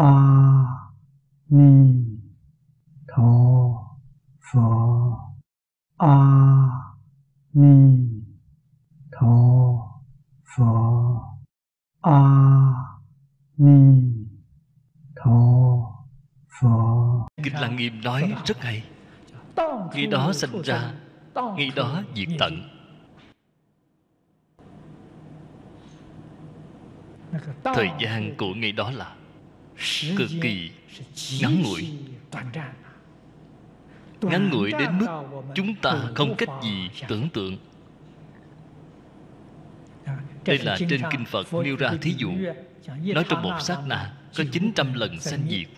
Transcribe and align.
a 0.00 0.12
ni 1.48 1.72
tho 3.08 3.32
pho 4.40 4.68
a 5.98 6.16
ni 7.52 8.08
tho 9.12 9.34
pho 10.56 10.72
a 12.00 12.20
ni 13.56 14.02
tho 15.16 15.40
pho 16.60 17.28
kinh 17.42 17.54
lăng 17.54 17.76
nghiêm 17.76 18.00
nói 18.04 18.34
rất 18.46 18.60
hay. 18.60 18.84
Khi 19.92 20.06
đó 20.06 20.32
sinh 20.32 20.62
ra 20.62 20.94
khi 21.56 21.70
đó 21.76 22.02
diệt 22.16 22.28
tận. 22.38 22.52
Thời 27.64 27.90
gian 28.00 28.36
của 28.38 28.54
ngày 28.54 28.72
đó 28.72 28.90
là 28.90 29.16
cực 30.16 30.30
kỳ 30.42 30.70
ngắn 31.40 31.62
ngủi 31.62 31.88
ngắn 34.20 34.50
ngủi 34.50 34.72
đến 34.72 34.98
mức 34.98 35.06
chúng 35.54 35.74
ta 35.74 35.94
không 36.14 36.34
cách 36.38 36.48
gì 36.62 36.90
tưởng 37.08 37.28
tượng. 37.28 37.58
Đây 40.44 40.58
là 40.58 40.78
trên 40.88 41.02
kinh 41.10 41.24
phật 41.24 41.54
nêu 41.64 41.76
ra 41.76 41.92
thí 42.00 42.14
dụ. 42.16 42.30
Nói 43.04 43.24
trong 43.28 43.42
một 43.42 43.60
sát 43.60 43.78
na 43.86 44.14
có 44.36 44.44
900 44.52 44.94
lần 44.94 45.20
sanh 45.20 45.46
diệt. 45.50 45.68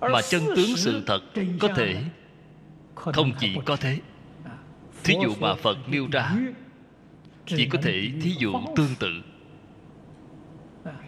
Mà 0.00 0.22
chân 0.30 0.42
tướng 0.56 0.76
sự 0.76 1.02
thật 1.06 1.20
có 1.60 1.68
thể 1.76 2.04
không 2.94 3.32
chỉ 3.40 3.56
có 3.64 3.76
thế. 3.76 3.98
Thí 5.04 5.14
dụ 5.22 5.34
mà 5.40 5.54
phật 5.54 5.78
nêu 5.88 6.08
ra 6.12 6.36
chỉ 7.46 7.66
có 7.66 7.78
thể 7.82 8.10
thí 8.22 8.34
dụ 8.38 8.52
tương 8.76 8.94
tự 8.98 9.22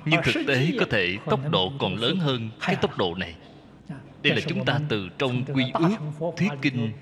nhưng 0.05 0.21
thực 0.25 0.47
tế 0.47 0.71
có 0.79 0.87
thể 0.91 1.19
tốc 1.27 1.41
độ 1.51 1.73
còn 1.79 1.95
lớn 1.95 2.17
hơn 2.17 2.51
cái 2.61 2.77
tốc 2.77 2.99
độ 2.99 3.15
này. 3.15 3.35
Đây 4.23 4.35
là 4.35 4.41
chúng 4.49 4.65
ta 4.65 4.81
từ 4.89 5.09
trong 5.19 5.45
quy 5.55 5.65
ước 5.75 5.97
thuyết 6.37 6.51
kinh 6.63 6.93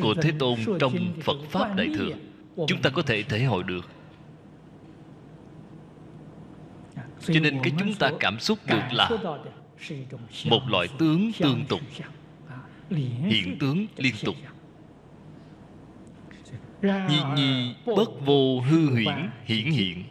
của 0.00 0.14
thế 0.22 0.30
tôn 0.38 0.58
trong 0.80 1.12
phật 1.22 1.36
pháp 1.50 1.76
đại 1.76 1.88
thừa. 1.94 2.12
chúng 2.66 2.82
ta 2.82 2.90
có 2.90 3.02
thể 3.02 3.22
thể 3.22 3.44
hội 3.44 3.62
được. 3.62 3.88
Cho 7.26 7.40
nên 7.40 7.58
cái 7.62 7.72
chúng 7.78 7.94
ta 7.94 8.10
cảm 8.20 8.40
xúc 8.40 8.58
được 8.66 8.82
là 8.92 9.10
một 10.44 10.62
loại 10.68 10.88
tướng 10.98 11.32
tương 11.38 11.64
tục. 11.66 11.80
hiện 13.26 13.56
tướng 13.60 13.86
liên 13.96 14.14
tục. 14.24 14.34
nhi 16.82 17.20
nhi 17.36 17.74
bất 17.86 18.08
vô 18.24 18.60
hư 18.60 18.90
huyễn 18.90 19.30
hiển 19.44 19.70
hiện 19.70 20.04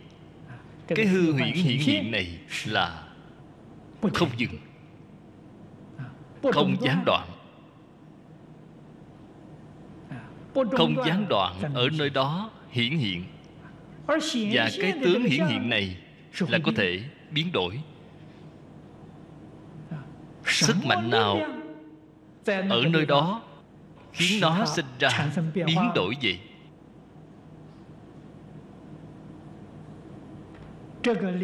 cái 0.95 1.05
hư 1.05 1.31
huyễn 1.31 1.53
hiển 1.53 1.77
hiện 1.77 2.11
này 2.11 2.39
là 2.66 3.03
không 4.13 4.30
dừng. 4.38 4.58
Không 6.53 6.75
gián 6.81 7.03
đoạn. 7.05 7.27
Không 10.53 10.95
gián 11.05 11.25
đoạn 11.30 11.59
ở 11.73 11.89
nơi 11.97 12.09
đó 12.09 12.52
hiển 12.69 12.97
hiện. 12.97 13.25
Và 14.08 14.69
cái 14.81 14.94
tướng 15.03 15.23
hiển 15.23 15.45
hiện 15.47 15.69
này 15.69 15.97
là 16.39 16.59
có 16.64 16.71
thể 16.75 16.99
biến 17.31 17.52
đổi. 17.52 17.80
Sức 20.45 20.75
mạnh 20.86 21.09
nào 21.09 21.39
ở 22.69 22.81
nơi 22.89 23.05
đó 23.05 23.41
khiến 24.14 24.41
nó 24.41 24.66
sinh 24.66 24.86
ra 24.99 25.30
biến 25.53 25.89
đổi 25.95 26.16
vậy 26.21 26.39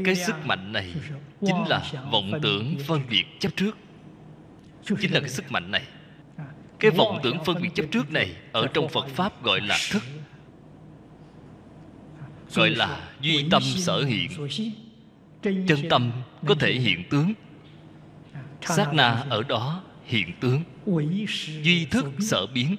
cái 0.05 0.15
sức 0.15 0.35
mạnh 0.45 0.71
này 0.71 0.93
chính 1.45 1.67
là 1.67 1.91
vọng 2.11 2.31
tưởng 2.41 2.75
phân 2.87 3.01
biệt 3.09 3.25
chấp 3.39 3.49
trước. 3.55 3.77
Chính 5.01 5.13
là 5.13 5.19
cái 5.19 5.29
sức 5.29 5.51
mạnh 5.51 5.71
này. 5.71 5.83
Cái 6.79 6.91
vọng 6.91 7.19
tưởng 7.23 7.43
phân 7.45 7.61
biệt 7.61 7.69
chấp 7.75 7.85
trước 7.91 8.11
này 8.11 8.35
ở 8.51 8.67
trong 8.73 8.89
phật 8.89 9.07
pháp 9.07 9.43
gọi 9.43 9.61
là 9.61 9.77
thức, 9.91 10.03
gọi 12.53 12.69
là 12.69 13.09
duy 13.21 13.45
tâm 13.51 13.63
sở 13.63 14.03
hiện. 14.03 14.31
Chân 15.41 15.89
tâm 15.89 16.11
có 16.47 16.55
thể 16.59 16.73
hiện 16.73 17.03
tướng. 17.09 17.33
Sát 18.61 18.93
na 18.93 19.23
ở 19.29 19.43
đó 19.43 19.83
hiện 20.05 20.27
tướng. 20.39 20.63
Duy 21.61 21.85
thức 21.85 22.05
sở 22.19 22.47
biến. 22.47 22.75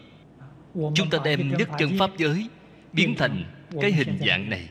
Chúng 0.75 1.11
ta 1.11 1.19
đem 1.25 1.57
nhất 1.59 1.69
chân 1.79 1.99
pháp 1.99 2.11
giới 2.19 2.49
biến 2.93 3.15
thành 3.19 3.45
cái 3.81 3.93
hình 3.93 4.19
dạng 4.27 4.51
này. 4.51 4.69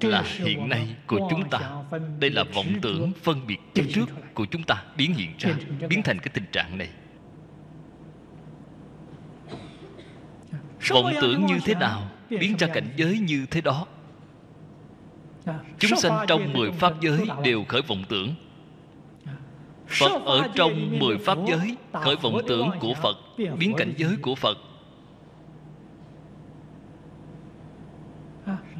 Là 0.00 0.22
hiện 0.26 0.68
nay 0.68 0.96
của 1.06 1.28
chúng 1.30 1.48
ta. 1.50 1.60
đây 2.18 2.30
là 2.30 2.44
vọng 2.54 2.72
tưởng 2.82 3.12
phân 3.22 3.46
biệt 3.46 3.58
chấp 3.74 3.82
trước 3.94 4.06
của 4.34 4.46
chúng 4.50 4.62
ta 4.62 4.82
biến 4.96 5.14
hiện 5.14 5.30
ra 5.38 5.50
biến 5.88 6.02
thành 6.02 6.18
cái 6.18 6.28
tình 6.34 6.44
trạng 6.52 6.78
này. 6.78 6.88
Vọng 10.90 11.12
tưởng 11.20 11.46
như 11.46 11.58
thế 11.64 11.74
nào? 11.74 12.10
biến 12.30 12.56
ra 12.58 12.66
cảnh 12.74 12.88
giới 12.96 13.18
như 13.18 13.46
thế 13.50 13.60
đó. 13.60 13.86
Chúng 15.78 15.96
sanh 15.96 16.24
trong 16.28 16.52
mười 16.52 16.70
pháp 16.72 17.00
giới 17.00 17.28
đều 17.44 17.64
khởi 17.68 17.82
vọng 17.82 18.04
tưởng. 18.08 18.34
Phật 19.86 20.22
ở 20.24 20.48
trong 20.54 20.98
mười 20.98 21.18
pháp 21.18 21.38
giới 21.48 21.76
khởi 21.92 22.16
vọng 22.16 22.38
tưởng 22.48 22.70
của 22.80 22.94
phật 22.94 23.16
biến 23.58 23.74
cảnh 23.76 23.94
giới 23.96 24.16
của 24.22 24.34
phật 24.34 24.58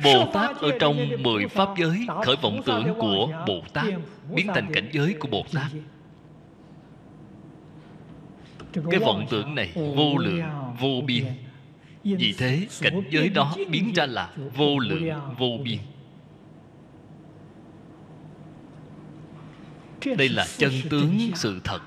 Bồ 0.05 0.31
Tát 0.33 0.57
ở 0.57 0.71
trong 0.81 1.23
mười 1.23 1.49
Pháp 1.49 1.69
giới 1.79 2.07
Khởi 2.25 2.37
vọng 2.43 2.63
tưởng 2.67 2.95
của 2.99 3.45
Bồ 3.47 3.63
Tát 3.73 3.87
Biến 4.35 4.47
thành 4.55 4.73
cảnh 4.73 4.89
giới 4.93 5.15
của 5.21 5.29
Bồ 5.29 5.45
Tát. 5.53 5.73
Cái 8.91 9.01
vọng 9.01 9.27
tưởng 9.31 9.55
này 9.55 9.73
vô 9.75 10.19
lượng, 10.19 10.43
vô 10.81 11.01
biên. 11.07 11.25
Vì 12.05 12.35
thế 12.39 12.67
cảnh 12.81 13.03
giới 13.11 13.29
đó 13.29 13.55
biến 13.71 13.93
ra 13.95 14.07
là 14.07 14.31
vô 14.57 14.79
lượng, 14.79 15.11
vô 15.39 15.59
biên. 15.65 15.79
Đây 20.17 20.29
là 20.29 20.47
chân 20.59 20.73
tướng 20.91 21.19
sự 21.35 21.61
thật. 21.65 21.81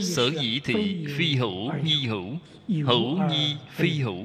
Sở 0.00 0.30
dĩ 0.40 0.60
thì 0.64 1.06
phi 1.16 1.34
hữu 1.36 1.72
nhi 1.84 2.06
hữu. 2.06 2.26
hữu 2.68 3.18
nhi 3.28 3.56
phi 3.70 3.90
hữu. 3.90 4.24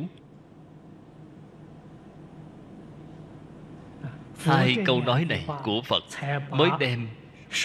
Hai 4.38 4.76
câu 4.86 5.02
nói 5.02 5.26
này 5.26 5.46
của 5.64 5.82
phật 5.82 6.04
mới 6.52 6.70
đem 6.80 7.08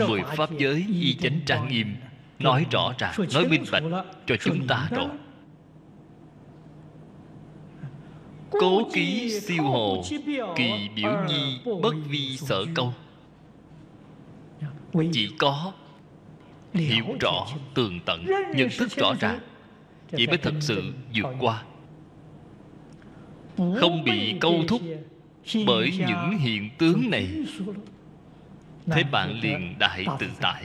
mười 0.08 0.22
pháp 0.22 0.50
giới 0.58 0.86
y 1.02 1.14
chánh 1.14 1.40
trang 1.46 1.68
nghiêm 1.68 1.94
nói 2.38 2.66
rõ 2.70 2.92
ràng 2.98 3.14
nói 3.34 3.48
minh 3.48 3.64
bạch 3.72 3.82
cho 4.26 4.36
chúng 4.40 4.66
ta 4.66 4.88
rồi. 4.90 5.08
Cố 8.50 8.90
ký 8.92 9.40
siêu 9.40 9.62
hồ 9.62 10.02
kỳ 10.56 10.88
biểu 10.96 11.12
nhi 11.28 11.60
bất 11.82 11.94
vi 12.08 12.36
sở 12.36 12.64
câu. 12.74 12.94
Chỉ 15.12 15.30
có 15.38 15.72
hiểu 16.75 17.04
rõ 17.20 17.47
tường 17.75 18.00
tận 18.06 18.26
nhận 18.54 18.69
thức 18.78 18.91
rõ 18.97 19.15
ràng. 19.21 19.41
chỉ 20.16 20.27
mới 20.27 20.39
thật 20.39 20.54
sự 20.60 20.92
vượt 21.15 21.34
qua. 21.41 21.62
không 23.56 24.04
bị 24.04 24.34
câu 24.41 24.65
thúc 24.68 24.83
bởi 25.66 25.91
những 25.98 26.39
hiện 26.39 26.71
tướng 26.78 27.10
này. 27.10 27.28
thế 28.86 29.03
bạn 29.12 29.41
liền 29.41 29.78
đại 29.78 30.06
tự 30.18 30.27
tại. 30.41 30.65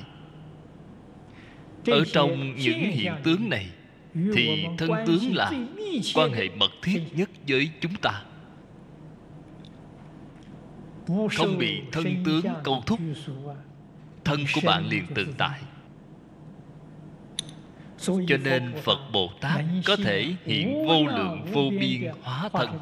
ở 1.88 2.04
trong 2.14 2.56
những 2.56 2.80
hiện 2.80 3.14
tướng 3.24 3.50
này 3.50 3.70
thì 4.14 4.66
thân 4.78 4.92
tướng 5.08 5.36
là 5.36 5.52
quan 6.16 6.34
hệ 6.34 6.50
mật 6.50 6.72
thiết 6.82 7.02
nhất 7.14 7.30
với 7.48 7.70
chúng 7.82 7.96
ta. 7.96 8.24
Không 11.38 11.58
bị 11.58 11.82
thân 11.92 12.24
tướng 12.26 12.46
câu 12.64 12.84
thúc 12.86 13.00
thân 14.24 14.40
của 14.54 14.62
bạn 14.64 14.86
liền 14.88 15.04
tự 15.16 15.28
tại 15.38 15.60
cho 18.06 18.38
nên 18.44 18.74
phật 18.84 19.00
bồ 19.14 19.30
tát 19.42 19.66
có 19.86 19.96
thể 19.96 20.36
hiện 20.46 20.86
vô 20.88 21.06
lượng 21.06 21.46
vô 21.54 21.62
biên 21.80 22.12
hóa 22.24 22.50
thân. 22.50 22.80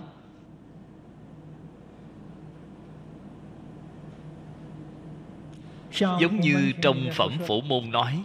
Giống 6.20 6.40
như 6.40 6.72
trong 6.82 6.98
phẩm 7.14 7.38
phổ 7.48 7.62
môn 7.62 7.92
nói 7.92 8.24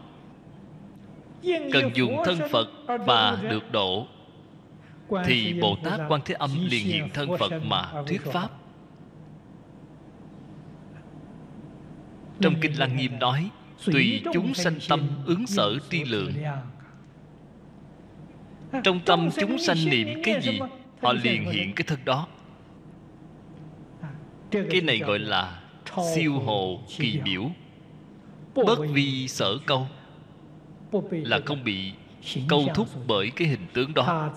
cần 1.73 1.91
dùng 1.95 2.17
thân 2.25 2.39
phật 2.51 2.69
mà 3.07 3.39
được 3.51 3.73
độ. 3.73 4.07
Thì 5.25 5.61
bồ 5.61 5.77
tát 5.85 6.01
quan 6.09 6.21
thế 6.25 6.35
âm 6.35 6.51
liền 6.69 6.87
hiện 6.87 7.09
thân 7.15 7.29
phật 7.39 7.53
mà 7.65 7.93
thuyết 8.07 8.21
pháp. 8.25 8.49
Trong 12.41 12.55
kinh 12.61 12.79
lăng 12.79 12.97
nghiêm 12.97 13.19
nói 13.19 13.51
tùy 13.87 14.23
chúng 14.33 14.55
sanh 14.55 14.79
tâm 14.89 15.09
ứng 15.27 15.47
sở 15.47 15.79
tri 15.91 16.05
lượng 16.05 16.33
trong 18.85 19.01
tâm 19.01 19.29
chúng 19.41 19.59
sanh 19.59 19.91
niệm 19.91 20.23
cái 20.25 20.41
gì 20.43 20.61
họ 21.03 21.13
liền 21.13 21.45
hiện 21.45 21.73
cái 21.75 21.85
thân 21.87 21.99
đó. 22.05 22.27
Cái 24.51 24.81
này 24.83 24.99
gọi 24.99 25.19
là 25.19 25.61
siêu 26.15 26.33
hồ 26.33 26.81
kỳ 26.99 27.21
biểu. 27.25 27.51
Bất 28.55 28.79
vi 28.93 29.29
sở 29.29 29.59
câu 29.67 29.87
là 31.11 31.41
không 31.47 31.65
bị 31.65 31.93
câu 32.49 32.65
thúc 32.75 32.89
bởi 33.07 33.31
cái 33.31 33.49
hình 33.49 33.67
tướng 33.75 33.95
đó. 33.95 34.33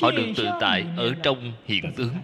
Họ 0.00 0.10
được 0.10 0.26
tự 0.36 0.46
tại 0.60 0.84
ở 0.96 1.14
trong 1.22 1.52
hiện 1.64 1.92
tướng. 1.96 2.14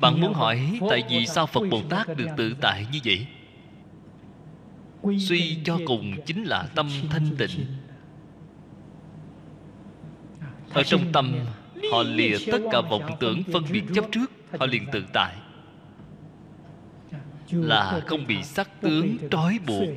bạn 0.00 0.20
muốn 0.20 0.34
hỏi 0.34 0.78
tại 0.90 1.02
vì 1.10 1.26
sao 1.26 1.46
phật 1.46 1.62
bồ 1.70 1.82
tát 1.90 2.16
được 2.16 2.28
tự 2.36 2.54
tại 2.60 2.86
như 2.92 2.98
vậy? 3.04 3.26
Suy 5.18 5.58
cho 5.64 5.78
cùng 5.86 6.16
chính 6.26 6.44
là 6.44 6.68
tâm 6.74 6.90
thanh 7.10 7.36
tịnh 7.38 7.66
ở 10.72 10.82
trong 10.82 11.12
tâm 11.12 11.34
họ 11.92 12.02
lìa 12.02 12.36
tất 12.52 12.58
cả 12.72 12.80
vọng 12.80 13.16
tưởng 13.20 13.42
phân 13.52 13.64
biệt 13.72 13.82
chấp 13.94 14.04
trước 14.12 14.30
họ 14.58 14.66
liền 14.66 14.86
tự 14.92 15.04
tại. 15.12 15.36
Là 17.50 18.00
không 18.06 18.26
bị 18.26 18.42
sắc 18.42 18.80
tướng 18.80 19.16
trói 19.30 19.58
buộc. 19.66 19.88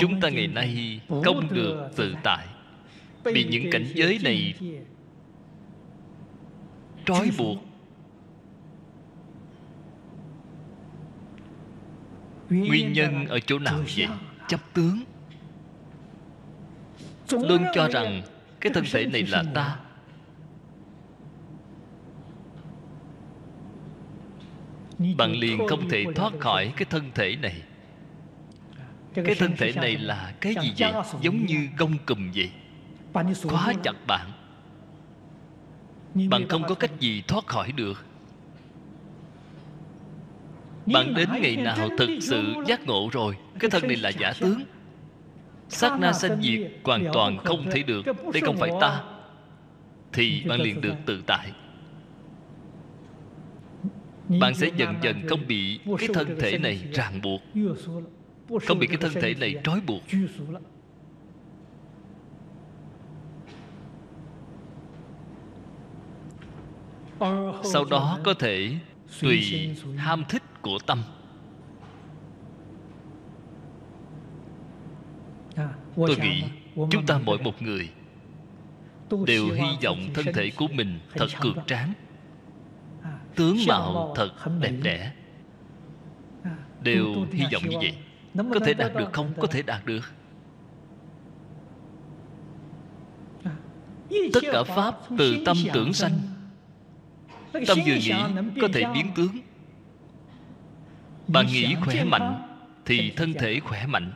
Chúng 0.00 0.20
ta 0.20 0.28
ngày 0.28 0.46
nay 0.46 1.00
không 1.24 1.48
được 1.50 1.90
tự 1.96 2.14
tại. 2.22 2.46
bị 3.24 3.44
những 3.44 3.70
cảnh 3.72 3.86
giới 3.94 4.18
này 4.22 4.54
trói 7.06 7.30
buộc. 7.38 7.58
Nguyên 12.50 12.92
nhân 12.92 13.26
ở 13.26 13.40
chỗ 13.40 13.58
nào 13.58 13.80
vậy? 13.96 14.08
Chấp 14.48 14.60
tướng 14.74 15.00
luôn 17.32 17.64
cho 17.74 17.88
rằng 17.88 18.22
cái 18.60 18.72
thân 18.72 18.84
thể 18.92 19.06
này 19.06 19.22
là 19.22 19.44
ta. 19.54 19.76
Bạn 25.16 25.32
liền 25.32 25.66
không 25.68 25.88
thể 25.88 26.04
thoát 26.14 26.32
khỏi 26.40 26.72
cái 26.76 26.86
thân 26.90 27.10
thể 27.14 27.36
này. 27.36 27.62
Cái 29.14 29.34
thân 29.34 29.56
thể 29.56 29.72
này 29.76 29.96
là 29.96 30.34
cái 30.40 30.54
gì 30.62 30.72
vậy? 30.78 30.92
Giống 31.20 31.46
như 31.46 31.68
gông 31.78 31.98
cùm 32.06 32.30
vậy. 32.34 32.50
Khóa 33.42 33.72
chặt 33.82 34.06
bạn. 34.06 34.32
Bạn 36.14 36.48
không 36.48 36.62
có 36.68 36.74
cách 36.74 36.90
gì 37.00 37.22
thoát 37.28 37.46
khỏi 37.46 37.72
được. 37.72 38.04
Bạn 40.86 41.14
đến 41.14 41.28
ngày 41.42 41.56
nào 41.56 41.88
thực 41.98 42.18
sự 42.20 42.54
giác 42.66 42.86
ngộ 42.86 43.08
rồi 43.12 43.36
cái 43.58 43.70
thân 43.70 43.88
này 43.88 43.96
là 43.96 44.08
giả 44.08 44.32
tướng 44.40 44.62
sát 45.70 46.00
na 46.00 46.12
sanh 46.12 46.42
diệt 46.42 46.60
hoàn 46.84 47.04
toàn 47.12 47.38
không 47.38 47.70
thể 47.70 47.82
được. 47.82 48.06
đây 48.06 48.40
không 48.40 48.56
phải 48.56 48.70
ta. 48.80 49.04
thì 50.12 50.44
bạn 50.48 50.60
liền 50.60 50.80
được 50.80 50.94
tự 51.06 51.22
tại. 51.26 51.52
Bạn 54.40 54.54
sẽ 54.54 54.70
dần 54.76 54.94
dần 55.02 55.28
không 55.28 55.46
bị 55.46 55.80
cái 55.98 56.08
thân 56.14 56.36
thể 56.40 56.58
này 56.58 56.88
ràng 56.92 57.20
buộc. 57.22 57.40
Không 58.66 58.78
bị 58.78 58.86
cái 58.86 58.96
thân 58.96 59.12
thể 59.14 59.34
này 59.34 59.54
trói 59.64 59.80
buộc. 59.80 60.02
Sau 67.64 67.84
đó 67.90 68.18
có 68.24 68.34
thể 68.34 68.76
tùy 69.20 69.70
ham 69.96 70.24
thích 70.28 70.42
của 70.62 70.78
tâm 70.86 71.02
tôi 76.06 76.16
nghĩ 76.16 76.44
chúng 76.90 77.06
ta 77.06 77.18
mỗi 77.24 77.38
một 77.38 77.62
người 77.62 77.90
đều 79.26 79.50
hy 79.52 79.66
vọng 79.84 80.08
thân 80.14 80.26
thể 80.34 80.50
của 80.56 80.68
mình 80.68 80.98
thật 81.14 81.26
cường 81.40 81.56
tráng. 81.66 81.92
Tướng 83.34 83.56
mạo 83.68 84.14
thật 84.16 84.30
đẹp 84.60 84.72
đẽ. 84.82 85.12
Đều 86.82 87.26
hy 87.32 87.44
vọng 87.52 87.62
như 87.68 87.76
vậy. 87.76 87.94
có 88.54 88.60
thể 88.66 88.74
đạt 88.74 88.94
được 88.94 89.12
không? 89.12 89.32
có 89.40 89.46
thể 89.46 89.62
đạt 89.62 89.86
được. 89.86 90.12
Tất 94.32 94.40
cả 94.52 94.62
pháp 94.62 94.94
từ 95.18 95.42
tâm 95.46 95.56
tưởng 95.74 95.92
sanh. 95.92 96.18
tâm 97.52 97.78
vừa 97.86 97.94
nghĩ 97.94 98.14
có 98.60 98.68
thể 98.72 98.84
biến 98.94 99.06
tướng. 99.16 99.38
Bạn 101.28 101.46
nghĩ 101.46 101.74
khỏe 101.84 102.04
mạnh 102.04 102.42
thì 102.84 103.12
thân 103.16 103.32
thể 103.32 103.60
khỏe 103.60 103.86
mạnh 103.86 104.12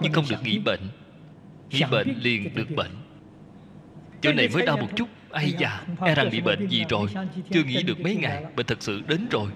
nhưng 0.00 0.12
không 0.12 0.24
được 0.28 0.42
nghĩ 0.42 0.58
bệnh 0.58 0.80
nghĩ 1.70 1.82
bệnh 1.90 2.18
liền 2.20 2.54
được 2.54 2.70
bệnh. 2.76 2.90
Chỗ 4.20 4.32
này 4.32 4.48
mới 4.54 4.66
đau 4.66 4.76
một 4.76 4.88
chút. 4.96 5.08
ai 5.30 5.54
già 5.58 5.84
e 6.00 6.14
rằng 6.14 6.30
bị 6.32 6.40
bệnh 6.40 6.68
gì 6.68 6.84
rồi. 6.88 7.08
Chưa 7.50 7.62
nghĩ 7.62 7.82
được 7.82 8.00
mấy 8.00 8.16
ngày 8.16 8.44
bệnh 8.56 8.66
thật 8.66 8.82
sự 8.82 9.02
đến 9.08 9.26
rồi. 9.30 9.50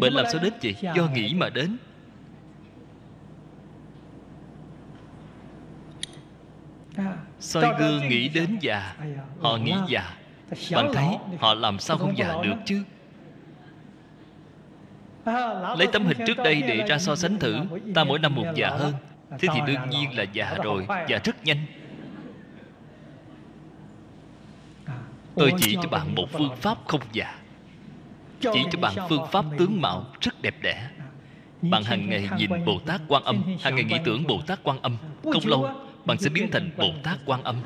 Bệnh 0.00 0.12
làm 0.12 0.26
sao 0.32 0.42
đến 0.42 0.52
vậy 0.62 0.74
do 0.96 1.08
nghĩ 1.14 1.34
mà 1.34 1.48
đến. 1.48 1.76
Soi 7.40 7.74
gương 7.78 8.08
nghĩ 8.08 8.28
đến 8.28 8.58
già. 8.60 8.96
Họ 9.40 9.56
nghĩ 9.56 9.74
già. 9.88 10.14
bạn 10.72 10.90
thấy 10.94 11.06
họ 11.38 11.54
làm 11.54 11.78
sao 11.78 11.98
không 11.98 12.18
già 12.18 12.34
được 12.42 12.56
chứ? 12.64 12.82
Lấy 15.78 15.86
tấm 15.92 16.06
hình 16.06 16.18
trước 16.26 16.36
đây 16.36 16.62
để 16.62 16.84
ra 16.88 16.98
so 16.98 17.16
sánh 17.16 17.38
thử. 17.38 17.56
Ta 17.94 18.04
mỗi 18.04 18.18
năm 18.18 18.34
một 18.34 18.46
già 18.54 18.68
hơn 18.68 18.94
thế 19.38 19.48
thì 19.54 19.60
đương 19.66 19.90
nhiên 19.90 20.16
là 20.16 20.22
già 20.32 20.54
rồi 20.62 20.86
già 21.08 21.18
rất 21.24 21.44
nhanh. 21.44 21.66
Tôi 25.34 25.52
chỉ 25.58 25.76
cho 25.82 25.88
bạn 25.88 26.14
một 26.14 26.26
phương 26.32 26.56
pháp 26.56 26.78
không 26.86 27.00
già. 27.12 27.38
Chỉ 28.40 28.64
cho 28.70 28.78
bạn 28.78 28.94
phương 29.08 29.26
pháp 29.32 29.44
tướng 29.58 29.80
mạo 29.80 30.06
rất 30.20 30.42
đẹp 30.42 30.54
đẽ. 30.62 30.88
Bạn 31.62 31.82
hàng 31.84 32.08
ngày 32.08 32.28
nhìn 32.36 32.64
bồ 32.64 32.78
tát 32.86 33.00
quan 33.08 33.24
âm 33.24 33.42
hàng 33.60 33.74
ngày 33.74 33.84
nghĩ 33.84 33.96
tưởng 34.04 34.26
bồ 34.26 34.40
tát 34.46 34.58
quan 34.62 34.82
âm. 34.82 34.96
Không 35.22 35.46
lâu 35.46 35.70
bạn 36.04 36.18
sẽ 36.18 36.30
biến 36.30 36.48
thành 36.52 36.70
bồ 36.76 36.88
tát 37.02 37.18
quan 37.26 37.42
âm. 37.42 37.56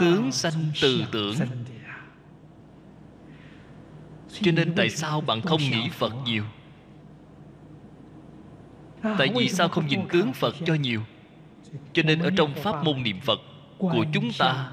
Tướng 0.00 0.32
sanh 0.32 0.52
từ 0.82 1.04
tưởng 1.12 1.34
cho 4.42 4.52
nên 4.52 4.72
tại 4.76 4.90
sao 4.90 5.20
bạn 5.20 5.40
không 5.40 5.60
nghĩ 5.60 5.88
phật 5.88 6.12
nhiều? 6.24 6.44
Tại 9.02 9.28
vì 9.36 9.48
sao 9.48 9.68
không 9.68 9.86
nhìn 9.86 10.08
tướng 10.08 10.32
phật 10.32 10.54
cho 10.66 10.74
nhiều? 10.74 11.02
Cho 11.92 12.02
nên 12.02 12.18
ở 12.18 12.30
trong 12.36 12.54
pháp 12.54 12.84
môn 12.84 13.02
niệm 13.02 13.20
phật 13.20 13.40
của 13.78 14.04
chúng 14.12 14.30
ta, 14.38 14.70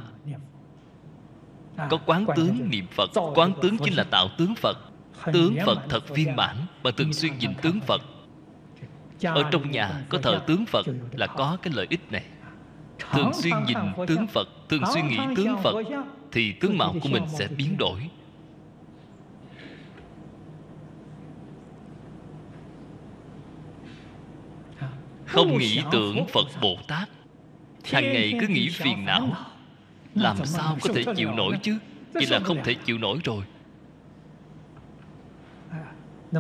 có 1.89 1.97
quán 2.05 2.25
tướng 2.35 2.69
niệm 2.69 2.87
phật. 2.91 3.09
Quán 3.35 3.53
tướng 3.61 3.77
chính 3.77 3.93
là 3.93 4.03
tạo 4.03 4.27
tướng 4.37 4.55
phật. 4.55 4.77
Tướng 5.33 5.55
phật 5.65 5.79
thật 5.89 6.09
viên 6.09 6.35
mãn 6.35 6.55
bạn 6.83 6.93
thường 6.97 7.13
xuyên 7.13 7.37
nhìn 7.37 7.53
tướng 7.61 7.79
phật. 7.81 8.01
Ở 9.23 9.43
trong 9.51 9.71
nhà 9.71 10.05
có 10.09 10.17
thờ 10.17 10.41
tướng 10.47 10.65
phật 10.65 10.85
là 11.11 11.27
có 11.27 11.57
cái 11.61 11.73
lợi 11.75 11.87
ích 11.89 12.11
này. 12.11 12.23
Thường 13.11 13.31
xuyên 13.33 13.53
nhìn 13.67 13.77
tướng 14.07 14.27
phật, 14.27 14.47
thường 14.69 14.83
xuyên 14.93 15.07
nghĩ 15.07 15.17
tướng 15.35 15.57
phật, 15.63 15.75
thì 16.31 16.51
tướng 16.51 16.77
mạo 16.77 16.95
của 17.01 17.09
mình 17.09 17.23
sẽ 17.39 17.47
biến 17.47 17.77
đổi. 17.77 18.09
Không 25.31 25.57
nghĩ 25.57 25.81
tưởng 25.91 26.25
phật 26.27 26.47
bồ 26.61 26.77
tát. 26.87 27.09
Hàng 27.83 28.13
ngày 28.13 28.33
cứ 28.41 28.47
nghĩ 28.47 28.69
phiền 28.69 29.05
não. 29.05 29.35
làm 30.15 30.45
sao 30.45 30.77
có 30.81 30.93
thể 30.93 31.03
chịu 31.15 31.31
nổi 31.31 31.57
chứ? 31.61 31.77
Vậy 32.13 32.25
là 32.25 32.39
không 32.39 32.63
thể 32.63 32.73
chịu 32.73 32.97
nổi 32.97 33.19
rồi. 33.23 33.43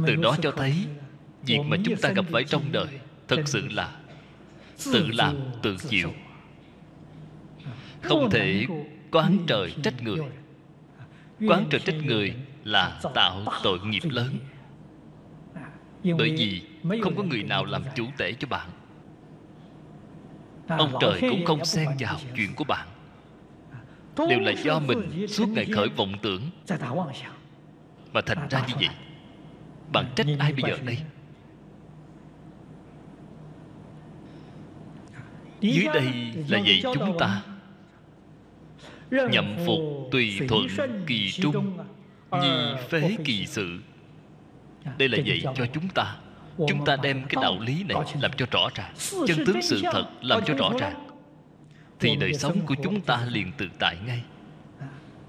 Từ 0.07 0.15
đó 0.15 0.35
cho 0.41 0.51
thấy 0.51 0.73
việc 1.45 1.59
mà 1.65 1.77
chúng 1.85 1.95
ta 1.95 2.09
gặp 2.09 2.25
phải 2.31 2.43
trong 2.43 2.71
đời 2.71 2.87
thật 3.27 3.41
sự 3.45 3.67
là 3.67 3.95
tự 4.93 5.07
làm 5.07 5.35
tự 5.61 5.77
chịu. 5.89 6.11
Không 8.01 8.29
thể 8.31 8.65
quán 9.11 9.37
trời 9.47 9.73
trách 9.83 10.03
người. 10.03 10.19
quán 11.47 11.65
trời 11.69 11.81
trách 11.85 12.05
người 12.05 12.35
là 12.63 12.99
tạo 13.13 13.43
tội 13.63 13.79
nghiệp 13.85 14.03
lớn. 14.09 14.37
bởi 16.03 16.35
vì 16.37 16.61
không 17.03 17.15
có 17.15 17.23
người 17.23 17.43
nào 17.43 17.65
làm 17.65 17.83
chủ 17.95 18.05
tể 18.17 18.33
cho 18.33 18.47
bạn 18.47 18.69
ông 20.77 20.93
trời 21.01 21.21
cũng 21.21 21.45
không 21.45 21.65
xen 21.65 21.87
vào 21.99 22.19
chuyện 22.35 22.55
của 22.55 22.63
bạn. 22.63 22.87
Đều 24.29 24.39
là 24.39 24.51
do 24.51 24.79
mình 24.79 25.27
suốt 25.27 25.49
ngày 25.49 25.65
khởi 25.65 25.89
vọng 25.89 26.13
tưởng. 26.21 26.41
mà 28.13 28.21
thành 28.21 28.47
ra 28.49 28.65
như 28.67 28.73
vậy 28.79 28.89
bạn 29.91 30.05
trách 30.15 30.27
ai 30.39 30.53
bây 30.53 30.71
giờ 30.71 30.77
đây? 30.85 30.97
Dưới 35.61 35.85
đây 35.93 36.33
là 36.47 36.59
dạy 36.59 36.81
chúng 36.83 37.17
ta. 37.19 37.41
nhậm 39.11 39.57
phục 39.65 40.11
tùy 40.11 40.39
thuận 40.49 40.67
kỳ 41.07 41.31
trung. 41.31 41.77
nhi 42.31 42.49
phế 42.89 43.17
kỳ 43.25 43.45
sự. 43.45 43.79
đây 44.97 45.09
là 45.09 45.17
dạy 45.17 45.41
cho 45.55 45.65
chúng 45.73 45.89
ta 45.89 46.17
chúng 46.57 46.85
ta 46.85 46.95
đem 46.95 47.23
cái 47.29 47.43
đạo 47.43 47.59
lý 47.59 47.83
này 47.83 47.97
làm 48.21 48.31
cho 48.37 48.45
rõ 48.51 48.69
ràng. 48.75 48.93
Chân 49.27 49.45
tướng 49.45 49.61
sự 49.61 49.81
thật 49.83 50.05
làm 50.21 50.41
cho 50.45 50.53
rõ 50.53 50.71
ràng. 50.79 51.07
Thì 51.99 52.15
đời 52.15 52.33
sống 52.33 52.59
của 52.65 52.75
chúng 52.83 53.01
ta 53.01 53.25
liền 53.29 53.51
tự 53.57 53.67
tại 53.79 53.97
ngay. 54.07 54.23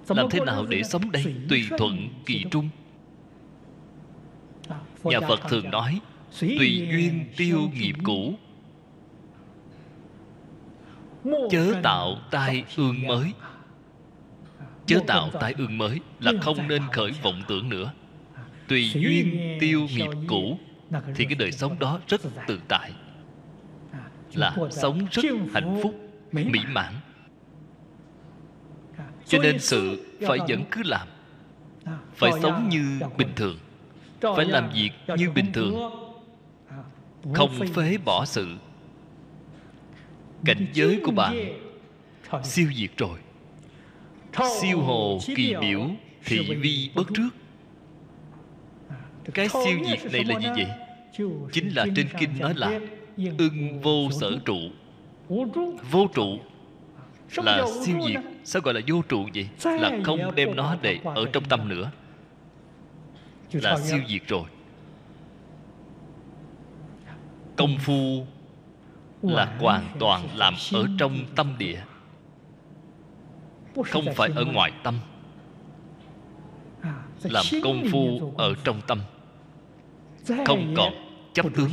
Làm 0.08 0.30
thế 0.30 0.40
nào 0.40 0.66
để 0.66 0.82
sống 0.82 1.12
đây? 1.12 1.34
tùy 1.48 1.64
thuận 1.78 2.08
kỳ 2.26 2.44
trung. 2.50 2.68
Nhà 5.04 5.20
phật 5.20 5.40
thường 5.48 5.70
nói 5.70 6.00
tùy 6.40 6.88
duyên 6.90 7.24
tiêu 7.36 7.60
nghiệp 7.74 7.94
cũ. 8.04 8.34
Chớ 11.50 11.74
tạo 11.82 12.16
tai 12.30 12.64
ương 12.76 13.06
mới. 13.06 13.32
Chớ 14.86 15.00
tạo 15.06 15.30
tai 15.40 15.54
ương 15.58 15.78
mới 15.78 16.00
là 16.20 16.32
không 16.40 16.68
nên 16.68 16.82
khởi 16.92 17.10
vọng 17.22 17.42
tưởng 17.48 17.68
nữa. 17.68 17.92
Tùy 18.68 18.90
duyên 18.94 19.56
tiêu 19.60 19.86
nghiệp 19.96 20.10
cũ 20.28 20.58
thì 21.14 21.24
cái 21.24 21.34
đời 21.34 21.52
sống 21.52 21.78
đó 21.78 22.00
rất 22.08 22.20
tự 22.46 22.60
tại. 22.68 22.92
Là 24.34 24.56
sống 24.70 25.06
rất 25.10 25.24
hạnh 25.52 25.80
phúc 25.82 25.94
mỹ 26.32 26.60
mãn. 26.68 26.94
cho 29.26 29.38
nên 29.38 29.58
sự 29.58 30.06
phải 30.26 30.38
vẫn 30.48 30.64
cứ 30.70 30.82
làm. 30.84 31.08
Phải 32.14 32.32
sống 32.42 32.68
như 32.68 33.00
bình 33.16 33.32
thường. 33.36 33.58
Phải 34.20 34.44
làm 34.44 34.70
việc 34.74 34.90
như 35.16 35.30
bình 35.30 35.52
thường. 35.52 35.74
không 37.34 37.50
phế 37.74 37.98
bỏ 38.04 38.24
sự. 38.24 38.56
Cảnh 40.44 40.66
giới 40.72 41.00
của 41.04 41.12
bạn 41.12 41.60
siêu 42.44 42.68
diệt 42.76 42.90
rồi. 42.96 43.18
siêu 44.60 44.80
hồ 44.80 45.18
kỳ 45.36 45.54
biểu 45.60 45.90
thị 46.24 46.54
vi 46.54 46.90
bất 46.94 47.06
trước. 47.14 47.28
Cái 49.34 49.48
siêu 49.48 49.78
diệt 49.86 50.12
này 50.12 50.24
là 50.24 50.40
gì 50.40 50.48
vậy 50.56 50.81
chính 51.52 51.68
là 51.74 51.86
trên 51.96 52.08
kinh 52.18 52.38
nói 52.38 52.54
là 52.56 52.80
ưng 53.16 53.80
vô 53.80 54.10
sở 54.20 54.38
trụ. 54.44 54.58
Vô 55.90 56.06
trụ 56.14 56.38
là 57.36 57.64
siêu 57.84 57.96
diệt. 58.08 58.20
Sao 58.44 58.62
gọi 58.62 58.74
là 58.74 58.80
vô 58.86 59.02
trụ 59.08 59.28
vậy? 59.34 59.48
Là 59.80 59.90
không 60.04 60.34
đem 60.34 60.56
nó 60.56 60.76
để 60.82 60.98
ở 61.04 61.26
trong 61.32 61.44
tâm 61.44 61.68
nữa. 61.68 61.90
Là 63.52 63.78
siêu 63.78 64.00
diệt 64.08 64.22
rồi. 64.28 64.44
Công 67.56 67.78
phu 67.78 68.26
là 69.22 69.56
hoàn 69.60 69.86
toàn 69.98 70.28
làm 70.36 70.54
ở 70.72 70.86
trong 70.98 71.18
tâm 71.36 71.54
địa. 71.58 71.82
Không 73.84 74.04
phải 74.16 74.30
ở 74.34 74.44
ngoài 74.44 74.72
tâm. 74.82 74.98
Làm 77.22 77.44
công 77.62 77.84
phu 77.90 78.32
ở 78.36 78.54
trong 78.64 78.80
tâm. 78.86 79.00
Không 80.46 80.74
còn 80.76 80.92
chấp 81.32 81.46
tướng. 81.56 81.70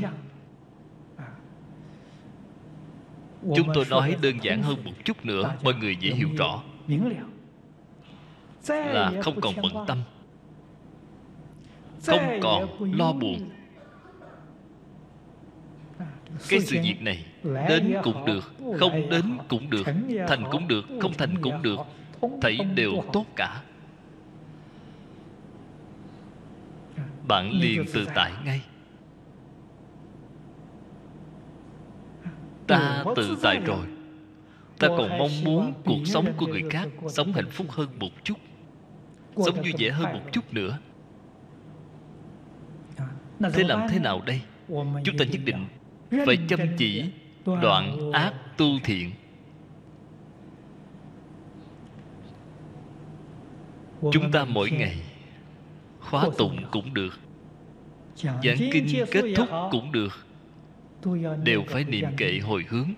chúng 3.55 3.67
tôi 3.73 3.85
nói 3.89 4.15
đơn 4.21 4.37
giản 4.41 4.63
hơn 4.63 4.83
một 4.83 4.91
chút 5.05 5.25
nữa 5.25 5.55
mọi 5.63 5.73
người 5.73 5.95
dễ 5.99 6.11
hiểu 6.11 6.29
rõ. 6.37 6.63
là 8.67 9.13
không 9.23 9.41
còn 9.41 9.55
bận 9.63 9.85
tâm. 9.87 10.03
Không 12.05 12.39
còn 12.41 12.93
lo 12.93 13.13
buồn. 13.13 13.49
Cái 16.49 16.59
sự 16.59 16.77
việc 16.83 17.01
này 17.01 17.25
đến 17.43 17.95
cũng 18.03 18.25
được 18.25 18.53
không 18.79 19.09
đến 19.09 19.37
cũng 19.47 19.69
được 19.69 19.83
thành 20.27 20.43
cũng 20.51 20.67
được 20.67 20.85
không 21.01 21.13
thành 21.13 21.41
cũng 21.41 21.61
được. 21.61 21.79
thấy 22.41 22.57
đều 22.75 22.91
tốt 23.13 23.25
cả. 23.35 23.63
Bạn 27.27 27.51
liền 27.51 27.85
tự 27.93 28.05
tại 28.15 28.31
ngay 28.45 28.61
ta 32.69 33.03
tự 33.15 33.37
tại 33.41 33.59
rồi. 33.65 33.85
ta 34.79 34.87
còn 34.87 35.17
mong 35.17 35.43
muốn 35.43 35.73
cuộc 35.85 36.05
sống 36.05 36.33
của 36.37 36.47
người 36.47 36.63
khác 36.69 36.87
sống 37.07 37.33
hạnh 37.33 37.49
phúc 37.49 37.67
hơn 37.69 37.89
một 37.99 38.09
chút. 38.23 38.37
Sống 39.35 39.55
vui 39.55 39.73
vẻ 39.79 39.89
hơn 39.89 40.13
một 40.13 40.21
chút 40.31 40.53
nữa. 40.53 40.77
Thế 43.53 43.63
làm 43.63 43.87
thế 43.89 43.99
nào 43.99 44.21
đây? 44.25 44.41
chúng 45.03 45.17
ta 45.17 45.25
nhất 45.25 45.41
định 45.45 45.65
phải 46.25 46.37
chăm 46.49 46.59
chỉ 46.77 47.11
đoạn 47.45 48.11
ác 48.11 48.33
tu 48.57 48.65
thiện. 48.83 49.11
Chúng 54.11 54.31
ta 54.31 54.45
mỗi 54.45 54.71
ngày 54.71 54.97
khóa 55.99 56.25
tụng 56.37 56.57
cũng 56.71 56.93
được. 56.93 57.19
Giảng 58.15 58.57
kinh 58.71 59.05
kết 59.11 59.33
thúc 59.35 59.47
cũng 59.71 59.91
được 59.91 60.28
đều 61.43 61.63
phải 61.67 61.83
niệm 61.83 62.05
kệ 62.17 62.39
hồi 62.39 62.65
hướng. 62.69 62.89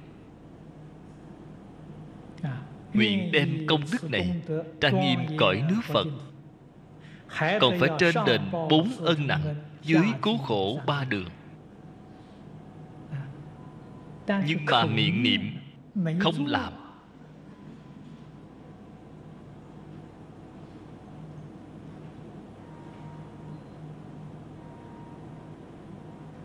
Nguyện 2.93 3.31
đem 3.31 3.65
công 3.67 3.81
đức 3.91 4.11
này 4.11 4.41
trang 4.81 4.99
nghiêm 5.01 5.19
cõi 5.37 5.63
nước 5.69 5.81
phật. 5.83 6.07
còn 7.61 7.79
phải 7.79 7.89
trên 7.99 8.15
đền 8.25 8.41
bốn 8.51 8.89
ân 8.99 9.27
nặng 9.27 9.55
dưới 9.83 10.05
cứu 10.21 10.37
khổ 10.37 10.79
ba 10.85 11.03
đường. 11.03 11.29
nhưng 14.27 14.65
mà 14.65 14.85
miệng 14.85 15.23
niệm 15.23 15.41
không 16.19 16.45
làm. 16.45 16.73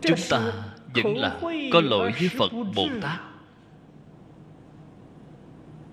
Chúng 0.01 0.19
ta 0.29 0.76
vẫn 0.93 1.17
là 1.17 1.39
có 1.73 1.81
lỗi 1.81 2.11
với 2.19 2.29
phật 2.37 2.51
bồ 2.75 2.87
tát. 3.01 3.19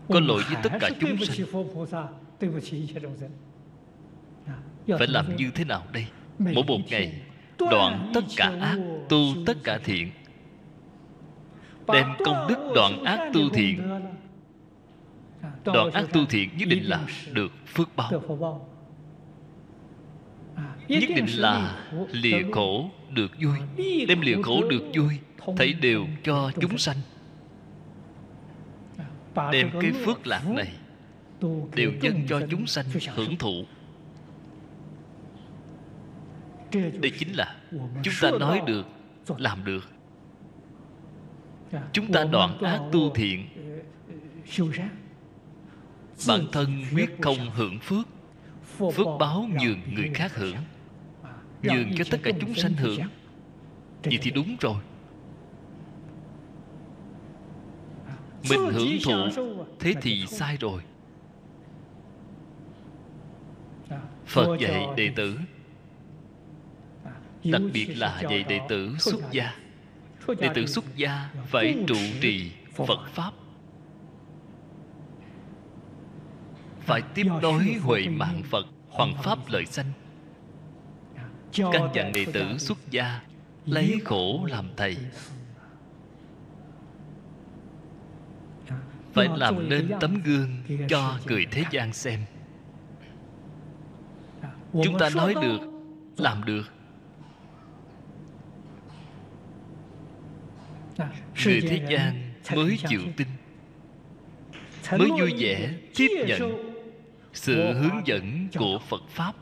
Có 0.09 0.21
lỗi 0.21 0.43
với 0.49 0.57
tất 0.63 0.71
cả 0.81 0.91
chúng 1.01 1.19
sinh. 1.19 1.47
Phải 4.99 5.07
làm 5.07 5.37
như 5.37 5.51
thế 5.55 5.65
nào 5.65 5.83
đây? 5.93 6.07
mỗi 6.39 6.65
một 6.67 6.79
ngày 6.91 7.23
đoạn 7.71 8.11
tất 8.15 8.25
cả 8.37 8.53
ác 8.61 8.79
tu 9.09 9.19
tất 9.47 9.57
cả 9.65 9.79
thiện. 9.85 10.11
đem 11.93 12.07
công 12.25 12.47
đức 12.49 12.73
đoạn 12.75 13.05
ác 13.05 13.31
tu 13.35 13.41
thiện. 13.55 14.01
đoạn 15.65 15.91
ác 15.91 16.05
tu 16.13 16.27
thiện 16.27 16.51
nhất 16.57 16.69
định 16.69 16.89
là 16.89 17.07
được 17.33 17.53
phước 17.67 17.97
báo 17.97 18.11
nhất 20.89 21.11
định 21.17 21.27
là 21.27 21.87
lìa 22.13 22.43
khổ 22.53 22.91
được 23.11 23.31
vui. 23.43 23.59
Đem 24.09 24.21
lìa 24.21 24.43
khổ 24.43 24.69
được 24.69 24.83
vui 24.95 25.19
thấy 25.57 25.73
đều 25.73 26.07
cho 26.25 26.51
chúng 26.61 26.79
sanh. 26.79 26.97
Đem 29.53 29.71
cái 29.81 29.93
phước 30.05 30.27
lạc 30.27 30.49
này 30.49 30.73
đều 31.75 31.93
dâng 32.01 32.27
cho 32.29 32.41
chúng 32.51 32.67
sanh 32.67 32.87
hưởng 33.15 33.37
thụ. 33.37 33.65
Đây 36.73 37.13
chính 37.19 37.33
là 37.33 37.57
chúng 38.03 38.15
ta 38.21 38.31
nói 38.41 38.63
được 38.67 38.87
làm 39.39 39.65
được. 39.65 39.91
Chúng 41.93 42.13
ta 42.13 42.25
đoạn 42.25 42.59
ác 42.59 42.81
tu 42.93 43.15
thiện. 43.15 43.49
Bản 46.29 46.47
thân 46.53 46.85
quyết 46.95 47.11
không 47.23 47.51
hưởng 47.55 47.79
phước 47.79 48.09
phước 48.79 49.07
báo 49.19 49.49
nhường 49.61 49.81
người 49.95 50.11
khác 50.15 50.35
hưởng 50.35 50.57
nhường 51.65 51.95
cho 51.97 52.05
tất 52.11 52.19
cả 52.23 52.31
chúng 52.41 52.55
sanh 52.55 52.75
hưởng. 52.75 53.01
Vậy 54.05 54.19
thì 54.23 54.31
đúng 54.31 54.57
rồi. 54.61 54.77
Mình 58.51 58.61
hưởng 58.73 58.99
thụ. 59.05 59.65
thế 59.81 59.95
thì 60.03 60.25
sai 60.27 60.57
rồi. 60.61 60.83
Phật 64.27 64.57
dạy 64.61 64.87
đệ 64.97 65.11
tử. 65.17 65.39
Đặc 67.45 67.63
biệt 67.73 67.87
là 67.97 68.23
dạy 68.23 68.45
đệ 68.49 68.61
tử 68.69 68.97
xuất 68.99 69.21
gia. 69.33 69.55
đệ 70.39 70.49
tử 70.55 70.67
xuất 70.67 70.85
gia 70.97 71.31
phải 71.47 71.77
trụ 71.87 71.97
trì 72.21 72.51
phật. 72.75 73.09
Pháp. 73.13 73.33
Phải 76.81 77.03
tiếp 77.15 77.27
nối 77.43 77.75
huệ 77.83 78.09
mạng 78.09 78.43
phật 78.51 78.67
bằng 78.99 79.15
pháp 79.23 79.39
lợi 79.49 79.67
sanh 79.67 79.87
căn 81.57 81.89
dặn 81.95 82.13
đệ 82.13 82.27
tử 82.33 82.59
xuất 82.59 82.79
gia 82.91 83.21
lấy 83.67 83.99
khổ 84.05 84.47
làm 84.49 84.69
thầy. 84.77 84.97
phải 89.15 89.29
làm 89.37 89.69
nên 89.69 89.91
tấm 90.01 90.23
gương 90.23 90.49
cho 90.89 91.19
người 91.27 91.47
thế 91.51 91.65
gian 91.71 91.93
xem. 91.93 92.21
Chúng 94.73 94.99
ta 94.99 95.11
nói 95.15 95.35
được 95.43 95.59
làm 96.17 96.45
được. 96.45 96.73
Người 101.45 101.61
thế 101.61 101.87
gian 101.91 102.33
mới 102.55 102.79
chịu 102.89 103.01
tin 103.17 103.29
mới 104.99 105.11
vui 105.11 105.35
vẻ 105.39 105.71
tiếp 105.97 106.09
nhận 106.27 106.73
sự 107.33 107.73
hướng 107.73 108.07
dẫn 108.07 108.49
của 108.59 108.79
phật 108.89 109.03
pháp 109.09 109.35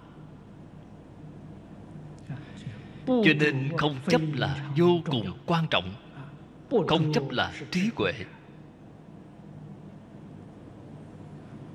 cho 3.06 3.32
nên 3.40 3.76
không 3.76 3.97
chấp 4.06 4.21
là 4.35 4.71
vô 4.76 5.00
cùng 5.04 5.32
quan 5.47 5.66
trọng 5.71 5.94
không 6.88 7.12
chấp 7.12 7.30
là 7.30 7.52
trí 7.71 7.90
huệ. 7.97 8.12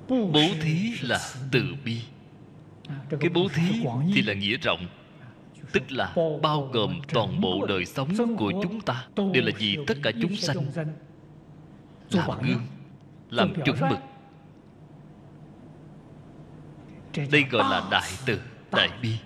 Bố 0.08 0.42
thí 0.60 0.92
là 1.02 1.20
từ 1.52 1.62
bi. 1.84 2.00
Cái 3.20 3.30
bố 3.34 3.48
thí 3.54 3.84
thì 4.14 4.22
là 4.22 4.34
nghĩa 4.34 4.56
rộng 4.56 4.86
tức 5.72 5.92
là 5.92 6.14
bao 6.42 6.70
gồm 6.72 7.00
toàn 7.12 7.40
bộ 7.40 7.66
đời 7.66 7.84
sống 7.84 8.36
của 8.36 8.52
chúng 8.62 8.80
ta 8.80 9.06
đều 9.16 9.42
là 9.42 9.52
vì 9.58 9.78
tất 9.86 9.94
cả 10.02 10.10
chúng 10.22 10.36
sanh. 10.36 10.56
làm 12.10 12.42
gương 12.42 12.60
làm 13.30 13.54
chuẩn 13.64 13.76
mực. 13.90 13.98
Đây 17.30 17.44
gọi 17.50 17.70
là 17.70 17.88
đại 17.90 18.10
từ 18.26 18.40
đại 18.72 18.90
bi 19.02 19.18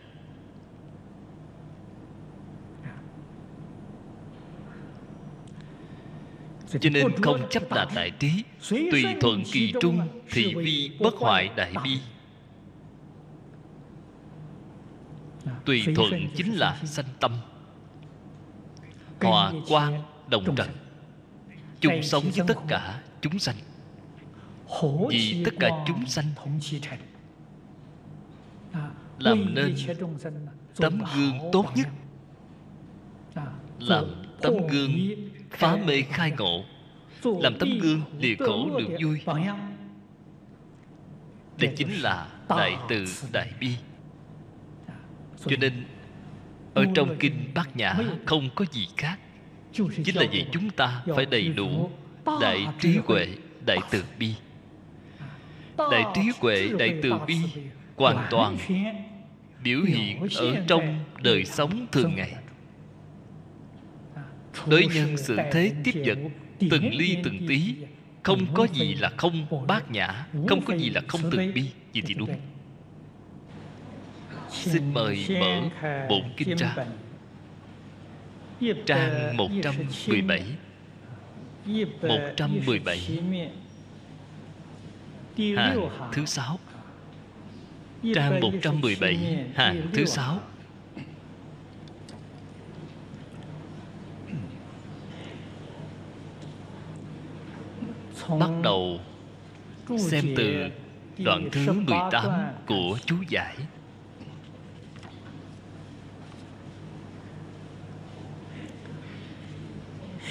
cho 6.80 6.90
nên 6.90 7.22
không 7.22 7.48
chấp 7.50 7.72
là 7.72 7.86
đại 7.94 8.10
trí 8.10 8.44
tùy 8.70 9.04
thuận 9.20 9.42
kỳ 9.52 9.72
trung 9.80 10.00
thì 10.30 10.54
vi 10.54 10.90
bất 11.00 11.14
hoại 11.14 11.48
đại 11.56 11.74
bi. 11.84 12.00
Tùy 15.64 15.84
thuận 15.96 16.28
chính 16.36 16.52
là 16.54 16.80
sanh 16.84 17.06
tâm. 17.20 17.32
Hòa 19.20 19.52
quan 19.68 20.02
đồng 20.28 20.56
trần. 20.56 20.68
chung 21.80 22.02
sống 22.02 22.24
với 22.36 22.46
tất 22.48 22.58
cả 22.68 23.02
chúng 23.20 23.38
sanh. 23.38 23.56
Vì 25.08 25.42
tất 25.44 25.54
cả 25.60 25.68
chúng 25.86 26.06
sanh 26.06 26.26
làm 29.18 29.54
nên 29.54 29.74
tấm 30.76 31.02
gương 31.16 31.38
tốt 31.52 31.66
nhất. 31.74 31.88
làm 33.78 34.04
tấm 34.40 34.54
gương 34.70 34.90
phá 35.52 35.76
mê 35.76 36.02
khai 36.02 36.32
ngộ, 36.38 36.64
làm 37.24 37.58
tấm 37.58 37.78
gương 37.78 38.00
địa 38.18 38.34
khổ 38.38 38.78
được 38.78 38.96
vui 39.02 39.20
đây 41.58 41.72
chính 41.76 42.02
là 42.02 42.26
đại 42.48 42.76
từ 42.88 43.04
đại 43.32 43.50
bi. 43.60 43.68
Cho 45.46 45.56
nên, 45.60 45.84
ở 46.74 46.84
trong 46.94 47.16
kinh 47.18 47.50
bát 47.54 47.76
nhã 47.76 47.94
không 48.26 48.48
có 48.54 48.64
gì 48.72 48.88
khác. 48.96 49.18
Chính 49.72 50.16
là 50.16 50.26
vậy 50.32 50.46
chúng 50.52 50.70
ta 50.70 51.02
phải 51.16 51.26
đầy 51.26 51.48
đủ 51.48 51.90
đại 52.40 52.66
trí 52.80 52.98
huệ, 53.06 53.28
đại 53.66 53.78
từ 53.90 54.04
bi. 54.18 54.34
Đại 55.76 56.04
trí 56.14 56.22
huệ, 56.40 56.68
đại 56.78 56.98
từ 57.02 57.12
bi 57.26 57.36
hoàn 57.96 58.26
toàn 58.30 58.56
biểu 59.62 59.80
hiện 59.80 60.20
ở 60.36 60.64
trong 60.66 61.04
đời 61.22 61.44
sống 61.44 61.86
thường 61.92 62.14
ngày 62.16 62.34
đối 64.66 64.86
nhân 64.86 65.16
sự 65.16 65.36
thế 65.52 65.72
tiếp 65.84 66.02
vật 66.06 66.18
từng 66.70 66.94
ly 66.94 67.16
từng 67.24 67.46
tí 67.48 67.74
không 68.22 68.46
có 68.54 68.66
gì 68.74 68.94
là 68.94 69.10
không 69.16 69.66
bát 69.66 69.90
nhã 69.90 70.26
không 70.48 70.64
có 70.64 70.76
gì 70.76 70.90
là 70.90 71.00
không 71.08 71.20
từ 71.30 71.38
bi 71.54 71.70
gì 71.92 72.02
thì 72.06 72.14
đúng. 72.14 72.34
xin 74.50 74.94
mời 74.94 75.26
mở 75.40 75.60
bổn 76.08 76.22
kinh 76.36 76.56
ra 76.56 76.76
trang 78.86 79.36
117 79.36 80.42
117 82.02 82.98
hàng 85.56 85.88
thứ 86.12 86.26
sáu. 86.26 86.58
Trang 88.14 88.40
117 88.40 89.46
hàng 89.54 89.86
thứ 89.92 90.04
sáu 90.04 90.40
bắt 98.40 98.50
đầu 98.62 99.00
xem 99.98 100.24
từ 100.36 100.68
đoạn 101.18 101.48
thứ 101.52 101.72
18 101.72 102.30
của 102.66 102.98
chú 103.06 103.16
giải. 103.28 103.56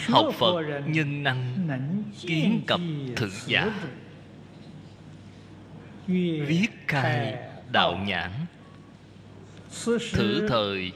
Học 0.08 0.34
phật 0.40 0.56
nhân 0.88 1.24
năng 1.24 2.04
kiến 2.22 2.62
cập 2.68 2.80
thực 3.16 3.32
giả. 3.46 3.74
viết 6.48 6.68
khai 6.88 7.36
đạo 7.72 7.98
nhãn. 8.06 8.32
Thử 10.14 10.48
thời 10.50 10.92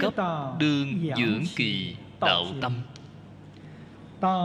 cấp 0.00 0.14
đương 0.58 1.08
dưỡng 1.16 1.44
kỳ 1.56 1.96
đạo 2.20 2.44
tâm. 2.60 2.72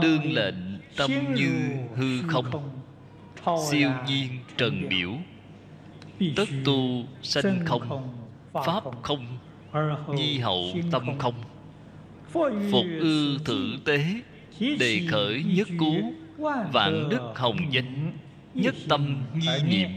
đương 0.01 0.33
lệnh 0.33 0.70
tâm 0.95 1.11
như 1.35 1.71
hư 1.95 2.21
không. 2.27 2.45
siêu 3.71 3.91
nhiên 4.07 4.29
trần 4.57 4.89
biểu 4.89 5.11
tất 6.35 6.49
tu 6.65 7.03
sanh 7.21 7.65
không 7.65 8.13
pháp 8.53 8.83
không 9.01 9.37
nhi 10.15 10.39
hậu 10.39 10.65
tâm 10.91 11.17
không. 11.19 11.33
phục 12.71 12.85
ư 12.99 13.37
thử 13.45 13.77
tế 13.85 14.05
đề 14.79 15.01
khởi 15.09 15.43
nhất 15.43 15.67
cú 15.79 16.13
vạn 16.71 17.09
đức 17.09 17.33
hồng 17.35 17.57
danh 17.73 18.11
nhất 18.53 18.75
tâm 18.89 19.23
nhi 19.33 19.47
niệm 19.67 19.89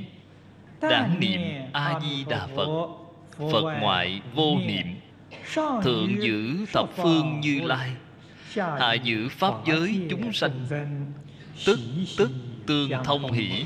đản 0.80 1.20
niệm 1.20 1.40
a 1.72 2.00
di 2.00 2.24
đà 2.28 2.46
phật 2.46 2.88
phật 3.52 3.78
ngoại 3.80 4.20
vô 4.34 4.56
niệm. 4.66 4.86
thượng 5.82 6.22
giữ 6.22 6.66
thập 6.72 6.88
phương 6.96 7.40
như 7.40 7.60
lai 7.60 7.90
hạ 8.56 8.94
giữ 8.94 9.28
pháp 9.28 9.54
giới 9.66 10.06
chúng 10.10 10.32
sanh. 10.32 10.66
tức 11.66 11.78
tức 12.18 12.30
tương 12.66 12.90
thông 13.04 13.32
hỷ. 13.32 13.64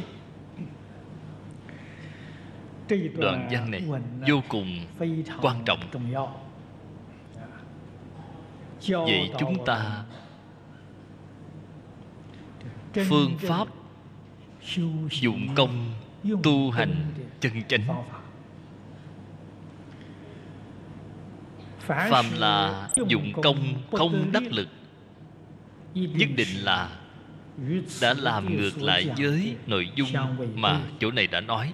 đoạn 3.17 3.49
văn 3.51 3.71
này 3.71 3.83
vô 4.29 4.43
cùng 4.49 4.87
quan 5.43 5.65
trọng. 5.65 5.81
vậy 8.89 9.31
chúng 9.39 9.65
ta 9.67 10.05
phương 12.95 13.39
pháp 13.39 13.69
dụng 15.11 15.49
công 15.55 15.93
tu 16.43 16.71
hành 16.71 16.95
chân 17.41 17.53
chánh 17.69 18.05
phàm 21.89 22.25
là 22.37 22.89
dụng 23.09 23.33
công 23.43 23.59
không 23.93 24.33
đắc 24.33 24.43
lực 24.51 24.69
nhất 25.95 26.29
định 26.37 26.49
là 26.63 26.99
đã 28.01 28.15
làm 28.19 28.57
ngược 28.57 28.83
lại 28.83 29.09
với 29.19 29.55
nội 29.67 29.89
dung 29.97 30.09
mà 30.55 30.81
chỗ 31.01 31.11
này 31.11 31.27
đã 31.27 31.41
nói. 31.41 31.73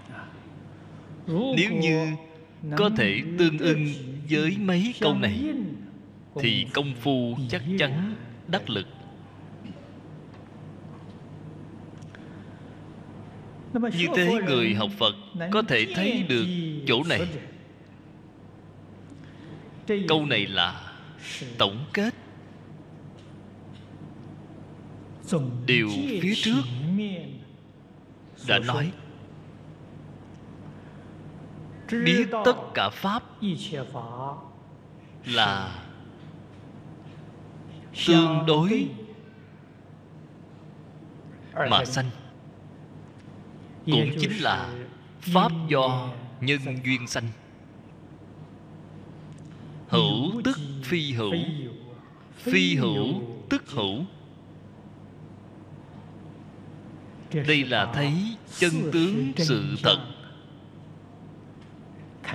Nếu 1.27 1.73
như 1.73 2.09
có 2.77 2.91
thể 2.97 3.23
tương 3.39 3.59
ưng 3.59 3.87
với 4.31 4.57
mấy 4.59 4.95
câu 5.01 5.15
này, 5.15 5.41
thì 6.41 6.67
công 6.73 6.95
phu 6.95 7.37
chắc 7.49 7.63
chắn 7.79 8.15
đắc 8.49 8.71
lực. 8.71 8.87
Như 13.75 14.07
thế 14.17 14.33
người 14.47 14.75
học 14.75 14.91
phật 14.99 15.15
có 15.51 15.63
thể 15.63 15.87
thấy 15.95 16.25
được 16.29 16.47
chỗ 16.87 17.03
này. 17.09 17.27
Câu 20.09 20.27
này 20.27 20.47
là 20.47 20.93
tổng 21.59 21.85
kết 21.93 22.15
điều 25.67 25.89
phía 26.23 26.35
trước 26.37 26.63
đã 28.49 28.59
nói. 28.59 28.93
Biết 31.91 32.27
tất 32.45 32.57
cả 32.75 32.91
pháp 32.91 33.23
là 35.25 35.83
tương 38.07 38.47
đối 38.47 38.89
mà 41.55 41.85
sanh. 41.85 42.11
Cũng 43.87 44.11
chính 44.21 44.43
là 44.43 44.75
pháp 45.21 45.53
do 45.69 46.09
nhân 46.41 46.61
duyên 46.85 47.07
sanh. 47.07 47.29
Hữu 49.89 50.43
tức 50.45 50.59
phi 50.83 51.13
hữu. 51.13 51.35
phi 52.37 52.77
hữu. 52.77 53.07
Tức 53.51 53.71
hữu 53.71 54.05
đây 57.47 57.65
là 57.65 57.93
thấy 57.95 58.13
chân 58.59 58.73
tướng 58.93 59.33
sự 59.37 59.65
thật. 59.83 59.99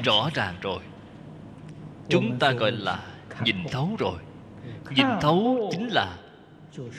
Rõ 0.03 0.29
ràng 0.33 0.55
rồi. 0.61 0.79
Chúng 2.09 2.39
ta 2.39 2.51
gọi 2.51 2.71
là 2.71 3.03
nhìn 3.43 3.55
thấu 3.71 3.95
rồi. 3.99 4.19
Nhìn 4.95 5.07
thấu 5.21 5.69
chính 5.71 5.87
là 5.87 6.17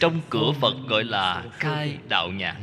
trong 0.00 0.20
cửa 0.30 0.52
phật 0.60 0.74
gọi 0.88 1.04
là 1.04 1.44
khai 1.52 1.98
đạo 2.08 2.28
nhãn 2.30 2.60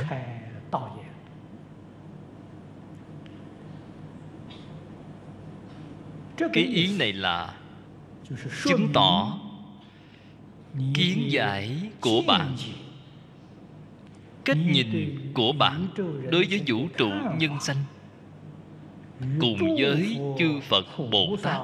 cái 6.53 6.63
ý 6.63 6.97
này 6.97 7.13
là 7.13 7.53
chứng 8.63 8.89
tỏ 8.93 9.37
kiến 10.93 11.31
giải 11.31 11.77
của 12.01 12.21
bạn 12.27 12.55
cách 14.47 14.57
nhìn 14.57 15.17
của 15.33 15.51
bạn 15.51 15.87
đối 16.31 16.45
với 16.49 16.61
vũ 16.67 16.87
trụ 16.97 17.09
nhân 17.37 17.59
sanh. 17.59 17.77
Cùng 19.39 19.75
với 19.79 20.19
chư 20.39 20.59
phật 20.69 20.85
bồ 21.11 21.35
tát. 21.43 21.61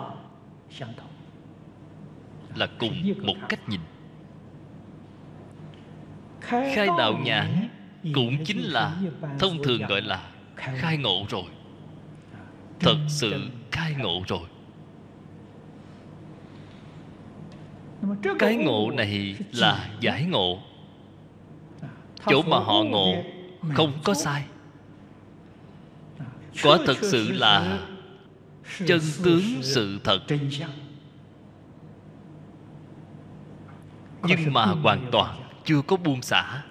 Là 2.56 2.67
cùng 2.80 3.13
một 3.24 3.36
cách 3.50 3.69
nhìn. 3.69 3.80
Khai 6.41 6.88
đạo 6.98 7.13
nhãn 7.24 7.69
cũng 8.13 8.46
chính 8.46 8.62
là 8.62 9.02
thông 9.39 9.63
thường 9.63 9.82
gọi 9.82 10.02
là 10.02 10.30
khai 10.56 10.98
ngộ 10.98 11.26
rồi. 11.30 11.46
thật 12.80 12.98
sự 13.08 13.50
khai 13.72 13.96
ngộ 14.00 14.24
rồi. 14.28 14.48
Cái 18.39 18.56
ngộ 18.56 18.91
này 18.91 19.36
là 19.52 19.89
giải 20.00 20.24
ngộ 20.24 20.60
chỗ 22.26 22.42
mà 22.42 22.60
họ 22.60 22.84
ngộ 22.84 23.24
không 23.76 23.92
có 24.04 24.14
sai. 24.14 24.44
Quả 26.64 26.78
thật 26.86 26.98
sự 27.02 27.32
là 27.32 27.80
chân 28.86 29.00
tướng 29.24 29.42
sự 29.62 30.00
thật. 30.04 30.20
nhưng 34.28 34.54
mà 34.54 34.66
hoàn 34.66 35.10
toàn 35.12 35.42
chưa 35.66 35.82
có 35.82 35.98
buông 35.98 36.22
xả. 36.22 36.64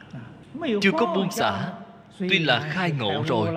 Chưa 0.83 0.93
có 0.93 1.07
buông 1.15 1.31
xả 1.31 1.73
tuy 2.19 2.38
là 2.38 2.61
khai 2.61 2.91
ngộ 2.91 3.25
rồi. 3.27 3.55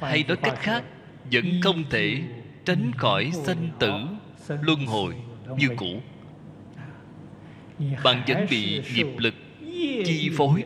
hay 0.00 0.24
nói 0.28 0.36
cách 0.36 0.58
khác 0.58 0.84
vẫn 1.32 1.44
không 1.62 1.84
thể 1.90 2.22
tránh 2.64 2.92
khỏi 2.96 3.30
sanh 3.44 3.68
tử 3.78 3.92
luân 4.48 4.86
hồi 4.86 5.14
như 5.58 5.68
cũ. 5.76 6.00
Bạn 8.04 8.22
vẫn 8.28 8.46
bị 8.50 8.82
nghiệp 8.94 9.06
lực 9.18 9.34
chi 10.04 10.30
phối. 10.36 10.64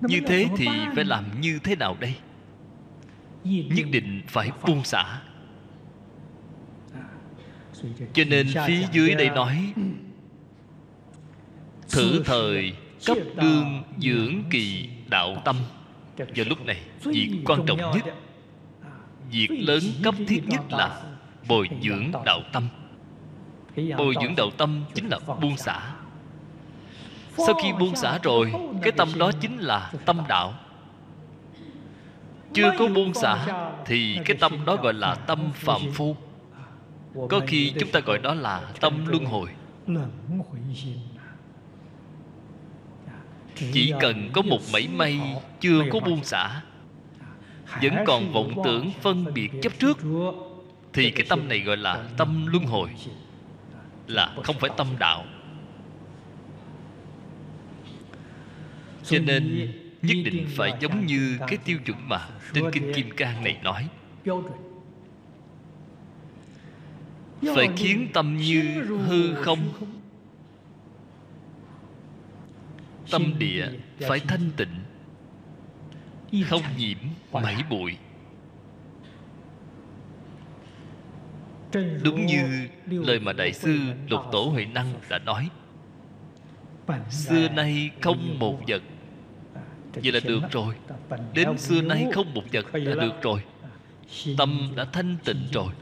Như 0.00 0.20
thế 0.26 0.46
thì 0.56 0.66
phải 0.94 1.04
làm 1.04 1.40
như 1.40 1.58
thế 1.64 1.76
nào 1.76 1.96
đây? 2.00 2.14
Nhất 3.44 3.86
định 3.90 4.22
phải 4.26 4.50
buông 4.66 4.84
xả. 4.84 5.20
Cho 8.12 8.24
nên 8.28 8.46
phía 8.66 8.86
dưới 8.92 9.14
đây 9.14 9.30
nói, 9.30 9.72
thử 11.88 12.22
thời 12.24 12.72
cấp 13.06 13.18
đương 13.36 13.82
dưỡng 13.98 14.42
kỳ 14.50 14.88
đạo 15.08 15.42
tâm. 15.44 15.56
Và 16.18 16.44
lúc 16.46 16.64
này, 16.64 16.80
việc 17.04 17.30
quan 17.44 17.66
trọng 17.66 17.78
nhất, 17.78 18.14
việc 19.30 19.48
lớn 19.50 19.82
cấp 20.02 20.14
thiết 20.28 20.42
nhất 20.46 20.60
là 20.70 21.02
bồi 21.48 21.68
dưỡng 21.82 22.12
đạo 22.24 22.40
tâm. 22.52 22.68
Bồi 23.98 24.14
dưỡng 24.22 24.34
đạo 24.36 24.50
tâm 24.56 24.84
chính 24.94 25.08
là 25.08 25.18
buông 25.40 25.56
xả 25.56 25.95
sau 27.36 27.54
khi 27.62 27.72
buông 27.72 27.96
xả 27.96 28.18
rồi, 28.22 28.52
cái 28.82 28.92
tâm 28.92 29.08
đó 29.18 29.32
chính 29.40 29.58
là 29.58 29.92
tâm 30.04 30.20
đạo. 30.28 30.54
Chưa 32.52 32.72
có 32.78 32.88
buông 32.88 33.14
xả 33.14 33.46
thì 33.86 34.18
cái 34.24 34.36
tâm 34.40 34.64
đó 34.64 34.76
gọi 34.76 34.94
là 34.94 35.14
tâm 35.14 35.50
phạm 35.54 35.80
phu. 35.94 36.16
Có 37.30 37.40
khi 37.46 37.72
chúng 37.80 37.90
ta 37.90 38.00
gọi 38.00 38.18
đó 38.18 38.34
là 38.34 38.60
tâm 38.80 39.06
luân 39.06 39.24
hồi. 39.24 39.48
Chỉ 43.72 43.92
cần 44.00 44.30
có 44.32 44.42
một 44.42 44.58
mảy 44.72 44.88
may 44.88 45.20
chưa 45.60 45.82
có 45.92 46.00
buông 46.00 46.24
xả, 46.24 46.62
vẫn 47.82 47.94
còn 48.06 48.32
vọng 48.32 48.52
tưởng 48.64 48.90
phân 49.00 49.34
biệt 49.34 49.50
chấp 49.62 49.72
trước, 49.78 49.98
thì 50.92 51.10
cái 51.10 51.26
tâm 51.28 51.48
này 51.48 51.60
gọi 51.60 51.76
là 51.76 52.04
tâm 52.16 52.46
luân 52.46 52.64
hồi, 52.64 52.90
là 54.06 54.34
không 54.44 54.56
phải 54.60 54.70
tâm 54.76 54.86
đạo. 54.98 55.24
Cho 59.06 59.18
nên 59.18 59.72
nhất 60.02 60.16
định 60.24 60.46
phải 60.56 60.72
giống 60.80 61.06
như 61.06 61.38
cái 61.48 61.58
tiêu 61.64 61.78
chuẩn 61.86 62.08
mà 62.08 62.28
trên 62.54 62.64
kinh 62.72 62.92
kim 62.94 63.10
cang 63.16 63.44
này 63.44 63.60
nói. 63.62 63.88
Phải 67.54 67.68
khiến 67.76 68.08
tâm 68.12 68.36
như 68.36 68.62
hư 68.84 69.34
không? 69.34 69.58
tâm 73.10 73.34
địa 73.38 73.68
phải 74.00 74.20
thanh 74.20 74.50
tịnh 74.56 74.74
không 76.46 76.62
nhiễm 76.78 76.98
mảy 77.32 77.56
bụi. 77.70 77.96
Đúng 82.02 82.26
như 82.26 82.68
lời 82.86 83.20
mà 83.20 83.32
đại 83.32 83.52
sư 83.52 83.78
lục 84.08 84.20
tổ 84.32 84.42
huệ 84.42 84.64
năng 84.64 84.94
đã 85.10 85.18
nói. 85.18 85.50
Xưa 87.10 87.48
nay 87.48 87.90
không 88.00 88.38
một 88.38 88.58
vật 88.68 88.82
vậy 90.02 90.12
là 90.12 90.20
được 90.24 90.40
rồi. 90.50 90.74
Đến 91.34 91.58
xưa 91.58 91.80
nay 91.80 92.06
không 92.12 92.34
một 92.34 92.42
vật 92.52 92.66
là 92.72 92.94
được 92.94 93.22
rồi. 93.22 93.40
Tâm 94.38 94.72
đã 94.76 94.84
thanh 94.92 95.16
tịnh 95.24 95.48
rồi. 95.52 95.72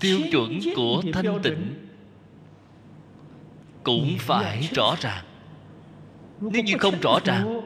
Tiêu 0.00 0.18
chuẩn 0.32 0.58
của 0.76 1.02
thanh 1.12 1.42
tịnh 1.42 1.74
cũng 3.82 4.14
phải 4.18 4.68
rõ 4.74 4.96
ràng. 5.00 5.24
Nếu 6.40 6.62
như 6.62 6.74
không 6.78 7.00
rõ 7.00 7.18
ràng 7.24 7.60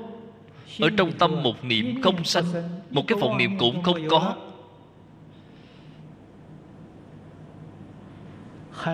ở 0.80 0.90
trong 0.96 1.12
tâm 1.12 1.42
một 1.42 1.64
niệm 1.64 2.02
không 2.02 2.24
sanh 2.24 2.44
một 2.90 3.04
cái 3.06 3.18
vọng 3.18 3.38
niệm 3.38 3.58
cũng 3.58 3.82
không 3.82 4.08
có. 4.08 4.36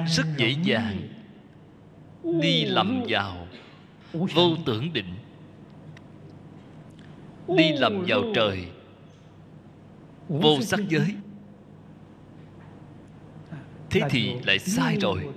rất 0.06 0.26
dễ 0.36 0.54
dàng 0.62 1.19
đi 2.24 2.64
lầm 2.64 3.02
vào. 3.08 3.46
Vô 4.12 4.56
tưởng 4.66 4.92
định. 4.92 5.14
Đi 7.56 7.72
lầm 7.72 8.04
vào 8.08 8.22
trời. 8.34 8.66
Vô 10.28 10.60
sắc 10.60 10.80
giới. 10.88 11.14
Thế 13.90 14.00
thì 14.10 14.34
lại 14.44 14.58
sai 14.58 14.96
rồi. 15.00 15.28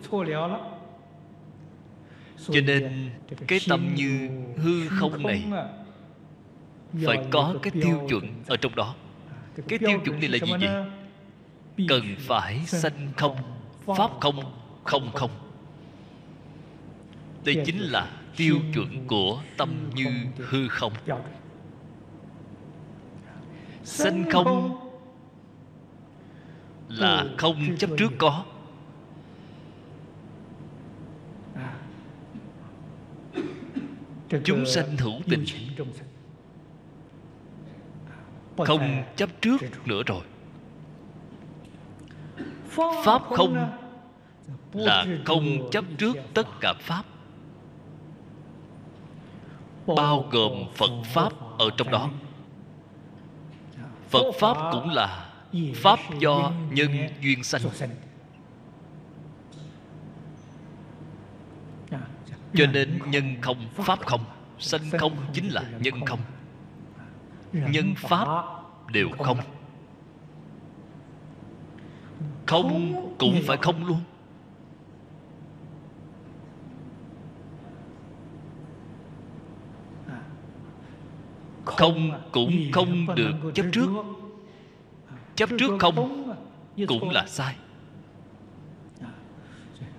cho 2.37 2.61
nên 2.65 3.09
cái 3.47 3.59
tâm 3.69 3.93
như 3.95 4.29
hư 4.57 4.87
không 4.87 5.23
này 5.23 5.43
phải 7.05 7.17
có 7.31 7.55
cái 7.61 7.71
tiêu 7.71 8.07
chuẩn 8.09 8.27
ở 8.47 8.57
trong 8.57 8.75
đó. 8.75 8.95
Cái 9.67 9.79
tiêu 9.79 9.99
chuẩn 10.05 10.19
này 10.19 10.29
là 10.29 10.37
gì 10.45 10.51
vậy? 10.59 10.85
cần 11.89 12.15
phải 12.19 12.59
sanh 12.67 13.11
không? 13.17 13.35
Pháp 13.97 14.11
không? 14.19 14.39
Không 14.83 15.11
không 15.13 15.42
đây 17.45 17.63
chính 17.65 17.79
là 17.79 18.11
tiêu 18.35 18.59
chuẩn 18.73 19.07
của 19.07 19.41
tâm 19.57 19.89
như 19.95 20.05
hư 20.37 20.67
không. 20.67 20.93
sanh 23.83 24.25
không 24.31 24.79
là 26.89 27.25
không 27.37 27.77
chấp 27.77 27.89
trước 27.97 28.11
có. 28.17 28.45
Chúng 34.43 34.65
sanh 34.65 34.97
hữu 34.97 35.21
tình. 35.29 35.45
không 38.57 39.03
chấp 39.15 39.29
trước 39.41 39.57
nữa 39.85 40.01
rồi. 40.05 40.21
Pháp 43.05 43.21
không 43.21 43.79
là 44.73 45.05
không 45.25 45.69
chấp 45.71 45.85
trước 45.97 46.17
tất 46.33 46.47
cả 46.61 46.73
pháp 46.79 47.05
bao 49.87 50.25
gồm 50.31 50.51
phật 50.75 50.91
pháp 51.05 51.33
ở 51.59 51.69
trong 51.77 51.91
đó. 51.91 52.09
Phật 54.09 54.31
pháp 54.39 54.57
cũng 54.71 54.89
là 54.89 55.29
pháp 55.75 55.99
do 56.19 56.51
nhân 56.71 56.91
duyên 57.21 57.43
sanh. 57.43 57.61
Cho 62.53 62.65
nên 62.65 62.99
nhân 63.05 63.35
không, 63.41 63.57
pháp 63.75 63.99
không, 64.05 64.25
sanh 64.59 64.81
không 64.99 65.17
chính 65.33 65.47
là 65.49 65.63
nhân 65.79 66.05
không. 66.05 66.19
Nhân 67.53 67.93
pháp 67.97 68.45
đều 68.91 69.09
không. 69.19 69.37
Không 72.45 72.95
cũng 73.19 73.41
phải 73.47 73.57
không 73.61 73.85
luôn. 73.85 73.99
Không 81.65 82.21
cũng 82.31 82.71
không 82.71 83.15
được 83.15 83.33
chấp 83.53 83.65
trước. 83.71 83.89
Chấp 85.35 85.49
trước 85.59 85.71
không 85.79 86.33
cũng 86.87 87.09
là 87.09 87.25
sai. 87.27 87.55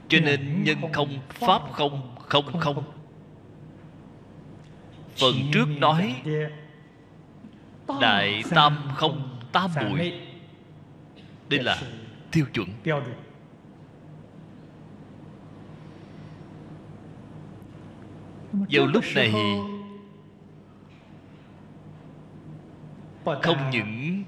Cho 0.08 0.18
nên 0.20 0.64
nhân 0.64 0.78
không 0.92 1.18
pháp 1.28 1.62
không 1.72 2.14
không 2.16 2.60
không 2.60 2.84
phần 5.16 5.34
trước 5.52 5.66
nói 5.78 6.22
đại 8.00 8.42
tam 8.50 8.78
không 8.94 9.38
tam 9.52 9.70
muội 9.80 10.12
đây 11.48 11.62
là 11.62 11.82
tiêu 12.30 12.46
chuẩn. 12.54 12.68
Vào 18.70 18.86
lúc 18.86 19.04
này 19.14 19.32
không 23.24 23.70
những 23.70 24.24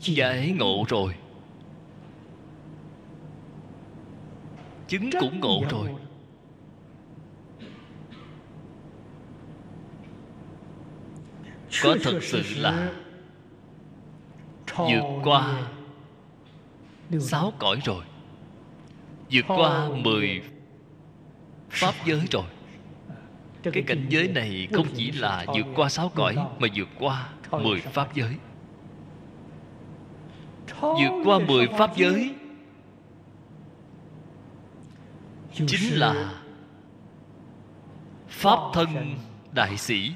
giải 0.00 0.54
ngộ 0.58 0.84
rồi 0.88 1.14
chứng 4.88 5.10
cũng 5.20 5.40
ngộ 5.40 5.62
rồi. 5.70 5.90
có 11.82 11.96
thật 12.02 12.18
sự 12.22 12.42
là 12.56 12.92
vượt 14.76 15.20
qua 15.24 15.62
sáu 17.20 17.52
cõi 17.58 17.80
rồi 17.84 18.04
vượt 19.30 19.44
qua 19.48 19.88
mười 19.88 20.42
pháp 21.70 21.94
giới 22.06 22.20
rồi. 22.30 22.44
cái 23.62 23.82
cảnh 23.86 24.06
giới 24.08 24.28
này 24.28 24.68
không 24.72 24.86
chỉ 24.94 25.10
là 25.12 25.44
vượt 25.46 25.66
qua 25.76 25.88
sáu 25.88 26.08
cõi 26.08 26.36
mà 26.58 26.68
vượt 26.74 26.88
qua 26.98 27.28
mười 27.50 27.80
pháp 27.80 28.14
giới. 28.14 28.36
Vượt 30.80 31.22
qua 31.24 31.38
mười 31.38 31.66
pháp 31.78 31.96
giới. 31.96 32.34
Chính 35.52 35.98
là 35.98 36.42
pháp 38.28 38.58
thân 38.74 38.88
đại 39.52 39.76
sĩ. 39.76 40.12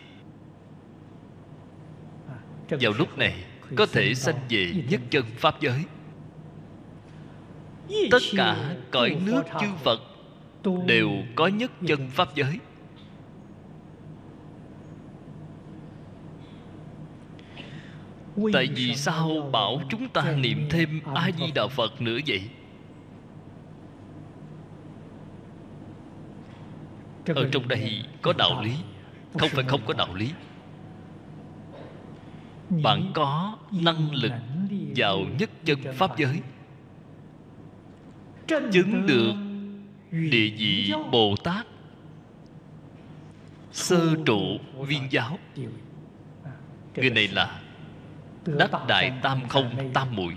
Vào 2.70 2.92
lúc 2.98 3.18
này 3.18 3.44
có 3.76 3.86
thể 3.92 4.14
sanh 4.14 4.40
về 4.48 4.84
nhất 4.90 5.00
chân 5.10 5.24
pháp 5.36 5.60
giới. 5.60 5.84
Tất 8.10 8.22
cả 8.36 8.74
cõi 8.90 9.16
nước 9.24 9.42
chư 9.60 9.66
phật 9.84 10.00
đều 10.86 11.10
có 11.36 11.46
nhất 11.46 11.70
chân 11.86 12.10
pháp 12.10 12.34
giới 12.34 12.58
tại 18.52 18.68
vì 18.74 18.94
sao 18.94 19.50
bảo 19.52 19.80
chúng 19.88 20.08
ta 20.08 20.32
niệm 20.32 20.66
thêm 20.70 21.00
a 21.14 21.30
di 21.38 21.52
đà 21.54 21.66
phật 21.66 22.00
nữa 22.00 22.18
vậy? 22.26 22.42
Ở 27.26 27.48
trong 27.52 27.68
đây 27.68 28.04
có 28.22 28.32
đạo 28.32 28.62
lý. 28.62 28.72
không 29.38 29.48
phải 29.52 29.64
không 29.64 29.80
có 29.86 29.94
đạo 29.98 30.14
lý. 30.14 30.30
Bạn 32.82 33.10
có 33.14 33.58
năng 33.70 34.14
lực 34.14 34.32
vào 34.96 35.18
nhất 35.38 35.50
chân 35.64 35.78
pháp 35.94 36.18
giới. 36.18 36.40
Chứng 38.46 39.06
được 39.06 39.32
địa 40.10 40.50
vị 40.58 40.92
bồ 41.12 41.34
tát. 41.44 41.66
Sơ 43.72 44.14
trụ 44.26 44.58
viên 44.78 45.02
giáo. 45.10 45.38
người 46.96 47.10
này 47.10 47.28
là 47.28 47.60
đắc 48.46 48.70
đại 48.88 49.12
tam 49.22 49.48
không 49.48 49.90
tam 49.94 50.16
muội 50.16 50.36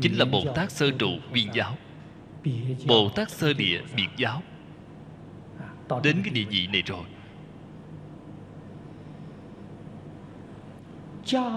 chính 0.00 0.18
là 0.18 0.24
bồ 0.24 0.44
tát 0.54 0.70
sơ 0.70 0.90
trụ 0.90 1.10
viên 1.32 1.48
giáo. 1.54 1.76
Bồ 2.86 3.08
tát 3.08 3.30
sơ 3.30 3.52
địa 3.52 3.80
biệt 3.96 4.08
giáo. 4.16 4.42
Đến 6.02 6.20
cái 6.24 6.34
địa 6.34 6.44
vị 6.44 6.66
này 6.66 6.82
rồi. 6.86 7.04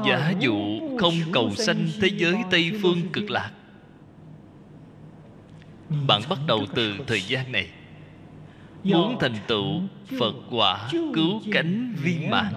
Giả 0.06 0.34
dụ 0.39 0.58
không 1.00 1.13
cầu 1.34 1.56
sanh 1.56 1.88
thế 2.02 2.08
giới 2.17 2.36
tây 2.52 2.72
phương 2.82 3.10
cực 3.13 3.30
lạc. 3.30 3.52
Bạn 6.08 6.22
bắt 6.30 6.39
đầu 6.48 6.65
từ 6.76 6.93
thời 7.08 7.22
gian 7.22 7.52
này. 7.52 7.69
Muốn 8.84 9.17
thành 9.19 9.36
tựu 9.48 9.82
phật 10.19 10.34
quả 10.52 10.89
cứu 10.91 11.41
cánh 11.52 11.95
viên 12.04 12.30
mãn 12.30 12.54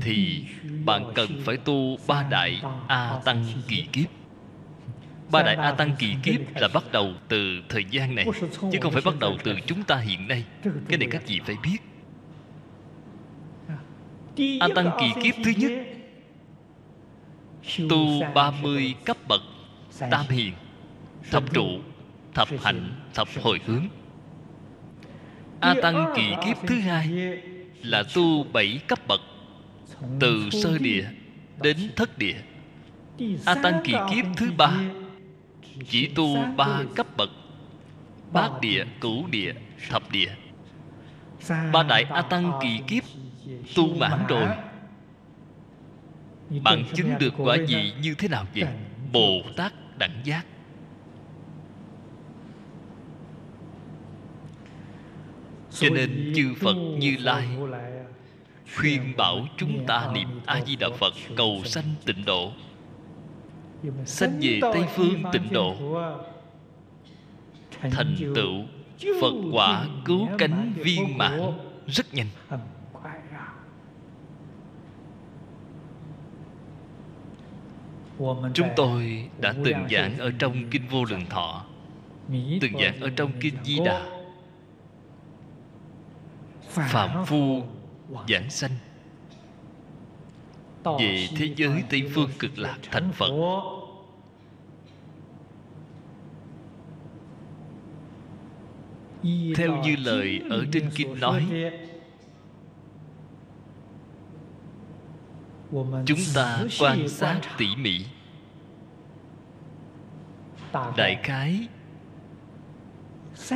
thì 0.00 0.44
bạn 0.84 1.12
cần 1.14 1.28
phải 1.44 1.56
tu 1.56 1.98
ba 2.06 2.26
đại 2.30 2.62
a 2.88 3.20
tăng 3.24 3.44
kỳ 3.68 3.86
kiếp. 3.92 4.08
Ba 5.30 5.42
đại 5.42 5.54
a 5.54 5.72
tăng 5.72 5.96
kỳ 5.98 6.14
kiếp 6.22 6.40
là 6.56 6.68
bắt 6.74 6.84
đầu 6.92 7.12
từ 7.28 7.62
thời 7.68 7.84
gian 7.90 8.14
này, 8.14 8.26
chứ 8.72 8.78
không 8.80 8.92
phải 8.92 9.02
bắt 9.04 9.14
đầu 9.20 9.36
từ 9.44 9.54
chúng 9.66 9.82
ta 9.82 9.96
hiện 9.96 10.28
nay. 10.28 10.44
Cái 10.88 10.98
này 10.98 11.08
các 11.10 11.22
vị 11.26 11.40
phải 11.44 11.56
biết. 11.62 11.78
A 14.60 14.68
tăng 14.74 14.90
kỳ 15.00 15.22
kiếp 15.22 15.34
thứ 15.44 15.50
nhất, 15.56 15.72
tu 17.90 18.22
30 18.34 18.94
cấp 19.04 19.16
bậc 19.28 19.40
tam 20.10 20.26
hiền, 20.30 20.52
thập 21.30 21.52
trụ, 21.54 21.66
thập 22.34 22.48
hạnh, 22.62 22.90
thập 23.14 23.28
hồi 23.42 23.60
hướng. 23.66 23.88
A 25.60 25.74
tăng 25.82 26.12
kỳ 26.16 26.34
kiếp 26.46 26.56
thứ 26.66 26.74
hai 26.74 27.08
là 27.82 28.02
tu 28.14 28.44
bảy 28.52 28.80
cấp 28.88 28.98
bậc 29.08 29.20
từ 30.20 30.50
sơ 30.50 30.78
địa 30.78 31.04
đến 31.62 31.76
thất 31.96 32.18
địa. 32.18 32.36
A 33.44 33.54
tăng 33.54 33.80
kỳ 33.84 33.92
kiếp 34.10 34.24
thứ 34.36 34.52
ba. 34.56 34.80
Chỉ 35.88 36.06
tu 36.06 36.36
ba 36.56 36.82
cấp 36.96 37.06
bậc. 37.16 37.30
Bát 38.32 38.50
địa 38.60 38.84
cửu 39.00 39.26
địa 39.26 39.52
thập 39.88 40.10
địa. 40.10 40.30
Ba 41.72 41.82
đại 41.82 42.02
a 42.02 42.22
tăng 42.22 42.52
kỳ 42.62 42.80
kiếp 42.86 43.04
tu 43.74 43.94
mãn 43.94 44.26
rồi. 44.28 44.48
Bạn 46.62 46.84
chứng 46.94 47.18
được 47.18 47.34
quả 47.36 47.56
gì 47.68 47.92
như 48.02 48.14
thế 48.14 48.28
nào 48.28 48.46
vậy? 48.54 48.68
Bồ 49.12 49.42
tát 49.56 49.72
đẳng 49.98 50.20
giác. 50.24 50.46
Cho 55.70 55.88
nên 55.88 56.32
chư 56.36 56.54
phật 56.60 56.74
như 56.74 57.16
lai 57.20 57.48
khuyên 58.76 59.16
bảo 59.16 59.46
chúng 59.56 59.86
ta 59.86 60.10
niệm 60.14 60.40
a 60.46 60.60
di 60.66 60.76
đà 60.76 60.88
phật 60.98 61.14
cầu 61.36 61.62
sanh 61.64 61.94
tịnh 62.04 62.24
độ. 62.24 62.52
Sanh 64.04 64.38
về 64.42 64.58
tây 64.62 64.84
phương 64.94 65.22
tịnh 65.32 65.52
độ. 65.52 65.76
Thành 67.80 68.16
tựu 68.34 68.64
phật 69.20 69.32
quả 69.52 69.86
cứu 70.04 70.28
cánh 70.38 70.72
viên 70.76 71.18
mãn. 71.18 71.40
Rất 71.86 72.14
nhanh. 72.14 72.26
Chúng 78.54 78.68
tôi 78.76 79.28
đã 79.40 79.54
từng 79.64 79.88
giảng 79.90 80.18
ở 80.18 80.32
trong 80.38 80.70
kinh 80.70 80.88
vô 80.88 81.04
lượng 81.04 81.26
thọ, 81.30 81.64
từng 82.60 82.72
giảng 82.80 83.00
ở 83.00 83.10
trong 83.16 83.32
kinh 83.40 83.54
di 83.64 83.78
đà. 83.84 84.02
Phạm 86.68 87.24
phu 87.26 87.62
giảng 88.28 88.50
sanh. 88.50 88.70
Về 90.84 91.28
thế 91.36 91.54
giới 91.56 91.82
tây 91.90 92.10
phương 92.14 92.30
cực 92.38 92.58
lạc 92.58 92.78
thành 92.90 93.12
phật. 93.12 93.30
theo 99.56 99.76
như 99.84 99.96
lời 99.96 100.40
ở 100.50 100.64
trên 100.72 100.90
kinh 100.94 101.20
nói 101.20 101.46
chúng 106.06 106.18
ta 106.34 106.64
quan 106.80 107.08
sát 107.08 107.40
tỉ 107.58 107.66
mỉ. 107.76 108.04
Đại 110.96 111.20
khái 111.22 111.68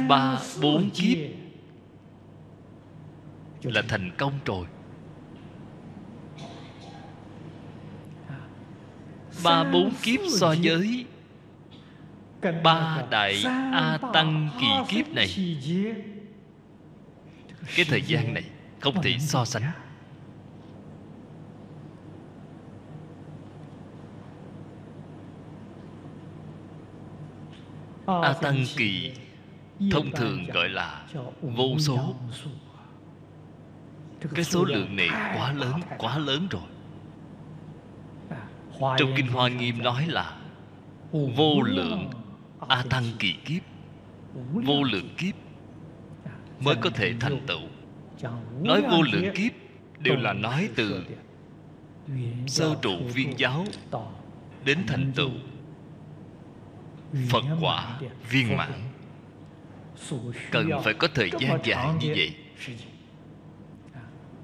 ba 0.08 0.38
bốn 0.62 0.90
kiếp 0.90 1.18
là 3.72 3.82
thành 3.88 4.10
công 4.18 4.32
rồi. 4.44 4.66
Ba 9.44 9.64
bốn 9.64 9.92
kiếp 10.02 10.20
so 10.40 10.54
với 10.62 11.06
ba 12.62 13.02
đại 13.10 13.44
a 13.72 13.98
tăng 14.12 14.48
kỳ 14.60 14.96
kiếp 14.96 15.08
này. 15.08 15.28
cái 17.76 17.84
thời 17.88 18.02
gian 18.02 18.34
này 18.34 18.44
không 18.80 19.02
thể 19.02 19.18
so 19.18 19.44
sánh. 19.44 19.62
a 28.06 28.32
tăng 28.32 28.64
kỳ 28.76 29.12
thông 29.90 30.10
thường 30.10 30.44
gọi 30.54 30.68
là 30.68 31.06
vô 31.40 31.78
số 31.78 32.14
cái 34.34 34.44
số 34.44 34.64
lượng 34.64 34.96
này 34.96 35.08
quá 35.08 35.52
lớn 35.52 35.80
quá 35.98 36.18
lớn 36.18 36.48
rồi. 36.50 36.62
Trong 38.98 39.12
kinh 39.16 39.26
hoa 39.26 39.48
nghiêm 39.48 39.82
nói 39.82 40.06
là 40.06 40.36
vô 41.12 41.62
lượng 41.62 42.10
a 42.68 42.84
tăng 42.90 43.04
kỳ 43.18 43.32
kiếp 43.44 43.62
vô 44.52 44.82
lượng 44.82 45.08
kiếp 45.18 45.34
mới 46.60 46.74
có 46.80 46.90
thể 46.90 47.14
thành 47.20 47.40
tựu. 47.46 47.60
nói 48.62 48.82
vô 48.82 49.02
lượng 49.02 49.34
kiếp 49.34 49.52
đều 49.98 50.16
là 50.16 50.32
nói 50.32 50.68
từ 50.74 51.04
sơ 52.46 52.76
trụ 52.82 52.96
viên 53.14 53.38
giáo 53.38 53.64
đến 54.64 54.78
thành 54.86 55.12
tựu. 55.16 55.30
phật 57.30 57.44
quả 57.60 58.00
viên 58.30 58.56
mãn. 58.56 58.72
Cần 60.50 60.70
phải 60.84 60.94
có 60.94 61.08
thời 61.14 61.30
gian 61.40 61.58
dài 61.64 61.94
như 62.00 62.14
vậy 62.16 62.34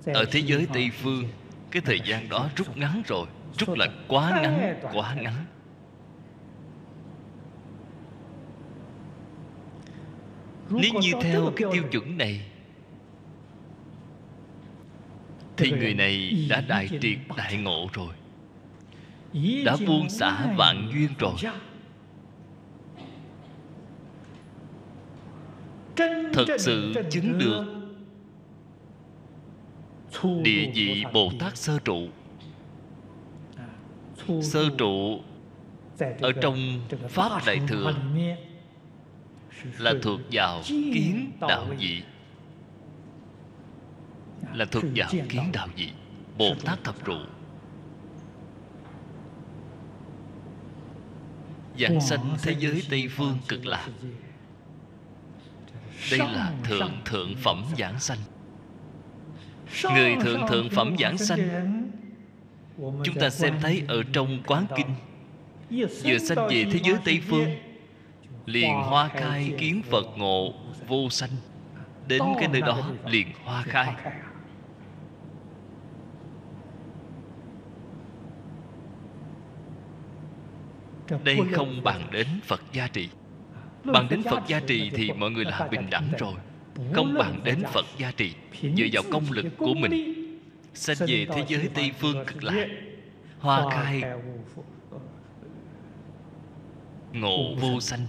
ở 0.06 0.24
thế 0.30 0.40
giới 0.40 0.66
tây 0.72 0.90
phương, 1.02 1.24
cái 1.70 1.82
thời 1.84 2.00
gian 2.00 2.28
đó 2.28 2.48
rút 2.56 2.76
ngắn 2.76 3.02
rồi, 3.06 3.26
rút 3.58 3.78
là 3.78 3.86
quá 4.08 4.40
ngắn 4.42 4.80
quá 4.92 5.14
ngắn. 5.14 5.44
Nếu 10.70 10.92
như 11.00 11.12
theo 11.22 11.52
cái 11.56 11.68
tiêu 11.72 11.82
chuẩn 11.90 12.18
này, 12.18 12.46
thì 15.56 15.70
người 15.70 15.94
này 15.94 16.46
đã 16.50 16.60
đại 16.60 16.88
triệt 17.00 17.18
đại 17.36 17.56
ngộ 17.56 17.88
rồi, 17.92 18.14
đã 19.64 19.76
buông 19.86 20.08
xả 20.08 20.46
vạn 20.56 20.90
duyên 20.92 21.08
rồi. 21.18 21.34
Thật 26.32 26.46
sự 26.58 26.94
chứng 27.10 27.38
được 27.38 27.81
địa 30.42 30.70
vị 30.74 31.04
bồ 31.12 31.32
tát 31.38 31.56
sơ 31.56 31.78
trụ. 31.78 32.08
Sơ 34.42 34.68
trụ 34.78 35.20
ở 36.20 36.32
trong 36.32 36.80
pháp 37.08 37.46
đại 37.46 37.60
thừa 37.68 37.94
là 39.78 39.94
thuộc 40.02 40.20
vào 40.32 40.62
kiến 40.66 41.32
đạo 41.40 41.66
vị. 41.78 42.02
Là 44.54 44.64
thuộc 44.64 44.84
vào 44.96 45.10
kiến 45.10 45.52
đạo 45.52 45.68
vị. 45.76 45.90
Bồ 46.38 46.54
tát 46.64 46.84
thập 46.84 47.04
trụ. 47.04 47.16
giảng 51.78 52.00
sanh 52.00 52.36
thế 52.42 52.56
giới 52.58 52.82
tây 52.90 53.08
phương 53.10 53.38
cực 53.48 53.66
lạc. 53.66 53.88
đây 56.10 56.18
là 56.18 56.52
thượng 56.64 56.92
thượng 57.04 57.34
phẩm 57.36 57.64
giảng 57.78 58.00
sanh 58.00 58.18
người 59.94 60.16
thượng 60.20 60.46
thượng 60.48 60.70
phẩm 60.70 60.96
giảng 60.98 61.18
sanh 61.18 61.38
chúng 63.04 63.14
ta 63.20 63.30
xem 63.30 63.54
thấy 63.60 63.82
ở 63.88 64.02
trong 64.12 64.42
quán 64.46 64.66
kinh. 64.76 64.86
Vừa 66.04 66.18
sanh 66.18 66.48
về 66.48 66.66
thế 66.72 66.80
giới 66.84 66.96
tây 67.04 67.20
phương 67.28 67.48
liền 68.46 68.70
hoa 68.70 69.08
khai 69.08 69.54
kiến 69.58 69.82
phật 69.90 70.06
ngộ 70.16 70.54
vô 70.88 71.10
sanh. 71.10 71.30
đến 72.08 72.22
cái 72.38 72.48
nơi 72.48 72.60
đó 72.60 72.90
liền 73.06 73.26
hoa 73.44 73.62
khai. 73.62 73.94
Đây 81.24 81.38
không 81.52 81.82
bằng 81.84 82.08
đến 82.10 82.26
phật 82.44 82.62
gia 82.72 82.88
trì. 82.88 83.08
Bằng 83.84 84.08
đến 84.08 84.22
phật 84.22 84.42
gia 84.46 84.60
trì 84.60 84.90
thì 84.90 85.12
mọi 85.12 85.30
người 85.30 85.44
là 85.44 85.68
bình 85.70 85.90
đẳng 85.90 86.08
rồi 86.18 86.34
không 86.92 87.14
bằng 87.18 87.40
đến 87.44 87.62
phật 87.72 87.86
gia 87.98 88.12
trì 88.12 88.32
dựa 88.62 88.86
vào 88.92 89.02
công 89.10 89.32
lực 89.32 89.46
của 89.56 89.74
mình 89.74 90.14
sanh 90.74 90.96
về 91.06 91.26
thế 91.34 91.44
giới 91.48 91.68
tây 91.74 91.90
phương 91.98 92.24
cực 92.26 92.44
lạc 92.44 92.68
hoa 93.38 93.70
khai. 93.70 94.02
ngộ 97.12 97.54
vô 97.60 97.80
sanh. 97.80 98.06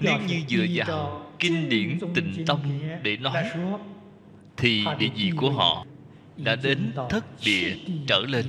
nếu 0.00 0.18
như 0.28 0.40
dựa 0.48 0.66
vào 0.86 1.30
kinh 1.38 1.68
điển 1.68 1.98
tịnh 2.14 2.44
tông 2.46 2.80
để 3.02 3.16
nói 3.16 3.44
thì 4.56 4.84
địa 4.98 5.08
vị 5.16 5.32
của 5.36 5.50
họ 5.50 5.86
đã 6.36 6.56
đến 6.56 6.92
thất 7.10 7.24
địa 7.44 7.76
trở 8.06 8.20
lên 8.28 8.46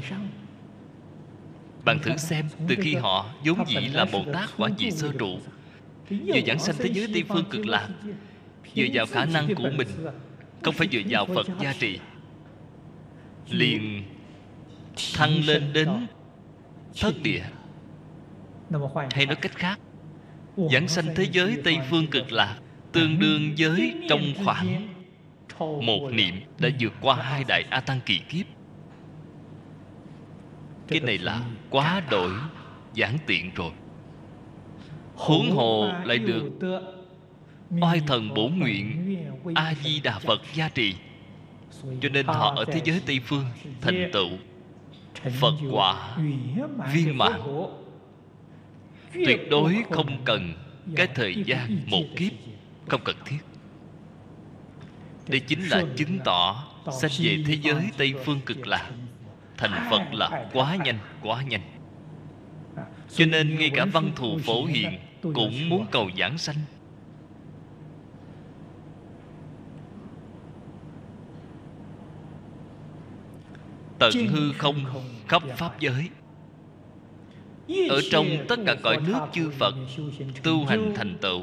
bạn 1.86 2.00
thử 2.00 2.18
xem, 2.18 2.46
từ 2.68 2.76
khi 2.82 2.96
họ 2.96 3.30
vốn 3.46 3.64
dĩ 3.68 3.80
là 3.94 4.06
bồ 4.12 4.26
tát 4.34 4.50
quả 4.58 4.70
vị 4.78 4.92
sơ 4.92 5.12
trụ, 5.20 5.40
vừa 6.10 6.42
giảng 6.48 6.60
sanh 6.60 6.76
thế 6.80 6.90
giới 6.94 7.08
tây 7.14 7.24
phương 7.30 7.46
cực 7.50 7.66
lạc 7.66 7.90
dựa 8.76 8.86
vào 8.94 9.06
khả 9.06 9.26
năng 9.26 9.56
của 9.56 9.70
mình, 9.76 9.88
không 10.62 10.76
phải 10.76 10.88
dựa 10.92 11.02
vào 11.10 11.26
phật 11.26 11.48
gia 11.62 11.74
trì. 11.74 12.00
Liền 13.50 14.04
thăng 15.14 15.46
lên 15.46 15.74
đến 15.74 16.08
thất 17.02 17.14
địa. 17.24 17.44
Hay 19.12 19.26
nói 19.26 19.36
cách 19.36 19.56
khác, 19.56 19.80
giảng 20.72 20.88
sanh 20.88 21.06
thế 21.16 21.28
giới 21.32 21.58
tây 21.64 21.78
phương 21.90 22.08
cực 22.08 22.32
lạc 22.32 22.60
tương 22.92 23.20
đương 23.20 23.56
với 23.58 23.94
trong 24.10 24.22
khoảng 24.46 24.88
một 25.60 26.10
niệm 26.12 26.36
đã 26.60 26.70
vượt 26.80 26.94
qua 27.02 27.16
hai 27.16 27.44
đại 27.48 27.64
a 27.70 27.80
tăng 27.80 28.00
kỳ 28.06 28.20
kiếp 28.30 28.46
cái 30.92 31.00
này 31.00 31.18
là 31.18 31.42
quá 31.70 32.02
đổi 32.10 32.32
giản 32.94 33.18
tiện 33.26 33.52
rồi. 33.56 33.72
Huống 35.16 35.52
hồ 35.52 35.92
lại 36.06 36.18
được 36.18 36.44
oai 37.82 38.02
thần 38.08 38.34
bổ 38.34 38.48
nguyện 38.48 39.16
a 39.56 39.74
di 39.84 40.00
đà 40.00 40.20
phật 40.20 40.42
gia 40.54 40.70
trì. 40.70 40.96
Cho 42.02 42.10
nên 42.10 42.26
họ 42.26 42.54
ở 42.56 42.66
thế 42.66 42.82
giới 42.84 43.02
tây 43.06 43.20
phương 43.26 43.46
thành 43.82 44.10
tựu. 44.14 44.30
Phật 45.40 45.54
quả 45.72 46.18
viên 46.94 47.18
mãn. 47.18 47.42
Tuyệt 49.14 49.40
đối 49.50 49.84
không 49.90 50.26
cần 50.26 50.54
cái 50.96 51.08
thời 51.08 51.44
gian 51.46 51.82
một 51.88 52.04
kiếp, 52.16 52.32
không 52.88 53.02
cần 53.04 53.16
thiết. 53.26 53.38
Đây 55.28 55.40
chính 55.40 55.64
là 55.64 55.84
chứng 55.96 56.20
tỏ 56.26 56.68
sanh 57.02 57.12
về 57.20 57.44
thế 57.48 57.58
giới 57.62 57.90
tây 57.98 58.14
phương 58.26 58.40
cực 58.46 58.68
lạc 58.68 58.92
thành 59.62 59.88
phật 59.90 60.02
là 60.14 60.50
quá 60.54 60.76
nhanh 60.76 61.00
quá 61.24 61.44
nhanh. 61.44 61.62
Cho 63.16 63.26
nên 63.26 63.60
ngay 63.60 63.72
cả 63.76 63.86
văn 63.86 64.12
thù 64.16 64.38
phổ 64.46 64.66
hiền 64.66 64.90
cũng 65.22 65.70
muốn 65.70 65.86
cầu 65.92 66.10
giảng 66.18 66.38
sanh. 66.38 66.56
Tận 74.00 74.12
hư 74.28 74.52
không 74.54 74.86
khắp 75.28 75.44
pháp 75.58 75.80
giới. 75.80 76.10
Ở 77.90 78.02
trong 78.12 78.26
tất 78.48 78.60
cả 78.66 78.76
cõi 78.84 78.98
nước 79.08 79.20
chư 79.34 79.50
phật 79.50 79.76
tu 80.44 80.66
hành 80.66 80.94
thành 80.96 81.18
tựu. 81.22 81.42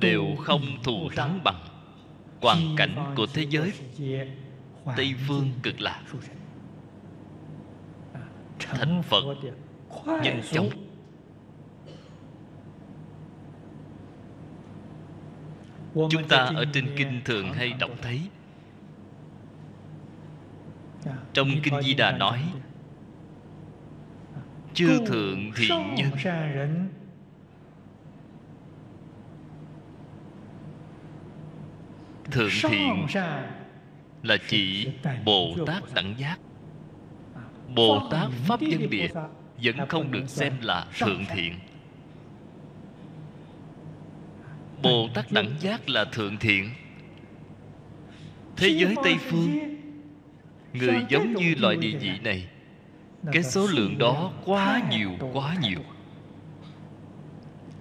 Đều 0.00 0.24
không 0.38 0.62
thù 0.82 1.08
thắng 1.16 1.40
bằng. 1.44 1.64
Hoàn 2.40 2.76
cảnh 2.76 3.12
của 3.16 3.26
thế 3.26 3.46
giới 3.50 3.72
tây 4.96 5.14
phương 5.26 5.52
cực 5.62 5.80
lạc. 5.80 6.02
Thành 8.58 9.02
phật 9.02 9.24
nhanh 10.22 10.42
chóng 10.52 10.68
chúng 15.94 16.28
ta 16.28 16.38
ở 16.38 16.64
trên 16.72 16.94
kinh 16.96 17.20
thường 17.24 17.52
hay 17.52 17.72
đọc 17.72 17.90
thấy. 18.02 18.20
Trong 21.32 21.48
kinh 21.62 21.82
di 21.82 21.94
đà 21.94 22.12
nói 22.18 22.44
chư 24.74 25.06
thượng 25.06 25.50
thiện 25.56 25.94
nhân 25.94 26.10
thượng 32.30 32.50
thiện 32.62 33.06
là 34.24 34.36
chỉ 34.48 34.88
bồ 35.24 35.56
tát 35.66 35.82
đẳng 35.94 36.14
giác. 36.18 36.38
Bồ 37.74 38.08
tát 38.10 38.30
pháp 38.46 38.62
nhân 38.62 38.90
địa 38.90 39.08
vẫn 39.62 39.76
không 39.88 40.12
được 40.12 40.28
xem 40.28 40.52
là 40.60 40.86
thượng 40.98 41.24
thiện. 41.34 41.54
Bồ 44.82 45.08
tát 45.14 45.32
đẳng 45.32 45.50
giác 45.60 45.88
là 45.88 46.04
thượng 46.04 46.36
thiện. 46.36 46.70
Thế 48.56 48.68
giới 48.68 48.94
tây 49.04 49.16
phương, 49.18 49.58
người 50.72 51.04
giống 51.08 51.34
như 51.34 51.54
loại 51.58 51.76
địa 51.76 51.96
vị 52.00 52.18
này, 52.22 52.48
cái 53.32 53.42
số 53.42 53.66
lượng 53.66 53.98
đó 53.98 54.32
quá 54.44 54.82
nhiều 54.90 55.10
quá 55.32 55.56
nhiều. 55.62 55.80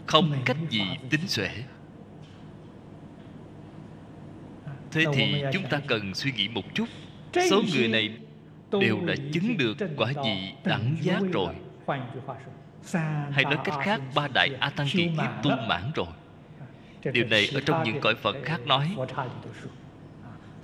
Không 0.05 0.33
cách 0.45 0.57
gì 0.69 0.83
tính 1.09 1.27
xuể. 1.27 1.49
Thế 4.93 5.05
thì 5.13 5.43
chúng 5.53 5.63
ta 5.69 5.79
cần 5.87 6.15
suy 6.15 6.31
nghĩ 6.31 6.47
một 6.47 6.63
chút. 6.73 6.85
Số 7.49 7.61
người 7.73 7.87
này 7.87 8.17
đều 8.71 8.99
đã 9.05 9.13
chứng 9.33 9.57
được 9.57 9.77
quả 9.97 10.13
vị 10.23 10.53
đẳng 10.63 10.95
giác 11.01 11.21
rồi. 11.31 11.53
Hay 13.31 13.43
nói 13.43 13.57
cách 13.63 13.75
khác 13.83 14.01
ba 14.15 14.27
đại 14.33 14.49
a 14.59 14.69
tăng 14.69 14.87
kỳ 14.91 15.07
kiếp 15.07 15.43
tu 15.43 15.51
mãn 15.67 15.91
rồi. 15.95 16.07
Điều 17.13 17.25
này 17.25 17.49
ở 17.53 17.61
trong 17.65 17.83
những 17.83 17.99
cõi 18.01 18.15
phật 18.15 18.35
khác 18.43 18.67
nói 18.67 18.95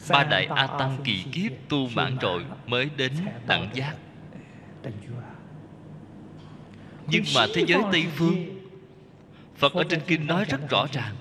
ba 0.09 0.23
đại 0.23 0.45
a 0.45 0.67
tăng 0.67 0.97
kỳ 1.03 1.23
kiếp 1.31 1.51
tu 1.69 1.87
mãn 1.95 2.17
rồi 2.21 2.45
mới 2.67 2.89
đến 2.97 3.11
đẳng 3.47 3.69
giác. 3.73 3.95
nhưng 7.11 7.23
mà 7.35 7.45
thế 7.55 7.65
giới 7.67 7.81
tây 7.91 8.05
phương 8.15 8.35
phật 9.57 9.73
ở 9.73 9.83
trên 9.89 9.99
kinh 10.07 10.27
nói 10.27 10.45
rất 10.45 10.69
rõ 10.69 10.85
ràng 10.93 11.15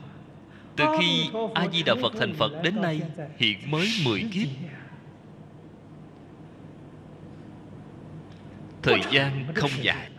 từ 0.79 0.85
khi 0.99 1.31
a 1.55 1.69
di 1.73 1.83
đà 1.83 1.95
phật 2.03 2.13
thành 2.19 2.35
phật 2.35 2.63
đến 2.63 2.83
nay, 2.83 3.01
hiện 3.37 3.71
mới 3.71 3.89
10 4.05 4.25
kiếp. 4.33 4.49
Thời 8.83 9.01
gian 9.11 9.47
không 9.55 9.71
dài. 9.83 10.11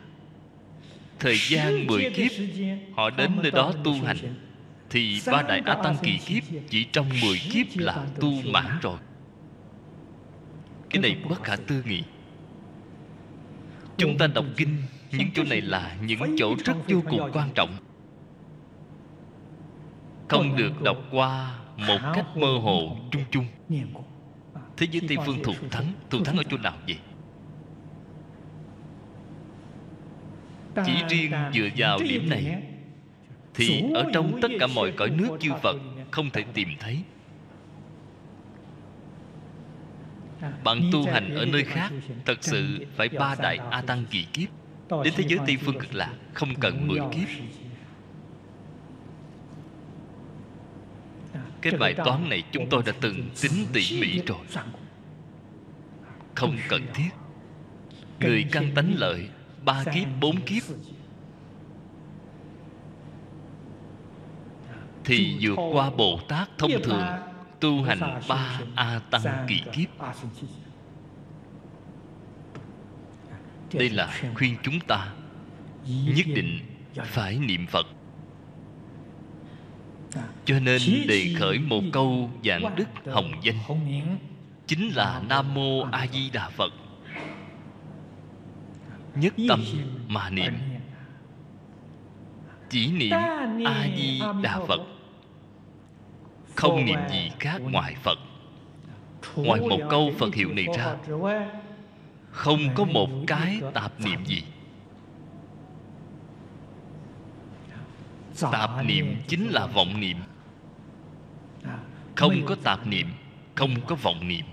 Thời 1.19 1.37
gian 1.49 1.87
10 1.87 2.11
kiếp, 2.15 2.31
họ 2.95 3.09
đến 3.09 3.31
nơi 3.41 3.51
đó 3.51 3.73
tu 3.83 3.93
hành, 3.93 4.17
thì 4.89 5.21
ba 5.31 5.41
đại 5.41 5.61
a 5.65 5.75
tăng 5.75 5.95
kỳ 6.03 6.17
kiếp 6.25 6.43
chỉ 6.69 6.83
trong 6.83 7.09
10 7.23 7.41
kiếp 7.51 7.67
là 7.75 8.05
tu 8.19 8.31
mãn 8.45 8.79
rồi. 8.81 8.97
Cái 10.89 11.01
này 11.01 11.17
bất 11.29 11.43
khả 11.43 11.55
tư 11.55 11.83
nghị. 11.85 12.03
Chúng 13.97 14.17
ta 14.17 14.27
đọc 14.27 14.45
kinh 14.57 14.77
những 15.11 15.27
chỗ 15.35 15.43
này 15.43 15.61
là 15.61 15.97
những 16.01 16.35
chỗ 16.37 16.55
rất 16.65 16.73
vô 16.87 17.01
cùng 17.09 17.29
quan 17.33 17.49
trọng 17.55 17.88
không 20.29 20.55
được 20.55 20.81
đọc 20.81 20.97
qua 21.11 21.55
một 21.77 21.99
cách 22.13 22.37
mơ 22.37 22.57
hồ 22.61 22.97
chung 23.11 23.23
chung. 23.31 23.45
Thế 24.77 24.87
giới 24.91 25.01
tây 25.07 25.17
phương 25.25 25.43
thù 25.43 25.53
thắng. 25.71 25.93
Thù 26.09 26.23
thắng 26.23 26.37
ở 26.37 26.43
chỗ 26.49 26.57
nào 26.57 26.77
vậy? 26.87 26.97
Chỉ 30.85 30.93
riêng 31.09 31.31
dựa 31.53 31.67
vào 31.77 31.99
điểm 31.99 32.29
này 32.29 32.63
thì 33.53 33.83
ở 33.93 34.05
trong 34.13 34.39
tất 34.41 34.51
cả 34.59 34.67
mọi 34.67 34.91
cõi 34.91 35.09
nước 35.09 35.37
chư 35.39 35.51
phật 35.61 35.75
không 36.11 36.29
thể 36.29 36.43
tìm 36.53 36.69
thấy. 36.79 37.03
Bạn 40.63 40.81
tu 40.91 41.05
hành 41.05 41.35
ở 41.35 41.45
nơi 41.45 41.63
khác 41.63 41.91
thật 42.25 42.37
sự 42.41 42.85
phải 42.95 43.09
ba 43.09 43.35
đại 43.41 43.57
a 43.71 43.81
tăng 43.81 44.05
kỳ 44.11 44.25
kiếp. 44.33 44.49
Đến 45.03 45.13
thế 45.17 45.23
giới 45.27 45.39
tây 45.47 45.57
phương 45.57 45.79
cực 45.79 45.93
lạc 45.95 46.13
không 46.33 46.49
cần 46.59 46.87
mười 46.87 46.99
kiếp 47.11 47.27
cái 51.61 51.73
bài 51.79 51.93
toán 51.93 52.29
này 52.29 52.43
chúng 52.51 52.69
tôi 52.69 52.83
đã 52.85 52.91
từng 53.01 53.29
tính 53.41 53.65
tỉ 53.73 54.01
mỉ 54.01 54.21
rồi. 54.27 54.37
Không 56.35 56.57
cần 56.69 56.81
thiết. 56.93 57.09
Người 58.19 58.45
căn 58.51 58.71
tánh 58.75 58.93
lợi, 58.97 59.29
ba 59.65 59.83
kiếp, 59.93 60.07
bốn 60.21 60.41
kiếp. 60.41 60.63
Thì 65.05 65.37
vượt 65.41 65.55
qua 65.73 65.89
bồ 65.89 66.19
tát 66.27 66.49
thông 66.57 66.71
thường, 66.83 67.05
tu 67.59 67.83
hành 67.83 68.21
ba 68.29 68.59
a 68.75 68.99
tăng 69.11 69.45
kỳ 69.47 69.61
kiếp. 69.73 69.89
Đây 73.73 73.89
là 73.89 74.21
khuyên 74.35 74.55
chúng 74.63 74.79
ta 74.79 75.13
nhất 75.87 76.25
định 76.35 76.59
phải 77.05 77.39
niệm 77.39 77.67
phật 77.67 77.85
cho 80.45 80.59
nên 80.59 80.81
đề 81.07 81.33
khởi 81.39 81.59
một 81.59 81.81
câu 81.93 82.29
dạng 82.45 82.75
đức 82.75 83.13
hồng 83.13 83.31
danh. 83.41 84.17
chính 84.67 84.89
là 84.95 85.21
nam 85.29 85.53
mô 85.53 85.81
a 85.91 86.07
di 86.13 86.29
đà 86.29 86.49
phật. 86.49 86.73
Nhất 89.15 89.33
tâm 89.49 89.63
mà 90.07 90.29
niệm. 90.29 90.53
chỉ 92.69 92.91
niệm 92.91 93.17
a 93.65 93.87
di 93.97 94.21
đà 94.43 94.59
phật. 94.67 94.81
Không 96.55 96.85
niệm 96.85 96.99
gì 97.11 97.31
khác 97.39 97.61
ngoài 97.61 97.95
phật. 98.03 98.17
Ngoài 99.35 99.61
một 99.61 99.79
câu 99.89 100.11
phật 100.19 100.35
hiệu 100.35 100.53
này 100.53 100.65
ra 100.77 100.95
không 102.31 102.59
có 102.75 102.85
một 102.85 103.09
cái 103.27 103.61
tạp 103.73 103.99
niệm 103.99 104.25
gì 104.25 104.43
tạp 108.41 108.85
niệm 108.85 109.15
chính 109.27 109.47
là 109.49 109.65
vọng 109.65 109.99
niệm. 109.99 110.17
Không 112.15 112.33
có 112.45 112.55
tạp 112.63 112.87
niệm 112.87 113.07
không 113.55 113.75
có 113.87 113.95
vọng 113.95 114.27
niệm. 114.27 114.45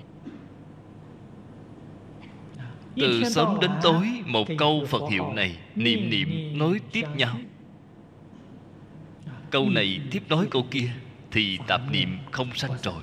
Từ 2.97 3.25
sớm 3.25 3.61
đến 3.61 3.71
tối 3.83 4.23
một 4.27 4.49
câu 4.59 4.85
phật 4.89 5.03
hiệu 5.11 5.33
này 5.33 5.59
niệm 5.75 6.11
niệm 6.11 6.59
nối 6.59 6.81
tiếp 6.93 7.05
nhau. 7.17 7.39
Câu 9.51 9.71
này 9.71 10.01
tiếp 10.11 10.23
nối 10.29 10.47
câu 10.51 10.67
kia 10.71 10.91
thì 11.31 11.59
tạp 11.67 11.81
niệm 11.91 12.19
không 12.31 12.55
sanh 12.55 12.73
rồi. 12.83 13.03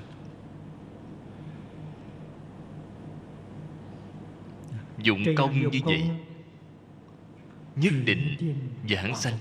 Dụng 4.98 5.24
công 5.38 5.60
như 5.60 5.80
vậy 5.86 6.04
nhất 7.76 7.94
định 8.06 8.54
giảng 8.90 9.16
sanh 9.16 9.34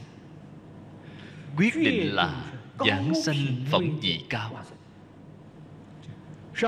quyết 1.57 1.77
định 1.77 2.15
là 2.15 2.45
giảng 2.87 3.15
sanh 3.15 3.37
phẩm 3.71 3.99
vị 4.03 4.21
cao. 4.29 4.65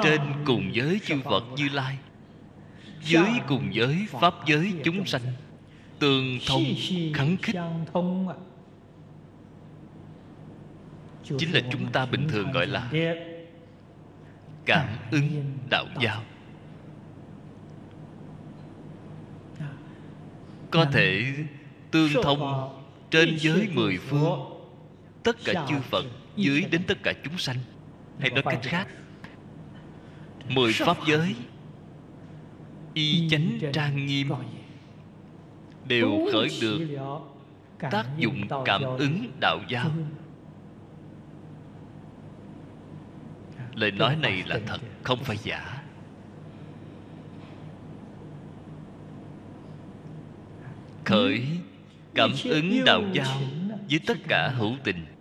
trên 0.03 0.21
cùng 0.45 0.73
với 0.75 1.01
chư 1.05 1.21
phật 1.25 1.45
như 1.57 1.69
lai 1.69 1.99
dưới 3.03 3.29
cùng 3.49 3.71
với 3.75 4.07
pháp 4.11 4.35
giới 4.47 4.73
chúng 4.85 5.07
sanh 5.07 5.23
tương 5.99 6.39
thông 6.47 6.65
khắng 7.15 7.37
khích. 7.43 7.57
chính 11.39 11.53
là 11.53 11.61
chúng 11.73 11.93
ta 11.93 12.07
bình 12.07 12.29
thường 12.29 12.53
gọi 12.53 12.67
là 12.67 12.91
cảm 14.65 14.89
ứng 15.11 15.45
đạo 15.71 15.87
giao 16.01 16.23
có 20.71 20.85
thể 20.85 21.25
tương 21.91 22.11
thông 22.23 22.71
trên 23.11 23.39
giới 23.39 23.69
mười 23.75 23.99
phương 23.99 24.54
tất 25.25 25.37
cả 25.45 25.67
chư 25.69 25.75
phật 25.91 26.05
dưới 26.37 26.65
đến 26.71 26.83
tất 26.87 26.99
cả 27.03 27.13
chúng 27.25 27.39
sanh. 27.39 27.57
Hay 28.19 28.31
nói 28.31 28.43
cách 28.43 28.61
khác 28.63 28.89
mười 30.49 30.73
pháp 30.73 30.97
giới 31.07 31.35
y 32.95 33.29
chánh 33.31 33.59
trang 33.73 34.07
nghiêm 34.07 34.29
đều 35.89 36.29
khởi 36.33 36.49
được 36.61 36.79
tác 37.91 38.07
dụng 38.19 38.41
cảm 38.65 38.83
ứng 38.83 39.31
đạo 39.41 39.59
giao 39.69 39.91
lời 43.75 43.91
nói 43.91 44.17
này 44.17 44.43
là 44.47 44.61
thật 44.67 44.81
không 45.03 45.19
phải 45.25 45.37
giả. 45.43 45.83
Khởi 51.05 51.47
cảm 52.15 52.31
ứng 52.45 52.85
đạo 52.85 53.03
giao 53.13 53.41
với 53.91 54.01
tất 54.07 54.19
cả 54.29 54.49
hữu 54.49 54.73
tình 54.85 55.14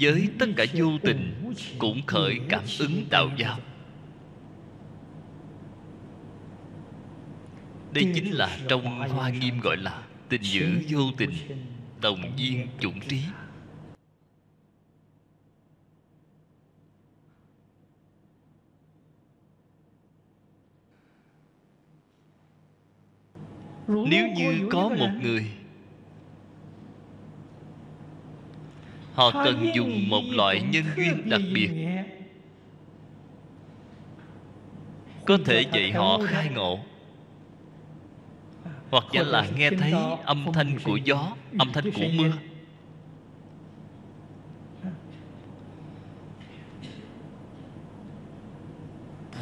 với 0.00 0.28
tất 0.38 0.46
cả 0.56 0.64
vô 0.74 0.98
tình, 1.02 1.52
cũng 1.78 2.06
khởi 2.06 2.40
cảm 2.48 2.64
ứng 2.78 3.04
đạo 3.10 3.30
giao 3.36 3.58
đây 7.94 8.12
chính 8.14 8.30
là 8.30 8.58
trong 8.68 9.08
hoa 9.08 9.30
nghiêm 9.30 9.60
gọi 9.60 9.76
là 9.76 10.02
tình 10.28 10.42
dữ 10.42 10.66
vô 10.88 11.00
tình, 11.16 11.30
đồng 12.00 12.32
duyên 12.36 12.68
chủng 12.80 13.00
trí. 13.08 13.20
Nếu 23.88 24.28
như 24.28 24.68
có 24.70 24.88
một 24.88 25.10
người 25.22 25.50
họ 29.14 29.30
cần 29.44 29.70
dùng 29.74 30.08
một 30.08 30.22
loại 30.30 30.62
nhân 30.62 30.84
duyên 30.96 31.28
đặc 31.28 31.40
biệt. 31.54 31.70
Có 35.26 35.38
thể 35.44 35.64
dạy 35.72 35.92
họ 35.92 36.18
khai 36.26 36.48
ngộ. 36.54 36.78
Hoặc 38.90 39.04
giả 39.12 39.22
là 39.22 39.46
nghe 39.56 39.70
thấy 39.70 39.92
âm 40.24 40.46
thanh 40.52 40.78
của 40.84 40.96
gió, 40.96 41.36
âm 41.58 41.72
thanh 41.72 41.90
của 41.90 42.08
mưa. 42.14 42.32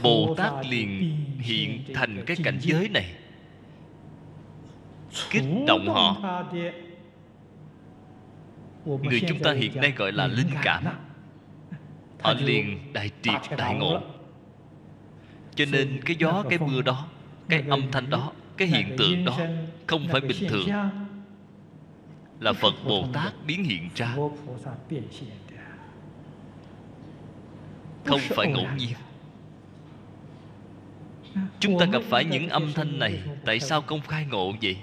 Bồ 0.03 0.35
tát 0.39 0.53
liền 0.67 1.17
hiện 1.39 1.85
thành 1.95 2.23
cái 2.27 2.37
cảnh 2.45 2.59
giới 2.61 2.89
này. 2.89 3.13
Kích 5.31 5.45
động 5.67 5.89
họ 5.89 6.17
người 8.85 9.23
chúng 9.29 9.39
ta 9.39 9.53
hiện 9.53 9.81
nay 9.81 9.93
gọi 9.97 10.13
là 10.13 10.27
linh 10.27 10.51
cảm 10.63 10.85
họ 12.21 12.35
liền 12.35 12.93
đại 12.93 13.11
triệt 13.23 13.59
đại 13.59 13.75
ngộ. 13.75 14.01
cho 15.55 15.65
nên 15.73 16.01
cái 16.05 16.17
gió 16.19 16.45
cái 16.51 16.59
mưa 16.59 16.83
đó 16.83 17.07
cái 17.49 17.65
âm 17.69 17.91
thanh 17.93 18.11
đó 18.11 18.33
cái 18.57 18.69
hiện 18.69 18.97
tượng 18.99 19.25
đó 19.25 19.39
không 19.87 20.09
phải 20.09 20.21
bình 20.21 20.49
thường. 20.49 20.69
là 22.41 22.53
phật 22.53 22.75
bồ 22.85 23.07
tát 23.13 23.33
biến 23.47 23.65
hiện 23.65 23.89
ra. 23.95 24.17
Không 28.05 28.21
phải 28.21 28.47
ngẫu 28.47 28.67
nhiên. 28.77 28.95
Chúng 31.61 31.79
ta 31.79 31.87
gặp 31.87 32.03
phải 32.11 32.25
những 32.25 32.49
âm 32.49 32.73
thanh 32.73 32.99
này 32.99 33.23
tại 33.45 33.61
sao 33.61 33.83
không 33.83 34.01
khai 34.01 34.27
ngộ 34.31 34.53
vậy 34.63 34.77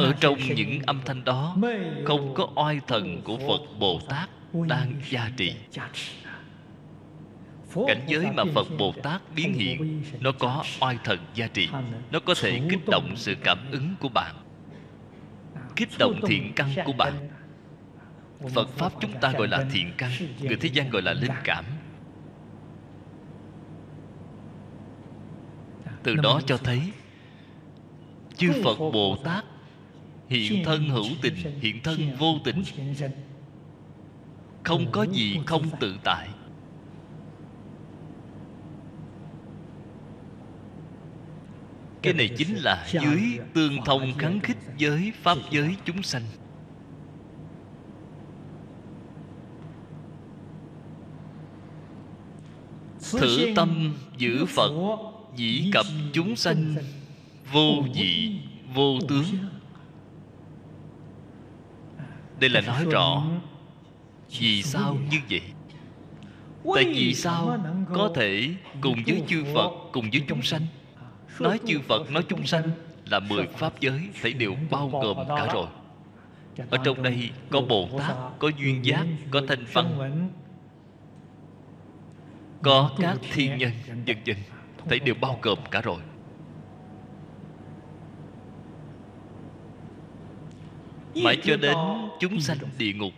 ở 0.00 0.12
trong 0.20 0.38
những 0.38 0.80
âm 0.86 1.00
thanh 1.04 1.24
đó 1.24 1.56
không 2.04 2.34
có 2.34 2.48
oai 2.54 2.80
thần 2.86 3.22
của 3.22 3.38
phật 3.38 3.78
bồ 3.78 4.00
tát 4.08 4.30
đang 4.68 4.94
gia 5.10 5.30
trị 5.36 5.54
cảnh 7.86 8.02
giới 8.06 8.26
mà 8.34 8.42
phật 8.54 8.66
bồ 8.78 8.94
tát 9.02 9.22
biến 9.34 9.54
hiện 9.54 10.02
nó 10.20 10.32
có 10.32 10.64
oai 10.80 10.98
thần 11.04 11.18
gia 11.34 11.46
trị 11.46 11.68
nó 12.10 12.20
có 12.20 12.34
thể 12.40 12.60
kích 12.70 12.88
động 12.88 13.12
sự 13.16 13.34
cảm 13.44 13.58
ứng 13.72 13.94
của 14.00 14.08
bạn. 14.08 14.34
Kích 15.76 15.88
động 15.98 16.20
thiện 16.26 16.52
căn 16.56 16.68
của 16.84 16.92
bạn. 16.92 17.12
Phật 18.54 18.68
pháp 18.68 18.92
chúng 19.00 19.12
ta 19.20 19.32
gọi 19.32 19.48
là 19.48 19.64
thiện 19.72 19.92
căn 19.98 20.10
người 20.40 20.56
thế 20.56 20.68
gian 20.72 20.90
gọi 20.90 21.02
là 21.02 21.12
linh 21.12 21.30
cảm. 21.44 21.64
Từ 26.02 26.14
đó 26.14 26.40
cho 26.46 26.56
thấy 26.56 26.80
chư 28.36 28.52
phật 28.64 28.78
bồ 28.78 29.16
tát 29.24 29.44
hiện 30.30 30.64
thân 30.64 30.88
hữu 30.88 31.06
tình 31.22 31.34
hiện 31.60 31.80
thân 31.82 32.16
vô 32.18 32.38
tình. 32.44 32.62
không 34.62 34.86
có 34.92 35.06
gì 35.12 35.40
không 35.46 35.70
tự 35.80 35.96
tại. 36.04 36.28
cái 42.02 42.12
này 42.12 42.30
chính 42.36 42.56
là 42.56 42.88
dưới 42.92 43.20
tương 43.54 43.84
thông 43.84 44.12
kháng 44.18 44.40
khích 44.40 44.56
với 44.80 45.12
pháp 45.22 45.38
giới 45.50 45.76
chúng 45.84 46.02
sanh. 46.02 46.22
Thử 53.12 53.52
tâm 53.56 53.94
giữ 54.18 54.46
phật 54.46 54.72
dĩ 55.36 55.70
cập 55.72 55.86
chúng 56.12 56.36
sanh 56.36 56.74
vô 57.52 57.84
dị 57.94 58.40
vô 58.74 58.98
tướng 59.08 59.24
đây 62.40 62.50
là 62.50 62.60
nói 62.60 62.84
rõ. 62.90 63.22
vì 64.38 64.62
sao 64.62 64.96
như 65.10 65.18
vậy? 65.30 65.42
Tại 66.74 66.84
vì 66.84 67.14
sao? 67.14 67.58
có 67.94 68.10
thể 68.14 68.48
cùng 68.80 69.02
với 69.06 69.22
chư 69.28 69.44
phật 69.54 69.70
cùng 69.92 70.10
với 70.10 70.22
chúng 70.28 70.42
sanh. 70.42 70.66
nói 71.40 71.60
chư 71.66 71.78
phật 71.88 72.10
nói 72.10 72.24
chúng 72.28 72.46
sanh 72.46 72.70
là 73.06 73.18
mười 73.18 73.46
pháp 73.46 73.80
giới 73.80 74.00
thấy 74.22 74.32
đều 74.32 74.54
bao 74.70 74.88
gồm 74.88 75.16
cả 75.28 75.46
rồi. 75.52 75.66
Ở 76.70 76.78
trong 76.84 77.02
đây 77.02 77.30
có 77.50 77.60
bồ 77.60 77.88
tát 77.98 78.16
có 78.38 78.50
duyên 78.58 78.84
giác 78.84 79.06
có 79.30 79.40
thanh 79.48 79.64
văn 79.72 80.28
có 82.62 82.90
các 82.98 83.18
thiên 83.32 83.58
nhân 83.58 83.70
vân 83.86 84.04
vân 84.26 84.36
thấy 84.88 84.98
đều 84.98 85.14
bao 85.20 85.38
gồm 85.42 85.58
cả 85.70 85.80
rồi 85.80 86.00
mãi 91.14 91.38
cho 91.44 91.56
đến 91.56 91.76
chúng 92.20 92.40
sanh 92.40 92.58
địa 92.78 92.92
ngục. 92.92 93.12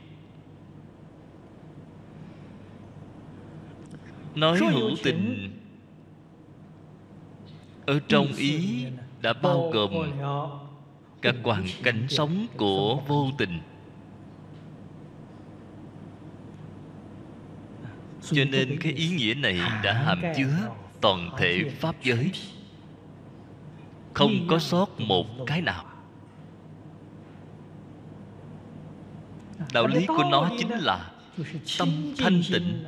Nói 4.35 4.59
hữu 4.59 4.91
tình 5.03 5.53
ở 7.87 8.01
trong 8.09 8.33
ý 8.33 8.85
đã 9.21 9.33
bao 9.33 9.71
gồm 9.73 9.91
các 11.23 11.35
hoàn 11.43 11.67
cảnh 11.83 12.07
sống 12.09 12.47
của 12.57 13.01
vô 13.07 13.31
tình. 13.39 13.61
Cho 18.23 18.45
nên 18.45 18.79
cái 18.81 18.93
ý 18.93 19.09
nghĩa 19.09 19.35
này 19.35 19.61
đã 19.85 19.93
hàm 19.93 20.23
chứa 20.37 20.69
toàn 21.01 21.31
thể 21.39 21.65
pháp 21.81 21.97
giới. 22.03 22.31
Không 24.15 24.47
có 24.49 24.59
sót 24.59 25.01
một 25.01 25.27
cái 25.47 25.63
nào 25.63 25.85
đạo 29.73 29.87
lý 29.87 30.07
của 30.07 30.25
nó 30.31 30.51
chính 30.59 30.71
là 30.71 31.11
tâm 31.79 31.89
thanh 32.19 32.43
tịnh. 32.53 32.85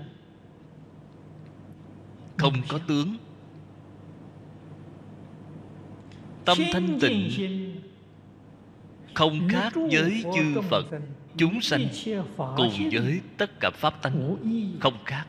không 2.37 2.55
có 2.69 2.79
tướng. 2.89 3.17
Tâm 6.45 6.59
thanh 6.73 6.99
tịnh 7.01 7.31
không 9.15 9.49
khác 9.49 9.73
với 9.75 10.25
chư 10.35 10.61
phật. 10.71 10.87
chúng 11.37 11.61
sanh 11.61 11.89
cùng 12.37 12.89
với 12.93 13.21
tất 13.37 13.61
cả 13.61 13.71
pháp 13.71 14.03
tánh. 14.03 14.37
Không 14.81 15.05
khác. 15.05 15.25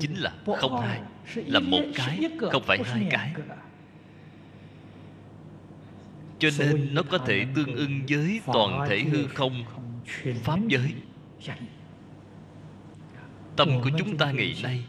chính 0.00 0.14
là 0.14 0.32
không 0.58 0.80
hai. 0.80 1.00
là 1.34 1.60
một 1.60 1.82
cái 1.94 2.20
không 2.52 2.62
phải 2.62 2.78
hai 2.84 3.06
cái. 3.10 3.34
cho 6.38 6.48
nên 6.58 6.94
nó 6.94 7.02
có 7.02 7.18
thể 7.18 7.46
tương 7.54 7.74
ưng 7.74 8.00
với 8.08 8.40
toàn 8.46 8.86
thể 8.88 9.00
hư 9.00 9.26
không 9.26 9.64
pháp 10.42 10.58
giới. 10.68 10.94
tâm 13.56 13.68
của 13.84 13.90
chúng 13.98 14.16
ta 14.16 14.32
ngày 14.32 14.54
nay 14.62 14.84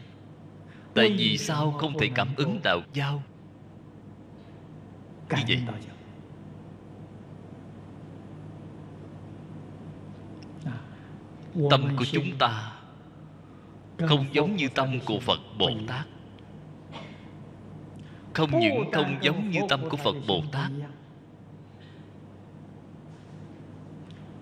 tại 0.94 1.14
vì 1.18 1.38
sao 1.38 1.72
không 1.72 1.98
thể 1.98 2.10
cảm 2.14 2.28
ứng 2.36 2.60
đạo 2.64 2.80
giao 2.92 3.22
như 5.46 5.56
vậy. 5.66 5.82
tâm 11.70 11.96
của 11.96 12.04
chúng 12.12 12.38
ta 12.38 12.72
không 13.98 14.26
giống 14.32 14.56
như 14.56 14.68
tâm 14.74 14.98
của 15.06 15.20
phật 15.20 15.40
bồ 15.58 15.70
tát. 15.86 16.06
Không 18.32 18.60
những 18.60 18.90
không 18.92 19.18
giống 19.22 19.50
như 19.50 19.60
tâm 19.68 19.88
của 19.88 19.96
phật 19.96 20.16
bồ 20.28 20.42
tát 20.52 20.70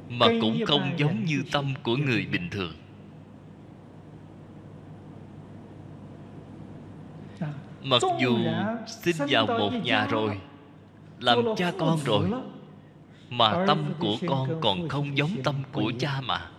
mà 0.08 0.26
cũng 0.40 0.64
không 0.66 0.92
giống 0.96 1.24
như 1.24 1.42
tâm 1.52 1.74
của 1.82 1.96
người 1.96 2.26
bình 2.26 2.48
thường. 2.50 2.74
Mặc 7.82 8.02
dù 8.20 8.38
sinh 8.86 9.16
vào 9.28 9.46
một 9.46 9.70
nhà 9.84 10.06
rồi 10.06 10.40
làm 11.18 11.38
cha 11.56 11.72
con 11.78 11.98
rồi 12.04 12.30
mà 13.30 13.64
tâm 13.66 13.84
của 13.98 14.16
con 14.28 14.60
còn 14.60 14.88
không 14.88 15.16
giống 15.16 15.30
tâm 15.44 15.54
của 15.72 15.92
cha 15.98 16.20
mà. 16.20 16.50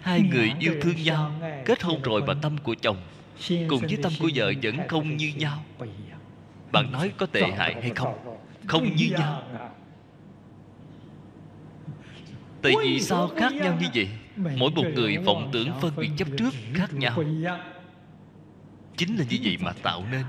Hai 0.00 0.20
người 0.20 0.52
yêu 0.58 0.74
thương 0.82 1.02
nhau 1.04 1.32
kết 1.64 1.82
hôn 1.82 2.02
rồi 2.02 2.22
mà 2.26 2.34
tâm 2.42 2.56
của 2.62 2.74
chồng 2.82 2.96
cùng 3.68 3.80
với 3.80 3.98
tâm 4.02 4.12
của 4.20 4.30
vợ 4.34 4.52
vẫn 4.62 4.76
không 4.88 5.16
như 5.16 5.32
nhau. 5.36 5.64
bạn 6.72 6.92
nói 6.92 7.12
có 7.16 7.26
tệ 7.26 7.42
hại 7.42 7.74
hay 7.74 7.90
không? 7.90 8.38
không? 8.66 8.96
Như 8.96 9.08
nhau 9.18 9.42
tại 12.64 12.74
vì 12.82 13.00
sao 13.00 13.28
khác 13.36 13.52
nhau 13.52 13.78
như 13.80 13.86
vậy? 13.94 14.08
Mỗi 14.56 14.70
một 14.70 14.84
người 14.94 15.16
vọng 15.16 15.50
tưởng 15.52 15.68
phân 15.80 15.96
biệt 15.96 16.10
chấp 16.16 16.28
trước 16.38 16.50
khác 16.74 16.94
nhau. 16.94 17.22
chính 18.96 19.16
là 19.16 19.24
như 19.30 19.38
vậy 19.44 19.56
mà 19.60 19.72
tạo 19.82 20.04
nên. 20.12 20.24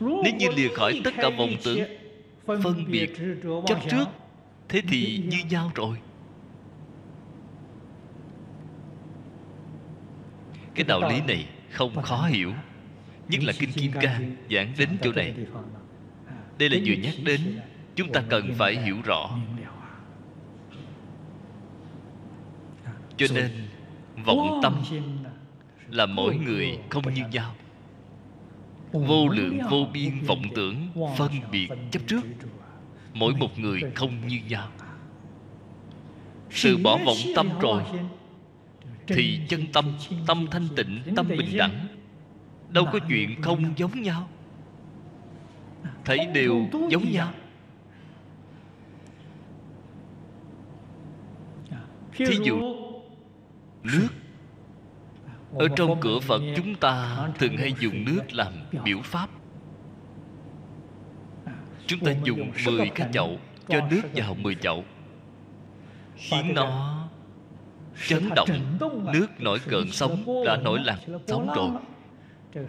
Nếu 0.00 0.34
như 0.38 0.46
lìa 0.56 0.68
khỏi 0.74 1.00
tất 1.04 1.14
cả 1.16 1.28
vọng 1.38 1.56
tưởng 1.64 1.84
phân 2.46 2.84
biệt 2.90 3.10
chấp 3.66 3.78
trước 3.90 4.04
thế 4.68 4.82
thì 4.88 5.22
như 5.28 5.38
nhau 5.50 5.72
rồi. 5.74 5.96
Cái 10.74 10.84
đạo 10.84 11.00
lý 11.10 11.20
này 11.26 11.46
không 11.70 12.02
khó 12.02 12.26
hiểu 12.26 12.52
nhất 13.28 13.42
là 13.44 13.52
kinh 13.58 13.72
kim 13.72 13.92
cang 13.92 14.36
giảng 14.50 14.72
đến 14.78 14.88
chỗ 15.02 15.12
này. 15.12 15.34
Đây 16.58 16.70
là 16.70 16.78
vừa 16.86 16.94
nhắc 16.94 17.14
đến 17.24 17.40
chúng 17.96 18.12
ta 18.12 18.22
cần 18.28 18.54
phải 18.58 18.76
hiểu 18.76 18.96
rõ 19.04 19.38
cho 23.18 23.26
nên 23.34 23.50
vọng 24.24 24.60
tâm 24.62 24.82
là 25.90 26.06
mỗi 26.06 26.36
người 26.36 26.78
không 26.90 27.14
như 27.14 27.22
nhau. 27.32 27.54
Vô 28.92 29.28
lượng 29.28 29.58
vô 29.70 29.86
biên 29.92 30.20
vọng 30.26 30.42
tưởng 30.54 30.88
phân 31.16 31.32
biệt 31.52 31.68
chấp 31.90 32.00
trước. 32.06 32.20
mỗi 33.14 33.34
một 33.34 33.58
người 33.58 33.82
không 33.94 34.26
như 34.26 34.40
nhau. 34.48 34.68
từ 36.62 36.76
bỏ 36.76 36.98
vọng 37.06 37.16
tâm 37.36 37.48
rồi 37.60 37.82
thì 39.06 39.40
chân 39.48 39.66
tâm 39.72 39.84
tâm 40.26 40.46
thanh 40.50 40.68
tịnh 40.76 41.00
tâm 41.16 41.28
bình 41.28 41.56
đẳng. 41.58 41.86
Đâu 42.68 42.86
có 42.92 42.98
chuyện 43.08 43.42
không 43.42 43.72
giống 43.76 44.02
nhau. 44.02 44.28
Thấy 46.04 46.18
đều 46.34 46.66
giống 46.90 47.12
nhau. 47.12 47.32
thí 52.26 52.38
dụ 52.42 52.87
nước. 53.82 54.08
Ở 55.54 55.68
trong 55.76 56.00
cửa 56.00 56.20
phật 56.20 56.42
chúng 56.56 56.74
ta 56.74 57.18
thường 57.38 57.56
hay 57.56 57.74
dùng 57.80 58.04
nước 58.04 58.22
làm 58.32 58.52
biểu 58.84 59.00
pháp. 59.04 59.30
chúng 61.86 62.00
ta 62.00 62.12
dùng 62.24 62.52
10 62.66 62.90
cái 62.94 63.08
chậu 63.12 63.38
cho 63.68 63.80
nước 63.90 64.02
vào 64.14 64.34
10 64.34 64.54
chậu. 64.54 64.84
khiến 66.16 66.54
nó 66.54 66.94
chấn 68.06 68.28
động 68.36 68.78
nước 69.12 69.26
nổi 69.40 69.58
cơn 69.66 69.92
sóng 69.92 70.44
đã 70.46 70.56
nổi 70.56 70.80
làn 70.84 70.98
sóng 71.26 71.48
rồi. 71.56 71.70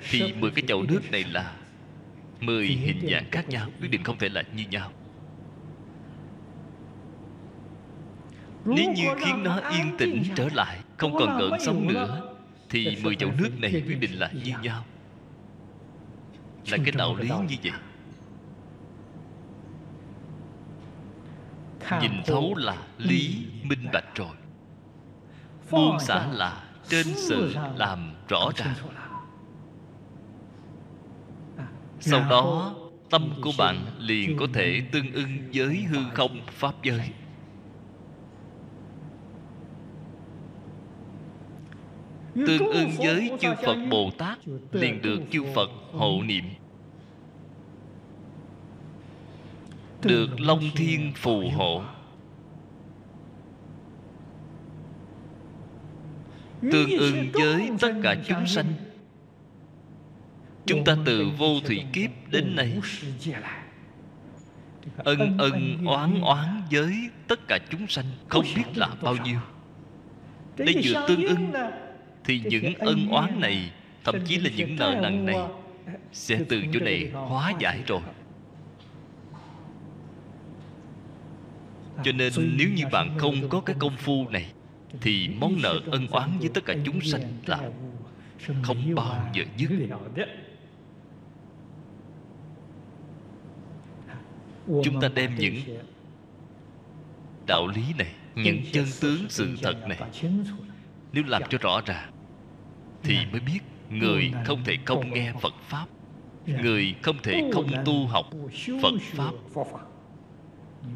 thì 0.09 0.33
10 0.33 0.51
cái 0.51 0.63
chậu 0.67 0.83
nước 0.83 1.01
này 1.11 1.23
là 1.23 1.55
10 2.39 2.67
hình 2.67 3.07
dạng 3.11 3.25
khác 3.31 3.49
nhau 3.49 3.67
quyết 3.81 3.87
định 3.87 4.03
không 4.03 4.17
thể 4.17 4.29
là 4.29 4.43
như 4.55 4.63
nhau. 4.71 4.91
Nếu 8.65 8.91
như 8.91 9.03
khiến 9.25 9.43
nó 9.43 9.57
yên 9.69 9.97
tĩnh 9.97 10.23
trở 10.35 10.49
lại 10.53 10.79
không 10.99 11.15
còn 11.19 11.37
gợn 11.39 11.59
sóng 11.59 11.87
nữa 11.87 12.21
thì 12.69 12.97
10 13.03 13.15
chậu 13.15 13.31
nước 13.37 13.49
này 13.59 13.71
quyết 13.71 13.99
định 13.99 14.19
là 14.19 14.31
như 14.31 14.53
nhau 14.61 14.85
là 16.71 16.77
cái 16.77 16.91
đạo 16.97 17.15
lý 17.15 17.29
như 17.29 17.55
vậy. 17.63 17.73
Nhìn 22.01 22.11
thấu 22.25 22.55
là 22.55 22.77
lý 22.97 23.45
minh 23.63 23.87
bạch 23.93 24.15
rồi. 24.15 24.35
buông 25.71 25.99
xả 25.99 26.27
là 26.31 26.63
trên 26.89 27.07
sự 27.15 27.55
làm 27.75 28.13
rõ 28.27 28.49
ràng 28.55 28.75
sau 31.99 32.25
đó 32.29 32.75
tâm 33.09 33.33
của 33.41 33.51
bạn 33.57 33.85
liền 33.99 34.37
có 34.37 34.47
thể 34.53 34.81
tương 34.91 35.13
ưng 35.13 35.49
với 35.53 35.75
hư 35.75 35.97
không 36.13 36.39
pháp 36.47 36.73
giới 36.83 37.01
tương 42.47 42.67
ưng 42.67 42.91
với 42.97 43.31
chư 43.39 43.49
phật 43.65 43.77
bồ 43.89 44.11
tát 44.17 44.37
liền 44.71 45.01
được 45.01 45.19
chư 45.31 45.43
phật 45.55 45.69
hộ 45.93 46.21
niệm. 46.23 46.43
Được 50.03 50.39
long 50.39 50.63
thiên 50.75 51.11
phù 51.15 51.49
hộ. 51.49 51.83
Tương 56.61 56.89
ưng 56.89 57.31
với 57.33 57.69
tất 57.79 57.93
cả 58.03 58.15
chúng 58.27 58.47
sanh. 58.47 58.73
chúng 60.65 60.83
ta 60.83 60.97
từ 61.05 61.25
vô 61.37 61.59
thủy 61.65 61.83
kiếp 61.93 62.09
đến 62.31 62.55
nay 62.55 62.81
ân 64.97 65.37
ân 65.37 65.85
oán 65.85 66.21
oán 66.21 66.61
với 66.71 66.93
tất 67.27 67.47
cả 67.47 67.59
chúng 67.69 67.87
sanh 67.87 68.05
không 68.29 68.45
biết 68.55 68.63
là 68.75 68.89
bao 69.01 69.15
nhiêu. 69.25 69.39
Để 70.57 70.73
vừa 70.83 71.05
tương 71.07 71.23
ưng 71.23 71.51
thì 72.29 72.41
những 72.45 72.73
ân 72.73 73.07
oán 73.11 73.39
này 73.39 73.71
thậm 74.03 74.15
chí 74.25 74.37
là 74.37 74.49
những 74.57 74.75
nợ 74.75 74.99
nần 75.01 75.25
này 75.25 75.37
sẽ 76.11 76.39
từ 76.49 76.61
chỗ 76.73 76.79
này 76.79 77.09
hóa 77.13 77.53
giải 77.59 77.79
rồi. 77.87 78.01
Cho 82.03 82.11
nên 82.11 82.33
nếu 82.57 82.69
như 82.75 82.83
bạn 82.91 83.17
không 83.17 83.49
có 83.49 83.61
cái 83.61 83.75
công 83.79 83.97
phu 83.97 84.29
này 84.29 84.51
thì 85.01 85.29
món 85.39 85.61
nợ 85.61 85.79
ân 85.91 86.07
oán 86.07 86.39
với 86.39 86.49
tất 86.53 86.65
cả 86.65 86.75
chúng 86.85 87.01
sanh 87.01 87.21
là 87.45 87.69
không 88.63 88.95
bao 88.95 89.29
giờ 89.33 89.43
dứt. 89.57 89.69
chúng 94.83 95.01
ta 95.01 95.07
đem 95.15 95.35
những 95.35 95.55
đạo 97.47 97.67
lý 97.67 97.83
này 97.97 98.11
những 98.35 98.61
chân 98.71 98.85
tướng 99.01 99.25
sự 99.29 99.57
thật 99.61 99.87
này 99.87 99.99
nếu 101.13 101.23
làm 101.27 101.41
cho 101.49 101.57
rõ 101.57 101.81
ràng 101.85 102.18
thì 103.03 103.17
mới 103.31 103.39
biết 103.39 103.59
người 103.89 104.31
không 104.45 104.63
thể 104.63 104.77
không 104.85 105.13
nghe 105.13 105.33
phật 105.41 105.53
pháp, 105.67 105.85
người 106.45 106.95
không 107.01 107.17
thể 107.23 107.49
không 107.53 107.67
tu 107.85 108.07
học 108.07 108.25
phật 108.81 108.93
pháp. 109.01 109.31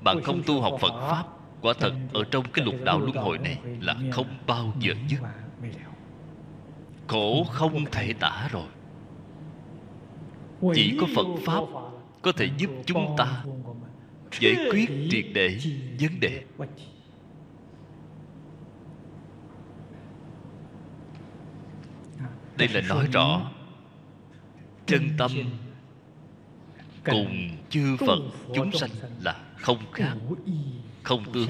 Bạn 0.03 0.21
không 0.23 0.43
tu 0.45 0.61
học 0.61 0.73
phật 0.81 1.07
pháp, 1.09 1.23
quả 1.61 1.73
thật 1.79 1.93
ở 2.13 2.23
trong 2.31 2.45
cái 2.53 2.65
lục 2.65 2.75
đạo 2.83 2.99
luân 2.99 3.15
hồi 3.15 3.37
này 3.37 3.57
là 3.81 3.95
không 4.11 4.27
bao 4.47 4.73
giờ 4.79 4.93
dứt. 5.09 5.19
Khổ 7.07 7.43
không 7.43 7.85
thể 7.91 8.13
tả 8.13 8.49
rồi. 8.51 8.67
Chỉ 10.75 10.97
có 11.01 11.07
phật 11.15 11.27
pháp 11.45 11.63
có 12.21 12.31
thể 12.31 12.49
giúp 12.57 12.69
chúng 12.85 13.15
ta 13.17 13.43
giải 14.39 14.55
quyết 14.71 14.89
triệt 15.11 15.25
để 15.33 15.59
vấn 15.99 16.19
đề. 16.19 16.43
Đây 22.57 22.67
là 22.67 22.81
nói 22.81 23.07
rõ 23.11 23.51
chân 24.85 25.09
tâm 25.17 25.31
cùng 27.05 27.49
chư 27.69 27.97
phật 27.97 28.19
chúng 28.55 28.71
sanh 28.71 28.89
là 29.21 29.35
không 29.57 29.91
khác, 29.91 30.13
không 31.03 31.33
tương. 31.33 31.47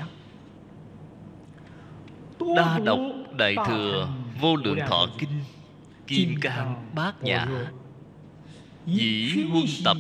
Đa 2.55 2.79
độc 2.79 2.99
đại 3.37 3.55
thừa 3.67 4.09
vô 4.41 4.55
lượng 4.55 4.79
thọ 4.87 5.07
kinh, 5.17 5.39
kim 6.07 6.35
cang 6.41 6.89
bát 6.95 7.23
nhã 7.23 7.47
dĩ 8.85 9.45
huân 9.51 9.65
tập 9.85 9.97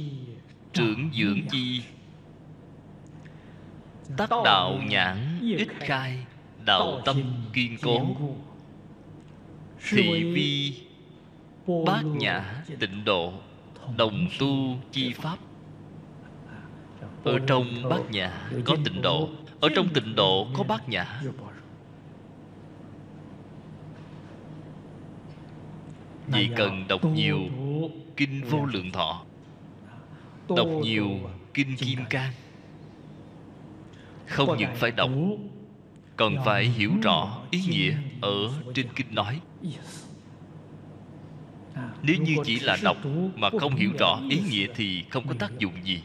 trưởng 0.73 1.09
dưỡng 1.13 1.41
chi, 1.51 1.81
tác 4.17 4.29
đạo 4.45 4.79
nhãn 4.87 5.39
ít 5.41 5.67
khai 5.79 6.25
đạo 6.65 7.01
tâm 7.05 7.17
kiên 7.53 7.77
cố, 7.81 8.15
thị 9.89 10.23
vi 10.33 10.73
bát 11.67 12.05
nhã 12.05 12.63
tịnh 12.79 13.05
độ 13.05 13.33
đồng 13.97 14.27
tu 14.39 14.77
chi 14.91 15.13
pháp. 15.13 15.37
Ở 17.23 17.39
trong 17.47 17.89
bát 17.89 18.11
nhã 18.11 18.49
có 18.65 18.77
tịnh 18.85 19.01
độ 19.01 19.29
ở 19.59 19.69
trong 19.75 19.89
tịnh 19.93 20.15
độ 20.15 20.47
có 20.53 20.63
bát 20.63 20.89
nhã. 20.89 21.21
Vì 26.27 26.49
cần 26.55 26.85
đọc 26.87 27.05
nhiều 27.05 27.39
kinh 28.17 28.43
vô 28.49 28.65
lượng 28.65 28.91
thọ. 28.91 29.23
đọc 30.55 30.67
nhiều 30.81 31.09
kinh 31.53 31.75
kim 31.75 31.99
cang. 32.09 32.33
Không 34.27 34.57
những 34.57 34.75
phải 34.75 34.91
đọc 34.91 35.11
còn 36.15 36.35
phải 36.45 36.65
hiểu 36.65 36.91
rõ 37.01 37.41
ý 37.51 37.61
nghĩa 37.69 37.95
ở 38.21 38.51
trên 38.73 38.87
kinh 38.95 39.15
nói 39.15 39.39
nếu 42.03 42.15
như 42.15 42.35
chỉ 42.45 42.59
là 42.59 42.77
đọc 42.83 42.97
mà 43.35 43.49
không 43.59 43.75
hiểu 43.75 43.91
rõ 43.99 44.19
ý 44.29 44.39
nghĩa 44.49 44.67
thì 44.75 45.03
không 45.09 45.27
có 45.27 45.33
tác 45.39 45.59
dụng 45.59 45.73
gì. 45.83 46.01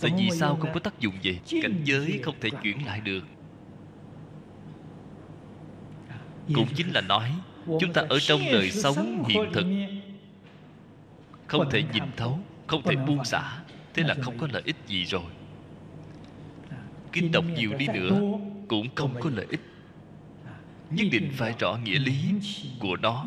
Tại 0.00 0.10
vì 0.18 0.30
sao 0.30 0.56
không 0.56 0.70
có 0.74 0.80
tác 0.80 1.00
dụng 1.00 1.14
gì 1.22 1.38
cảnh 1.62 1.80
giới 1.84 2.20
không 2.22 2.34
thể 2.40 2.50
chuyển 2.62 2.86
lại 2.86 3.00
được? 3.00 3.24
Cũng 6.54 6.68
chính 6.74 6.90
là 6.90 7.00
nói, 7.00 7.32
chúng 7.66 7.92
ta 7.92 8.02
ở 8.08 8.18
trong 8.18 8.40
đời 8.52 8.70
sống 8.70 9.24
hiện 9.28 9.50
thực. 9.52 9.66
Không 11.46 11.70
thể 11.70 11.82
nhìn 11.92 12.02
thấu, 12.16 12.38
không 12.66 12.82
thể 12.82 12.96
buông 12.96 13.24
xả, 13.24 13.62
thế 13.94 14.02
là 14.02 14.14
không 14.22 14.38
có 14.38 14.48
lợi 14.52 14.62
ích 14.64 14.76
gì 14.86 15.04
rồi. 15.04 15.22
Kinh 17.12 17.32
đọc 17.32 17.44
nhiều 17.56 17.70
đi 17.78 17.86
nữa, 17.86 18.20
cũng 18.68 18.86
không 18.94 19.14
có 19.20 19.30
lợi 19.34 19.46
ích. 19.50 19.60
Nhất 20.90 21.06
định 21.12 21.30
phải 21.34 21.54
rõ 21.58 21.78
nghĩa 21.84 21.98
lý 21.98 22.14
của 22.80 22.96
nó. 22.96 23.26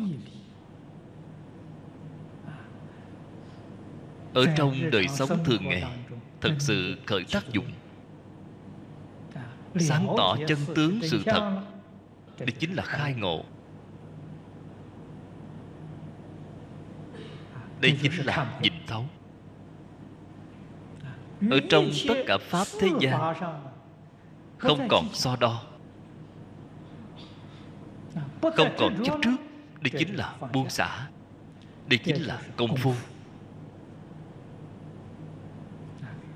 Ở 4.36 4.46
trong 4.56 4.90
đời 4.90 5.08
sống 5.08 5.44
thường 5.44 5.68
ngày 5.68 5.84
thực 6.40 6.52
sự 6.58 6.96
khởi 7.06 7.24
tác 7.32 7.52
dụng. 7.52 7.66
Sáng 9.80 10.14
tỏ 10.16 10.36
chân 10.48 10.58
tướng 10.74 11.00
sự 11.02 11.22
thật. 11.26 11.62
đây 12.38 12.50
chính 12.58 12.74
là 12.74 12.82
khai 12.82 13.14
ngộ. 13.14 13.44
Đây 17.80 17.98
chính 18.02 18.12
là 18.26 18.58
nhìn 18.62 18.72
thấu. 18.86 19.04
Ở 21.50 21.60
trong 21.70 21.90
tất 22.08 22.14
cả 22.26 22.38
pháp 22.40 22.66
thế 22.80 22.88
gian 23.00 23.34
không 24.58 24.88
còn 24.90 25.08
so 25.12 25.36
đo. 25.36 25.62
Không 28.42 28.74
còn 28.78 29.04
chấp 29.04 29.14
trước. 29.22 29.36
đây 29.80 29.92
chính 29.98 30.16
là 30.16 30.34
buông 30.52 30.70
xả. 30.70 31.08
Đây 31.86 31.98
chính 32.04 32.22
là 32.22 32.40
công 32.56 32.76
phu 32.76 32.94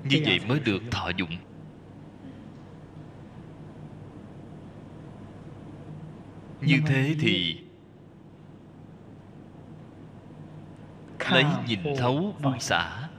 như 0.03 0.21
vậy 0.25 0.39
mới 0.47 0.59
được 0.59 0.83
thọ 0.91 1.09
dụng. 1.17 1.37
Như 6.61 6.77
thế 6.87 7.15
thì 7.19 7.61
lấy 11.31 11.45
nhìn 11.67 11.79
thấu 11.97 12.35
buông 12.43 12.59
xả. 12.59 13.09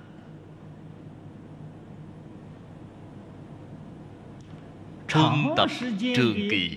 Huân 5.12 5.54
tập 5.56 5.70
trường 6.16 6.34
kỳ. 6.50 6.76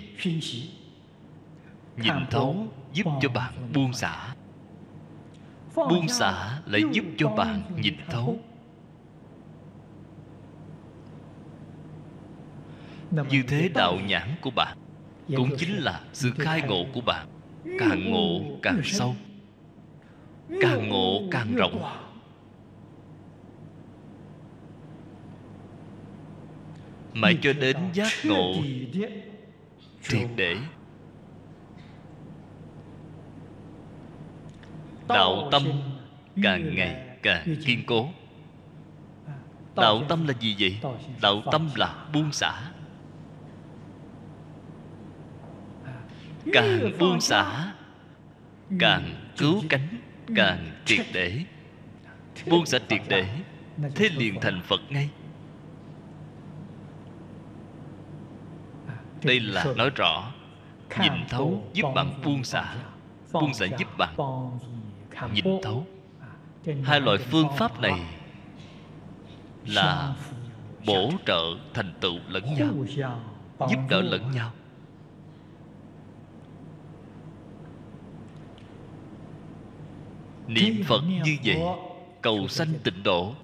Nhìn 1.98 2.14
thấu 2.32 2.68
giúp 2.94 3.06
cho 3.22 3.30
bạn 3.30 3.54
buông 3.74 3.94
xả. 3.94 4.36
Buông 5.76 6.08
xả 6.08 6.62
lại 6.66 6.82
giúp 6.92 7.06
cho 7.18 7.30
bạn 7.30 7.62
nhìn 7.82 7.96
thấu 8.10 8.40
như 13.12 13.44
thế 13.48 13.70
đạo 13.74 14.00
nhãn 14.08 14.36
của 14.42 14.52
bạn 14.52 14.78
cũng 15.36 15.50
chính 15.58 15.76
là 15.76 16.02
sự 16.14 16.32
khai 16.38 16.62
ngộ 16.62 16.86
của 16.94 17.02
bạn 17.02 17.28
càng 17.80 18.12
ngộ 18.12 18.42
càng 18.62 18.82
sâu. 18.84 19.16
Càng 20.62 20.90
ngộ 20.90 21.22
càng 21.32 21.56
rộng. 21.56 21.84
Mãi 27.14 27.38
cho 27.42 27.54
đến 27.54 27.78
giác 27.94 28.12
ngộ 28.24 28.54
triệt 30.10 30.28
để. 30.36 30.58
Đạo 35.08 35.50
tâm 35.52 35.64
càng 36.44 36.76
ngày 36.76 37.18
càng 37.24 37.56
kiên 37.66 37.86
cố. 37.86 38.10
Đạo 39.76 40.04
tâm 40.10 40.28
là 40.28 40.34
gì 40.40 40.56
vậy? 40.60 40.78
đạo 41.22 41.42
tâm 41.52 41.70
là 41.76 42.06
buông 42.14 42.32
xả 42.32 42.72
càng 46.54 46.92
buông 47.00 47.22
xả 47.22 47.74
càng 48.80 49.32
cứu 49.38 49.62
cánh 49.70 49.88
càng 50.36 50.72
triệt 50.86 51.06
để. 51.14 51.44
Buông 52.48 52.66
xả 52.66 52.80
triệt 52.90 53.02
để. 53.08 53.26
thế 53.96 54.10
liền 54.16 54.40
thành 54.42 54.62
phật 54.64 54.82
ngay. 54.90 55.10
Đây 59.24 59.40
là 59.40 59.66
nói 59.78 59.90
rõ 59.96 60.32
nhìn 61.00 61.14
thấu 61.30 61.64
giúp 61.74 61.92
bạn 61.96 62.22
buông 62.24 62.44
xả 62.44 62.76
buông 63.32 63.54
xả 63.54 63.66
giúp 63.66 63.98
bạn 63.98 64.16
nhìn 65.34 65.46
thấu. 65.64 65.88
Hai 66.84 67.02
loại 67.02 67.18
phương 67.18 67.48
pháp 67.58 67.82
này 67.82 68.02
là 69.66 70.16
bổ 70.86 71.12
trợ 71.26 71.42
thành 71.74 71.94
tựu 72.02 72.20
lẫn 72.28 72.44
nhau 72.54 72.74
giúp 73.70 73.80
đỡ 73.90 74.02
lẫn 74.02 74.32
nhau 74.32 74.52
niệm 80.48 80.84
phật 80.84 81.02
như 81.02 81.38
vậy 81.46 81.58
cầu 82.22 82.48
sanh 82.48 82.74
tịnh 82.84 83.04
độ. 83.04 83.36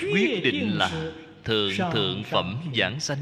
Quyết 0.00 0.40
định 0.44 0.78
là 0.78 1.12
thượng 1.44 1.72
thượng 1.92 2.22
phẩm 2.24 2.60
giảng 2.76 3.00
sanh. 3.00 3.18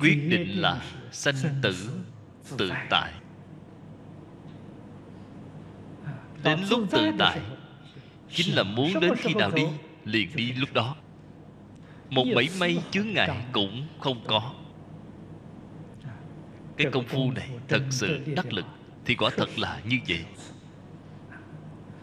quyết 0.00 0.28
định 0.28 0.60
là 0.60 0.82
sanh 1.12 1.34
tử 1.62 1.90
tự 2.58 2.70
tại. 2.90 3.12
Đến 6.44 6.60
lúc 6.70 6.84
tự 6.90 7.10
tại 7.18 7.40
chính 8.32 8.54
là 8.54 8.62
muốn 8.62 9.00
đến 9.00 9.12
khi 9.16 9.34
nào 9.34 9.50
đi 9.50 9.62
liền 10.04 10.36
đi 10.36 10.52
lúc 10.52 10.68
đó 10.72 10.96
một 12.10 12.24
mảy 12.34 12.48
may 12.60 12.78
chướng 12.90 13.12
ngại 13.12 13.44
cũng 13.52 13.86
không 13.98 14.20
có. 14.26 14.52
Cái 16.76 16.86
công 16.92 17.04
phu 17.04 17.30
này 17.30 17.48
thật 17.68 17.82
sự 17.90 18.20
đắc 18.36 18.52
lực 18.52 18.66
thì 19.04 19.14
quả 19.14 19.30
thật 19.36 19.58
là 19.58 19.80
như 19.88 19.96
vậy. 20.08 20.24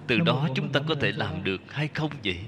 Từ 0.07 0.19
đó 0.19 0.47
chúng 0.55 0.71
ta 0.71 0.79
có 0.87 0.95
thể 1.01 1.11
làm 1.11 1.43
được 1.43 1.73
hay 1.73 1.87
không 1.87 2.11
vậy? 2.23 2.39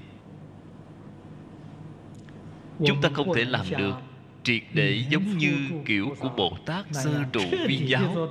Chúng 2.86 3.02
ta 3.02 3.08
không 3.14 3.34
thể 3.34 3.44
làm 3.44 3.66
được 3.78 3.94
triệt 4.42 4.62
để 4.72 5.04
giống 5.10 5.38
như 5.38 5.54
kiểu 5.86 6.14
của 6.18 6.28
bồ 6.28 6.56
tát 6.66 6.86
sơ 6.92 7.24
trụ 7.32 7.40
viên 7.68 7.88
giáo. 7.88 8.28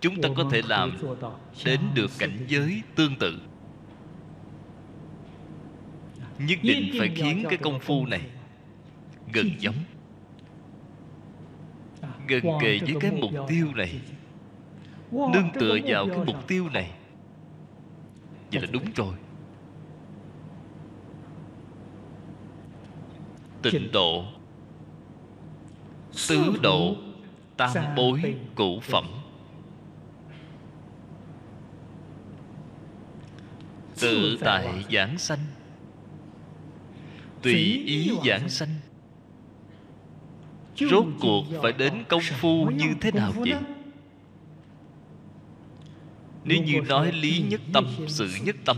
chúng 0.00 0.22
ta 0.22 0.28
có 0.36 0.48
thể 0.50 0.62
làm 0.68 0.98
đến 1.64 1.80
được 1.94 2.10
cảnh 2.18 2.38
giới 2.48 2.82
tương 2.94 3.16
tự 3.16 3.40
nhất 6.38 6.58
định 6.62 6.92
phải 6.98 7.08
khiến 7.14 7.44
cái 7.48 7.58
công 7.58 7.80
phu 7.80 8.06
này 8.06 8.20
gần 9.32 9.50
giống. 9.58 9.74
Gần 12.28 12.42
kề 12.60 12.78
với 12.78 12.96
cái 13.00 13.10
mục 13.10 13.30
tiêu 13.48 13.68
này. 13.74 14.00
nương 15.10 15.50
tựa 15.60 15.78
vào 15.84 16.06
cái 16.08 16.18
mục 16.26 16.48
tiêu 16.48 16.68
này. 16.68 16.90
vậy 18.52 18.62
là 18.62 18.68
đúng 18.72 18.84
rồi. 18.96 19.14
Tịnh 23.62 23.92
độ 23.92 24.24
tứ 26.28 26.58
độ 26.62 26.96
tam 27.56 27.70
bối 27.96 28.36
cụ 28.54 28.80
phẩm. 28.80 29.04
Tự 34.00 34.38
tại 34.40 34.84
giảng 34.90 35.18
sanh 35.18 35.38
tùy 37.44 37.82
ý 37.86 38.10
giảng 38.26 38.48
sanh. 38.48 38.74
Rốt 40.76 41.04
cuộc 41.20 41.44
phải 41.62 41.72
đến 41.72 42.04
công 42.08 42.22
phu 42.40 42.70
như 42.70 42.94
thế 43.00 43.10
nào 43.10 43.32
vậy? 43.36 43.54
nếu 46.44 46.62
như 46.62 46.80
nói 46.88 47.12
lý 47.12 47.44
nhất 47.48 47.60
tâm 47.72 47.86
sự 48.06 48.28
nhất 48.44 48.56
tâm 48.64 48.76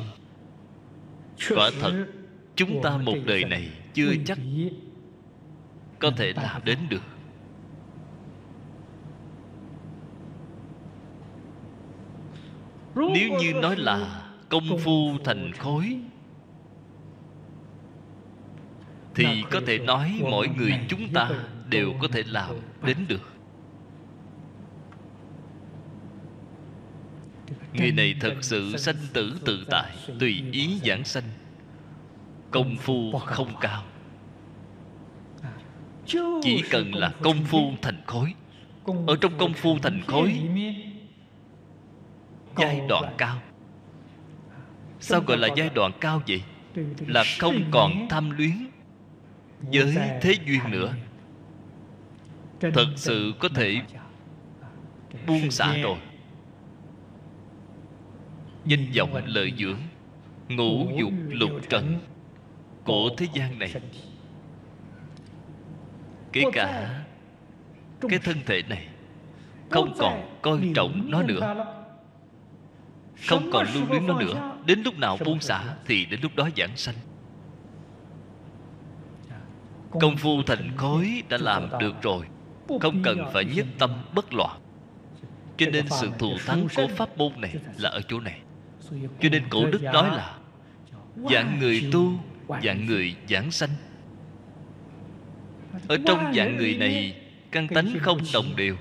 quả 1.50 1.70
thật 1.80 2.06
chúng 2.56 2.82
ta 2.82 2.96
một 2.96 3.16
đời 3.24 3.44
này 3.44 3.68
chưa 3.94 4.12
chắc 4.26 4.38
có 5.98 6.10
thể 6.10 6.32
làm 6.36 6.64
đến 6.64 6.78
được. 6.88 7.02
Nếu 12.94 13.30
như 13.40 13.52
nói 13.52 13.76
là 13.76 14.28
công 14.48 14.78
phu 14.78 15.18
thành 15.24 15.52
khối 15.52 15.98
thì 19.16 19.44
có 19.50 19.60
thể 19.66 19.78
nói 19.78 20.20
mỗi 20.30 20.48
người 20.48 20.72
chúng 20.88 21.08
ta 21.12 21.30
đều 21.68 21.94
có 22.00 22.08
thể 22.08 22.22
làm 22.26 22.50
đến 22.82 22.96
được. 23.08 23.32
Người 27.72 27.92
này 27.92 28.14
thật 28.20 28.34
sự 28.40 28.76
sanh 28.76 28.96
tử 29.12 29.40
tự 29.44 29.64
tại, 29.70 29.96
tùy 30.20 30.42
ý 30.52 30.80
giảng 30.84 31.04
sanh. 31.04 31.24
Công 32.50 32.76
phu 32.76 33.12
không 33.18 33.50
cao. 33.60 33.82
Chỉ 36.42 36.62
cần 36.70 36.94
là 36.94 37.12
công 37.22 37.44
phu 37.44 37.72
thành 37.82 38.02
khối. 38.06 38.34
Ở 39.06 39.16
trong 39.20 39.38
công 39.38 39.52
phu 39.52 39.78
thành 39.78 40.00
khối, 40.06 40.40
giai 42.58 42.80
đoạn 42.88 43.14
cao. 43.18 43.42
Sao 45.00 45.20
gọi 45.20 45.38
là 45.38 45.48
giai 45.56 45.70
đoạn 45.74 45.92
cao 46.00 46.22
vậy? 46.28 46.42
Là 47.06 47.24
không 47.38 47.64
còn 47.70 48.08
tham 48.08 48.30
luyến 48.30 48.66
với 49.72 49.94
thế 50.20 50.34
duyên 50.46 50.60
nữa. 50.70 50.94
thật 52.60 52.86
sự 52.96 53.32
có 53.38 53.48
thể 53.54 53.80
buông 55.26 55.50
xả 55.50 55.76
rồi. 55.82 55.98
Danh 58.64 58.86
vọng 58.96 59.22
lợi 59.26 59.52
dưỡng 59.58 59.78
ngũ 60.48 60.88
dục 60.98 61.12
lục 61.28 61.50
trần 61.68 61.98
của 62.84 63.10
thế 63.16 63.26
gian 63.32 63.58
này. 63.58 63.74
kể 66.32 66.42
cả 66.52 67.00
cái 68.00 68.18
thân 68.18 68.36
thể 68.46 68.62
này 68.68 68.86
không 69.70 69.94
còn 69.98 70.38
coi 70.42 70.72
trọng 70.74 71.10
nó 71.10 71.22
nữa. 71.22 71.66
không 73.28 73.50
còn 73.52 73.66
lưu 73.74 73.84
luyến 73.90 74.06
nó 74.06 74.20
nữa. 74.20 74.56
đến 74.66 74.82
lúc 74.84 74.98
nào 74.98 75.18
buông 75.24 75.40
xả 75.40 75.76
thì 75.86 76.06
đến 76.06 76.20
lúc 76.22 76.36
đó 76.36 76.48
giảng 76.56 76.76
sanh 76.76 76.94
công 80.00 80.16
phu 80.16 80.42
thành 80.42 80.76
khối 80.76 81.22
đã 81.28 81.38
làm 81.40 81.68
được 81.80 82.02
rồi. 82.02 82.26
không 82.80 83.02
cần 83.02 83.18
phải 83.32 83.44
nhất 83.44 83.66
tâm 83.78 83.90
bất 84.14 84.34
loạn. 84.34 84.60
cho 85.56 85.66
nên 85.72 85.84
sự 86.00 86.10
thù 86.18 86.30
thắng 86.46 86.68
của 86.76 86.86
pháp 86.96 87.18
môn 87.18 87.32
này 87.40 87.54
là 87.78 87.90
ở 87.90 88.00
chỗ 88.08 88.20
này. 88.20 88.40
Cho 89.20 89.28
nên 89.28 89.42
cổ 89.50 89.66
đức 89.66 89.82
nói 89.82 90.16
là 90.16 90.38
dạng 91.30 91.58
người 91.58 91.88
tu 91.92 92.12
dạng 92.64 92.86
người 92.86 93.16
giảng 93.28 93.50
sanh. 93.50 93.70
Ở 95.88 95.98
trong 96.06 96.32
dạng 96.34 96.56
người 96.56 96.74
này 96.74 97.16
căn 97.50 97.68
tánh 97.68 97.98
không 98.00 98.18
đồng 98.32 98.56
đều. 98.56 98.76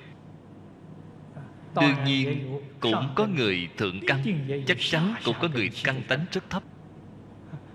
Đương 1.82 2.03
nhiên 2.05 2.59
cũng 2.80 3.09
có 3.16 3.28
người 3.28 3.68
thượng 3.78 3.99
căn 4.07 4.24
chắc 4.68 4.78
chắn 4.80 5.13
cũng 5.26 5.36
có 5.41 5.47
người 5.53 5.70
căn 5.84 6.01
tánh 6.07 6.26
rất 6.32 6.49
thấp 6.49 6.63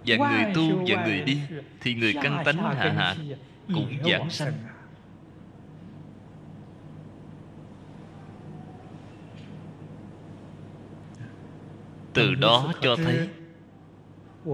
và 0.07 0.17
người 0.17 0.55
tu 0.55 0.85
và 0.87 1.07
người 1.07 1.21
đi 1.21 1.41
thì 1.81 1.95
người 1.95 2.15
căn 2.23 2.43
tánh 2.45 2.57
hạ 2.57 2.93
hạ 2.97 3.17
cũng 3.75 3.97
giảng 4.05 4.31
sanh. 4.31 4.53
từ 12.13 12.35
đó 12.35 12.73
cho 12.81 12.97
thấy 12.97 13.29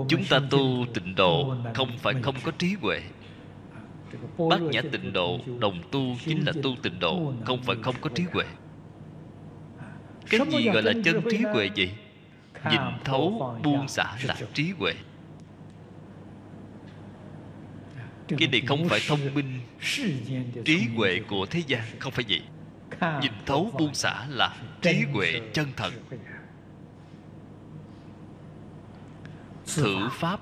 chúng 0.08 0.24
ta 0.30 0.40
tu 0.50 0.86
tịnh 0.94 1.14
độ 1.14 1.54
không 1.74 1.98
phải 1.98 2.14
không 2.22 2.34
có 2.44 2.52
trí 2.58 2.74
huệ. 2.80 3.00
bát 4.50 4.62
nhã 4.62 4.82
tịnh 4.92 5.12
độ 5.12 5.40
đồng 5.58 5.82
tu 5.90 6.16
chính 6.24 6.46
là 6.46 6.52
tu 6.62 6.76
tịnh 6.82 6.98
độ 7.00 7.32
không 7.44 7.62
phải 7.62 7.76
không 7.82 7.94
có 8.00 8.10
trí 8.14 8.24
huệ. 8.32 8.44
Cái 10.30 10.40
gì 10.50 10.70
gọi 10.70 10.82
là 10.82 10.92
chân 11.04 11.22
trí 11.30 11.36
huệ 11.36 11.68
vậy? 11.76 11.90
Nhìn 12.70 12.80
thấu 13.04 13.56
buông 13.64 13.88
xả 13.88 14.16
là 14.22 14.36
trí 14.54 14.72
huệ 14.78 14.92
cái 18.28 18.48
này 18.48 18.60
không 18.66 18.88
phải 18.88 19.00
thông 19.08 19.34
minh, 19.34 19.60
trí 20.64 20.86
huệ 20.96 21.20
của 21.28 21.46
thế 21.46 21.62
gian, 21.66 21.82
không 21.98 22.12
phải 22.12 22.24
vậy. 22.28 22.42
Nhìn 23.22 23.32
thấu 23.46 23.70
buông 23.78 23.94
xả 23.94 24.26
là 24.30 24.56
trí 24.82 25.02
huệ 25.12 25.40
chân 25.52 25.68
thật. 25.76 25.92
Thử 29.76 30.08
pháp. 30.12 30.40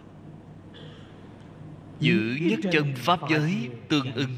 Giữ 2.01 2.39
nhất 2.41 2.59
chân 2.73 2.93
pháp 2.97 3.21
giới 3.31 3.69
tương 3.89 4.13
ưng. 4.13 4.37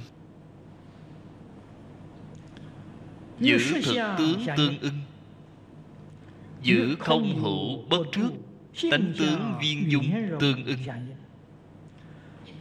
Giữ 3.41 3.59
thực 3.85 3.95
tướng 4.19 4.47
tương 4.57 4.79
ưng. 4.81 5.01
Giữ 6.63 6.97
không 6.99 7.43
hữu 7.43 7.83
bất 7.91 8.05
trước, 8.13 8.31
tánh 8.91 9.13
tướng 9.19 9.55
viên 9.61 9.91
dung 9.91 10.13
tương 10.41 10.65
ưng 10.65 10.79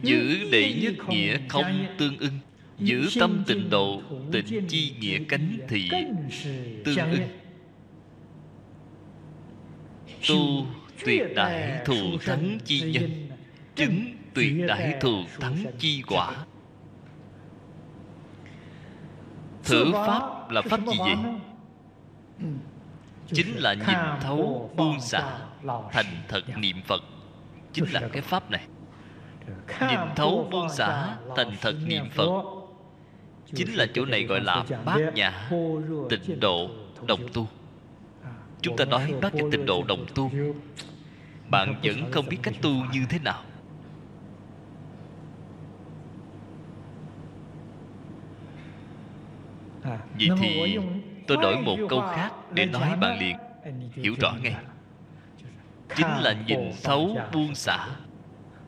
giữ 0.02 0.50
đệ 0.50 0.72
nhất 0.82 1.08
nghĩa 1.08 1.38
không 1.48 1.86
tương 1.98 2.18
ưng 2.18 2.38
giữ 2.78 3.08
tâm 3.20 3.44
tịnh 3.46 3.70
độ 3.70 4.02
tịnh 4.32 4.66
chi 4.68 4.94
nghĩa 5.00 5.18
cánh 5.28 5.58
thị 5.68 5.90
tương 6.84 6.96
ưng. 7.10 7.28
Tu 10.28 10.66
tuyệt 11.04 11.22
đại 11.34 11.82
thù 11.84 12.18
thắng 12.26 12.58
chi 12.64 12.80
nhân 12.80 13.28
chứng 13.74 14.16
tuyệt 14.34 14.52
đại 14.68 14.96
thù 15.00 15.22
thắng 15.40 15.64
chi 15.78 16.02
quả. 16.06 16.36
thử 19.64 19.92
pháp 19.92 20.50
là 20.50 20.62
pháp 20.62 20.80
gì 20.86 20.98
vậy? 20.98 21.16
chính 23.32 23.56
là 23.56 23.74
nhìn 23.74 24.20
thấu 24.20 24.70
buông 24.76 25.00
xả 25.00 25.38
thành 25.92 26.06
thật 26.28 26.42
niệm 26.58 26.76
phật. 26.84 27.02
Chính 27.72 27.84
là 27.92 28.08
cái 28.12 28.22
pháp 28.22 28.50
này 28.50 28.66
nhìn 29.80 30.00
thấu 30.16 30.48
buông 30.50 30.68
xả 30.68 31.16
thành 31.36 31.50
thật 31.60 31.74
niệm 31.86 32.04
phật. 32.10 32.42
Chính 33.54 33.74
là 33.74 33.86
chỗ 33.94 34.04
này 34.04 34.24
gọi 34.24 34.40
là 34.40 34.64
bát 34.84 35.00
nhã 35.14 35.50
tịnh 36.10 36.40
độ 36.40 36.70
đồng 37.06 37.20
tu. 37.32 37.48
Chúng 38.60 38.76
ta 38.76 38.84
nói 38.84 39.14
bát 39.22 39.34
nhã 39.34 39.42
tịnh 39.52 39.66
độ 39.66 39.84
đồng 39.88 40.06
tu. 40.14 40.30
bạn 41.50 41.74
vẫn 41.84 42.12
không 42.12 42.26
biết 42.28 42.38
cách 42.42 42.54
tu 42.62 42.70
như 42.92 43.06
thế 43.08 43.18
nào. 43.18 43.42
Vậy 50.18 50.28
thì 50.40 50.78
tôi 51.26 51.36
đổi 51.42 51.56
một 51.60 51.76
câu 51.88 52.00
khác 52.00 52.30
để 52.52 52.66
nói 52.66 52.96
bạn 53.00 53.18
liền. 53.20 53.36
Hiểu 53.92 54.14
rõ 54.20 54.32
ngay. 54.42 54.56
chính 55.96 56.06
là 56.06 56.34
nhìn 56.46 56.72
thấu 56.84 57.18
buông 57.32 57.54
xả 57.54 57.88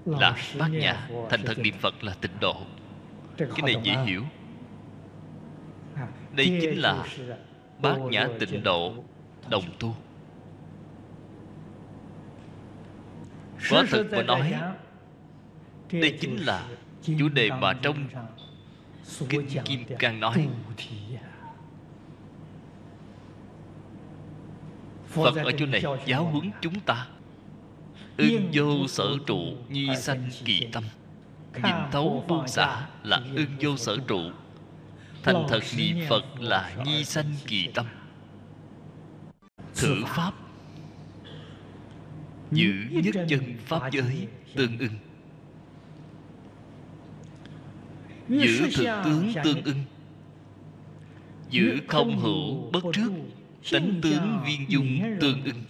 là 0.09 0.37
bát 0.59 0.69
nhã 0.69 1.09
thành 1.31 1.41
thật 1.47 1.59
niệm 1.59 1.75
phật 1.81 2.05
là 2.05 2.15
tịnh 2.21 2.41
độ. 2.41 2.57
Cái 3.37 3.63
này 3.63 3.75
dễ 3.83 3.97
hiểu. 4.05 4.23
Đây 6.33 6.59
chính 6.61 6.79
là 6.81 7.05
bát 7.83 7.99
nhã 8.11 8.29
tịnh 8.41 8.63
độ 8.63 8.95
đồng 9.49 9.65
tu. 9.79 9.95
Quá 13.71 13.85
thực 13.91 14.13
mà 14.13 14.23
nói 14.23 14.55
Đây 15.93 16.19
chính 16.21 16.37
là 16.37 16.69
chủ 17.19 17.29
đề 17.29 17.51
mà 17.51 17.73
trong 17.83 18.09
Kinh 19.29 19.47
Kim 19.65 19.85
Cang 19.99 20.21
nói. 20.21 20.49
Phật 25.09 25.37
ở 25.37 25.53
chỗ 25.59 25.67
này 25.67 25.83
giáo 26.07 26.25
huấn 26.25 26.51
chúng 26.61 26.81
ta 26.81 27.07
Ưng 28.19 28.51
vô 28.53 28.89
sở 28.89 29.17
trụ 29.27 29.39
Nhi 29.69 29.89
sanh 29.97 30.31
kỳ 30.45 30.69
tâm. 30.73 30.85
Nhìn 31.63 31.75
thấu 31.93 32.25
buông 32.29 32.49
xả 32.49 32.87
là 33.03 33.23
ưng 33.35 33.47
vô 33.61 33.77
sở 33.77 33.97
trụ. 34.07 34.21
Thành 35.23 35.47
thật 35.49 35.61
niệm 35.77 35.97
Phật 36.09 36.25
là 36.41 36.77
nhi 36.85 37.05
sanh 37.05 37.35
kỳ 37.47 37.69
tâm. 37.75 37.87
Thử 39.75 40.05
Pháp. 40.07 40.33
Giữ 42.53 42.73
nhất 42.91 43.27
chân 43.29 43.55
Pháp 43.67 43.93
giới 43.93 44.29
tương 44.55 44.79
ưng. 44.79 44.99
Giữ 48.29 48.69
thực 48.77 48.87
tướng 49.05 49.33
tương 49.45 49.63
ưng. 49.65 49.85
Giữ 51.51 51.79
không 51.89 52.19
hữu 52.19 52.71
bất 52.71 52.85
trước 52.93 53.11
Tánh 53.73 54.01
tướng 54.03 54.41
viên 54.47 54.71
dung 54.71 55.19
tương 55.21 55.45
ưng 55.45 55.63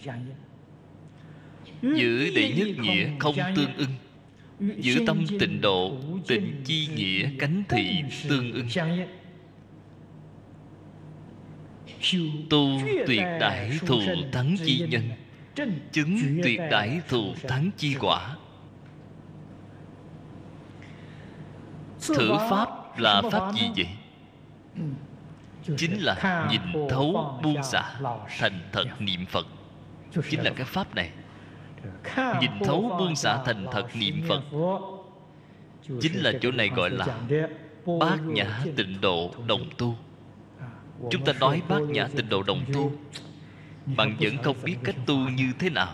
Giữ 1.81 2.31
đệ 2.35 2.53
nhất 2.53 2.67
nghĩa 2.79 3.09
không 3.19 3.35
tương 3.55 3.75
ưng. 3.77 3.89
Giữ 4.77 5.03
tâm 5.07 5.25
tịnh 5.39 5.61
độ, 5.61 5.97
Tịnh 6.27 6.61
chi 6.65 6.87
nghĩa 6.95 7.29
cánh 7.39 7.63
thị 7.69 8.03
tương 8.29 8.53
ưng. 8.53 8.67
Tu 12.49 12.79
tuyệt 13.07 13.23
đại 13.39 13.79
thù 13.85 14.01
thắng 14.31 14.55
chi 14.65 14.85
nhân. 14.89 15.09
Chứng 15.91 16.39
tuyệt 16.43 16.59
đại 16.71 17.01
thù 17.07 17.33
thắng 17.47 17.71
chi 17.77 17.95
quả. 17.99 18.35
Thử 22.07 22.31
pháp 22.49 22.99
là 22.99 23.21
pháp 23.31 23.53
gì 23.53 23.69
vậy? 23.75 23.87
Chính 25.77 25.99
là 25.99 26.47
nhìn 26.51 26.87
thấu 26.89 27.39
buông 27.43 27.63
xả 27.63 27.99
Thành 28.39 28.59
thật 28.71 28.85
niệm 28.99 29.25
Phật. 29.25 29.47
Chính 30.29 30.43
là 30.43 30.51
cái 30.55 30.65
pháp 30.65 30.95
này. 30.95 31.09
Nhìn 32.41 32.51
thấu 32.63 32.95
buông 32.99 33.15
xả 33.15 33.43
thành 33.45 33.65
thật 33.71 33.87
niệm 33.95 34.21
Phật. 34.27 34.41
Chính 36.01 36.13
là 36.13 36.31
chỗ 36.41 36.51
này 36.51 36.69
gọi 36.75 36.89
là 36.89 37.05
Bát 37.99 38.19
nhã 38.25 38.63
tịnh 38.77 39.01
độ 39.01 39.31
đồng 39.47 39.69
tu. 39.77 39.95
Chúng 41.11 41.25
ta 41.25 41.33
nói 41.39 41.61
bát 41.69 41.81
nhã 41.81 42.07
tịnh 42.15 42.29
độ 42.29 42.43
đồng 42.43 42.61
tu. 42.73 42.91
Bạn 43.97 44.15
vẫn 44.19 44.37
không 44.43 44.55
biết 44.63 44.75
cách 44.83 44.95
tu 45.05 45.17
như 45.17 45.51
thế 45.59 45.69
nào? 45.69 45.93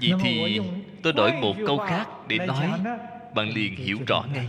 Vậy 0.00 0.12
thì 0.20 0.60
tôi 1.02 1.12
đổi 1.12 1.32
một 1.32 1.54
câu 1.66 1.78
khác 1.78 2.08
để 2.28 2.38
nói 2.38 2.70
Bạn 3.34 3.48
liền 3.54 3.76
hiểu 3.76 3.98
rõ 4.06 4.24
ngay 4.34 4.48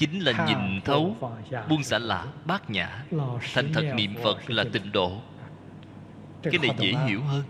Chính 0.00 0.20
là 0.20 0.46
nhìn 0.46 0.80
thấu 0.84 1.16
Buông 1.68 1.82
xả 1.82 1.98
là 1.98 2.26
bát 2.44 2.70
nhã 2.70 3.04
Thành 3.54 3.72
thật 3.72 3.92
niệm 3.94 4.14
Phật 4.22 4.50
là 4.50 4.64
tịnh 4.72 4.92
độ. 4.92 5.12
Cái 6.42 6.58
này 6.62 6.70
dễ 6.78 6.94
hiểu 7.06 7.22
hơn. 7.22 7.42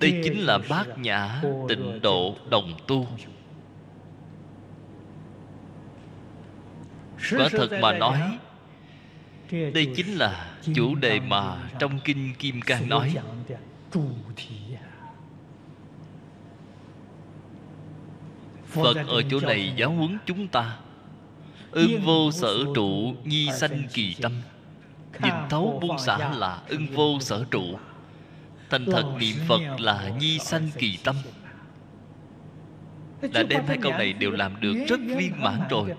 Đây 0.00 0.20
chính 0.24 0.38
là 0.38 0.58
bát 0.68 0.98
nhã 0.98 1.42
tịnh 1.68 2.00
độ 2.02 2.36
đồng 2.50 2.72
tu. 2.86 3.06
Quả 7.30 7.48
thật 7.50 7.68
mà 7.80 7.92
nói 7.92 8.38
Đây 9.50 9.92
chính 9.96 10.14
là 10.14 10.54
chủ 10.74 10.94
đề 10.94 11.20
mà 11.20 11.70
Trong 11.78 12.00
Kinh 12.04 12.34
Kim 12.38 12.62
Cang 12.62 12.88
nói 12.88 13.14
Phật 18.74 18.96
ở 19.06 19.22
chỗ 19.30 19.40
này 19.40 19.72
giáo 19.76 19.90
huấn 19.90 20.18
chúng 20.26 20.48
ta. 20.48 20.76
Ưng 21.70 22.00
vô 22.04 22.30
sở 22.30 22.58
trụ 22.74 23.14
Nhi 23.24 23.48
sanh 23.52 23.82
kỳ 23.92 24.14
tâm. 24.22 24.32
Nhìn 25.22 25.32
thấu 25.50 25.78
buông 25.82 25.98
xả 25.98 26.34
là 26.34 26.62
ưng 26.68 26.86
vô 26.86 27.20
sở 27.20 27.44
trụ. 27.50 27.78
Thành 28.70 28.86
thật 28.86 29.04
niệm 29.20 29.36
Phật 29.48 29.60
là 29.78 30.08
nhi 30.18 30.38
sanh 30.38 30.70
kỳ 30.78 30.98
tâm. 31.04 31.16
Đã 33.32 33.42
đem 33.42 33.64
hai 33.66 33.78
câu 33.82 33.92
này 33.92 34.12
đều 34.12 34.30
làm 34.30 34.60
được 34.60 34.74
rất 34.88 35.00
viên 35.16 35.32
mãn 35.42 35.60
rồi. 35.70 35.90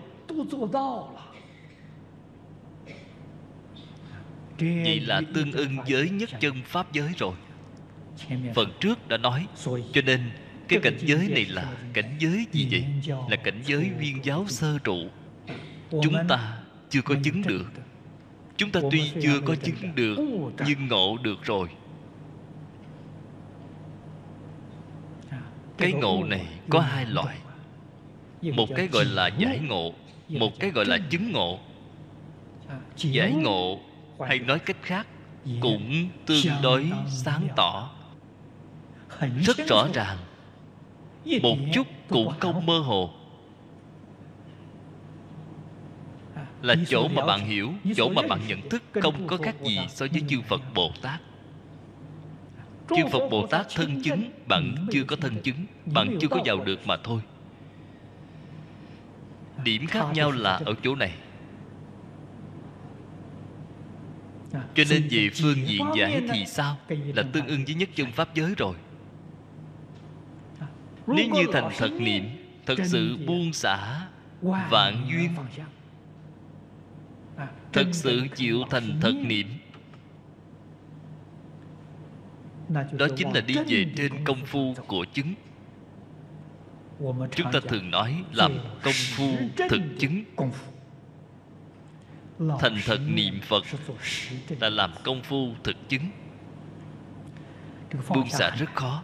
Vậy 4.60 5.00
là 5.00 5.22
tương 5.34 5.52
ưng 5.52 5.78
với 5.90 6.10
nhất 6.10 6.30
chân 6.40 6.62
Pháp 6.66 6.94
giới 6.94 7.10
rồi. 7.18 7.34
Phần 8.56 8.72
trước 8.80 9.08
đã 9.08 9.18
nói 9.18 9.48
Cho 9.66 10.02
nên 10.06 10.32
cái 10.68 10.80
cảnh 10.84 10.98
giới 11.00 11.28
này 11.28 11.46
là 11.46 11.74
cảnh 11.94 12.16
giới 12.20 12.46
gì 12.52 12.68
vậy? 12.72 12.86
Là 13.30 13.36
cảnh 13.36 13.62
giới 13.66 13.90
viên 14.00 14.26
giáo 14.26 14.46
sơ 14.48 14.78
trụ. 14.84 14.98
Chúng 15.90 16.16
ta 16.28 16.58
chưa 16.90 17.02
có 17.02 17.16
chứng 17.24 17.42
được. 17.42 17.66
Chúng 18.58 18.72
ta 18.72 18.80
tuy 18.92 19.12
chưa 19.22 19.40
có 19.46 19.56
chứng 19.56 19.96
được 19.96 20.16
Nhưng 20.68 20.88
ngộ 20.88 21.18
được 21.18 21.44
rồi. 21.44 21.68
Cái 25.78 25.94
ngộ 25.94 26.24
này 26.24 26.46
có 26.70 26.80
hai 26.80 27.06
loại. 27.06 27.38
Một 28.42 28.70
cái 28.76 28.88
gọi 28.88 29.06
là 29.06 29.28
giải 29.28 29.60
ngộ 29.60 29.94
Một 30.30 30.60
cái 30.60 30.72
gọi 30.72 30.86
là 30.86 30.98
chứng 31.10 31.32
ngộ. 31.32 31.60
Giải 32.98 33.32
ngộ 33.32 33.80
Hay 34.28 34.40
nói 34.40 34.60
cách 34.60 34.78
khác 34.82 35.08
Cũng 35.62 36.10
tương 36.26 36.46
đối 36.64 36.92
sáng 37.10 37.48
tỏ. 37.56 37.92
Rất 39.46 39.58
rõ 39.68 39.88
ràng 39.94 40.18
Một 41.42 41.58
chút 41.74 41.88
cũng 42.10 42.34
không 42.40 42.66
mơ 42.66 42.80
hồ. 42.80 43.10
Là 46.62 46.76
chỗ 46.88 47.08
mà 47.08 47.26
bạn 47.26 47.46
hiểu 47.48 47.74
chỗ 47.96 48.10
mà 48.10 48.22
bạn 48.30 48.40
nhận 48.48 48.70
thức 48.70 48.84
không 48.94 49.28
có 49.28 49.38
khác 49.38 49.56
gì 49.64 49.80
so 49.90 50.06
với 50.12 50.22
chư 50.30 50.42
phật 50.42 50.62
bồ 50.74 50.92
tát. 51.02 51.22
Chư 52.90 53.04
phật 53.12 53.30
bồ 53.32 53.48
tát 53.48 53.66
thân 53.76 54.02
chứng 54.04 54.32
bạn 54.48 54.76
chưa 54.92 55.04
có 55.04 55.16
thân 55.16 55.42
chứng 55.42 55.66
bạn 55.86 56.18
chưa 56.22 56.28
có 56.28 56.42
vào 56.46 56.64
được 56.66 56.88
mà 56.88 56.98
thôi. 57.04 57.22
Điểm 59.64 59.88
khác 59.88 60.06
nhau 60.14 60.32
là 60.32 60.62
ở 60.66 60.74
chỗ 60.84 60.96
này. 60.96 61.14
Cho 64.54 64.84
nên 64.90 65.08
về 65.12 65.30
phương 65.34 65.68
diện 65.68 65.82
giải 65.98 66.22
thì 66.34 66.46
sao? 66.46 66.78
là 66.90 67.24
tương 67.34 67.48
ưng 67.48 67.66
với 67.66 67.76
nhất 67.76 67.90
chân 67.96 68.12
pháp 68.12 68.36
giới 68.36 68.54
rồi 68.58 68.76
nếu 71.08 71.30
như 71.30 71.46
thành 71.54 71.70
thật 71.78 71.92
niệm 72.00 72.24
thật 72.66 72.76
sự 72.86 73.18
buông 73.28 73.54
xả 73.54 74.08
vạn 74.42 75.08
duyên. 75.10 75.30
thật 77.74 77.88
sự 77.92 78.22
chịu 78.36 78.64
thành 78.70 79.00
thật 79.02 79.14
niệm. 79.22 79.48
Đó 82.92 83.08
chính 83.18 83.32
là 83.34 83.42
đi 83.42 83.56
về 83.68 83.86
trên 83.98 84.24
công 84.24 84.46
phu 84.46 84.76
của 84.88 85.06
chứng 85.14 85.34
chúng 87.32 87.52
ta 87.52 87.60
thường 87.68 87.92
nói 87.92 88.24
làm 88.32 88.58
công 88.84 88.94
phu 88.94 89.32
thực 89.70 89.82
chứng. 90.00 90.24
thành 92.60 92.78
thật 92.86 93.00
niệm 93.08 93.40
phật 93.42 93.64
là 94.60 94.70
làm 94.70 94.94
công 95.04 95.22
phu 95.24 95.54
thực 95.64 95.76
chứng. 95.90 96.10
Buông 98.10 98.30
xả 98.30 98.50
rất 98.50 98.76
khó 98.76 99.04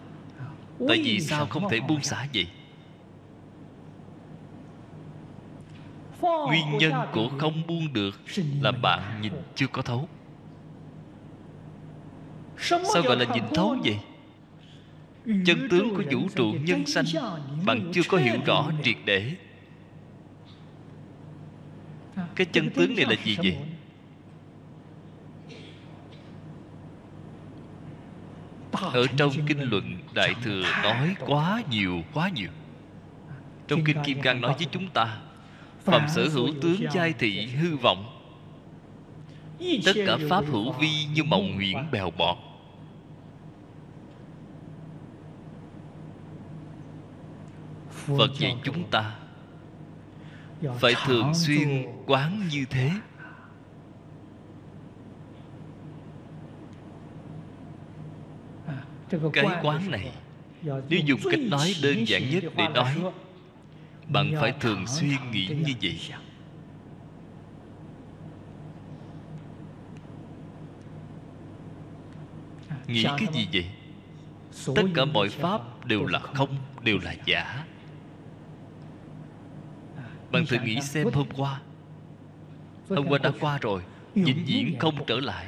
tại 0.87 1.01
vì 1.03 1.19
sao 1.19 1.45
không 1.45 1.69
thể 1.69 1.79
buông 1.79 2.03
xả 2.03 2.27
vậy? 2.33 2.47
Nguyên 6.21 6.77
nhân 6.77 6.93
của 7.13 7.29
không 7.37 7.67
buông 7.67 7.93
được 7.93 8.21
là 8.61 8.71
bạn 8.71 9.21
nhìn 9.21 9.33
chưa 9.55 9.67
có 9.67 9.81
thấu. 9.81 10.09
Sao 12.57 13.01
gọi 13.03 13.17
là 13.17 13.25
nhìn 13.33 13.43
thấu 13.53 13.77
vậy? 13.83 13.97
Chân 15.45 15.67
tướng 15.71 15.95
của 15.95 16.03
vũ 16.11 16.27
trụ 16.35 16.53
nhân 16.63 16.85
sanh 16.85 17.05
bạn 17.65 17.91
chưa 17.93 18.01
có 18.09 18.17
hiểu 18.17 18.35
rõ 18.45 18.71
triệt 18.83 18.95
để. 19.05 19.35
Cái 22.35 22.45
chân 22.45 22.69
tướng 22.69 22.95
này 22.95 23.05
là 23.05 23.15
gì 23.25 23.37
vậy 23.37 23.57
ở 28.71 29.07
trong 29.17 29.31
kinh 29.47 29.61
luận 29.61 29.97
đại 30.13 30.35
thừa 30.43 30.63
nói 30.83 31.15
quá 31.19 31.61
nhiều 31.69 32.01
quá 32.13 32.29
nhiều. 32.29 32.49
Trong 33.67 33.83
kinh 33.83 33.97
kim 34.05 34.21
cang 34.21 34.41
nói 34.41 34.53
với 34.57 34.67
chúng 34.71 34.89
ta 34.89 35.17
Phạm 35.83 36.09
sở 36.09 36.27
hữu 36.29 36.47
tướng 36.61 36.85
giai 36.93 37.13
thị 37.19 37.47
hư 37.47 37.75
vọng. 37.75 38.17
Tất 39.85 39.93
cả 40.07 40.17
pháp 40.29 40.45
hữu 40.45 40.71
vi 40.71 41.05
như 41.13 41.23
mộng 41.23 41.55
huyễn 41.55 41.91
bèo 41.91 42.11
bọt. 42.17 42.37
Phật 48.17 48.39
dạy 48.39 48.57
chúng 48.63 48.89
ta 48.91 49.15
Phải 50.79 50.93
thường 51.05 51.33
xuyên 51.33 51.85
quán 52.05 52.47
như 52.51 52.65
thế 52.69 52.91
Cái 59.33 59.45
quán 59.63 59.91
này 59.91 60.11
Nếu 60.63 60.99
dùng 61.05 61.19
cách 61.31 61.39
nói 61.39 61.75
đơn 61.83 62.07
giản 62.07 62.29
nhất 62.29 62.43
để 62.57 62.67
nói 62.67 62.95
bạn 64.07 64.31
phải 64.41 64.53
thường 64.59 64.87
xuyên 64.87 65.31
nghĩ 65.31 65.47
như 65.47 65.73
vậy 65.81 65.99
nghĩ 72.91 73.03
cái 73.03 73.27
gì 73.33 73.47
vậy? 73.53 73.65
Tất 74.75 74.83
cả 74.95 75.05
mọi 75.05 75.29
pháp 75.29 75.85
đều 75.85 76.05
là 76.05 76.19
không 76.19 76.55
đều 76.83 76.97
là 77.03 77.15
giả. 77.25 77.65
Bạn 80.31 80.45
thử 80.45 80.57
nghĩ 80.65 80.81
xem 80.81 81.07
hôm 81.13 81.27
qua. 81.37 81.61
Hôm 82.89 83.07
qua 83.07 83.19
đã 83.23 83.31
qua 83.39 83.57
rồi 83.57 83.81
vĩnh 84.15 84.45
viễn 84.45 84.79
không 84.79 84.95
trở 85.07 85.19
lại 85.19 85.47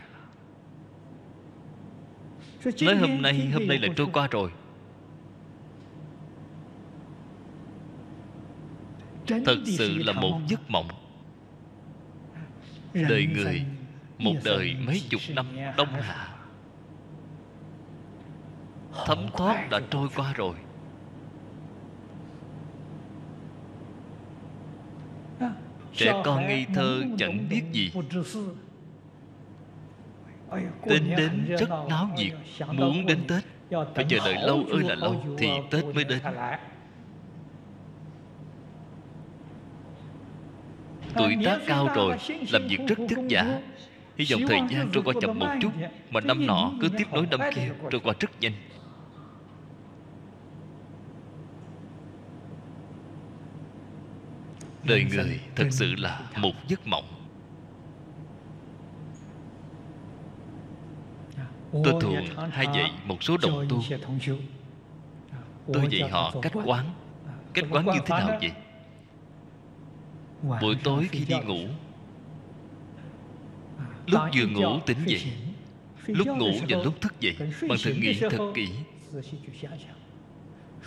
nói 2.81 2.95
hôm 2.95 3.21
nay 3.21 3.49
hôm 3.53 3.67
nay 3.67 3.79
là 3.79 3.87
trôi 3.95 4.07
qua 4.13 4.27
rồi. 4.31 4.51
Thật 9.27 9.57
sự 9.65 9.97
là 9.97 10.13
một 10.13 10.39
giấc 10.47 10.69
mộng. 10.69 10.87
Đời 12.93 13.25
người 13.25 13.65
một 14.17 14.33
đời 14.43 14.75
mấy 14.85 15.01
chục 15.09 15.21
năm 15.35 15.45
đông 15.77 15.93
hạ 15.93 16.29
thấm 19.05 19.27
thoát 19.37 19.69
đã 19.69 19.79
trôi 19.91 20.07
qua 20.15 20.33
rồi. 20.33 20.55
Trẻ 25.93 26.21
con 26.25 26.47
ngây 26.47 26.65
thơ 26.75 27.01
chẳng 27.17 27.49
biết 27.49 27.63
gì 27.71 27.91
Tết 30.89 31.01
đến 31.17 31.55
rất 31.59 31.69
náo 31.89 32.09
nhiệt 32.17 32.33
Muốn 32.71 33.05
đến 33.05 33.19
Tết. 33.27 33.43
Phải 33.95 34.05
chờ 34.09 34.17
đợi 34.25 34.35
lâu 34.41 34.65
ơi 34.71 34.83
là 34.83 34.95
lâu 34.95 35.23
Thì 35.37 35.49
Tết 35.71 35.85
mới 35.85 36.03
đến. 36.03 36.19
Tuổi 41.15 41.37
tác 41.45 41.59
cao 41.67 41.89
rồi 41.95 42.17
Làm 42.51 42.67
việc 42.67 42.79
rất 42.87 42.99
vất 42.99 43.23
vả. 43.29 43.59
Hy 44.17 44.25
vọng 44.31 44.41
thời 44.47 44.61
gian 44.71 44.89
trôi 44.93 45.03
qua 45.03 45.13
chậm 45.21 45.39
một 45.39 45.49
chút 45.61 45.71
Mà 46.09 46.21
năm 46.21 46.47
nọ 46.47 46.71
cứ 46.81 46.89
tiếp 46.97 47.07
nối 47.11 47.27
năm 47.31 47.39
kia 47.55 47.71
Trôi 47.89 48.01
qua 48.03 48.13
rất 48.19 48.41
nhanh. 48.41 48.53
Đời 54.83 55.03
người 55.03 55.39
thật 55.55 55.67
sự 55.71 55.95
là 55.97 56.21
một 56.37 56.51
giấc 56.67 56.87
mộng 56.87 57.12
Tôi 61.73 61.93
thường 62.01 62.25
hay 62.51 62.67
dạy 62.75 62.91
một 63.05 63.23
số 63.23 63.37
đồng 63.37 63.65
tu. 63.69 63.83
Tôi 65.73 65.87
dạy 65.89 66.09
họ 66.09 66.33
cách 66.41 66.53
quán. 66.65 66.85
Cách 67.53 67.65
quán 67.69 67.85
như 67.85 67.99
thế 68.05 68.15
nào 68.19 68.39
vậy? 68.41 68.51
Buổi 70.61 70.75
tối 70.83 71.07
khi 71.11 71.25
đi 71.25 71.35
ngủ. 71.45 71.67
Lúc 74.07 74.21
vừa 74.35 74.47
ngủ 74.47 74.79
tỉnh 74.85 74.97
dậy. 75.05 75.21
lúc 76.07 76.27
ngủ 76.27 76.51
và 76.69 76.77
lúc 76.83 77.01
thức 77.01 77.19
dậy 77.19 77.35
bạn 77.69 77.77
thử 77.83 77.93
nghĩ 77.93 78.19
thật 78.19 78.51
kỹ. 78.55 78.67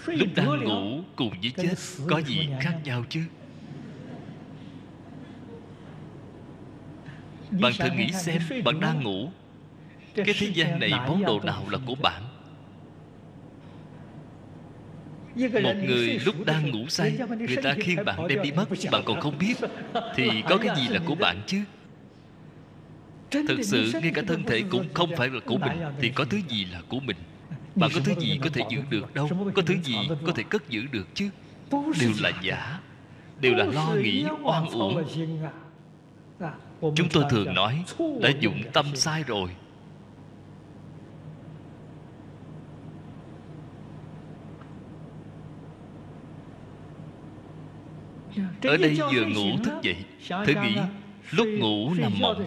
Lúc 0.07 0.29
đang 0.37 0.65
ngủ 0.65 1.01
cùng 1.17 1.31
với 1.31 1.53
chết 1.57 1.75
có 2.09 2.21
gì 2.21 2.49
khác 2.61 2.79
nhau 2.85 3.05
chứ? 3.09 3.21
Bạn 7.51 7.73
thử 7.79 7.89
nghĩ 7.97 8.13
xem 8.13 8.43
bạn 8.65 8.81
đang 8.81 9.03
ngủ 9.03 9.29
cái 10.25 10.35
thế 10.39 10.47
gian 10.55 10.81
này 10.81 10.91
món 10.91 11.25
đồ 11.25 11.41
nào 11.41 11.65
là 11.71 11.79
của 11.87 11.95
bạn? 11.95 12.23
Một 15.63 15.75
người 15.87 16.21
lúc 16.25 16.47
đang 16.47 16.71
ngủ 16.71 16.89
say 16.89 17.19
người 17.39 17.57
ta 17.63 17.75
khiêng 17.81 18.05
bạn 18.05 18.29
đem 18.29 18.43
đi 18.43 18.53
mất 18.53 18.69
bạn 18.93 19.03
còn 19.07 19.21
không 19.21 19.39
biết 19.39 19.55
thì 20.15 20.43
có 20.49 20.57
cái 20.57 20.77
gì 20.77 20.89
là 20.89 21.01
của 21.07 21.15
bạn 21.15 21.41
chứ? 21.47 21.59
Thực 23.31 23.63
sự 23.63 23.91
ngay 24.03 24.13
cả 24.15 24.23
thân 24.29 24.45
thể 24.45 24.63
cũng 24.71 24.87
không 24.95 25.11
phải 25.17 25.29
là 25.29 25.41
của 25.47 25.59
mình 25.59 25.79
thì 26.01 26.09
có 26.09 26.25
thứ 26.25 26.39
gì 26.49 26.65
là 26.65 26.81
của 26.89 27.01
mình? 27.01 27.17
Bạn 27.75 27.91
có 27.95 28.01
thứ 28.05 28.13
gì 28.21 28.39
có 28.43 28.51
thể 28.53 28.63
giữ 28.71 28.79
được 28.91 29.15
đâu 29.15 29.29
có 29.55 29.63
thứ 29.63 29.75
gì 29.83 29.97
có 30.27 30.33
thể 30.33 30.43
cất 30.43 30.69
giữ 30.69 30.87
được 30.93 31.09
chứ? 31.15 31.29
Đều 32.01 32.11
là 32.21 32.33
giả. 32.43 32.81
đều 33.41 33.55
là 33.55 33.65
lo 33.65 33.95
nghĩ 33.95 34.27
oan 34.43 34.67
uổng. 34.71 35.05
chúng 36.81 37.09
tôi 37.13 37.25
thường 37.31 37.55
nói 37.55 37.85
đã 38.21 38.31
dụng 38.41 38.63
tâm 38.73 38.87
sai 38.95 39.23
rồi 39.27 39.51
ở 48.63 48.77
đây 48.77 48.99
vừa 49.13 49.25
ngủ 49.25 49.57
thức 49.65 49.75
dậy 49.83 49.97
thử 50.29 50.53
nghĩ 50.63 50.77
lúc 51.31 51.49
ngủ 51.49 51.95
nằm 51.95 52.13
mộng. 52.21 52.47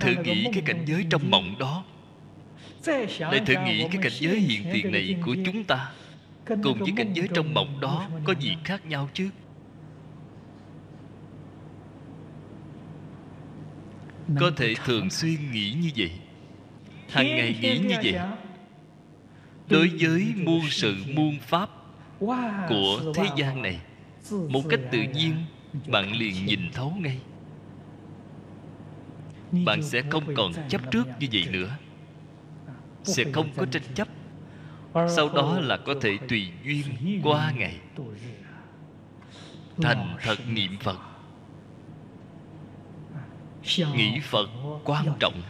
thử 0.00 0.14
nghĩ 0.24 0.46
cái 0.52 0.62
cảnh 0.66 0.84
giới 0.86 1.06
trong 1.10 1.30
mộng 1.30 1.54
đó. 1.58 1.84
Lại 3.18 3.40
thử 3.46 3.54
nghĩ 3.64 3.88
cái 3.92 4.02
cảnh 4.02 4.12
giới 4.20 4.40
hiện 4.40 4.66
tiền 4.72 4.92
này 4.92 5.16
của 5.26 5.36
chúng 5.46 5.64
ta. 5.64 5.92
Cùng 6.62 6.78
với 6.78 6.92
cảnh 6.96 7.12
giới 7.14 7.28
trong 7.34 7.54
mộng 7.54 7.80
đó 7.80 8.08
có 8.24 8.34
gì 8.40 8.56
khác 8.64 8.86
nhau 8.86 9.08
chứ? 9.14 9.30
Có 14.40 14.50
thể 14.56 14.74
thường 14.84 15.10
xuyên 15.10 15.52
nghĩ 15.52 15.74
như 15.82 15.90
vậy. 15.96 16.10
Hàng 17.10 17.26
ngày 17.26 17.56
nghĩ 17.60 17.78
như 17.78 17.94
vậy. 18.02 18.14
Đối 19.68 19.90
với 20.00 20.34
muôn 20.36 20.62
sự 20.70 20.96
muôn 21.14 21.38
pháp 21.40 21.81
của 22.68 23.12
thế 23.14 23.24
gian 23.36 23.62
này. 23.62 23.80
Một 24.30 24.62
cách 24.68 24.80
tự 24.92 25.02
nhiên 25.02 25.44
bạn 25.86 26.12
liền 26.12 26.46
nhìn 26.46 26.60
thấu 26.72 26.92
ngay. 26.98 27.18
Bạn 29.64 29.82
sẽ 29.82 30.02
không 30.10 30.34
còn 30.34 30.52
chấp 30.68 30.90
trước 30.90 31.04
như 31.20 31.26
vậy 31.32 31.46
nữa. 31.50 31.76
Sẽ 33.04 33.24
không 33.32 33.48
có 33.56 33.66
tranh 33.70 33.82
chấp. 33.94 34.08
Sau 34.94 35.28
đó 35.34 35.60
là 35.60 35.76
có 35.76 35.94
thể 36.00 36.18
tùy 36.28 36.48
duyên 36.64 37.20
qua 37.22 37.52
ngày. 37.56 37.76
thành 39.82 40.16
thật 40.22 40.38
niệm 40.48 40.76
phật. 40.80 40.98
Nghĩ 43.94 44.20
phật 44.22 44.48
quan 44.84 45.06
trọng 45.20 45.42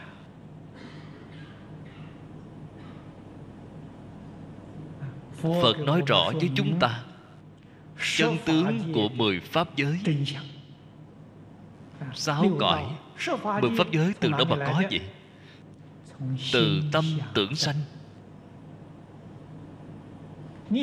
phật 5.43 5.79
nói 5.79 6.03
rõ 6.07 6.31
với 6.41 6.51
chúng 6.55 6.79
ta, 6.81 7.03
chân 8.17 8.37
tướng 8.45 8.93
của 8.95 9.09
mười 9.09 9.41
pháp 9.41 9.77
giới. 9.77 9.99
Sáu 12.15 12.47
cõi 12.59 12.85
mười 13.63 13.71
pháp 13.79 13.91
giới 13.93 14.13
từ 14.21 14.31
đâu 14.31 14.45
mà 14.45 14.57
có 14.57 14.83
vậy? 14.91 15.01
Từ 16.53 16.83
tâm 16.93 17.05
tưởng 17.35 17.55
sanh. 17.55 17.77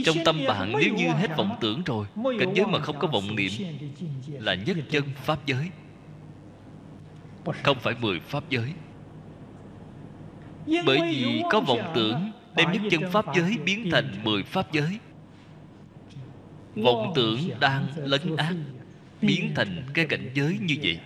Trong 0.06 0.16
tâm 0.26 0.40
bạn 0.48 0.72
nếu 0.80 0.94
như 0.94 1.08
hết 1.08 1.38
vọng 1.38 1.58
tưởng 1.62 1.84
rồi, 1.84 2.06
cảnh 2.40 2.54
giới 2.56 2.66
mà 2.66 2.80
không 2.80 3.00
có 3.00 3.08
vọng 3.08 3.36
niệm 3.36 3.52
là 4.28 4.54
nhất 4.54 4.78
chân 4.92 5.04
pháp 5.16 5.46
giới. 5.46 5.70
Không 7.64 7.78
phải 7.80 7.96
mười 8.02 8.20
pháp 8.20 8.44
giới. 8.50 8.74
Bởi 10.86 11.02
vì 11.02 11.44
có 11.52 11.60
vọng 11.60 11.92
tưởng 11.96 12.32
đem 12.60 12.72
nhất 12.72 12.82
chân 12.92 13.12
pháp 13.12 13.26
giới 13.36 13.58
biến 13.66 13.90
thành 13.92 14.24
mười 14.24 14.44
pháp 14.44 14.72
giới. 14.72 15.00
Vọng 16.76 17.12
tưởng 17.16 17.40
đang 17.60 17.88
lấn 17.96 18.36
át 18.36 18.56
biến 19.22 19.52
thành 19.56 19.84
cái 19.94 20.06
cảnh 20.06 20.30
giới 20.34 20.58
như 20.62 20.76
vậy. 20.84 21.00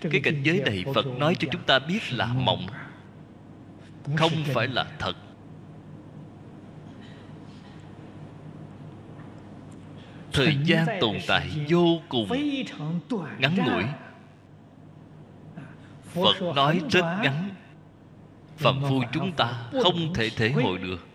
Cái 0.00 0.20
cảnh 0.24 0.42
giới 0.42 0.60
này 0.60 0.84
phật 0.94 1.06
nói 1.06 1.34
cho 1.38 1.48
chúng 1.52 1.62
ta 1.62 1.78
biết 1.78 2.12
là 2.12 2.26
mộng. 2.26 2.66
Không 4.16 4.32
phải 4.44 4.68
là 4.68 4.86
thật. 4.98 5.16
Thời 10.32 10.56
gian 10.64 10.86
tồn 11.00 11.16
tại 11.26 11.50
vô 11.68 12.00
cùng 12.08 12.28
ngắn 13.38 13.56
ngủi. 13.56 13.84
phật 16.04 16.54
nói 16.56 16.80
rất 16.90 17.18
ngắn 17.22 17.50
phạm 18.56 18.80
phu 18.88 19.02
chúng 19.12 19.32
ta 19.32 19.70
không 19.82 20.14
thể 20.14 20.30
thể 20.30 20.50
hội 20.50 20.78
được. 20.78 21.06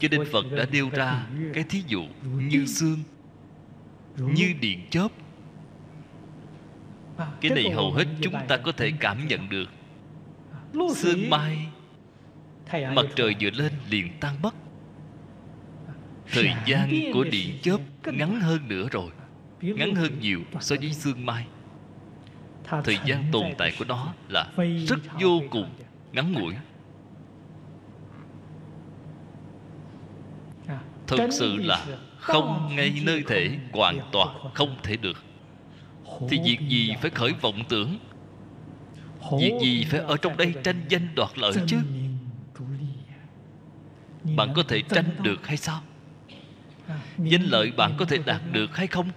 Cho 0.00 0.08
nên 0.10 0.20
phật 0.32 0.44
đã 0.56 0.66
nêu 0.72 0.90
ra 0.90 1.26
cái 1.54 1.64
thí 1.68 1.82
dụ 1.86 2.04
như 2.22 2.66
xương, 2.66 2.98
như 4.16 4.54
điện 4.60 4.80
chớp. 4.90 5.08
Cái 7.40 7.50
này 7.50 7.70
hầu 7.70 7.92
hết 7.92 8.04
chúng 8.22 8.34
ta 8.48 8.56
có 8.56 8.72
thể 8.72 8.92
cảm 9.00 9.28
nhận 9.28 9.48
được. 9.48 9.70
Sương 10.94 11.30
mai, 11.30 11.66
mặt 12.72 13.06
trời 13.16 13.34
vừa 13.40 13.50
lên 13.50 13.72
liền 13.90 14.12
tan 14.20 14.42
mất. 14.42 14.54
Thời 16.32 16.52
gian 16.66 16.90
của 17.12 17.24
điện 17.24 17.58
chớp 17.62 17.78
ngắn 18.04 18.40
hơn 18.40 18.68
nữa 18.68 18.88
rồi, 18.90 19.10
ngắn 19.60 19.94
hơn 19.94 20.18
nhiều 20.20 20.40
so 20.60 20.76
với 20.80 20.92
sương 20.92 21.26
mai. 21.26 21.46
Thời 22.84 22.98
gian 23.06 23.24
tồn 23.32 23.46
tại 23.58 23.72
của 23.78 23.84
nó 23.84 24.14
là 24.28 24.52
rất 24.88 24.98
vô 25.20 25.40
cùng 25.50 25.70
ngắn 26.12 26.32
ngủi. 26.32 26.54
Thực 31.06 31.32
sự 31.32 31.56
là 31.56 31.86
không 32.18 32.72
ngay 32.76 33.02
nơi 33.04 33.24
thể 33.26 33.58
hoàn 33.72 33.98
toàn 34.12 34.36
không 34.54 34.76
thể 34.82 34.96
được. 34.96 35.24
Thì 36.28 36.40
việc 36.44 36.58
gì 36.68 36.94
phải 37.00 37.10
khởi 37.10 37.32
vọng 37.40 37.64
tưởng? 37.68 37.98
Việc 39.40 39.52
gì 39.62 39.84
phải 39.84 40.00
ở 40.00 40.16
trong 40.16 40.36
đây 40.36 40.54
tranh 40.64 40.84
danh 40.88 41.14
đoạt 41.14 41.38
lợi 41.38 41.52
chứ? 41.66 41.78
bạn 44.36 44.52
có 44.54 44.62
thể 44.68 44.82
tranh 44.82 45.10
được 45.22 45.46
hay 45.46 45.56
sao? 45.56 45.82
Danh 47.18 47.42
lợi 47.42 47.72
bạn 47.76 47.94
có 47.98 48.04
thể 48.04 48.18
đạt 48.26 48.40
được 48.52 48.76
hay 48.76 48.86
không? 48.86 49.08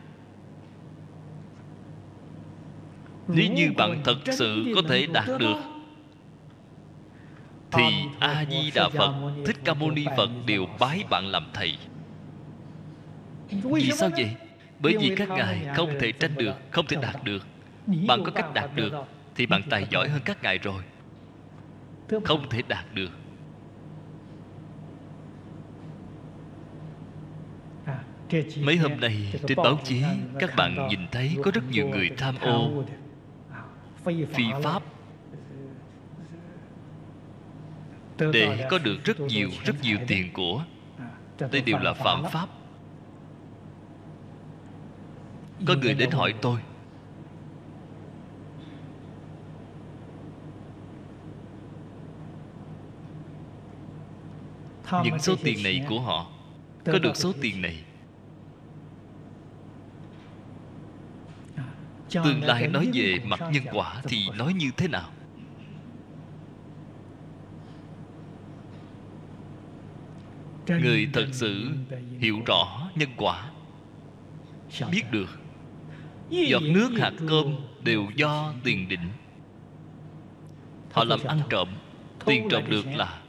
Nếu 3.28 3.52
như 3.52 3.72
bạn 3.78 4.02
thật 4.04 4.18
sự 4.32 4.66
có 4.76 4.82
thể 4.90 5.08
đạt 5.14 5.28
được 5.40 5.56
thì 7.72 7.84
a 8.20 8.46
di 8.50 8.72
đà 8.76 8.90
phật 8.90 9.14
thích 9.46 9.58
ca 9.64 9.74
mâu 9.74 9.92
ni 9.92 10.06
phật 10.18 10.30
đều 10.46 10.66
bái 10.80 11.04
bạn 11.10 11.28
làm 11.28 11.50
thầy. 11.54 11.78
Vì 13.50 13.92
sao 13.92 14.10
vậy? 14.10 14.36
bởi 14.80 14.98
vì 15.00 15.16
các 15.16 15.30
ngài 15.30 15.66
không 15.76 15.90
thể 16.00 16.12
tranh 16.12 16.36
được 16.38 16.56
không 16.72 16.88
thể 16.88 16.98
đạt 17.02 17.24
được. 17.24 17.48
Bạn 18.08 18.24
có 18.24 18.32
cách 18.32 18.54
đạt 18.54 18.76
được 18.76 18.94
thì 19.36 19.46
bạn 19.46 19.62
tài 19.70 19.88
giỏi 19.92 20.10
hơn 20.10 20.22
các 20.26 20.44
ngài 20.44 20.58
rồi. 20.58 20.84
Không 22.26 22.50
thể 22.50 22.62
đạt 22.68 22.86
được. 22.94 23.12
Mấy 28.62 28.78
hôm 28.78 29.00
nay 29.00 29.34
trên 29.48 29.58
báo 29.58 29.80
chí 29.84 30.04
các 30.40 30.56
bạn 30.56 30.88
nhìn 30.90 31.00
thấy 31.12 31.38
có 31.44 31.52
rất 31.52 31.64
nhiều 31.72 31.88
người 31.88 32.10
tham 32.18 32.36
ô 32.42 32.84
phi 34.34 34.46
pháp 34.64 34.84
để 38.20 38.68
có 38.70 38.78
được 38.78 39.04
rất 39.04 39.20
nhiều 39.20 39.50
rất 39.64 39.76
nhiều 39.82 39.98
tiền 40.08 40.30
của 40.34 40.64
đây 41.52 41.62
đều 41.62 41.78
là 41.78 41.94
phạm 41.94 42.24
pháp. 42.32 42.50
có 45.66 45.76
người 45.76 45.94
đến 45.94 46.12
hỏi 46.12 46.34
tôi. 46.42 46.60
Những 55.04 55.20
số 55.20 55.36
tiền 55.44 55.64
này 55.64 55.86
của 55.90 56.00
họ. 56.00 56.28
Có 56.86 57.00
được 57.00 57.16
số 57.16 57.32
tiền 57.42 57.62
này. 57.62 57.84
Tương 62.12 62.44
lai 62.44 62.68
nói 62.68 62.90
về 62.94 63.20
mặt 63.26 63.40
nhân 63.52 63.64
quả 63.72 64.02
thì 64.04 64.30
nói 64.38 64.54
như 64.54 64.72
thế 64.78 64.88
nào 64.88 65.10
người 70.70 71.08
thật 71.14 71.28
sự 71.32 71.68
hiểu 72.20 72.42
rõ 72.46 72.90
nhân 72.96 73.10
quả. 73.18 73.50
Biết 74.92 75.04
được 75.12 75.40
giọt 76.30 76.64
nước 76.64 76.90
hạt 77.00 77.14
cơm 77.28 77.56
đều 77.84 78.06
do 78.16 78.54
tiền 78.64 78.88
định. 78.88 79.10
Họ 80.92 81.04
làm 81.04 81.20
ăn 81.28 81.42
trộm 81.50 81.68
tiền 82.26 82.48
trộm 82.50 82.64
được 82.70 82.86
là 82.96 83.20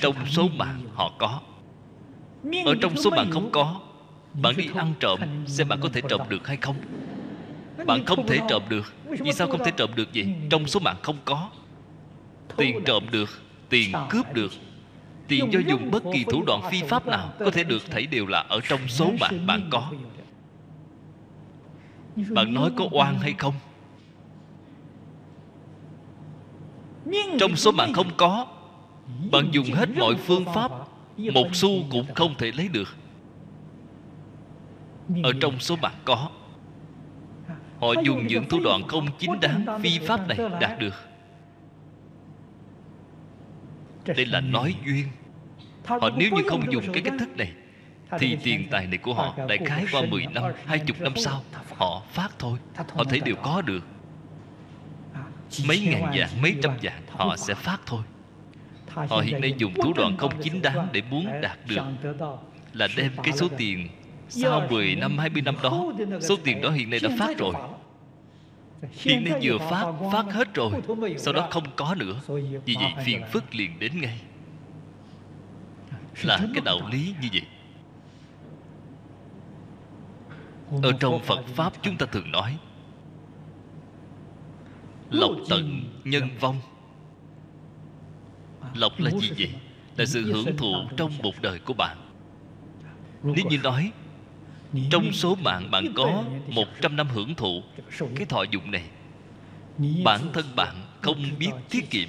trong 0.00 0.14
số 0.26 0.48
mạng 0.48 0.80
họ 0.94 1.12
có. 1.18 1.40
Ở 2.64 2.74
trong 2.80 2.96
số 2.96 3.10
mạng 3.10 3.30
không 3.30 3.50
có 3.52 3.80
bạn 4.42 4.56
đi 4.56 4.68
ăn 4.74 4.94
trộm 5.00 5.20
xem 5.46 5.68
bạn 5.68 5.80
có 5.82 5.88
thể 5.88 6.00
trộm 6.08 6.20
được 6.28 6.46
hay 6.46 6.56
không. 6.56 6.76
Bạn 7.86 8.04
không 8.04 8.26
thể 8.26 8.38
trộm 8.48 8.62
được. 8.68 8.94
Vì 9.04 9.32
sao 9.32 9.48
không 9.48 9.64
thể 9.64 9.70
trộm 9.76 9.90
được 9.94 10.08
vậy? 10.14 10.34
Trong 10.50 10.66
số 10.66 10.80
mạng 10.80 10.96
không 11.02 11.16
có 11.24 11.50
tiền 12.56 12.84
trộm 12.84 13.04
được 13.10 13.28
tiền 13.68 13.92
cướp 14.10 14.34
được 14.34 14.52
tiền 15.28 15.52
do 15.52 15.60
dùng 15.66 15.90
bất 15.90 16.02
kỳ 16.12 16.24
thủ 16.24 16.42
đoạn 16.46 16.60
phi 16.70 16.82
pháp 16.82 17.06
nào 17.06 17.32
có 17.38 17.50
thể 17.50 17.64
được 17.64 17.90
thảy 17.90 18.06
đều 18.06 18.26
là 18.26 18.38
ở 18.38 18.60
trong 18.68 18.80
số 18.88 19.10
mạng 19.20 19.46
bạn 19.46 19.68
có. 19.70 19.92
bạn 22.30 22.54
nói 22.54 22.70
có 22.76 22.88
oan 22.90 23.18
hay 23.18 23.34
không? 23.38 23.54
Trong 27.40 27.56
số 27.56 27.72
mạng 27.72 27.92
không 27.92 28.10
có 28.16 28.46
bạn 29.32 29.48
dùng 29.52 29.66
hết 29.72 29.88
mọi 29.98 30.14
phương 30.16 30.44
pháp 30.54 30.70
một 31.16 31.46
xu 31.52 31.68
cũng 31.90 32.06
không 32.14 32.34
thể 32.38 32.52
lấy 32.52 32.68
được. 32.68 32.96
Ở 35.22 35.32
trong 35.40 35.58
số 35.58 35.76
bạn 35.76 35.94
có. 36.04 36.28
Họ 37.80 37.88
dùng 38.04 38.26
những 38.26 38.48
thủ 38.48 38.60
đoạn 38.64 38.88
không 38.88 39.06
chính 39.18 39.40
đáng 39.40 39.80
phi 39.82 39.98
pháp 39.98 40.28
này 40.28 40.38
đạt 40.60 40.78
được 40.78 40.94
đây 44.06 44.26
là 44.26 44.40
nói 44.40 44.74
duyên. 44.86 45.08
Họ 45.84 46.10
nếu 46.16 46.30
như 46.30 46.42
không 46.48 46.72
dùng 46.72 46.92
cái 46.92 47.02
cách 47.02 47.14
thức 47.18 47.36
này 47.36 47.52
thì 48.18 48.36
tiền 48.42 48.68
tài 48.70 48.86
này 48.86 48.98
của 48.98 49.14
họ 49.14 49.34
đại 49.48 49.58
khái 49.58 49.84
qua 49.92 50.02
10 50.10 50.26
năm, 50.26 50.44
20 50.66 50.96
năm 51.00 51.12
sau 51.16 51.42
Họ 51.76 52.02
phát 52.12 52.28
thôi. 52.38 52.58
Họ 52.76 53.04
thấy 53.04 53.20
đều 53.20 53.36
có 53.42 53.62
được. 53.62 53.84
Mấy 55.66 55.80
ngàn 55.80 56.02
vạn, 56.02 56.42
mấy 56.42 56.54
trăm 56.62 56.72
vạn 56.82 57.02
Họ 57.08 57.36
sẽ 57.36 57.54
phát 57.54 57.80
thôi. 57.86 58.02
Họ 59.08 59.20
hiện 59.20 59.40
nay 59.40 59.54
dùng 59.58 59.74
thủ 59.74 59.92
đoạn 59.96 60.16
không 60.16 60.32
chính 60.42 60.62
đáng 60.62 60.88
Để 60.92 61.02
muốn 61.10 61.26
đạt 61.42 61.58
được 61.68 61.82
Là 62.72 62.88
đem 62.96 63.12
cái 63.22 63.32
số 63.32 63.48
tiền 63.56 63.88
Sau 64.28 64.66
10 64.70 64.94
năm, 64.94 65.18
20 65.18 65.42
năm 65.42 65.54
đó. 65.62 65.92
Số 66.20 66.36
tiền 66.44 66.60
đó 66.60 66.70
hiện 66.70 66.90
nay 66.90 67.00
đã 67.02 67.10
phát 67.18 67.38
rồi 67.38 67.54
Hiện 68.92 69.24
nay 69.24 69.40
vừa 69.42 69.58
phát, 69.58 69.92
phát 70.12 70.26
hết 70.32 70.54
rồi 70.54 70.72
Sau 71.18 71.34
đó 71.34 71.48
không 71.50 71.64
có 71.76 71.94
nữa. 71.94 72.20
Vì 72.64 72.74
vậy 72.74 73.04
phiền 73.04 73.22
phức 73.32 73.54
liền 73.54 73.78
đến 73.78 74.00
ngay. 74.00 74.20
Là 76.22 76.38
cái 76.54 76.62
đạo 76.64 76.78
lý 76.90 77.14
như 77.22 77.28
vậy. 77.32 77.42
Ở 80.82 80.92
trong 81.00 81.20
phật 81.22 81.44
pháp 81.46 81.72
chúng 81.82 81.96
ta 81.96 82.06
thường 82.06 82.32
nói 82.32 82.58
lộc 85.10 85.32
tận 85.48 85.84
nhân 86.04 86.28
vong. 86.40 86.60
Lộc 88.74 89.00
là 89.00 89.10
gì 89.10 89.30
vậy? 89.38 89.54
là 89.96 90.04
sự 90.06 90.22
hưởng 90.32 90.56
thụ 90.56 90.74
trong 90.96 91.10
một 91.22 91.32
đời 91.42 91.58
của 91.58 91.74
bạn. 91.74 91.96
Nếu 93.22 93.44
như 93.50 93.58
nói 93.58 93.92
trong 94.90 95.12
số 95.12 95.34
mạng 95.34 95.70
bạn 95.70 95.84
có 95.94 96.24
100 96.46 96.96
năm 96.96 97.08
hưởng 97.08 97.34
thụ, 97.34 97.62
cái 98.16 98.26
thọ 98.26 98.42
dụng 98.42 98.70
này, 98.70 98.84
bản 100.04 100.20
thân 100.32 100.44
bạn 100.56 100.74
không 101.00 101.22
biết 101.38 101.50
tiết 101.70 101.90
kiệm. 101.90 102.08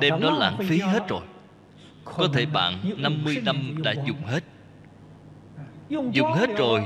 Đem 0.00 0.20
nó 0.20 0.30
lãng 0.30 0.56
phí 0.68 0.78
hết 0.78 1.08
rồi. 1.08 1.22
Có 2.04 2.28
thể 2.32 2.46
bạn 2.46 2.74
50 2.96 3.36
năm 3.44 3.74
đã 3.82 3.94
dùng 4.06 4.22
hết. 4.24 4.44
Dùng 5.88 6.32
hết 6.32 6.50
rồi, 6.58 6.82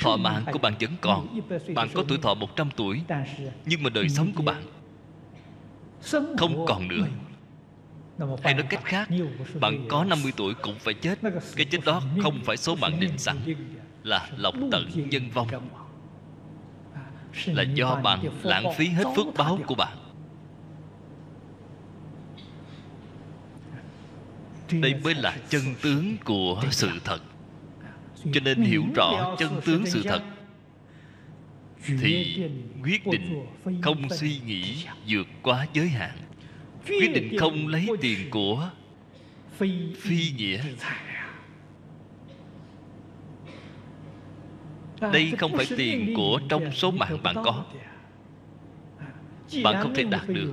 Thọ 0.00 0.16
mạng 0.16 0.44
của 0.52 0.58
bạn 0.58 0.74
vẫn 0.80 0.90
còn. 1.00 1.40
Bạn 1.74 1.88
có 1.94 2.04
tuổi 2.08 2.18
thọ 2.18 2.34
100 2.34 2.68
tuổi, 2.76 3.02
Nhưng 3.64 3.82
mà 3.82 3.90
đời 3.90 4.08
sống 4.08 4.32
của 4.32 4.42
bạn 4.42 4.62
Không 6.38 6.66
còn 6.68 6.88
nữa. 6.88 7.06
Hay 8.42 8.54
nói 8.54 8.66
cách 8.70 8.84
khác 8.84 9.08
Bạn 9.60 9.86
có 9.88 10.04
50 10.04 10.32
tuổi 10.36 10.54
cũng 10.54 10.78
phải 10.78 10.94
chết. 10.94 11.18
Cái 11.56 11.66
chết 11.70 11.78
đó 11.84 12.02
không 12.22 12.40
phải 12.44 12.56
số 12.56 12.76
mạng 12.76 13.00
định 13.00 13.18
sẵn 13.18 13.36
Là 14.02 14.28
lộc 14.36 14.54
tận 14.72 14.90
nhân 15.10 15.30
vong. 15.30 15.48
Là 17.46 17.62
do 17.62 17.94
bạn 17.94 18.24
lãng 18.42 18.64
phí 18.76 18.88
hết 18.88 19.04
phước 19.16 19.26
báo 19.36 19.58
của 19.66 19.74
bạn. 19.74 19.96
Đây 24.70 24.94
mới 25.04 25.14
là 25.14 25.36
chân 25.48 25.62
tướng 25.82 26.16
của 26.24 26.62
sự 26.70 26.90
thật. 27.04 27.20
Cho 28.32 28.40
nên 28.44 28.62
hiểu 28.62 28.82
rõ 28.94 29.36
chân 29.38 29.60
tướng 29.64 29.86
sự 29.86 30.02
thật. 30.02 30.22
thì 31.86 32.42
quyết 32.82 33.06
định 33.06 33.46
không 33.82 34.08
suy 34.10 34.40
nghĩ 34.46 34.84
vượt 35.08 35.26
quá 35.42 35.66
giới 35.72 35.88
hạn 35.88 36.25
quyết 36.88 37.12
định 37.14 37.38
không 37.38 37.66
lấy 37.68 37.88
tiền 38.00 38.30
của 38.30 38.70
phi 39.98 40.32
nghĩa. 40.36 40.62
đây 45.00 45.32
không 45.38 45.52
phải 45.56 45.66
tiền 45.76 46.14
của 46.16 46.40
trong 46.48 46.72
số 46.72 46.90
mạng 46.90 47.18
bạn 47.22 47.36
có. 47.44 47.64
bạn 49.64 49.82
không 49.82 49.94
thể 49.94 50.02
đạt 50.02 50.28
được. 50.28 50.52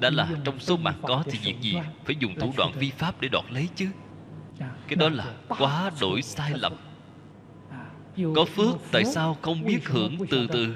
đã 0.00 0.10
là 0.10 0.28
trong 0.44 0.60
số 0.60 0.76
mạng 0.76 0.98
có 1.02 1.22
thì 1.26 1.38
việc 1.42 1.60
gì? 1.60 1.74
phải 2.04 2.16
dùng 2.20 2.34
thủ 2.34 2.52
đoạn 2.56 2.72
vi 2.78 2.90
pháp 2.90 3.20
để 3.20 3.28
đoạt 3.28 3.44
lấy 3.50 3.68
chứ. 3.74 3.86
Cái 4.58 4.96
đó 4.96 5.08
là 5.08 5.34
quá 5.48 5.90
đổi 6.00 6.22
sai 6.22 6.52
lầm. 6.54 6.72
có 8.34 8.44
phước 8.44 8.76
tại 8.92 9.04
sao 9.04 9.36
không 9.42 9.64
biết 9.64 9.88
hưởng 9.88 10.16
từ 10.30 10.46
từ? 10.46 10.74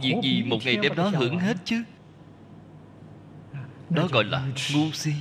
việc 0.00 0.14
gì 0.22 0.42
một 0.42 0.58
ngày 0.64 0.76
đem 0.76 0.94
đó 0.96 1.08
hưởng 1.08 1.38
hết 1.38 1.56
chứ 1.64 1.82
đó 3.90 4.08
gọi 4.12 4.24
là 4.24 4.46
ngu 4.74 4.92
si. 4.92 5.12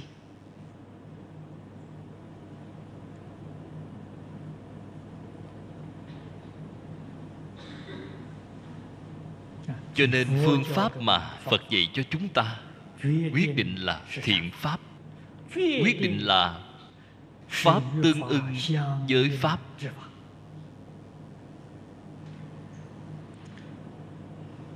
Cho 9.95 10.06
nên 10.07 10.27
phương 10.45 10.64
pháp 10.64 11.02
mà 11.02 11.19
phật 11.44 11.61
dạy 11.69 11.90
cho 11.94 12.03
chúng 12.10 12.27
ta 12.27 12.60
quyết 13.03 13.53
định 13.56 13.76
là 13.76 14.02
thiện 14.23 14.52
pháp. 14.52 14.80
Quyết 15.56 16.02
định 16.02 16.26
là 16.26 16.60
pháp 17.49 17.81
tương 18.03 18.22
ưng 18.22 18.56
với 19.10 19.38
pháp. 19.41 19.60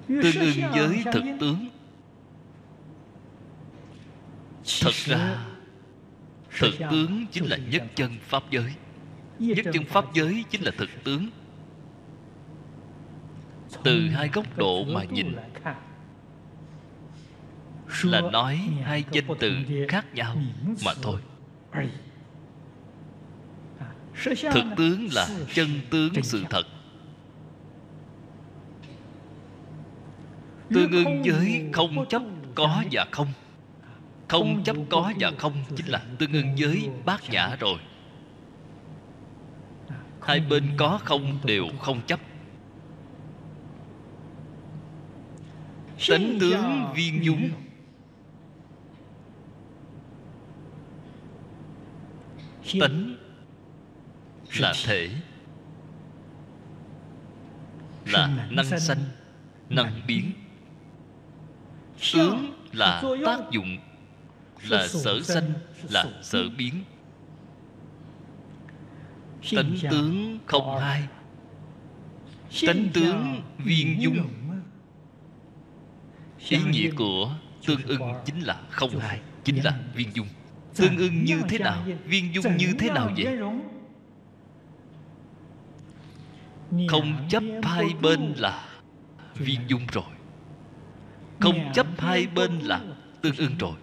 Tương 0.08 0.36
ưng 0.40 0.72
với 0.72 1.04
thực 1.14 1.24
tướng 1.40 1.68
thật 4.81 4.94
ra 4.94 5.45
thực 6.60 6.73
tướng 6.91 7.26
chính 7.31 7.45
là 7.45 7.57
nhất 7.57 7.84
chân 7.95 8.11
pháp 8.22 8.44
giới. 8.52 8.73
Nhất 9.39 9.65
chân 9.73 9.85
pháp 9.85 10.06
giới 10.14 10.45
chính 10.49 10.61
là 10.61 10.72
thực 10.77 10.89
tướng. 11.03 11.30
Từ 13.84 14.10
hai 14.10 14.30
góc 14.34 14.57
độ 14.57 14.84
mà 14.84 15.03
nhìn. 15.03 15.35
là 18.03 18.22
nói 18.22 18.56
hai 18.84 19.03
danh 19.11 19.26
từ 19.39 19.52
khác 19.89 20.14
nhau 20.14 20.38
mà 20.85 20.94
thôi. 21.02 21.19
Thực 24.52 24.65
tướng 24.77 25.07
là 25.14 25.27
chân 25.53 25.68
tướng 25.89 26.23
sự 26.23 26.44
thật. 26.49 26.64
Tương 30.69 30.91
ưng 30.91 31.23
với 31.26 31.69
không 31.73 32.06
chấp 32.10 32.22
có 32.56 32.84
và 32.91 33.07
không 33.11 33.27
không 34.28 34.64
chấp 34.64 34.76
có 34.90 35.14
và 35.20 35.32
không 35.38 35.54
chính 35.76 35.88
là 35.88 36.02
tương 36.20 36.34
ưng 36.34 36.56
với 36.58 36.90
bát 37.06 37.30
nhã 37.30 37.56
rồi. 37.60 37.80
Hai 40.22 40.40
bên 40.40 40.64
có 40.78 40.99
không 41.04 41.40
đều 41.44 41.64
không 41.80 42.02
chấp. 42.08 42.20
Tánh 46.10 46.38
tướng 46.40 46.94
viên 46.95 47.26
dung 47.26 47.49
tánh 52.82 53.16
là 54.60 54.74
thể. 54.86 55.10
Là 58.06 58.48
năng 58.49 58.80
sanh, 58.80 58.99
năng 59.70 60.02
biến. 60.08 60.32
Tướng 62.14 62.54
là 62.74 63.04
tác 63.26 63.40
dụng 63.52 63.78
là 64.64 64.88
sở 64.88 65.22
sanh 65.22 65.54
là 65.90 66.06
sở 66.22 66.50
biến. 66.58 66.84
tánh 69.56 69.76
tướng 69.92 70.40
không 70.46 70.80
hai 70.80 71.08
tánh 72.68 72.88
tướng 72.94 73.42
viên 73.58 74.02
dung. 74.02 74.18
ý 76.50 76.58
nghĩa 76.72 76.92
của 76.92 77.36
tương 77.66 77.84
ưng 77.84 78.02
chính 78.26 78.40
là 78.40 78.62
không 78.70 79.00
hai 79.00 79.22
chính 79.44 79.64
là 79.64 79.80
viên 79.96 80.08
dung. 80.14 80.28
Tương 80.76 80.98
ưng 80.98 81.24
như 81.24 81.42
thế 81.50 81.60
nào? 81.60 81.86
viên 82.06 82.34
dung 82.36 82.58
như 82.58 82.74
thế 82.80 82.90
nào 82.90 83.12
vậy? 83.18 83.38
không 86.88 87.28
chấp 87.30 87.44
hai 87.64 87.86
bên 88.02 88.34
là 88.38 88.68
viên 89.36 89.60
dung 89.68 89.88
rồi. 89.92 90.04
Không 91.40 91.72
chấp 91.74 91.88
hai 91.98 92.28
bên 92.28 92.60
là 92.60 92.82
tương 93.22 93.36
ưng 93.36 93.58
rồi 93.60 93.74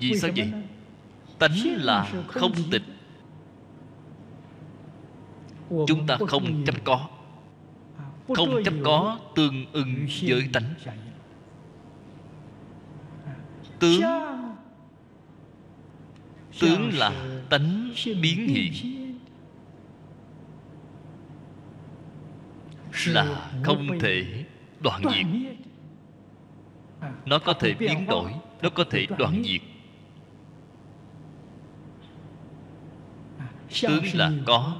vì 0.00 0.18
sao 0.18 0.30
vậy? 0.36 0.52
tánh 1.38 1.56
là 1.76 2.12
không 2.28 2.52
tịch 2.70 2.82
chúng 5.86 6.06
ta 6.06 6.18
không 6.28 6.64
chấp 6.66 6.74
có. 6.84 7.08
Không 8.28 8.64
chấp 8.64 8.74
có 8.84 9.18
tương 9.34 9.66
ưng 9.72 10.06
với 10.22 10.48
tánh. 10.52 10.74
tướng 13.78 14.00
tướng 16.60 16.90
là 16.98 17.40
tánh 17.50 17.90
biến 18.22 18.48
hiện. 18.48 18.72
là 23.06 23.50
không 23.64 23.98
thể 24.00 24.44
đoạn 24.80 25.02
diệt. 25.14 25.26
nó 27.26 27.38
có 27.38 27.52
thể 27.52 27.74
biến 27.74 28.06
đổi 28.06 28.32
nó 28.62 28.70
có 28.70 28.84
thể 28.90 29.06
đoạn 29.18 29.42
diệt 29.44 29.69
tướng 33.82 34.04
là 34.14 34.32
có. 34.46 34.76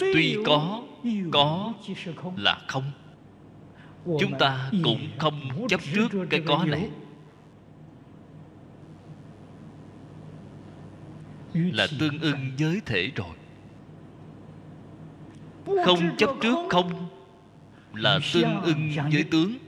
Tuy 0.00 0.36
có 0.46 0.82
có 1.32 1.72
là 2.36 2.60
không. 2.68 2.90
Chúng 4.04 4.38
ta 4.38 4.70
cũng 4.84 5.08
không 5.18 5.66
chấp 5.68 5.80
trước 5.94 6.08
cái 6.30 6.42
có 6.46 6.64
này. 6.64 6.90
là 11.54 11.86
tương 12.00 12.18
ưng 12.20 12.50
với 12.58 12.80
thể 12.86 13.10
rồi. 13.16 13.36
Không 15.84 16.16
chấp 16.16 16.30
trước 16.40 16.56
không 16.70 17.08
là 17.94 18.18
tương 18.34 18.60
ưng 18.60 18.90
với 19.12 19.24
tướng 19.30 19.63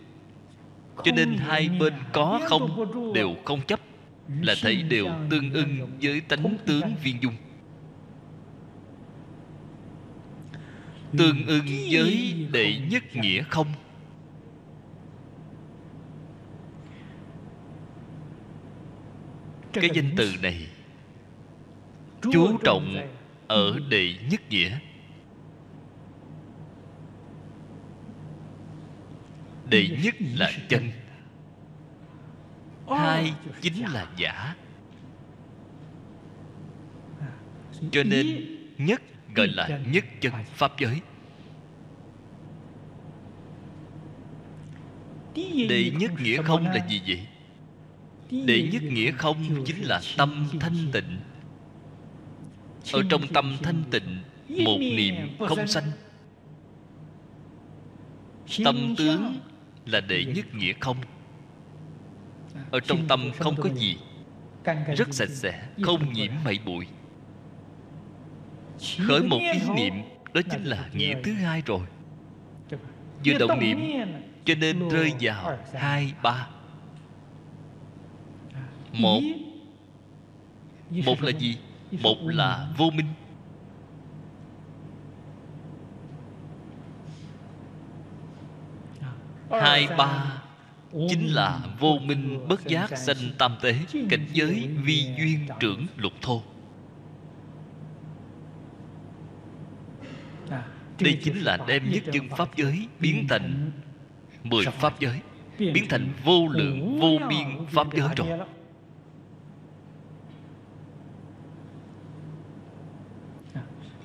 cho 1.04 1.12
nên 1.12 1.36
hai 1.36 1.68
bên 1.68 1.94
có 2.12 2.40
không 2.44 2.92
đều 3.14 3.36
không 3.44 3.60
chấp 3.66 3.80
là 4.40 4.54
thấy 4.62 4.82
đều 4.82 5.06
tương 5.30 5.52
ưng 5.52 5.98
với 6.02 6.20
tánh 6.20 6.56
tướng 6.66 6.94
viên 7.02 7.22
dung. 7.22 7.34
Tương 11.18 11.46
ưng 11.46 11.66
với 11.90 12.34
đệ 12.52 12.78
nhất 12.90 13.16
nghĩa 13.16 13.42
không? 13.42 13.66
Cái 19.72 19.90
danh 19.94 20.10
từ 20.16 20.32
này 20.42 20.66
chú 22.32 22.58
trọng 22.64 22.96
ở 23.46 23.78
đệ 23.88 24.14
nhất 24.30 24.40
nghĩa. 24.50 24.78
Đệ 29.68 29.88
nhất 30.02 30.14
là 30.34 30.50
chân. 30.68 30.90
Hai 32.88 33.34
chính 33.60 33.84
là 33.92 34.06
giả. 34.16 34.54
Cho 37.92 38.02
nên 38.02 38.56
nhất 38.78 39.02
gọi 39.34 39.48
là 39.48 39.80
nhất 39.92 40.04
chân 40.20 40.32
pháp 40.44 40.72
giới. 40.78 41.00
Đệ 45.68 45.90
nhất 45.98 46.10
nghĩa 46.20 46.42
không 46.42 46.66
là 46.66 46.86
gì 46.88 47.02
vậy? 47.06 47.26
Đệ 48.44 48.68
nhất 48.72 48.82
nghĩa 48.82 49.12
không 49.12 49.64
chính 49.64 49.82
là 49.82 50.00
tâm 50.16 50.48
thanh 50.60 50.76
tịnh. 50.92 51.20
Ở 52.92 53.02
trong 53.10 53.28
tâm 53.28 53.56
thanh 53.62 53.82
tịnh, 53.90 54.22
một 54.48 54.78
niệm 54.78 55.14
không 55.38 55.66
sanh. 55.66 55.90
Tâm 58.64 58.94
tướng 58.98 59.40
là 59.86 60.00
đệ 60.00 60.24
nhất 60.24 60.54
nghĩa 60.54 60.72
không? 60.80 60.96
Ở 62.70 62.80
trong 62.80 63.08
tâm 63.08 63.30
không 63.38 63.56
có 63.56 63.68
gì, 63.68 63.98
rất 64.96 65.14
sạch 65.14 65.28
sẽ, 65.28 65.68
không 65.82 66.12
nhiễm 66.12 66.32
mảy 66.44 66.58
bụi. 66.66 66.86
Khởi 69.08 69.22
một 69.22 69.38
ý 69.38 69.60
niệm, 69.76 69.94
đó 70.34 70.40
chính 70.50 70.64
là 70.64 70.88
nghĩa 70.94 71.14
thứ 71.24 71.32
hai 71.32 71.62
rồi. 71.66 71.86
Vừa 73.24 73.38
động 73.38 73.60
niệm, 73.60 73.78
cho 74.44 74.54
nên 74.54 74.88
rơi 74.88 75.12
vào 75.20 75.58
hai, 75.74 76.12
ba. 76.22 76.48
Một. 78.92 79.20
Một 80.90 81.22
là 81.22 81.30
gì? 81.30 81.58
Một 82.02 82.16
là 82.22 82.68
vô 82.76 82.90
minh. 82.90 83.06
Hai 89.50 89.88
ba 89.98 90.42
chính 91.08 91.26
là 91.26 91.60
vô 91.80 91.98
minh 92.02 92.48
bất 92.48 92.64
giác 92.66 92.98
sanh 92.98 93.16
tam 93.38 93.56
tế, 93.62 93.74
cảnh 94.10 94.26
giới 94.32 94.68
vi 94.82 95.06
duyên 95.18 95.46
trưởng 95.60 95.86
lục 95.96 96.12
thô. 96.22 96.42
Đây 101.00 101.20
chính 101.22 101.36
là 101.36 101.58
đem 101.66 101.90
nhất 101.90 102.02
chân 102.12 102.28
pháp 102.28 102.56
giới 102.56 102.88
biến 103.00 103.26
thành 103.28 103.70
mười 104.44 104.64
pháp 104.64 105.00
giới, 105.00 105.20
biến 105.58 105.86
thành 105.88 106.12
vô 106.24 106.48
lượng, 106.48 107.00
vô 107.00 107.26
biên 107.28 107.66
pháp 107.68 107.86
giới 107.94 108.08
rồi. 108.16 108.28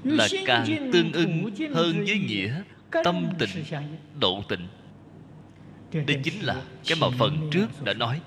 Là 0.04 0.28
càng 0.46 0.66
tương 0.94 1.12
ưng 1.14 1.50
hơn 1.74 2.04
với 2.06 2.20
nghĩa 2.20 2.62
tâm 3.04 3.30
tịnh 3.40 3.64
độ 4.20 4.44
tịnh 4.50 4.68
đây 5.94 6.22
chính 6.24 6.40
là 6.40 6.64
cái 6.88 6.98
mà 7.02 7.08
phần 7.20 7.50
trước 7.52 7.68
đã 7.84 7.94
nói. 7.94 8.22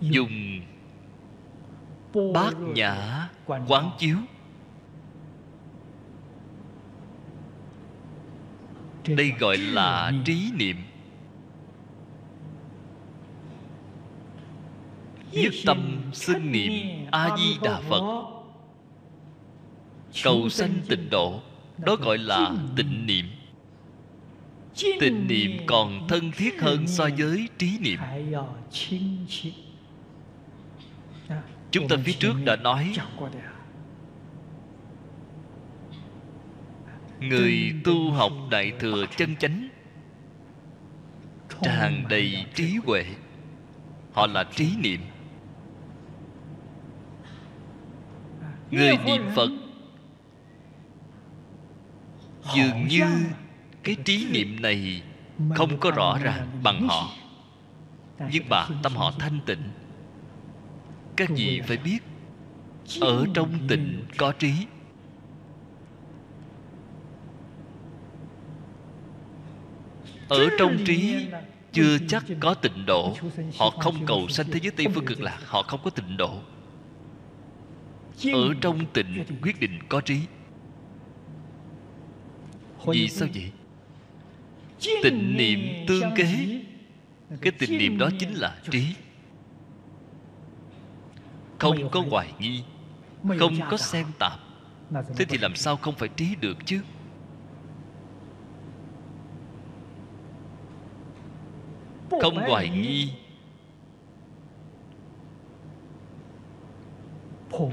Dùng 0.00 0.60
bát 2.34 2.54
nhã 2.60 3.28
quán 3.46 3.90
chiếu. 3.98 4.16
Đây 9.06 9.32
gọi 9.38 9.56
là 9.56 10.12
trí 10.24 10.50
niệm. 10.54 10.76
Nhất 15.32 15.52
tâm 15.66 16.10
xưng 16.12 16.52
niệm 16.52 16.72
a 17.10 17.36
di 17.36 17.56
đà 17.62 17.80
phật. 17.80 18.24
Cầu 20.24 20.48
sanh 20.48 20.72
tịnh 20.88 21.10
độ 21.10 21.40
đó 21.78 21.96
gọi 21.96 22.18
là 22.18 22.52
tịnh 22.76 23.06
niệm. 23.06 23.26
Tịnh 25.00 25.26
niệm 25.26 25.50
còn 25.66 26.08
thân 26.08 26.30
thiết 26.36 26.60
hơn 26.60 26.86
so 26.86 27.08
với 27.18 27.48
trí 27.58 27.78
niệm. 27.80 28.00
chúng 31.70 31.88
ta 31.88 31.96
phía 32.04 32.12
trước 32.12 32.34
đã 32.44 32.56
nói 32.56 32.92
người 37.20 37.72
tu 37.84 38.10
học 38.10 38.32
đại 38.50 38.72
thừa 38.78 39.06
chân 39.16 39.36
chánh 39.36 39.68
tràn 41.62 42.04
đầy 42.08 42.46
trí 42.54 42.76
huệ. 42.86 43.04
Họ 44.12 44.26
là 44.26 44.44
trí 44.44 44.76
niệm. 44.78 45.00
Người 48.70 48.96
niệm 49.06 49.22
phật 49.34 49.50
dường 52.54 52.88
như 52.88 53.04
cái 53.82 53.96
trí 54.04 54.26
niệm 54.30 54.62
này 54.62 55.02
không 55.54 55.80
có 55.80 55.90
rõ 55.90 56.18
ràng 56.22 56.60
bằng 56.62 56.88
họ. 56.88 57.10
nhưng 58.32 58.44
mà 58.50 58.66
tâm 58.82 58.92
họ 58.96 59.12
thanh 59.18 59.40
tịnh. 59.46 59.62
Các 61.16 61.28
vị 61.30 61.60
phải 61.66 61.76
biết? 61.76 61.98
Ở 63.00 63.26
trong 63.34 63.68
tịnh 63.68 64.04
có 64.16 64.32
trí. 64.32 64.52
Ở 70.28 70.48
trong 70.58 70.78
trí 70.86 71.26
chưa 71.72 71.98
chắc 72.08 72.24
có 72.40 72.54
tịnh 72.54 72.86
độ. 72.86 73.16
Họ 73.58 73.70
không 73.70 74.06
cầu 74.06 74.28
sanh 74.28 74.46
thế 74.52 74.60
giới 74.62 74.70
tây 74.70 74.86
phương 74.94 75.06
cực 75.06 75.20
lạc 75.20 75.38
họ 75.44 75.62
không 75.62 75.80
có 75.84 75.90
tịnh 75.90 76.16
độ. 76.16 76.38
Ở 78.32 78.54
trong 78.60 78.86
tịnh 78.92 79.24
quyết 79.42 79.60
định 79.60 79.78
có 79.88 80.00
trí 80.00 80.20
vì 82.84 83.08
sao 83.08 83.28
vậy? 83.34 83.52
tịnh 85.02 85.36
niệm 85.36 85.86
tương 85.88 86.14
kế. 86.16 86.60
cái 87.40 87.52
tịnh 87.52 87.78
niệm 87.78 87.98
đó 87.98 88.10
chính 88.18 88.32
là 88.34 88.56
trí. 88.70 88.94
không 91.58 91.90
có 91.90 92.04
hoài 92.10 92.32
nghi 92.38 92.62
không 93.38 93.56
có 93.70 93.76
xen 93.76 94.06
tạp. 94.18 94.40
Thế 95.16 95.24
thì 95.24 95.38
làm 95.38 95.56
sao 95.56 95.76
không 95.76 95.94
phải 95.94 96.08
trí 96.08 96.34
được 96.40 96.56
chứ? 96.64 96.80
Không 102.22 102.36
hoài 102.36 102.68
nghi. 102.68 103.12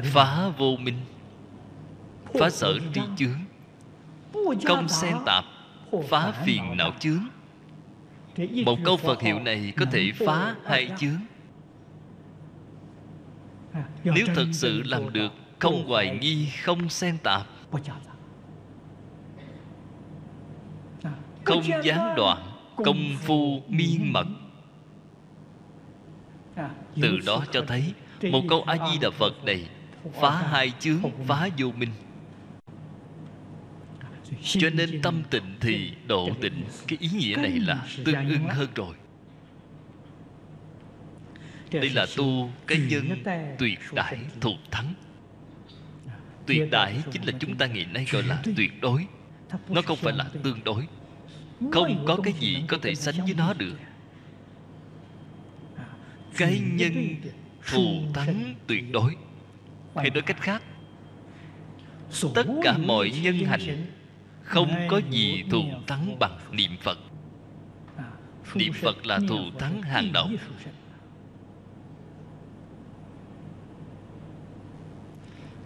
Phá 0.04 0.50
vô 0.58 0.76
minh. 0.80 0.98
Phá 2.40 2.50
sở 2.50 2.80
tri 2.94 3.02
chướng 3.18 3.40
không 4.66 4.90
xen 4.90 5.18
tạp 5.26 5.46
phá 6.10 6.32
phiền 6.32 6.78
não 6.78 6.92
chướng. 7.00 7.28
Một 8.66 8.78
câu 8.86 8.98
phật 8.98 9.22
hiệu 9.22 9.40
này 9.40 9.74
có 9.78 9.86
thể 9.92 10.12
phá 10.26 10.56
hai 10.66 10.92
chướng? 10.98 11.20
Nếu 14.04 14.26
thật 14.36 14.48
sự 14.52 14.84
làm 14.86 15.14
được 15.14 15.32
không 15.60 15.88
hoài 15.88 16.18
nghi 16.22 16.50
không 16.64 16.90
xen 16.90 17.18
tạp. 17.18 17.48
Không 21.44 21.64
gián 21.84 22.14
đoạn 22.16 22.38
công 22.76 23.18
phu 23.22 23.62
miên 23.68 24.14
mật. 24.14 24.28
Từ 27.02 27.20
đó 27.26 27.44
cho 27.52 27.64
thấy 27.68 27.94
một 28.32 28.42
câu 28.50 28.64
a 28.64 28.78
di 28.92 28.98
đà 29.00 29.10
phật 29.10 29.46
này 29.46 29.70
phá 30.22 30.32
hai 30.32 30.74
chướng 30.80 31.02
phá 31.28 31.50
vô 31.58 31.72
minh 31.78 31.90
cho 34.44 34.70
nên 34.70 35.02
tâm 35.02 35.24
tịnh 35.30 35.56
thì 35.60 35.92
độ 36.08 36.30
tịnh 36.42 36.64
cái 36.88 36.98
ý 37.02 37.10
nghĩa 37.14 37.36
này 37.36 37.52
là 37.52 37.88
tương 38.06 38.30
ưng 38.30 38.48
hơn 38.50 38.70
rồi. 38.76 38.96
Đây 41.72 41.90
là 41.90 42.06
tu 42.18 42.52
cái 42.68 42.80
nhân 42.90 43.24
tuyệt 43.60 43.80
đại 43.94 44.18
thuộc 44.42 44.58
thắng. 44.72 44.94
Tuyệt 46.46 46.72
đại 46.72 47.04
chính 47.12 47.24
là 47.24 47.32
chúng 47.40 47.56
ta 47.56 47.66
ngày 47.66 47.86
nay 47.86 48.06
gọi 48.12 48.24
là 48.24 48.42
tuyệt 48.58 48.82
đối. 48.82 49.08
Nó 49.70 49.82
không 49.82 49.98
phải 49.98 50.14
là 50.14 50.26
tương 50.44 50.64
đối. 50.64 50.88
không 51.72 52.06
có 52.08 52.18
cái 52.24 52.34
gì 52.40 52.64
có 52.68 52.78
thể 52.82 52.96
sánh 52.96 53.26
với 53.26 53.34
nó 53.34 53.54
được. 53.54 53.76
cái 56.38 56.62
nhân 56.74 57.16
thù 57.72 57.86
thắng 58.14 58.56
tuyệt 58.68 58.92
đối. 58.92 59.16
Hay 59.96 60.10
nói 60.10 60.22
cách 60.22 60.42
khác 60.42 60.64
tất 62.36 62.46
cả 62.64 62.78
mọi 62.78 63.12
nhân 63.24 63.46
hành 63.46 63.86
không 64.54 64.88
có 64.90 65.02
gì 65.10 65.44
thù 65.52 65.64
thắng 65.88 66.20
bằng 66.20 66.38
niệm 66.52 66.72
phật. 66.82 66.98
Niệm 68.56 68.74
phật 68.74 69.06
là 69.06 69.20
thù 69.30 69.60
thắng 69.60 69.82
hàng 69.82 70.12
đầu. 70.14 70.30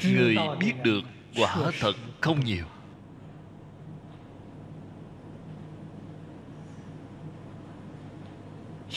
Người 0.04 0.38
biết 0.60 0.74
được 0.84 1.02
quả 1.36 1.72
thật 1.80 1.94
không 2.22 2.40
nhiều. 2.46 2.66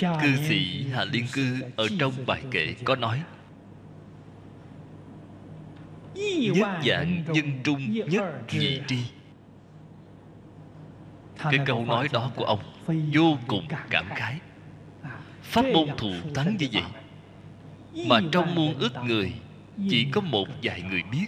Cư 0.01 0.37
sĩ 0.49 0.87
hà 0.93 1.05
liên 1.05 1.27
cư 1.33 1.61
ở 1.77 1.89
trong 1.99 2.13
bài 2.27 2.43
kệ 2.51 2.75
có 2.85 2.97
nói 2.97 3.23
nhất 6.55 6.69
dạng 6.87 7.25
dân 7.35 7.61
trung 7.65 7.93
nhất 7.93 8.25
nhị 8.53 8.81
tri 8.87 8.99
cái 11.43 11.59
câu 11.67 11.85
nói 11.85 12.09
đó 12.13 12.31
của 12.37 12.45
ông 12.45 12.61
vô 13.13 13.39
cùng 13.47 13.67
cảm 13.91 14.07
khái. 14.15 14.41
pháp 15.43 15.65
môn 15.65 15.89
thù 15.97 16.13
thắng 16.35 16.57
như 16.57 16.69
vậy 16.73 16.85
mà 18.07 18.21
trong 18.33 18.55
muôn 18.55 18.79
ức 18.79 18.93
người 19.05 19.33
chỉ 19.91 20.09
có 20.13 20.21
một 20.21 20.49
vài 20.63 20.83
người 20.83 21.03
biết. 21.13 21.27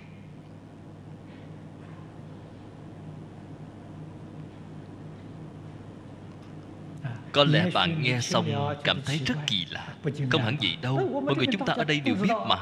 Có 7.32 7.44
lẽ 7.44 7.70
bạn 7.74 8.02
nghe 8.02 8.20
xong 8.20 8.74
cảm 8.84 9.02
thấy 9.04 9.20
rất 9.26 9.34
kỳ 9.46 9.66
lạ. 9.70 9.88
Không 10.30 10.42
hẳn 10.42 10.56
gì 10.60 10.76
đâu. 10.82 11.22
Mọi 11.26 11.36
người 11.36 11.46
chúng 11.52 11.66
ta 11.66 11.72
ở 11.72 11.84
đây 11.84 12.00
đều 12.00 12.14
biết 12.14 12.34
mà. 12.46 12.56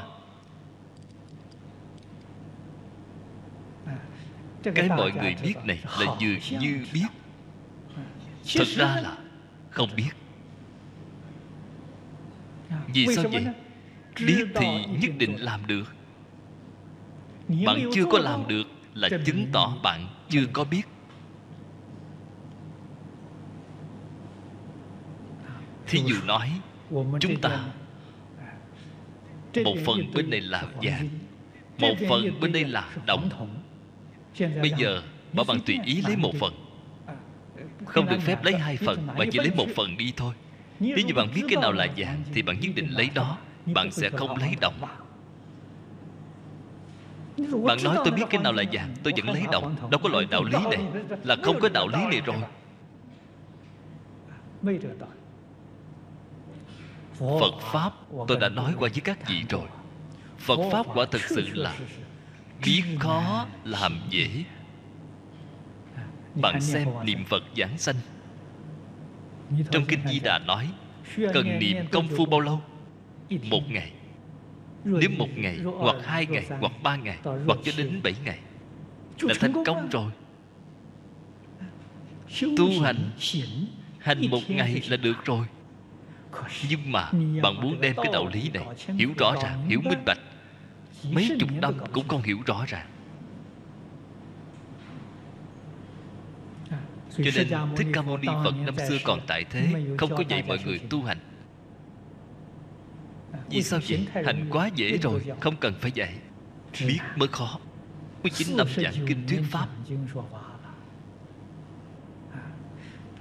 Cái 4.74 4.88
mọi 4.88 5.12
người 5.12 5.36
biết 5.42 5.54
này 5.64 5.78
là 5.98 6.16
dường 6.18 6.60
như 6.60 6.86
biết 6.92 7.06
thật 8.56 8.66
ra 8.66 9.00
là 9.02 9.18
không 9.70 9.90
biết. 9.96 10.10
Vì 12.94 13.06
sao 13.16 13.24
vậy? 13.32 13.46
biết 14.26 14.44
thì 14.54 14.84
nhất 15.00 15.10
định 15.18 15.36
làm 15.36 15.66
được. 15.66 15.94
Bạn 17.48 17.90
chưa 17.94 18.04
có 18.10 18.18
làm 18.18 18.48
được 18.48 18.66
là 18.94 19.08
chứng 19.26 19.46
tỏ 19.52 19.76
bạn 19.82 20.06
chưa 20.28 20.46
có 20.52 20.64
biết. 20.64 20.82
Thí 25.86 26.02
dụ 26.06 26.16
nói 26.24 26.50
chúng 27.20 27.40
ta 27.40 27.64
một 29.64 29.76
phần 29.86 30.12
bên 30.14 30.30
này 30.30 30.40
là 30.40 30.64
vàng 30.82 31.08
một 31.78 31.94
phần 32.08 32.40
bên 32.40 32.52
đây 32.52 32.64
là 32.64 32.88
đồng. 33.06 33.30
bây 34.38 34.72
giờ 34.78 35.02
bảo 35.32 35.44
bạn 35.44 35.60
tùy 35.66 35.78
ý 35.84 36.02
lấy 36.02 36.16
một 36.16 36.32
phần 36.40 36.69
không 37.90 38.06
được 38.06 38.20
phép 38.20 38.44
lấy 38.44 38.54
hai 38.54 38.76
phần 38.76 39.06
mà 39.18 39.24
chỉ 39.32 39.38
lấy 39.38 39.50
một 39.56 39.66
phần 39.76 39.96
đi 39.96 40.12
thôi. 40.16 40.34
Nếu 40.80 40.96
như 41.06 41.14
bạn 41.14 41.28
biết 41.34 41.42
cái 41.48 41.62
nào 41.62 41.72
là 41.72 41.86
vàng 41.96 42.22
thì 42.34 42.42
bạn 42.42 42.60
nhất 42.60 42.70
định 42.74 42.88
lấy 42.90 43.10
đó. 43.14 43.38
bạn 43.74 43.90
sẽ 43.90 44.10
không 44.10 44.36
lấy 44.36 44.56
đồng. 44.60 44.74
Bạn 47.66 47.78
nói 47.84 47.96
tôi 48.04 48.12
biết 48.12 48.24
cái 48.30 48.42
nào 48.42 48.52
là 48.52 48.62
vàng 48.72 48.94
tôi 49.02 49.12
vẫn 49.16 49.34
lấy 49.34 49.42
đồng. 49.52 49.76
đâu 49.90 50.00
có 50.02 50.08
loại 50.08 50.26
đạo 50.30 50.44
lý 50.44 50.58
này 50.70 50.84
là 51.24 51.36
không 51.42 51.60
có 51.60 51.68
đạo 51.68 51.88
lý 51.88 51.98
này 52.10 52.20
rồi. 52.20 52.36
Phật 57.18 57.60
pháp 57.72 57.92
tôi 58.28 58.38
đã 58.40 58.48
nói 58.48 58.72
qua 58.78 58.88
với 58.92 59.00
các 59.00 59.28
vị 59.28 59.44
rồi. 59.48 59.68
Phật 60.38 60.58
pháp 60.72 60.86
quả 60.94 61.06
thực 61.10 61.22
sự 61.22 61.48
là 61.54 61.74
biết 62.64 62.82
khó 62.98 63.46
làm 63.64 64.00
dễ 64.10 64.44
bạn 66.34 66.60
xem 66.60 66.88
niệm 67.04 67.24
phật 67.24 67.42
giảng 67.56 67.78
sanh. 67.78 67.96
Trong 69.70 69.84
kinh 69.88 70.00
di 70.08 70.20
đà 70.20 70.38
nói 70.38 70.68
cần 71.16 71.58
niệm 71.58 71.76
công 71.92 72.08
phu 72.08 72.26
bao 72.26 72.40
lâu? 72.40 72.62
Một 73.50 73.70
ngày. 73.70 73.92
nếu 74.84 75.10
một 75.18 75.28
ngày 75.36 75.58
hoặc 75.78 75.96
hai 76.04 76.26
ngày 76.26 76.46
hoặc 76.60 76.72
ba 76.82 76.96
ngày 76.96 77.18
hoặc 77.24 77.58
cho 77.64 77.72
đến 77.76 78.00
bảy 78.04 78.14
ngày 78.24 78.38
là 79.20 79.34
thành 79.40 79.52
công 79.66 79.88
rồi. 79.88 80.12
Tu 82.56 82.80
hành 82.82 83.10
hành 83.98 84.30
một 84.30 84.40
ngày 84.48 84.82
là 84.88 84.96
được 84.96 85.24
rồi. 85.24 85.46
nhưng 86.68 86.92
mà 86.92 87.10
bạn 87.42 87.60
muốn 87.60 87.80
đem 87.80 87.96
cái 87.96 88.12
đạo 88.12 88.26
lý 88.32 88.50
này 88.54 88.64
hiểu 88.98 89.10
rõ 89.18 89.34
ràng 89.42 89.68
hiểu 89.68 89.80
minh 89.84 90.02
bạch. 90.06 90.18
Mấy 91.10 91.30
chục 91.40 91.48
năm 91.52 91.74
cũng 91.92 92.08
không 92.08 92.22
hiểu 92.22 92.38
rõ 92.46 92.64
ràng 92.68 92.86
cho 97.24 97.30
nên 97.36 97.76
thích 97.76 97.86
ca 97.92 98.02
mâu 98.02 98.16
ni 98.18 98.28
phật 98.44 98.54
năm 98.56 98.74
xưa 98.88 98.96
còn 99.04 99.20
tại 99.26 99.44
thế 99.50 99.72
không 99.98 100.10
có 100.16 100.24
dạy 100.28 100.42
mọi 100.48 100.58
người 100.64 100.78
tu 100.78 101.02
hành. 101.02 101.18
Vì 103.50 103.62
sao 103.62 103.80
vậy? 103.88 104.06
hành 104.24 104.48
quá 104.50 104.70
dễ 104.74 104.98
rồi 104.98 105.24
không 105.40 105.56
cần 105.56 105.74
phải 105.80 105.92
dạy. 105.94 106.14
Biết 106.86 106.98
mới 107.16 107.28
khó. 107.28 107.58
Mới 108.22 108.30
chín 108.30 108.56
năm 108.56 108.66
giảng 108.76 109.06
kinh 109.06 109.26
thuyết 109.28 109.40
pháp. 109.50 109.68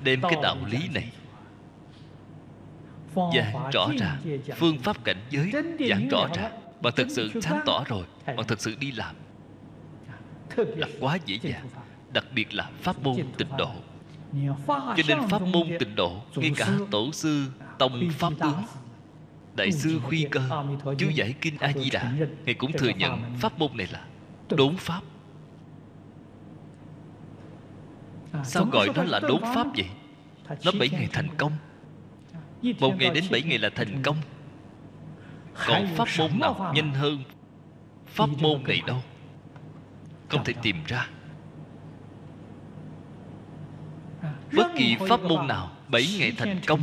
đem 0.03 0.21
cái 0.21 0.35
đạo 0.43 0.57
lý 0.69 0.89
này 0.93 1.11
giảng 3.15 3.71
rõ 3.73 3.89
ràng 3.99 4.39
phương 4.57 4.79
pháp 4.79 5.03
cảnh 5.03 5.17
giới 5.29 5.51
giảng 5.89 6.07
rõ 6.09 6.27
ràng 6.35 6.51
bạn 6.81 6.93
thật 6.97 7.07
sự 7.09 7.41
sáng 7.41 7.61
tỏ 7.65 7.83
rồi 7.87 8.05
bạn 8.25 8.47
thật 8.47 8.61
sự 8.61 8.75
đi 8.79 8.91
làm. 8.91 9.15
Là 10.55 10.87
quá 10.99 11.17
dễ 11.25 11.39
dàng 11.41 11.67
đặc 12.13 12.25
biệt 12.35 12.53
là 12.53 12.69
pháp 12.81 13.03
môn 13.03 13.15
tịnh 13.37 13.47
độ 13.57 13.71
cho 14.67 15.03
nên 15.07 15.27
pháp 15.29 15.41
môn 15.41 15.67
tịnh 15.79 15.95
độ 15.95 16.21
ngay 16.35 16.51
cả 16.57 16.67
tổ 16.91 17.11
sư 17.11 17.45
tông 17.77 18.09
pháp 18.17 18.33
tướng 18.39 18.63
đại 19.55 19.71
sư 19.71 19.99
khuy 20.03 20.27
cơ 20.31 20.63
chú 20.97 21.09
giải 21.09 21.33
kinh 21.41 21.57
a 21.59 21.71
di 21.73 21.89
đà 21.89 22.13
ngài 22.45 22.53
cũng 22.53 22.71
thừa 22.71 22.89
nhận 22.89 23.35
pháp 23.39 23.59
môn 23.59 23.77
này 23.77 23.87
là 23.91 24.05
đốn 24.49 24.75
pháp. 24.77 25.01
Sao 28.43 28.65
gọi 28.65 28.89
nó 28.95 29.03
là 29.03 29.19
đốn 29.19 29.41
pháp 29.41 29.67
vậy? 29.75 29.87
Nó 30.65 30.71
bảy 30.79 30.89
ngày 30.89 31.07
thành 31.13 31.27
công. 31.37 31.51
Một 32.79 32.93
ngày 32.99 33.09
đến 33.09 33.23
bảy 33.31 33.41
ngày 33.41 33.57
là 33.57 33.69
thành 33.75 34.03
công. 34.03 34.17
Còn 35.67 35.87
pháp 35.95 36.07
môn 36.19 36.39
nào 36.39 36.71
nhanh 36.75 36.93
hơn 36.93 37.23
pháp 38.07 38.29
môn 38.41 38.63
này 38.63 38.81
đâu? 38.87 39.01
không 40.29 40.43
thể 40.43 40.53
tìm 40.61 40.75
ra 40.87 41.07
bất 44.55 44.67
kỳ 44.77 44.95
pháp 45.09 45.23
môn 45.23 45.47
nào, 45.47 45.71
bảy 45.87 46.07
ngày 46.19 46.31
thành 46.37 46.59
công 46.67 46.81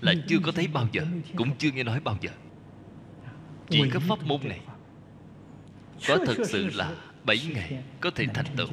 là 0.00 0.14
chưa 0.28 0.38
có 0.42 0.52
thấy 0.52 0.66
bao 0.66 0.88
giờ, 0.92 1.02
cũng 1.36 1.56
chưa 1.58 1.70
nghe 1.70 1.82
nói 1.82 2.00
bao 2.00 2.16
giờ. 2.20 2.30
Chỉ 3.68 3.90
có 3.90 4.00
pháp 4.00 4.22
môn 4.24 4.40
này. 4.44 4.60
Có 6.08 6.18
thật 6.26 6.36
sự 6.48 6.70
là 6.74 6.92
bảy 7.24 7.40
ngày 7.54 7.82
có 8.00 8.10
thể 8.10 8.26
thành 8.34 8.46
tựu. 8.56 8.68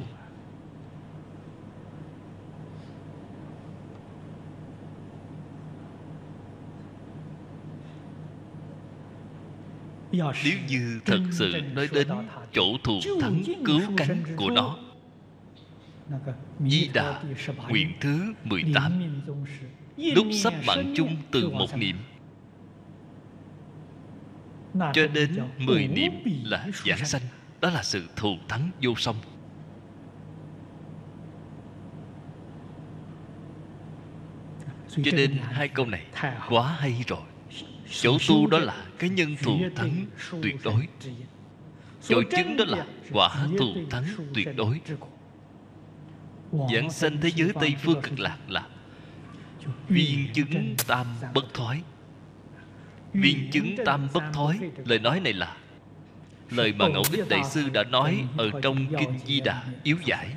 Nếu 10.12 10.58
như 10.68 11.00
thật 11.04 11.20
sự 11.32 11.52
nói 11.74 11.88
đến 11.92 12.08
chỗ 12.52 12.64
thù 12.84 13.00
thắng 13.20 13.42
cứu 13.64 13.80
cánh 13.96 14.22
của 14.36 14.50
nó 14.50 14.76
Di 16.66 16.90
Đà 16.94 17.22
Nguyện 17.68 17.92
thứ 18.00 18.34
18 18.44 19.22
Lúc 19.96 20.26
sắp 20.32 20.54
mạng 20.66 20.92
chung 20.96 21.16
từ 21.30 21.50
một 21.50 21.76
niệm. 21.76 21.96
Cho 24.74 25.06
đến 25.14 25.38
mười 25.58 25.88
niệm 25.88 26.12
là 26.44 26.68
giảng 26.86 27.04
sanh 27.04 27.22
Đó 27.60 27.70
là 27.70 27.82
sự 27.82 28.08
thù 28.16 28.36
thắng 28.48 28.70
vô 28.82 28.94
song. 28.96 29.16
Cho 34.88 35.12
nên 35.12 35.36
hai 35.36 35.68
câu 35.68 35.86
này 35.86 36.06
quá 36.48 36.76
hay 36.80 37.04
rồi. 37.06 37.20
Chỗ 37.90 38.18
tu 38.28 38.46
đó 38.46 38.58
là 38.58 38.86
cái 38.98 39.10
nhân 39.10 39.36
thù 39.42 39.58
thắng 39.76 40.06
tuyệt 40.42 40.56
đối. 40.64 40.88
Chỗ 42.02 42.22
chứng 42.30 42.56
đó 42.56 42.64
là 42.68 42.86
quả 43.12 43.46
thù 43.58 43.74
thắng 43.90 44.04
tuyệt 44.34 44.48
đối 44.56 44.80
Giảng 46.52 46.90
sanh 46.90 47.20
thế 47.20 47.30
giới 47.34 47.52
Tây 47.60 47.74
Phương 47.82 48.02
cực 48.02 48.20
lạc 48.20 48.38
là 48.48 48.66
Viên 49.88 50.32
chứng 50.32 50.74
tam 50.86 51.06
bất 51.34 51.54
thoái. 51.54 51.82
Viên 53.12 53.50
chứng 53.50 53.76
tam 53.86 54.08
bất 54.14 54.24
thoái. 54.32 54.58
Lời 54.84 54.98
nói 54.98 55.20
này 55.20 55.32
là 55.32 55.56
Lời 56.50 56.72
mà 56.72 56.88
Ngẫu 56.88 57.02
Ích 57.12 57.28
Đại 57.28 57.44
Sư 57.44 57.68
đã 57.68 57.84
nói 57.84 58.24
Ở 58.38 58.50
trong 58.62 58.86
Kinh 58.98 59.18
Di 59.26 59.40
Đà 59.40 59.62
Yếu 59.82 59.96
giải. 60.04 60.34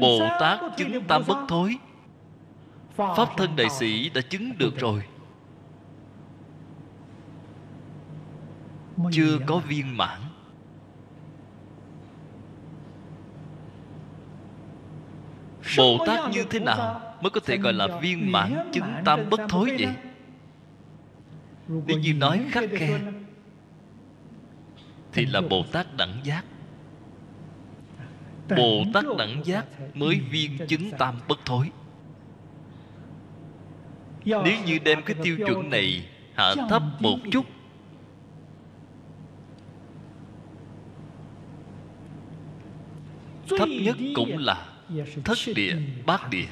Bồ 0.00 0.18
Tát 0.40 0.60
chứng 0.76 1.04
tam 1.04 1.22
bất 1.28 1.38
thối 1.48 1.76
Pháp 2.96 3.28
thân 3.36 3.56
đại 3.56 3.70
sĩ 3.70 4.08
đã 4.08 4.20
chứng 4.20 4.58
được 4.58 4.78
rồi. 4.78 5.02
Chưa 9.12 9.38
có 9.46 9.58
viên 9.58 9.96
mãn 9.96 10.20
Bồ 15.76 16.04
Tát 16.06 16.30
như 16.30 16.44
thế 16.50 16.58
nào 16.58 17.00
Mới 17.20 17.30
có 17.30 17.40
thể 17.46 17.56
gọi 17.56 17.72
là 17.72 17.86
viên 17.86 18.32
mãn 18.32 18.70
chứng 18.72 18.94
tam 19.04 19.30
bất 19.30 19.40
thối 19.48 19.76
vậy? 19.78 19.94
Nếu 21.86 21.98
như 21.98 22.14
nói 22.14 22.44
khắc 22.50 22.64
khe 22.76 23.00
Thì 25.12 25.26
là 25.26 25.40
Bồ 25.40 25.62
Tát 25.72 25.96
đẳng 25.96 26.20
giác. 26.24 26.44
Bồ 28.56 28.84
Tát 28.94 29.04
đẳng 29.18 29.44
giác 29.44 29.66
mới 29.94 30.20
viên 30.30 30.66
chứng 30.68 30.90
tam 30.98 31.14
bất 31.28 31.38
thối. 31.44 31.70
Nếu 34.24 34.56
như 34.66 34.78
đem 34.84 35.02
cái 35.02 35.16
tiêu 35.22 35.36
chuẩn 35.46 35.70
này 35.70 36.08
hạ 36.34 36.54
thấp 36.68 36.82
một 37.00 37.16
chút 37.32 37.46
thấp 43.58 43.68
nhất 43.68 43.96
cũng 44.14 44.38
là 44.38 44.69
thất 45.24 45.38
địa, 45.54 45.76
bát 46.06 46.30
địa. 46.30 46.48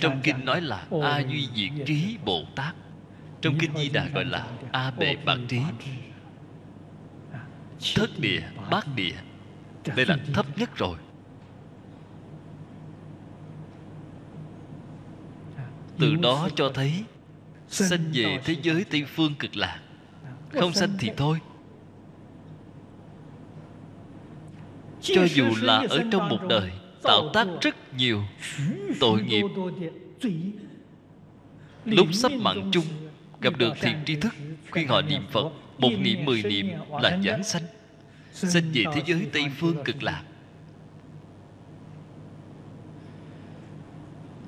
Trong 0.00 0.20
kinh 0.22 0.44
nói 0.44 0.60
là 0.60 0.86
a 1.02 1.18
duy 1.18 1.48
diệt 1.54 1.86
trí 1.86 2.16
bồ 2.24 2.44
tát. 2.54 2.74
Trong 3.40 3.58
kinh 3.58 3.76
di 3.76 3.88
đà 3.88 4.08
gọi 4.08 4.24
là 4.24 4.46
a 4.72 4.90
bệ 4.90 5.16
bạc 5.16 5.38
trí. 5.48 5.60
Thất 7.94 8.10
địa, 8.18 8.42
bát 8.70 8.86
địa. 8.96 9.14
Đây 9.96 10.06
là 10.06 10.18
thấp 10.34 10.46
nhất 10.58 10.76
rồi. 10.76 10.98
Từ 15.98 16.14
đó 16.14 16.48
cho 16.56 16.70
thấy 16.74 17.04
sanh 17.68 18.10
về 18.12 18.40
thế 18.44 18.56
giới 18.62 18.84
tây 18.84 19.04
phương 19.04 19.34
cực 19.38 19.56
lạc. 19.56 19.80
Không 20.52 20.72
sanh 20.72 20.96
thì 20.98 21.10
thôi. 21.16 21.38
Cho 25.00 25.24
dù 25.24 25.48
là 25.62 25.84
ở 25.88 26.04
trong 26.12 26.28
một 26.28 26.38
đời 26.48 26.70
tạo 27.02 27.30
tác 27.34 27.46
rất 27.60 27.94
nhiều 27.96 28.22
tội 29.00 29.22
nghiệp. 29.22 29.44
Lúc 31.84 32.06
sắp 32.12 32.32
mạng 32.32 32.70
chung 32.72 32.84
gặp 33.40 33.58
được 33.58 33.72
thiện 33.80 33.96
tri 34.06 34.16
thức 34.16 34.34
khuyên 34.70 34.88
họ 34.88 35.02
niệm 35.02 35.22
phật 35.30 35.48
một 35.78 35.90
niệm 35.98 36.24
mười 36.24 36.42
niệm 36.42 36.70
là 37.02 37.18
giảng 37.24 37.44
sanh. 37.44 37.62
Sanh 38.32 38.70
về 38.72 38.84
thế 38.94 39.02
giới 39.06 39.26
tây 39.32 39.44
phương 39.58 39.84
cực 39.84 40.02
lạc. 40.02 40.22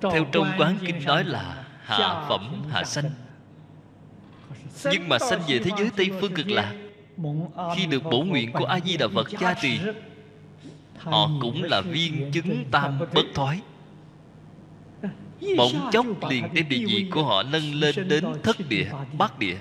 Theo 0.00 0.26
trong 0.32 0.52
quán 0.58 0.78
kinh 0.86 1.04
nói 1.04 1.24
là 1.24 1.64
hạ 1.84 2.26
phẩm 2.28 2.62
hạ 2.70 2.84
sanh. 2.84 3.10
Nhưng 4.92 5.08
mà 5.08 5.18
sanh 5.18 5.40
về 5.48 5.58
thế 5.58 5.70
giới 5.78 5.90
tây 5.96 6.10
phương 6.20 6.34
cực 6.34 6.48
lạc 6.48 6.74
khi 7.76 7.86
được 7.86 8.04
bổ 8.04 8.22
nguyện 8.22 8.52
của 8.52 8.64
a 8.64 8.80
di 8.80 8.96
đà 8.96 9.08
phật 9.08 9.30
gia 9.40 9.54
trì 9.54 9.80
họ 11.02 11.30
cũng 11.40 11.62
là 11.62 11.80
viên 11.80 12.32
chứng 12.32 12.64
tam 12.70 12.98
bất 12.98 13.26
thoái. 13.34 13.60
Bỗng 15.56 15.90
chốc 15.92 16.06
liền 16.30 16.54
đem 16.54 16.68
địa 16.68 16.84
vị 16.86 17.06
của 17.10 17.24
họ 17.24 17.42
nâng 17.42 17.74
lên 17.74 18.08
đến 18.08 18.24
thất 18.42 18.56
địa 18.68 18.90
bát 19.18 19.38
địa. 19.38 19.56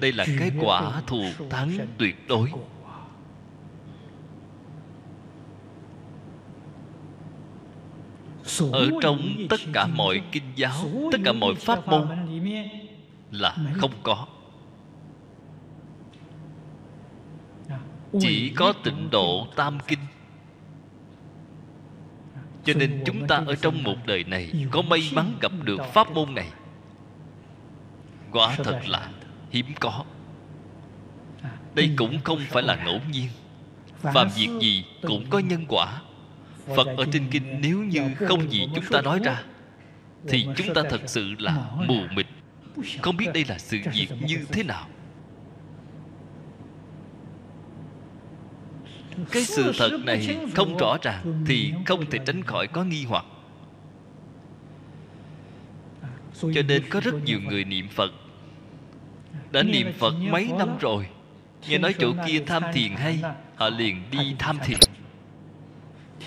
đây 0.00 0.12
là 0.12 0.26
cái 0.38 0.50
quả 0.60 1.02
thù 1.06 1.22
thắng 1.50 1.78
tuyệt 1.98 2.28
đối. 2.28 2.50
ở 8.72 8.90
trong 9.02 9.46
tất 9.50 9.60
cả 9.72 9.86
mọi 9.86 10.22
kinh 10.32 10.44
giáo 10.56 10.90
tất 11.12 11.18
cả 11.24 11.32
mọi 11.32 11.54
pháp 11.54 11.88
môn 11.88 12.08
là 13.30 13.56
không 13.74 13.90
có 14.02 14.26
chỉ 18.20 18.52
có 18.56 18.72
tịnh 18.84 19.10
độ 19.10 19.46
tam 19.56 19.78
kinh. 19.88 19.98
Cho 22.64 22.74
nên 22.74 23.02
chúng 23.06 23.26
ta 23.26 23.42
ở 23.46 23.54
trong 23.54 23.82
một 23.82 23.96
đời 24.06 24.24
này 24.24 24.52
có 24.70 24.82
may 24.82 25.10
mắn 25.12 25.38
gặp 25.40 25.52
được 25.62 25.80
pháp 25.92 26.10
môn 26.10 26.34
này. 26.34 26.48
Quả 28.32 28.56
thật 28.56 28.80
là 28.86 29.10
hiếm 29.50 29.66
có. 29.80 30.04
Đây 31.74 31.90
cũng 31.96 32.20
không 32.24 32.40
phải 32.48 32.62
là 32.62 32.76
ngẫu 32.84 33.00
nhiên. 33.10 33.28
phàm 34.00 34.28
việc 34.36 34.48
gì 34.60 34.84
cũng 35.02 35.24
có 35.30 35.38
nhân 35.38 35.64
quả. 35.68 36.02
Phật 36.76 36.86
ở 36.96 37.06
trên 37.12 37.28
kinh 37.30 37.60
nếu 37.60 37.78
như 37.78 38.14
không 38.14 38.50
gì 38.50 38.68
chúng 38.74 38.84
ta 38.90 39.00
nói 39.00 39.20
ra 39.24 39.42
thì 40.28 40.46
chúng 40.56 40.74
ta 40.74 40.82
thật 40.90 41.00
sự 41.06 41.34
là 41.38 41.70
mù 41.76 42.00
mịt. 42.10 42.26
Không 43.02 43.16
biết 43.16 43.26
đây 43.34 43.44
là 43.48 43.58
sự 43.58 43.78
việc 43.92 44.08
như 44.20 44.46
thế 44.52 44.62
nào 44.62 44.86
cái 49.30 49.44
sự 49.44 49.72
thật 49.78 49.90
này 50.04 50.36
không 50.54 50.76
rõ 50.76 50.96
ràng 51.02 51.44
thì 51.46 51.72
không 51.86 52.10
thể 52.10 52.18
tránh 52.26 52.42
khỏi 52.42 52.66
có 52.66 52.84
nghi 52.84 53.04
hoặc. 53.04 53.24
Cho 56.40 56.62
nên 56.68 56.82
có 56.90 57.00
rất 57.00 57.14
nhiều 57.24 57.40
người 57.40 57.64
niệm 57.64 57.88
phật. 57.88 58.12
Đã 59.50 59.62
niệm 59.62 59.92
phật 59.98 60.14
mấy 60.30 60.50
năm 60.58 60.68
rồi. 60.80 61.06
Nghe 61.68 61.78
nói 61.78 61.94
chỗ 61.98 62.12
kia 62.26 62.42
tham 62.46 62.62
thiền 62.72 62.92
hay 62.96 63.20
họ 63.56 63.68
liền 63.68 64.02
đi 64.10 64.34
tham 64.38 64.58
thiền. 64.64 64.78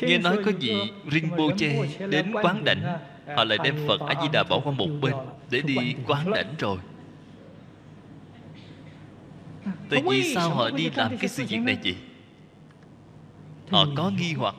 Nghe 0.02 0.18
nói 0.18 0.38
có 0.45 0.52
vị 0.60 0.76
rinpoche 1.11 1.88
đến 2.10 2.32
quán 2.34 2.64
đảnh 2.64 2.98
họ 3.36 3.44
lại 3.44 3.57
đem 3.64 3.76
phật 3.88 3.99
a 4.02 4.22
di 4.22 4.28
đà 4.34 4.44
bỏ 4.44 4.60
qua 4.60 4.72
một 4.72 4.88
bên 5.02 5.14
để 5.49 5.61
đi 5.61 5.95
quán 6.07 6.32
đảnh 6.32 6.53
rồi. 6.60 6.78
Tại 9.90 10.03
vì 10.10 10.34
sao 10.36 10.49
họ 10.49 10.70
đi 10.70 10.90
làm 10.95 11.18
cái 11.18 11.30
sự 11.30 11.45
việc 11.49 11.60
này 11.60 11.78
vậy 11.84 11.95
họ 13.70 13.86
có 13.96 14.10
nghi 14.10 14.34
hoặc. 14.34 14.56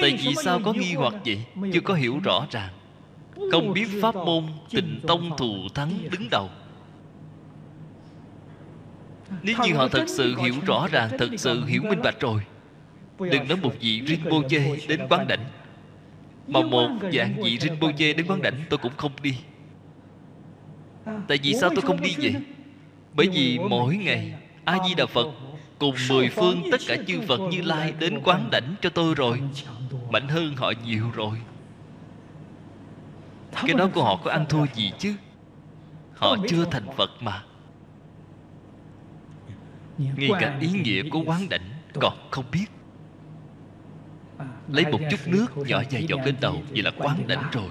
Tại 0.00 0.18
vì 0.24 0.34
sao 0.44 0.60
có 0.64 0.72
nghi 0.72 0.94
hoặc 0.94 1.14
vậy? 1.24 1.44
Chưa 1.72 1.80
có 1.80 1.94
hiểu 1.94 2.18
rõ 2.24 2.46
ràng. 2.50 2.72
Không 3.52 3.72
biết 3.72 3.86
pháp 4.02 4.14
môn 4.14 4.44
tịnh 4.70 5.00
tông 5.06 5.36
thù 5.36 5.54
thắng 5.74 5.92
đứng 6.10 6.30
đầu. 6.30 6.50
Nếu 9.42 9.56
như 9.64 9.74
họ 9.74 9.88
thật 9.88 10.04
sự 10.06 10.36
hiểu 10.36 10.54
rõ 10.66 10.88
ràng 10.92 11.10
thật 11.18 11.28
sự 11.36 11.64
hiểu 11.64 11.82
minh 11.82 12.00
bạch 12.04 12.20
rồi. 12.20 12.40
Đừng 13.18 13.48
nói 13.48 13.58
một 13.62 13.72
vị 13.80 14.02
rinpoche 14.06 14.76
đến 14.88 15.00
quán 15.08 15.28
đảnh. 15.28 15.44
Mà 16.46 16.60
một 16.60 16.88
dạng 17.12 17.34
vị 17.42 17.58
rinpoche 17.58 18.12
đến 18.12 18.26
quán 18.26 18.42
đảnh 18.42 18.54
tôi 18.70 18.78
cũng 18.78 18.92
không 18.96 19.12
đi. 19.22 19.34
Tại 21.28 21.38
vì 21.42 21.54
sao 21.54 21.70
tôi 21.70 21.80
không 21.80 22.00
đi 22.00 22.14
vậy? 22.18 22.34
bởi 23.18 23.28
vì 23.28 23.58
mỗi 23.58 23.96
ngày 23.96 24.34
a 24.64 24.78
di 24.88 24.94
đà 24.94 25.06
phật 25.06 25.26
cùng 25.78 25.94
mười 26.08 26.28
phương 26.28 26.62
tất 26.70 26.80
cả 26.88 26.96
chư 27.06 27.20
phật 27.28 27.40
như 27.50 27.62
lai 27.62 27.94
đến 27.98 28.20
quán 28.24 28.48
đảnh 28.52 28.74
cho 28.80 28.90
tôi 28.90 29.14
rồi. 29.14 29.42
Mạnh 30.10 30.28
hơn 30.28 30.56
họ 30.56 30.72
nhiều 30.84 31.10
rồi. 31.14 31.40
Cái 33.52 33.74
đó 33.74 33.88
của 33.94 34.04
họ 34.04 34.16
có 34.24 34.30
ăn 34.30 34.46
thua 34.48 34.66
gì 34.74 34.92
chứ? 34.98 35.14
Họ 36.16 36.36
chưa 36.48 36.64
thành 36.64 36.86
phật 36.96 37.10
mà. 37.20 37.44
Ngay 39.98 40.30
cả 40.40 40.58
ý 40.60 40.68
nghĩa 40.68 41.02
của 41.10 41.22
quán 41.26 41.48
đảnh 41.48 41.70
còn 41.94 42.28
không 42.30 42.44
biết. 42.52 42.66
Lấy 44.68 44.84
một 44.92 45.00
chút 45.10 45.20
nước 45.26 45.56
nhỏ 45.56 45.82
dài 45.90 46.06
dọc 46.08 46.20
lên 46.24 46.36
đầu 46.40 46.62
vậy 46.70 46.82
là 46.82 46.90
quán 46.96 47.26
đảnh 47.26 47.44
rồi. 47.52 47.70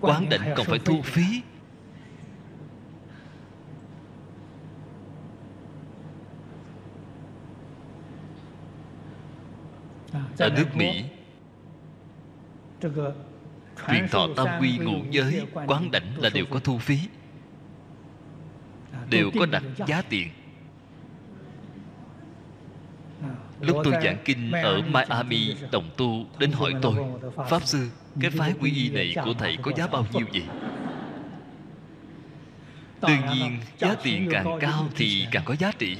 Quán 0.00 0.28
đảnh 0.30 0.54
còn 0.56 0.66
phải 0.66 0.78
thu 0.78 1.02
phí 1.02 1.42
ở 10.38 10.50
nước 10.50 10.76
mỹ 10.76 11.04
truyền 13.88 14.08
thọ 14.08 14.28
tam 14.36 14.46
quy 14.60 14.78
ngũ 14.78 14.96
giới 15.10 15.46
quán 15.66 15.90
đảnh 15.90 16.18
là 16.18 16.30
đều 16.30 16.44
có 16.50 16.58
thu 16.58 16.78
phí. 16.78 16.98
Đều 19.10 19.30
có 19.38 19.46
đặt 19.46 19.62
giá 19.86 20.02
tiền. 20.02 20.28
Lúc 23.60 23.76
tôi 23.84 23.94
giảng 24.04 24.18
kinh 24.24 24.52
ở 24.52 24.82
miami 24.82 25.54
đồng 25.70 25.90
tu 25.96 26.26
đến 26.38 26.52
hỏi 26.52 26.74
tôi 26.82 26.94
pháp 27.48 27.62
sư 27.64 27.90
cái 28.20 28.30
phái 28.30 28.54
quy 28.60 28.70
y 28.70 28.88
này 28.88 29.14
của 29.24 29.34
thầy 29.38 29.56
có 29.62 29.72
giá 29.76 29.86
bao 29.86 30.06
nhiêu 30.12 30.26
vậy? 30.32 30.42
Đương 33.08 33.34
nhiên 33.34 33.58
giá 33.78 33.94
tiền 34.02 34.28
càng 34.30 34.58
cao 34.60 34.88
thì 34.96 35.26
càng 35.30 35.42
có 35.46 35.56
giá 35.58 35.72
trị 35.78 35.96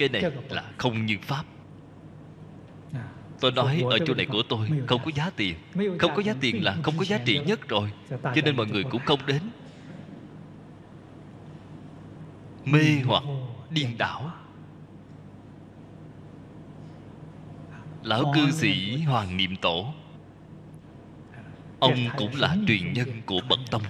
cái 0.00 0.08
này 0.08 0.32
là 0.48 0.64
không 0.78 1.06
như 1.06 1.16
pháp. 1.22 1.44
Tôi 3.40 3.52
nói 3.52 3.84
ở 3.90 3.98
chỗ 4.06 4.14
này 4.14 4.26
của 4.26 4.42
tôi 4.48 4.68
không 4.86 5.00
có 5.04 5.10
giá 5.14 5.30
tiền. 5.36 5.54
Không 5.98 6.10
có 6.16 6.22
giá 6.22 6.34
tiền 6.40 6.64
là 6.64 6.76
không 6.82 6.94
có 6.98 7.04
giá 7.04 7.18
trị 7.24 7.40
nhất 7.46 7.68
rồi. 7.68 7.92
Cho 8.10 8.42
nên 8.44 8.56
mọi 8.56 8.66
người 8.66 8.84
cũng 8.84 9.02
không 9.04 9.26
đến. 9.26 9.42
Mê 12.64 13.02
hoặc 13.04 13.22
điên 13.70 13.98
đảo. 13.98 14.32
Lão 18.02 18.32
cư 18.34 18.50
sĩ 18.50 18.96
hoàng 19.02 19.36
niệm 19.36 19.56
tổ. 19.56 19.94
Ông 21.78 21.94
cũng 22.16 22.34
là 22.34 22.56
truyền 22.66 22.92
nhân 22.92 23.22
của 23.26 23.40
bậc 23.48 23.58
tông 23.70 23.82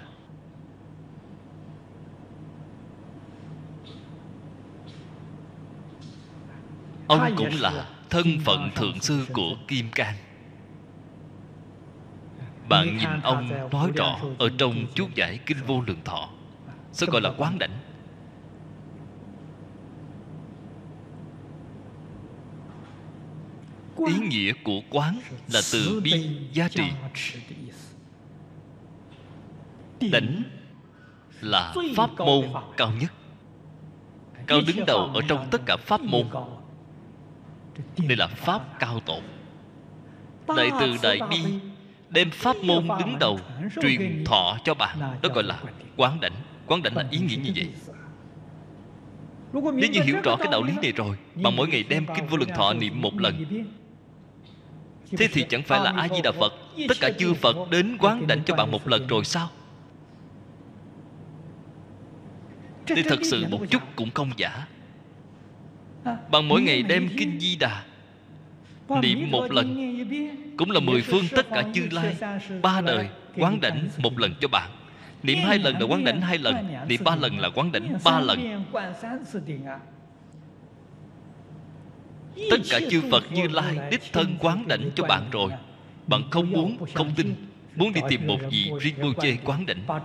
ông 7.11 7.35
cũng 7.37 7.61
là 7.61 7.89
thân 8.11 8.27
phận 8.45 8.71
thượng 8.75 9.01
sư 9.01 9.27
của 9.33 9.57
kim 9.69 9.91
cang. 9.91 10.15
Bạn 12.69 12.97
nhìn 12.97 13.21
ông 13.23 13.71
nói 13.73 13.91
rõ 13.97 14.19
ở 14.39 14.51
trong 14.59 14.87
chú 14.95 15.09
giải 15.15 15.39
kinh 15.47 15.59
vô 15.67 15.83
lượng 15.87 16.01
thọ 16.05 16.29
sẽ 16.93 17.07
gọi 17.11 17.21
là 17.21 17.33
quán 17.37 17.59
đảnh. 17.59 17.79
Ý 24.07 24.15
nghĩa 24.29 24.53
của 24.65 24.81
quán 24.91 25.21
là 25.53 25.61
từ 25.73 26.01
bi 26.05 26.39
giá 26.53 26.69
trị. 26.69 26.85
Đảnh 30.13 30.43
là 31.41 31.75
pháp 31.97 32.11
môn 32.19 32.45
cao 32.77 32.93
nhất. 33.01 33.13
Cao 34.47 34.61
đứng 34.67 34.87
đầu 34.87 35.11
ở 35.15 35.21
trong 35.29 35.49
tất 35.51 35.61
cả 35.67 35.77
pháp 35.77 36.01
môn 36.01 36.27
đây 38.09 38.17
là 38.17 38.27
pháp 38.27 38.79
cao 38.79 39.01
tổ 39.01 39.21
đại 40.57 40.71
từ 40.81 40.97
đại 41.03 41.21
bi 41.31 41.43
đem 42.11 42.31
pháp 42.31 42.57
môn 42.57 42.89
đứng 42.99 43.19
đầu 43.19 43.39
truyền 43.83 44.25
thọ 44.25 44.59
cho 44.65 44.75
bạn. 44.75 44.99
đó 45.23 45.29
gọi 45.35 45.45
là 45.45 45.61
quán 45.97 46.21
đảnh. 46.21 46.33
Quán 46.67 46.83
đảnh 46.83 46.97
là 46.97 47.05
ý 47.11 47.19
nghĩa 47.19 47.37
như 47.37 47.53
vậy. 47.57 47.69
nếu 49.53 49.91
như 49.91 50.01
hiểu 50.03 50.17
rõ 50.25 50.37
cái 50.37 50.49
đạo 50.53 50.63
lý 50.63 50.73
này 50.83 50.93
rồi 50.93 51.17
Bạn 51.35 51.57
mỗi 51.57 51.69
ngày 51.69 51.85
đem 51.89 52.07
Kinh 52.17 52.27
Vô 52.27 52.37
Lượng 52.37 52.49
Thọ 52.57 52.73
niệm 52.73 53.01
một 53.01 53.21
lần. 53.21 53.65
Thế 55.19 55.29
thì 55.33 55.45
chẳng 55.49 55.63
phải 55.63 55.81
là 55.81 55.93
A-di-đà 55.97 56.33
Phật 56.33 56.53
Tất 56.89 56.97
cả 57.01 57.11
chư 57.19 57.35
Phật 57.35 57.57
đến 57.71 57.97
quán 58.01 58.27
đảnh 58.27 58.45
cho 58.45 58.55
bạn 58.55 58.71
một 58.71 58.89
lần 58.89 59.07
rồi 59.07 59.25
sao? 59.25 59.49
Thì 62.87 63.03
thật 63.03 63.19
sự 63.23 63.47
một 63.51 63.61
chút 63.71 63.83
cũng 63.97 64.11
không 64.11 64.31
giả 64.37 64.67
Bạn 66.05 66.49
mỗi 66.49 66.63
ngày 66.63 66.83
đem 66.83 67.09
Kinh 67.19 67.41
Di 67.41 67.57
Đà 67.57 67.85
Niệm 69.03 69.31
một 69.31 69.53
lần 69.53 69.97
Cũng 70.57 70.71
là 70.71 70.81
mười 70.81 71.03
phương 71.03 71.25
tất 71.31 71.49
cả 71.51 71.65
chư 71.75 71.83
lai 71.91 72.17
Ba 72.63 72.81
đời 72.81 73.09
quán 73.37 73.61
đảnh 73.61 73.89
một 73.99 74.19
lần 74.19 74.35
cho 74.41 74.49
bạn. 74.49 74.71
Niệm 75.23 75.39
hai 75.39 75.59
lần 75.59 75.81
là 75.81 75.87
quán 75.87 76.05
đảnh 76.05 76.21
hai 76.21 76.39
lần 76.39 76.57
Niệm 76.89 77.01
ba 77.05 77.17
lần 77.17 77.39
là 77.39 77.51
quán 77.55 77.73
đảnh 77.73 77.99
ba 78.05 78.21
lần. 78.21 78.65
Tất 82.51 82.57
cả 82.71 82.81
chư 82.91 83.01
Phật 83.11 83.33
như 83.33 83.49
Lai 83.49 83.79
Đích 83.91 84.03
thân 84.13 84.37
quán 84.41 84.69
đảnh 84.69 84.91
cho 84.95 85.05
bạn 85.05 85.31
rồi. 85.31 85.53
Bạn 86.07 86.23
không 86.31 86.51
muốn, 86.51 86.77
không 86.95 87.11
tin 87.17 87.35
Muốn 87.77 87.93
đi 87.93 88.01
tìm 88.09 88.27
một 88.27 88.39
vị 88.51 88.71
Rinpoche 88.81 89.37
quán 89.45 89.67
đảnh. 89.67 90.01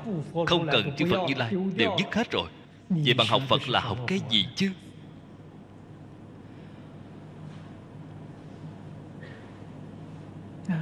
Không 0.47 0.67
cần 0.71 0.91
chư 0.97 1.05
Phật 1.11 1.25
như 1.27 1.33
Lai 1.37 1.51
Đều 1.75 1.95
dứt 1.99 2.15
hết 2.15 2.31
rồi. 2.31 2.47
Vậy 2.89 3.13
bạn 3.13 3.27
học 3.27 3.41
Phật 3.47 3.69
là 3.69 3.79
học 3.79 3.97
cái 4.07 4.19
gì 4.29 4.45
chứ 4.55 4.71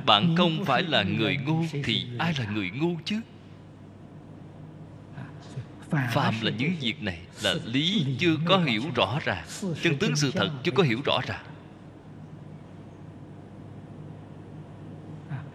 Bạn 0.05 0.35
không 0.37 0.65
phải 0.65 0.83
là 0.83 1.03
người 1.03 1.37
ngu 1.37 1.63
Thì 1.83 2.05
ai 2.19 2.33
là 2.39 2.45
người 2.51 2.69
ngu 2.69 2.95
chứ? 3.05 3.21
Phạm 5.89 6.33
là 6.41 6.51
những 6.57 6.71
việc 6.81 7.03
này 7.03 7.19
Là 7.43 7.53
lý 7.65 8.05
chưa 8.19 8.35
có 8.45 8.57
hiểu 8.57 8.83
rõ 8.95 9.19
ràng. 9.25 9.45
Chân 9.81 9.97
tướng 9.99 10.15
sự 10.15 10.31
thật 10.31 10.49
chưa 10.63 10.71
có 10.71 10.83
hiểu 10.83 10.99
rõ 11.05 11.19
ràng. 11.27 11.45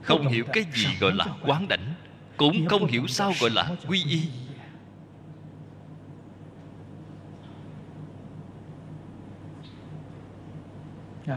Không 0.02 0.28
hiểu 0.28 0.44
cái 0.52 0.64
gì 0.74 0.86
gọi 1.00 1.12
là 1.12 1.26
quán 1.46 1.68
đảnh 1.68 1.94
Cũng 2.36 2.66
không 2.66 2.86
hiểu 2.86 3.06
sao 3.06 3.32
gọi 3.40 3.50
là 3.50 3.70
quy 3.88 4.04
y. 4.04 4.22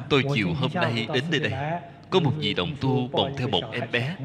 Tôi 0.10 0.24
chiều 0.34 0.54
hôm 0.54 0.72
nay 0.74 1.08
đến 1.14 1.24
nơi 1.32 1.40
đây 1.40 1.82
có 2.12 2.20
một 2.20 2.32
vị 2.38 2.54
đồng 2.54 2.76
tu 2.82 3.08
bồng 3.08 3.36
theo 3.38 3.48
một 3.48 3.64
em 3.72 3.92
bé. 3.92 4.16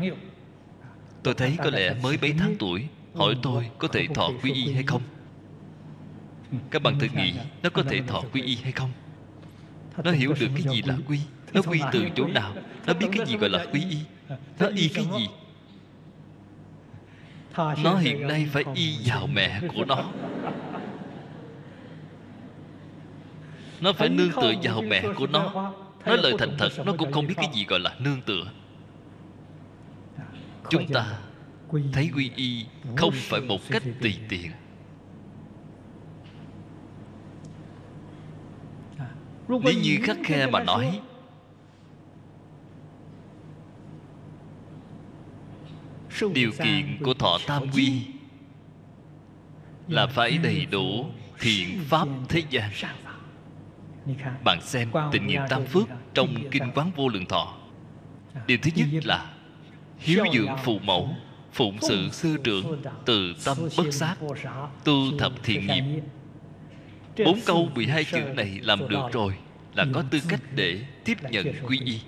Tôi 1.23 1.35
thấy 1.35 1.57
có 1.59 1.71
lẽ 1.71 1.95
mới 2.03 2.19
mấy 2.23 2.35
tháng 2.39 2.57
tuổi, 2.59 2.87
Hỏi 3.15 3.35
tôi 3.43 3.71
có 3.79 3.89
thể 3.89 4.07
thọ 4.15 4.31
quy 4.43 4.53
y 4.53 4.73
hay 4.73 4.83
không? 4.83 5.03
Các 6.71 6.83
bạn 6.83 6.95
tự 7.01 7.09
nghĩ, 7.15 7.35
Nó 7.63 7.71
có 7.71 7.83
thể 7.83 8.01
thọ 8.07 8.23
quy 8.33 8.43
y 8.43 8.57
hay 8.57 8.73
không? 8.73 8.91
Nó 10.05 10.11
hiểu 10.11 10.35
được 10.41 10.49
cái 10.55 10.75
gì 10.75 10.83
là 10.83 10.97
quy, 11.09 11.21
Nó 11.53 11.63
quy 11.63 11.81
từ 11.93 12.09
chỗ 12.17 12.27
nào, 12.27 12.55
Nó 12.87 12.95
biết 12.95 13.07
cái 13.17 13.27
gì 13.27 13.37
gọi 13.37 13.51
là 13.51 13.67
quy 13.73 13.81
y, 13.91 13.99
Nó 14.59 14.67
y 14.67 14.89
cái 14.89 15.05
gì? 15.19 15.29
Nó 17.85 17.97
hiện 17.97 18.27
nay 18.27 18.47
phải 18.53 18.65
y 18.75 18.99
vào 19.07 19.27
mẹ 19.27 19.61
của 19.75 19.85
nó. 19.85 20.05
Nó 23.81 23.93
phải 23.93 24.09
nương 24.09 24.31
tựa 24.33 24.53
vào 24.63 24.83
mẹ 24.83 25.03
của 25.17 25.27
nó. 25.27 25.73
Nói 26.07 26.19
lời 26.19 26.35
thành 26.39 26.57
thật, 26.59 26.69
Nó 26.87 26.93
cũng 26.99 27.13
không 27.13 27.27
biết 27.27 27.35
cái 27.37 27.49
gì 27.55 27.65
gọi 27.65 27.81
là 27.81 27.97
nương 27.99 28.21
tựa. 28.23 28.45
Chúng 30.71 30.87
ta 30.93 31.19
thấy 31.93 32.11
quy 32.15 32.31
y 32.37 32.67
không 32.97 33.13
phải 33.15 33.41
một 33.41 33.61
cách 33.71 33.83
tùy 34.01 34.19
tiện. 34.29 34.51
Nếu 39.49 39.75
như 39.83 39.99
khắc 40.03 40.17
khe 40.25 40.47
mà 40.47 40.65
nói, 40.65 41.01
điều 46.35 46.51
kiện 46.53 46.99
của 47.05 47.15
thọ 47.15 47.39
tam 47.47 47.71
quy 47.71 48.07
là 49.89 50.07
phải 50.07 50.39
đầy 50.39 50.67
đủ 50.67 51.07
thiện 51.41 51.81
pháp 51.89 52.09
thế 52.29 52.43
gian 52.51 52.71
bạn 54.45 54.61
xem 54.63 54.91
tình 55.13 55.27
nghiệp 55.27 55.41
tam 55.49 55.65
phước 55.65 55.89
trong 56.15 56.35
kinh 56.51 56.71
quán 56.75 56.91
vô 56.97 57.09
lượng 57.09 57.27
thọ. 57.27 57.55
Điều 58.47 58.59
thứ 58.63 58.71
nhất 58.75 58.87
là 59.05 59.33
hiếu 59.99 60.25
dưỡng 60.35 60.57
phụ 60.65 60.79
mẫu 60.79 61.09
phụng 61.53 61.79
sự 61.81 62.09
sư 62.13 62.37
trưởng 62.45 62.83
từ 63.05 63.35
tâm 63.45 63.57
bất 63.77 63.93
sát 63.93 64.17
tu 64.85 65.19
thập 65.19 65.33
thiện 65.43 65.67
nghiệp. 65.67 66.03
bốn 67.25 67.41
câu 67.47 67.69
12 67.75 68.05
chữ 68.05 68.21
này 68.37 68.61
làm 68.63 68.89
được 68.89 69.03
rồi 69.13 69.35
là 69.75 69.87
có 69.95 70.05
tư 70.11 70.19
cách 70.29 70.41
để 70.55 70.81
tiếp 71.05 71.17
nhận 71.31 71.47
quy 71.67 71.81
y. 71.85 72.01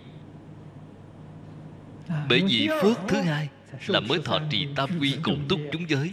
Bởi 2.28 2.42
vì 2.48 2.68
phước 2.82 2.98
thứ 3.08 3.20
hai 3.20 3.48
là 3.86 4.00
mới 4.00 4.18
thọ 4.24 4.38
trì 4.50 4.68
tam 4.76 4.90
quy 5.00 5.16
cùng 5.22 5.44
túc 5.48 5.60
chúng 5.72 5.90
giới 5.90 6.12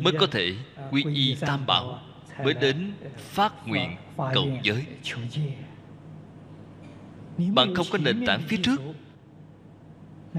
mới 0.00 0.12
có 0.20 0.26
thể 0.30 0.52
quy 0.90 1.04
y 1.14 1.36
tam 1.40 1.66
bảo 1.66 2.00
mới 2.44 2.54
đến 2.54 2.92
phát 3.16 3.68
nguyện 3.68 3.96
cầu 4.16 4.48
giới. 4.62 4.86
Bạn 7.54 7.74
không 7.74 7.86
có 7.90 7.98
nền 7.98 8.26
tảng 8.26 8.42
phía 8.48 8.56
trước, 8.56 8.80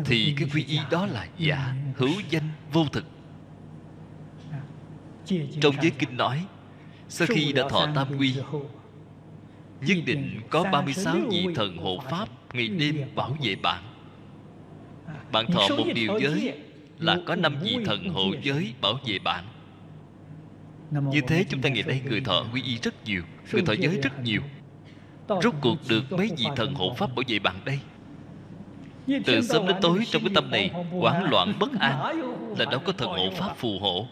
thì 0.05 0.33
cái 0.37 0.49
quy 0.53 0.65
y 0.67 0.79
đó 0.91 1.05
là 1.05 1.27
giả, 1.37 1.75
hữu 1.95 2.13
danh, 2.29 2.49
vô 2.73 2.85
thực. 2.91 3.05
Trong 5.61 5.75
giới 5.81 5.91
kinh 5.99 6.17
nói, 6.17 6.45
sau 7.09 7.27
khi 7.27 7.53
đã 7.53 7.69
thọ 7.69 7.87
tam 7.95 8.07
quy, 8.17 8.35
nhất 9.81 9.97
định 10.05 10.41
có 10.49 10.63
36 10.63 11.15
vị 11.29 11.47
thần 11.55 11.77
hộ 11.77 11.97
pháp 12.09 12.29
ngày 12.53 12.67
đêm 12.67 13.01
bảo 13.15 13.37
vệ 13.43 13.55
bạn. 13.55 13.83
Bạn 15.31 15.51
thọ 15.51 15.67
một 15.77 15.85
điều 15.95 16.19
giới 16.19 16.53
là 16.99 17.17
có 17.25 17.35
năm 17.35 17.55
vị 17.61 17.77
thần 17.85 18.09
hộ 18.09 18.25
giới 18.43 18.73
bảo 18.81 18.99
vệ 19.05 19.19
bạn 19.19 19.45
như 20.91 21.21
thế 21.27 21.45
chúng 21.49 21.61
ta 21.61 21.69
ngày 21.69 21.83
đây 21.83 22.01
người 22.05 22.21
thọ 22.21 22.45
quy 22.53 22.61
y 22.63 22.77
rất 22.77 23.05
nhiều 23.05 23.23
người 23.51 23.61
thọ 23.61 23.73
giới 23.73 23.99
rất 24.03 24.23
nhiều. 24.23 24.41
Rốt 25.27 25.53
cuộc 25.61 25.77
được 25.89 26.11
mấy 26.11 26.31
vị 26.37 26.45
thần 26.55 26.73
hộ 26.73 26.93
pháp 26.93 27.15
bảo 27.15 27.23
vệ 27.27 27.39
bạn 27.39 27.55
đây? 27.65 27.79
Từ 29.25 29.41
sớm 29.41 29.67
đến 29.67 29.75
tối 29.81 30.03
trong 30.11 30.21
cái 30.23 30.31
tâm 30.35 30.51
này 30.51 30.71
hoảng 30.91 31.29
loạn 31.29 31.53
bất 31.59 31.79
an 31.79 32.21
là 32.57 32.65
đâu 32.65 32.79
có 32.85 32.93
thần 32.93 33.09
hộ 33.09 33.29
pháp 33.37 33.57
phù 33.57 33.79
hộ. 33.79 34.07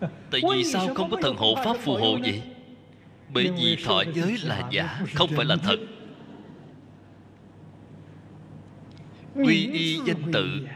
Tại 0.00 0.40
vì 0.50 0.64
sao 0.64 0.94
không 0.94 1.10
có 1.10 1.16
thần 1.22 1.36
hộ 1.36 1.54
pháp 1.64 1.76
phù 1.76 1.96
hộ 1.96 2.18
vậy? 2.22 2.42
Bởi 3.32 3.50
vì 3.56 3.76
thọ 3.84 4.02
giới 4.14 4.38
là 4.42 4.68
giả 4.70 5.00
không 5.14 5.30
phải 5.36 5.44
là 5.44 5.56
thật. 5.56 5.76
Quy 9.34 9.68
y 9.72 10.00
danh 10.06 10.32
tự 10.32 10.66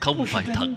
không 0.00 0.24
phải 0.26 0.44
thật 0.54 0.68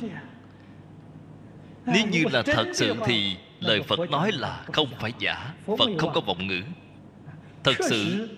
nếu 1.85 2.07
như 2.07 2.23
là 2.31 2.41
thật 2.41 2.65
sự 2.73 2.95
thì 3.05 3.37
lời 3.59 3.83
phật 3.83 3.99
nói 4.09 4.31
là 4.31 4.63
không 4.73 4.87
phải 4.99 5.13
giả 5.19 5.53
phật 5.65 5.89
không 5.97 6.13
có 6.13 6.21
vọng 6.21 6.47
ngữ. 6.47 6.61
Thật 7.63 7.75
sự 7.89 8.29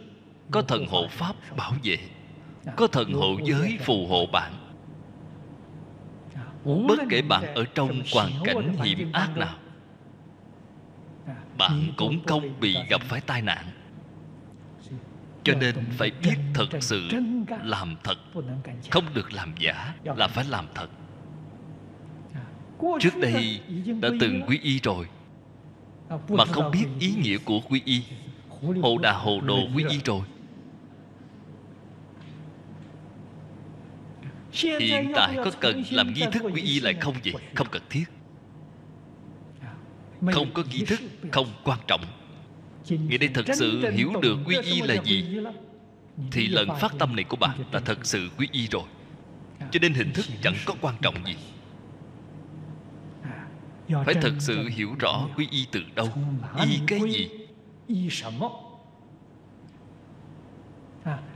có 0.52 0.62
thần 0.62 0.86
hộ 0.88 1.08
pháp 1.08 1.36
bảo 1.58 1.74
vệ 1.84 1.98
có 2.76 2.88
thần 2.88 3.14
hộ 3.14 3.38
giới 3.44 3.78
phù 3.82 4.08
hộ 4.08 4.26
bạn. 4.26 4.54
Bất 6.64 7.00
kể 7.10 7.22
bạn 7.22 7.54
ở 7.56 7.66
trong 7.76 8.02
hoàn 8.14 8.32
cảnh 8.44 8.76
hiểm 8.84 9.12
ác 9.12 9.38
nào 9.38 9.56
bạn 11.58 11.94
cũng 11.98 12.26
không 12.26 12.60
bị 12.60 12.78
gặp 12.90 13.02
phải 13.02 13.22
tai 13.22 13.42
nạn. 13.42 13.66
Cho 15.44 15.54
nên 15.54 15.76
phải 15.98 16.12
biết 16.12 16.36
thật 16.54 16.68
sự 16.80 17.10
làm 17.64 17.96
thật 18.04 18.18
không 18.92 19.14
được 19.14 19.34
làm 19.34 19.54
giả 19.60 19.94
là 20.04 20.28
phải 20.28 20.46
làm 20.50 20.66
thật 20.76 20.88
trước 23.00 23.18
đây 23.22 23.62
đã 24.02 24.10
từng 24.20 24.42
quy 24.48 24.60
y 24.64 24.80
rồi, 24.80 25.06
mà 26.30 26.46
không 26.46 26.72
biết 26.72 26.86
ý 27.00 27.14
nghĩa 27.22 27.38
của 27.38 27.60
quy 27.70 27.82
y. 27.86 28.02
Hồ 28.82 28.98
đà 28.98 29.12
hồ 29.12 29.42
đồ 29.42 29.58
quy 29.76 29.84
y 29.90 30.00
rồi. 30.06 30.22
Hiện 34.52 35.12
tại 35.16 35.38
có 35.46 35.52
cần 35.60 35.84
làm 35.92 36.14
nghi 36.14 36.24
thức 36.32 36.44
quy 36.54 36.62
y 36.62 36.80
lại 36.80 36.94
không 36.94 37.16
vậy? 37.24 37.34
Không 37.56 37.68
cần 37.72 37.82
thiết. 37.90 38.06
Không 40.34 40.54
có 40.54 40.64
nghi 40.72 40.86
thức, 40.88 41.00
không 41.32 41.48
quan 41.64 41.80
trọng. 41.88 42.02
Người 42.90 43.18
đây 43.18 43.30
thật 43.34 43.46
sự 43.54 43.92
hiểu 43.92 44.14
được 44.22 44.38
quy 44.46 44.58
y 44.64 44.82
là 44.82 44.96
gì? 45.04 45.38
Thì 46.32 46.48
lần 46.48 46.70
phát 46.80 46.94
tâm 47.00 47.16
này 47.16 47.24
của 47.24 47.38
bạn 47.38 47.60
là 47.72 47.80
thật 47.80 48.06
sự 48.06 48.30
quy 48.38 48.48
y 48.52 48.68
rồi. 48.68 48.84
Cho 49.72 49.80
nên 49.82 49.94
hình 49.94 50.12
thức 50.14 50.26
chẳng 50.44 50.56
có 50.66 50.76
quan 50.82 50.96
trọng 51.02 51.16
gì. 51.26 51.36
Phải 53.88 54.14
thật 54.22 54.34
sự 54.40 54.68
hiểu 54.70 54.96
rõ 55.00 55.28
quy 55.38 55.48
y 55.52 55.68
từ 55.72 55.80
đâu? 55.96 56.08
Y 56.66 56.80
cái 56.88 57.00
gì? 57.12 57.30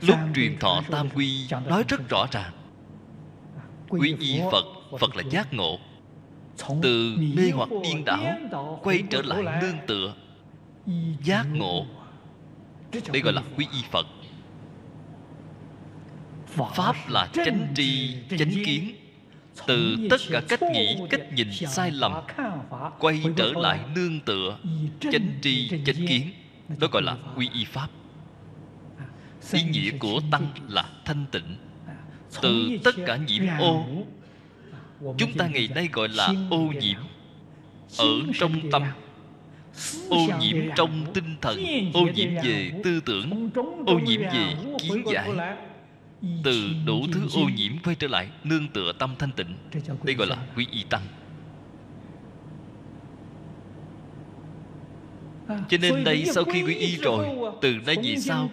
Lúc 0.00 0.18
truyền 0.34 0.58
thọ 0.58 0.82
tam 0.90 1.08
quy 1.10 1.48
Nói 1.66 1.84
rất 1.88 2.08
rõ 2.08 2.26
ràng. 2.32 2.52
Quy 3.88 4.16
y 4.18 4.40
Phật 4.52 4.64
Phật 4.98 5.16
là 5.16 5.22
giác 5.30 5.52
ngộ. 5.52 5.78
Từ 6.82 7.16
mê 7.36 7.50
hoặc 7.54 7.68
điên 7.82 8.04
đảo 8.04 8.80
Quay 8.82 9.02
trở 9.10 9.22
lại 9.22 9.62
nương 9.62 9.78
tựa. 9.86 10.14
Giác 11.24 11.46
ngộ. 11.52 11.86
Đây 13.12 13.22
gọi 13.22 13.32
là 13.32 13.42
quy 13.56 13.66
y 13.72 13.82
Phật. 13.90 14.06
Pháp 16.74 16.96
là 17.08 17.28
chánh 17.32 17.72
tri, 17.76 18.16
chánh 18.38 18.50
kiến 18.64 18.99
Từ 19.66 19.96
tất 20.10 20.20
cả 20.30 20.42
cách 20.48 20.62
nghĩ, 20.72 20.96
cách 21.10 21.32
nhìn 21.32 21.52
sai 21.52 21.90
lầm 21.90 22.12
Quay 22.98 23.22
trở 23.36 23.52
lại 23.56 23.80
nương 23.94 24.20
tựa 24.20 24.58
Chánh 25.00 25.38
tri, 25.42 25.68
chánh 25.68 26.06
kiến. 26.08 26.30
Đó 26.78 26.88
gọi 26.92 27.02
là 27.02 27.16
quy 27.36 27.48
y 27.54 27.64
Pháp. 27.64 27.88
Ý 29.52 29.62
nghĩa 29.62 29.90
của 29.98 30.20
Tăng 30.30 30.46
là 30.68 30.84
thanh 31.04 31.24
tịnh. 31.30 31.56
Từ 32.42 32.68
tất 32.84 32.94
cả 33.06 33.16
nhiễm 33.16 33.42
ô. 33.60 33.84
Chúng 35.18 35.32
ta 35.38 35.46
ngày 35.46 35.68
nay 35.74 35.88
gọi 35.92 36.08
là 36.08 36.34
ô 36.50 36.58
nhiễm. 36.58 36.98
Ở 37.98 38.20
trong 38.34 38.70
tâm. 38.70 38.82
Ô 40.08 40.26
nhiễm 40.40 40.56
trong 40.76 41.06
tinh 41.14 41.36
thần. 41.40 41.56
Ô 41.94 42.00
nhiễm 42.14 42.30
về 42.42 42.72
tư 42.84 43.00
tưởng. 43.00 43.50
Ô 43.86 43.98
nhiễm 43.98 44.20
về 44.20 44.54
kiến 44.78 45.04
giải 45.12 45.30
Từ 46.44 46.70
đủ 46.86 47.06
thứ 47.12 47.20
ô 47.34 47.48
nhiễm 47.56 47.72
quay 47.84 47.96
trở 47.96 48.08
lại 48.08 48.30
Nương 48.44 48.68
tựa 48.68 48.92
tâm 48.92 49.14
thanh 49.18 49.32
tịnh. 49.32 49.56
Đây 50.02 50.14
gọi 50.14 50.26
là 50.26 50.36
quy 50.56 50.66
y 50.72 50.84
tăng. 50.84 51.02
Cho 55.68 55.78
nên 55.80 56.04
đây 56.04 56.24
sau 56.34 56.44
khi 56.44 56.62
quy 56.62 56.74
y 56.74 56.96
rồi 56.96 57.28
Từ 57.60 57.74
nay 57.86 57.96
về 58.02 58.16
sau 58.16 58.50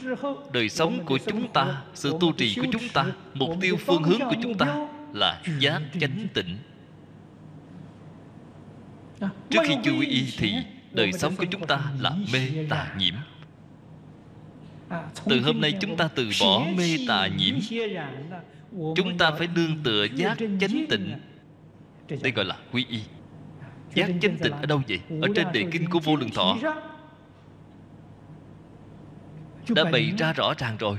Đời 0.51 0.69
sống 0.69 1.05
của 1.05 1.17
chúng 1.17 1.51
ta 1.53 1.81
Sự 1.93 2.13
tu 2.19 2.31
trì 2.31 2.55
của 2.55 2.67
chúng 2.71 2.89
ta 2.93 3.05
Mục 3.33 3.49
tiêu 3.61 3.77
phương 3.85 4.03
hướng 4.03 4.19
của 4.19 4.35
chúng 4.43 4.57
ta 4.57 4.87
Là 5.13 5.41
giác 5.59 5.81
chánh 5.99 6.27
tịnh. 6.33 6.57
Trước 9.49 9.59
khi 9.67 9.75
chưa 9.83 9.91
quy 9.91 10.07
y 10.07 10.33
thì 10.37 10.53
Đời 10.91 11.13
sống 11.13 11.35
của 11.35 11.45
chúng 11.51 11.67
ta 11.67 11.79
là 11.99 12.11
mê 12.33 12.67
tà 12.69 12.87
nhiễm 12.97 13.13
từ 15.25 15.41
hôm 15.41 15.61
nay 15.61 15.73
chúng 15.81 15.97
ta 15.97 16.07
từ 16.07 16.29
bỏ 16.41 16.65
mê 16.77 16.97
tà 17.07 17.27
nhiễm. 17.27 17.55
Chúng 18.95 19.17
ta 19.17 19.31
phải 19.31 19.47
đương 19.47 19.77
tựa 19.83 20.03
giác 20.15 20.37
chánh 20.37 20.85
tịnh. 20.89 21.19
Đây 22.21 22.31
gọi 22.31 22.45
là 22.45 22.57
quy 22.71 22.85
y. 22.89 23.01
Giác 23.93 24.09
chánh 24.21 24.37
tịnh 24.37 24.53
ở 24.53 24.65
đâu 24.65 24.81
vậy? 24.87 24.99
Ở 25.21 25.27
trên 25.35 25.47
đề 25.53 25.65
kinh 25.71 25.89
của 25.89 25.99
vô 25.99 26.15
lượng 26.15 26.31
thọ. 26.31 26.57
Đã 29.69 29.83
bày 29.83 30.13
ra 30.17 30.33
rõ 30.33 30.53
ràng 30.57 30.77
rồi. 30.77 30.97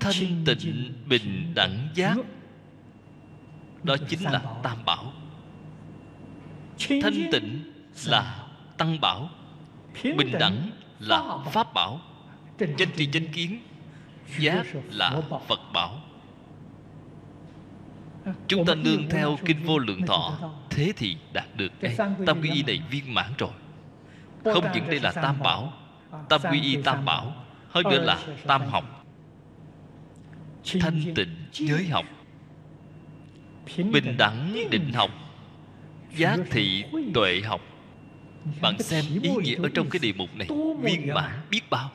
Thanh 0.00 0.44
tịnh 0.46 0.92
bình 1.08 1.52
đẳng 1.54 1.88
giác. 1.94 2.16
Đó 3.82 3.96
chính 4.08 4.22
là 4.22 4.42
Tam 4.62 4.84
Bảo. 4.84 5.12
Thanh 6.78 7.28
tịnh 7.32 7.72
là 8.06 8.43
Tăng 8.76 9.00
Bảo. 9.00 9.28
Bình 10.02 10.32
đẳng 10.40 10.70
là 11.00 11.38
Pháp 11.52 11.74
Bảo. 11.74 12.00
Chánh 12.58 12.90
tri 12.96 13.06
chánh 13.12 13.28
kiến 13.28 13.60
Giác 14.38 14.66
là 14.90 15.20
Phật 15.48 15.60
Bảo. 15.72 16.00
Chúng 18.48 18.66
ta 18.66 18.74
nương 18.74 19.08
theo 19.08 19.38
Kinh 19.44 19.64
Vô 19.64 19.78
Lượng 19.78 20.06
Thọ. 20.06 20.32
Thế 20.70 20.92
thì 20.96 21.16
đạt 21.32 21.46
được 21.56 21.72
cái 21.80 21.96
Tam 22.26 22.42
quy 22.42 22.50
y 22.50 22.62
này 22.62 22.82
viên 22.90 23.14
mãn 23.14 23.32
rồi. 23.38 23.50
Không 24.44 24.64
những 24.74 24.90
đây 24.90 25.00
là 25.00 25.12
Tam 25.12 25.38
Bảo 25.40 25.72
Tam 26.28 26.40
quy 26.50 26.60
y 26.60 26.82
Tam 26.82 27.04
Bảo 27.04 27.34
Hơn 27.70 27.84
nữa 27.90 28.04
là 28.04 28.18
Tam 28.46 28.62
học. 28.66 29.04
Thanh 30.80 31.00
tịnh 31.14 31.36
giới 31.52 31.86
học. 31.86 32.04
Bình 33.76 34.16
đẳng 34.18 34.56
định 34.70 34.92
học. 34.92 35.10
Giác 36.16 36.38
thị 36.50 36.84
tuệ 37.14 37.40
học 37.44 37.60
Bạn 38.60 38.78
xem 38.78 39.04
ý 39.22 39.30
nghĩa 39.42 39.62
ở 39.62 39.68
trong 39.74 39.90
cái 39.90 39.98
đề 40.02 40.12
mục 40.12 40.28
này 40.34 40.48
Viên 40.80 41.14
mãn 41.14 41.40
biết 41.50 41.70
bao. 41.70 41.90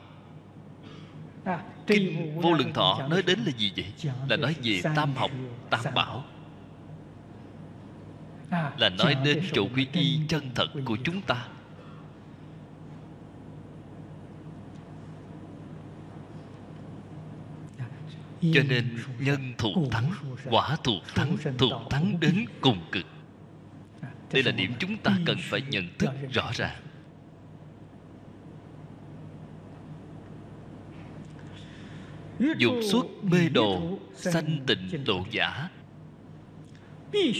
Kinh 1.86 2.40
Vô 2.42 2.52
Lượng 2.52 2.72
Thọ 2.72 3.06
nói 3.10 3.22
đến 3.22 3.38
là 3.38 3.52
gì 3.58 3.72
vậy? 3.76 4.12
Là 4.28 4.36
nói 4.36 4.56
về 4.62 4.80
tam 4.96 5.14
học, 5.14 5.30
tam 5.70 5.80
bảo. 5.94 6.24
Là 8.50 8.88
nói 8.88 9.14
đến 9.24 9.42
chỗ 9.52 9.68
quy 9.74 9.86
y 9.92 10.20
chân 10.28 10.50
thật 10.54 10.66
của 10.84 10.96
chúng 11.04 11.20
ta. 11.22 11.46
Cho 18.54 18.62
nên 18.68 18.98
nhân 19.18 19.54
thuộc 19.58 19.76
thắng 19.90 20.12
Quả 20.50 20.76
thuộc 20.84 21.02
thắng 21.14 21.36
Thuộc 21.58 21.72
thắng 21.90 22.20
đến 22.20 22.44
cùng 22.60 22.78
cực 22.92 23.06
đây 24.32 24.42
là 24.42 24.50
điểm 24.52 24.72
chúng 24.78 24.96
ta 24.96 25.16
cần 25.26 25.36
phải 25.40 25.62
nhận 25.70 25.88
thức 25.98 26.10
rõ 26.32 26.50
ràng. 26.54 26.76
Dục 32.58 32.74
xuất 32.82 33.06
mê 33.22 33.48
đồ 33.48 33.98
Sanh 34.14 34.58
tịnh 34.66 35.04
độ 35.04 35.24
giả. 35.30 35.68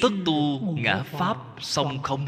Tất 0.02 0.08
tu 0.26 0.60
ngã 0.76 1.02
pháp 1.02 1.36
song 1.60 2.02
không? 2.02 2.26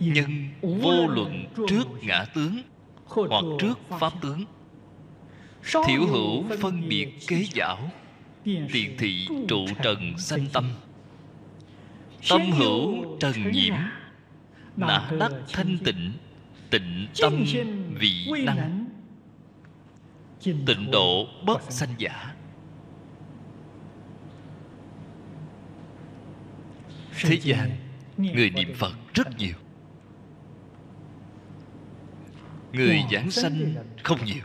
Nhân 0.00 0.48
vô 0.60 1.06
luận 1.06 1.44
trước 1.68 1.84
ngã 2.02 2.24
tướng 2.34 2.62
Hoặc 3.04 3.44
trước 3.60 3.78
pháp 4.00 4.12
tướng. 4.22 4.44
Thiểu 5.86 6.06
hữu 6.06 6.44
phân 6.60 6.88
biệt 6.88 7.08
kế 7.28 7.44
giảo 7.54 7.90
Tiền 8.44 8.96
thị 8.98 9.28
trụ 9.48 9.66
trần 9.82 10.18
sanh 10.18 10.46
tâm. 10.52 10.64
Tâm 12.28 12.52
hữu 12.52 13.16
trần 13.20 13.52
nhiễm. 13.52 13.74
Nã 14.76 15.10
đắc 15.18 15.32
thanh 15.52 15.78
tịnh 15.84 16.12
Tịnh 16.70 17.06
tâm 17.20 17.44
vị 17.98 18.26
năng. 18.44 18.86
Tịnh 20.42 20.90
độ 20.92 21.26
bất 21.46 21.72
sanh 21.72 21.88
giả. 21.98 22.34
Thế 27.20 27.38
gian 27.42 27.70
Người 28.16 28.50
niệm 28.50 28.74
Phật 28.76 28.92
rất 29.14 29.38
nhiều. 29.38 29.54
Người 32.72 33.04
giảng 33.12 33.30
sanh 33.30 33.74
không 34.02 34.24
nhiều. 34.24 34.44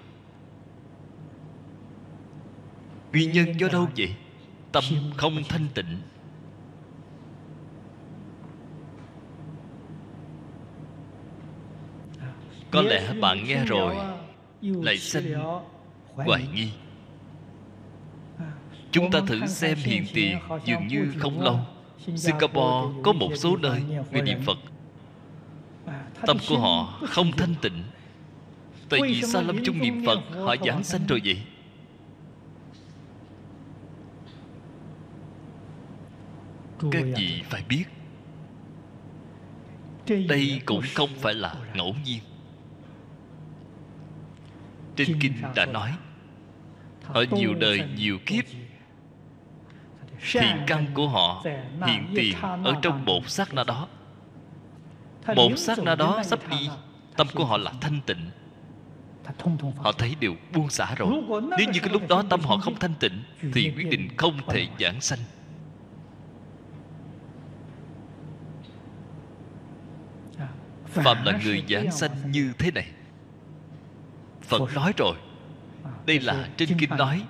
Nguyên 3.12 3.32
nhân 3.32 3.60
do 3.60 3.68
đâu 3.72 3.88
vậy? 3.98 4.16
Tâm 4.72 4.84
không 5.18 5.44
thanh 5.50 5.68
tịnh 5.74 6.02
Có 12.76 12.82
lẽ 12.82 13.14
bạn 13.22 13.44
nghe 13.48 13.66
rồi 13.66 13.96
Lại 14.62 14.98
sanh 14.98 15.34
hoài 16.14 16.48
nghi. 16.54 16.70
Chúng 18.92 19.12
ta 19.12 19.20
thử 19.28 19.46
xem 19.48 19.78
hiện 19.78 20.06
tiền 20.14 20.40
Dường 20.66 20.88
như 20.88 21.12
không 21.18 21.42
lâu. 21.42 21.60
Singapore 22.16 23.02
có 23.04 23.14
một 23.14 23.30
số 23.36 23.58
nơi 23.58 23.84
Người 24.12 24.22
niệm 24.22 24.42
Phật. 24.46 24.58
Tâm 26.28 26.38
của 26.50 26.60
họ 26.60 27.00
không 27.04 27.32
thanh 27.32 27.56
tịnh. 27.62 27.84
Tại 28.90 29.00
vì 29.04 29.22
sao 29.22 29.42
lâm 29.42 29.58
chung 29.66 29.80
niệm 29.80 30.06
Phật 30.06 30.20
Họ 30.46 30.56
giảng 30.66 30.84
sanh 30.84 31.08
rồi 31.08 31.22
vậy? 31.26 31.42
Các 36.92 37.04
vị 37.18 37.42
phải 37.50 37.64
biết 37.70 37.86
Đây 40.28 40.62
cũng 40.66 40.82
không 40.94 41.10
phải 41.20 41.34
là 41.34 41.56
ngẫu 41.74 41.96
nhiên 42.06 42.20
Trên 44.96 45.20
Kinh 45.20 45.34
đã 45.56 45.66
nói 45.66 45.94
Ở 47.08 47.26
nhiều 47.32 47.54
đời 47.54 47.84
nhiều 47.96 48.18
kiếp 48.26 48.46
Thiện 50.32 50.58
căn 50.68 50.86
của 50.94 51.08
họ 51.08 51.44
hiện 51.86 52.08
tiền 52.16 52.36
Ở 52.42 52.76
trong 52.82 53.06
một 53.06 53.30
sát 53.30 53.54
na 53.54 53.64
đó. 53.64 53.88
Một 55.36 55.52
sát 55.58 55.80
na 55.80 55.96
đó 55.96 56.24
sắp 56.24 56.40
đi 56.50 56.70
Tâm 57.18 57.28
của 57.36 57.46
họ 57.46 57.58
là 57.58 57.72
thanh 57.82 58.00
tịnh. 58.06 58.30
Họ 59.78 59.92
thấy 59.92 60.16
đều 60.20 60.36
buông 60.54 60.70
xả 60.70 60.96
rồi. 60.96 61.10
Nếu 61.58 61.70
như 61.74 61.80
cái 61.80 61.90
lúc 61.94 62.08
đó 62.10 62.24
tâm 62.30 62.40
họ 62.42 62.58
không 62.58 62.76
thanh 62.80 62.94
tịnh 63.00 63.24
Thì 63.54 63.74
quyết 63.76 63.90
định 63.90 64.10
không 64.18 64.40
thể 64.48 64.68
giảng 64.80 65.02
sanh. 65.02 65.20
Phạm 70.86 71.26
là 71.26 71.40
người 71.44 71.64
giảng 71.70 71.92
sanh 71.92 72.32
như 72.32 72.54
thế 72.58 72.72
này 72.72 72.86
phật 74.48 74.74
nói 74.76 74.94
rồi. 74.98 75.16
Đây 76.06 76.20
là 76.20 76.50
trên 76.58 76.70
kinh 76.80 76.90
nói. 76.90 77.24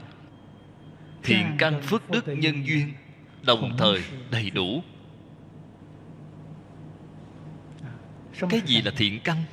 Thiện 1.24 1.56
căn 1.58 1.82
phước 1.82 2.10
đức 2.10 2.28
nhân 2.28 2.68
duyên 2.68 2.94
đồng 3.42 3.76
thời 3.78 4.04
đầy 4.32 4.50
đủ. 4.50 4.84
Cái 8.50 8.62
gì 8.66 8.82
là 8.82 8.92
thiện 8.98 9.20
căn? 9.24 9.44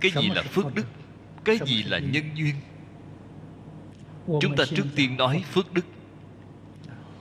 Cái 0.00 0.10
gì 0.10 0.30
là 0.34 0.42
phước 0.42 0.74
đức? 0.74 0.86
cái 1.44 1.58
gì 1.66 1.82
là 1.82 1.98
nhân 1.98 2.24
duyên? 2.34 2.54
Chúng 4.40 4.56
ta 4.56 4.64
trước 4.76 4.86
tiên 4.96 5.16
nói 5.16 5.44
phước 5.52 5.72
đức. 5.72 5.84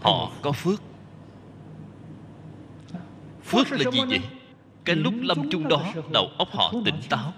Họ 0.02 0.32
có 0.42 0.52
phước. 0.52 0.82
Phước 3.44 3.72
là 3.72 3.92
gì 3.92 4.00
vậy? 4.10 4.22
cái 4.86 4.96
lúc 4.96 5.14
lâm 5.22 5.50
chung 5.50 5.68
đó 5.68 5.94
đầu 6.14 6.32
óc 6.38 6.48
họ 6.52 6.74
tỉnh 6.86 7.02
táo 7.10 7.34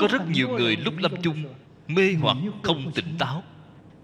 có 0.00 0.08
rất 0.10 0.28
nhiều 0.28 0.48
người 0.48 0.76
lúc 0.76 0.94
lâm 0.98 1.22
chung, 1.22 1.44
mê 1.88 2.14
hoặc 2.20 2.36
không 2.62 2.92
tỉnh 2.94 3.18
táo. 3.18 3.42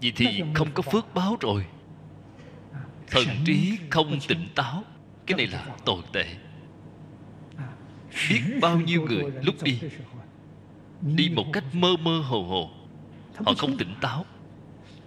Vậy 0.01 0.13
thì 0.15 0.43
không 0.53 0.67
có 0.73 0.81
phước 0.81 1.13
báo 1.13 1.37
rồi. 1.41 1.65
Thần 3.07 3.27
trí 3.45 3.77
không 3.89 4.19
tỉnh 4.27 4.47
táo. 4.55 4.83
Cái 5.25 5.37
này 5.37 5.47
là 5.47 5.65
tồi 5.85 6.01
tệ. 6.13 6.25
Biết 8.29 8.41
bao 8.61 8.79
nhiêu 8.79 9.01
người 9.01 9.23
lúc 9.43 9.55
đi 9.63 9.79
đi 11.01 11.29
một 11.29 11.45
cách 11.53 11.63
mơ 11.73 11.95
mơ 12.03 12.19
hồ 12.19 12.43
hồ, 12.43 12.69
họ 13.45 13.53
không 13.57 13.77
tỉnh 13.77 13.95
táo. 14.01 14.25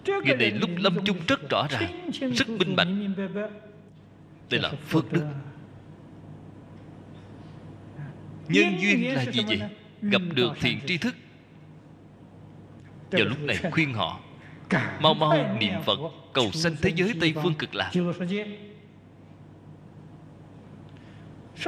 Người 0.05 0.35
này 0.39 0.51
lúc 0.51 0.69
lâm 0.77 1.05
chung 1.05 1.17
rất 1.27 1.49
rõ 1.49 1.67
ràng, 1.69 2.09
rất 2.33 2.49
minh 2.49 2.75
bạch. 2.75 2.87
Đây 4.49 4.61
là 4.61 4.71
phước 4.87 5.13
đức. 5.13 5.25
Nhân 8.47 8.77
duyên 8.81 9.15
là 9.15 9.25
gì 9.25 9.43
vậy? 9.47 9.61
Gặp 10.11 10.21
được 10.33 10.53
thiện 10.61 10.79
tri 10.87 10.97
thức. 10.97 11.15
Vào 13.11 13.25
lúc 13.25 13.39
này 13.39 13.57
khuyên 13.71 13.93
họ 13.93 14.19
mau 14.99 15.13
mau 15.13 15.57
niệm 15.59 15.73
phật 15.85 15.99
cầu 16.33 16.51
sanh 16.51 16.75
thế 16.81 16.91
giới 16.95 17.13
tây 17.21 17.33
phương 17.43 17.53
cực 17.53 17.75
lạc. 17.75 17.91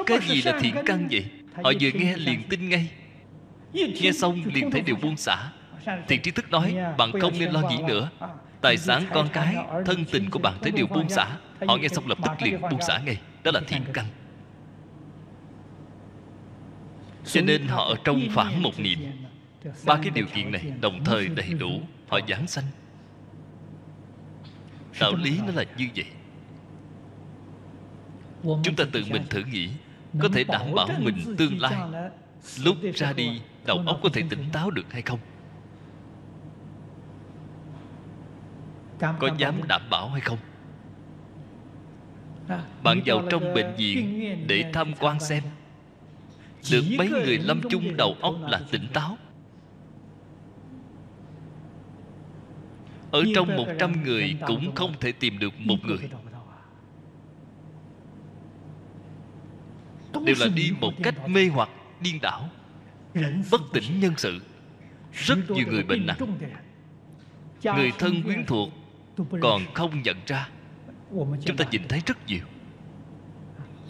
Cái 0.05 0.19
gì 0.27 0.41
là 0.41 0.59
thiện 0.61 0.75
căn 0.85 1.07
vậy? 1.11 1.25
Họ 1.63 1.71
vừa 1.81 1.89
nghe 1.93 2.17
liền 2.17 2.43
tin 2.49 2.69
ngay. 2.69 2.91
Nghe 3.73 4.11
xong 4.11 4.41
liền 4.53 4.71
thấy 4.71 4.81
điều 4.81 4.95
buông 4.95 5.17
xả. 5.17 5.51
thiện 6.07 6.21
tri 6.21 6.31
thức 6.31 6.51
nói 6.51 6.75
bạn 6.97 7.11
không 7.21 7.33
nên 7.39 7.51
lo 7.51 7.69
nghĩ 7.69 7.77
nữa. 7.87 8.09
tài 8.61 8.77
sản 8.77 9.03
con 9.13 9.27
cái 9.33 9.55
thân 9.85 10.05
tình 10.11 10.29
của 10.29 10.39
bạn 10.39 10.53
thấy 10.61 10.71
điều 10.71 10.87
buông 10.87 11.09
xả. 11.09 11.27
họ 11.67 11.77
nghe 11.77 11.87
xong 11.87 12.07
lập 12.07 12.17
tức 12.23 12.31
liền 12.41 12.61
buông 12.61 12.81
xả 12.81 12.99
ngay. 13.05 13.17
Đó 13.43 13.51
là 13.53 13.61
thiện 13.67 13.81
căn 13.93 14.05
cho 17.27 17.41
nên 17.41 17.67
họ 17.67 17.83
ở 17.83 17.95
trong 18.03 18.21
phản 18.31 18.63
một 18.63 18.79
niệm. 18.79 18.99
Ba 19.85 19.95
cái 19.95 20.09
điều 20.09 20.25
kiện 20.33 20.51
này 20.51 20.73
đồng 20.81 21.03
thời 21.03 21.27
đầy 21.27 21.53
đủ, 21.53 21.81
họ 22.07 22.19
giảng 22.27 22.47
sanh. 22.47 22.63
Đạo 24.99 25.15
lý 25.15 25.39
nó 25.45 25.51
là 25.55 25.63
như 25.77 25.87
vậy. 25.95 26.05
Chúng 28.63 28.75
ta 28.77 28.83
tự 28.91 29.03
mình 29.09 29.23
thử 29.29 29.43
nghĩ, 29.43 29.69
có 30.19 30.29
thể 30.33 30.43
đảm 30.43 30.73
bảo 30.75 30.89
mình 30.99 31.35
tương 31.37 31.61
lai 31.61 31.75
lúc 32.63 32.75
ra 32.95 33.13
đi, 33.13 33.41
đầu 33.65 33.83
óc 33.85 33.99
có 34.03 34.09
thể 34.13 34.23
tỉnh 34.29 34.45
táo 34.51 34.71
được 34.71 34.85
hay 34.93 35.01
không? 35.01 35.19
Có 38.99 39.29
dám 39.37 39.67
đảm 39.67 39.81
bảo 39.89 40.09
hay 40.09 40.21
không? 40.21 40.37
Bạn 42.83 43.01
vào 43.05 43.21
trong 43.29 43.53
bệnh 43.53 43.75
viện 43.77 44.45
để 44.47 44.71
tham 44.73 44.93
quan 44.99 45.19
xem 45.19 45.43
được 46.71 46.83
mấy 46.97 47.09
người 47.09 47.37
lâm 47.37 47.61
chung 47.69 47.97
đầu 47.97 48.15
óc 48.21 48.35
là 48.41 48.61
tỉnh 48.71 48.87
táo. 48.93 49.17
Ở 53.11 53.23
trong 53.35 53.55
một 53.55 53.67
trăm 53.79 54.03
người 54.03 54.37
cũng 54.47 54.75
không 54.75 54.93
thể 54.99 55.11
tìm 55.11 55.39
được 55.39 55.53
một 55.59 55.77
người. 55.83 56.09
đều 60.25 60.35
là 60.39 60.47
đi 60.47 60.71
một 60.81 60.93
cách 61.03 61.29
mê 61.29 61.47
hoặc 61.47 61.69
điên 62.01 62.19
đảo 62.21 62.49
bất 63.51 63.61
tỉnh 63.73 63.99
nhân 63.99 64.13
sự. 64.17 64.39
Rất 65.13 65.49
nhiều 65.49 65.67
người 65.67 65.83
bệnh 65.83 66.05
nặng. 66.05 66.17
người 67.63 67.91
thân 67.99 68.23
quyến 68.23 68.45
thuộc 68.45 68.69
còn 69.41 69.61
không 69.73 70.01
nhận 70.01 70.17
ra. 70.25 70.49
Chúng 71.45 71.57
ta 71.57 71.65
nhìn 71.71 71.81
thấy 71.89 72.01
rất 72.05 72.27
nhiều. 72.27 72.45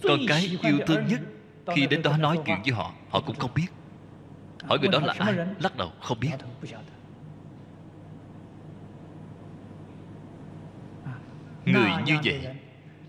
Con 0.03 0.19
cái 0.27 0.57
yêu 0.63 0.79
thương 0.87 1.07
nhất 1.07 1.21
khi 1.75 1.87
đến 1.87 2.01
đó 2.01 2.17
nói 2.17 2.39
chuyện 2.45 2.57
với 2.63 2.71
họ 2.71 2.93
họ 3.09 3.21
cũng 3.25 3.35
không 3.35 3.51
biết. 3.55 3.67
Hỏi 4.63 4.79
người 4.79 4.89
đó 4.89 4.99
là 4.99 5.13
ai 5.17 5.33
lắc 5.59 5.77
đầu 5.77 5.91
không 6.01 6.19
biết. 6.19 6.31
Người 11.65 11.91
như 12.05 12.17
vậy 12.23 12.55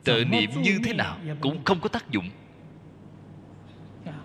trợ 0.04 0.24
niệm 0.24 0.50
như 0.62 0.78
thế 0.84 0.92
nào 0.92 1.18
cũng 1.40 1.64
không 1.64 1.80
có 1.80 1.88
tác 1.88 2.10
dụng. 2.10 2.30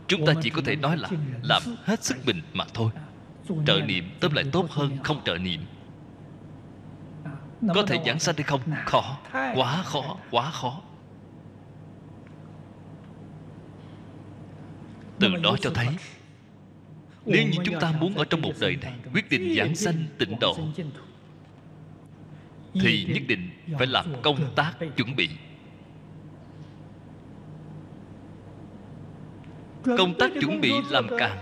Chúng 0.07 0.25
ta 0.25 0.33
chỉ 0.41 0.49
có 0.49 0.61
thể 0.65 0.75
nói 0.75 0.97
là 0.97 1.09
làm 1.43 1.61
hết 1.83 2.03
sức 2.03 2.17
mình 2.25 2.41
mà 2.53 2.65
thôi. 2.73 2.91
Trợ 3.65 3.81
niệm 3.85 4.09
tóm 4.19 4.33
lại 4.33 4.45
tốt 4.51 4.65
hơn 4.69 4.97
không 5.03 5.21
trợ 5.25 5.37
niệm. 5.37 5.65
Có 7.75 7.83
thể 7.87 7.99
giảng 8.05 8.19
sanh 8.19 8.35
hay 8.35 8.43
không? 8.43 8.61
khó 8.85 9.17
quá 9.55 9.83
khó 9.83 10.17
quá 10.31 10.51
khó 10.51 10.81
từ 15.19 15.35
đó 15.43 15.55
cho 15.61 15.69
thấy, 15.69 15.87
nếu 17.25 17.47
như 17.47 17.57
chúng 17.65 17.79
ta 17.79 17.91
muốn 17.99 18.15
ở 18.15 18.25
trong 18.25 18.41
một 18.41 18.53
đời 18.59 18.77
này 18.81 18.93
quyết 19.13 19.29
định 19.29 19.55
giảng 19.57 19.75
sanh 19.75 20.03
tịnh 20.17 20.39
độ, 20.39 20.57
thì 22.73 23.05
nhất 23.05 23.23
định 23.27 23.49
phải 23.77 23.87
làm 23.87 24.05
công 24.21 24.55
tác 24.55 24.73
chuẩn 24.97 25.15
bị. 25.15 25.29
Công 29.83 30.13
tác 30.19 30.31
chuẩn 30.41 30.61
bị 30.61 30.71
làm 30.89 31.07
càng 31.19 31.37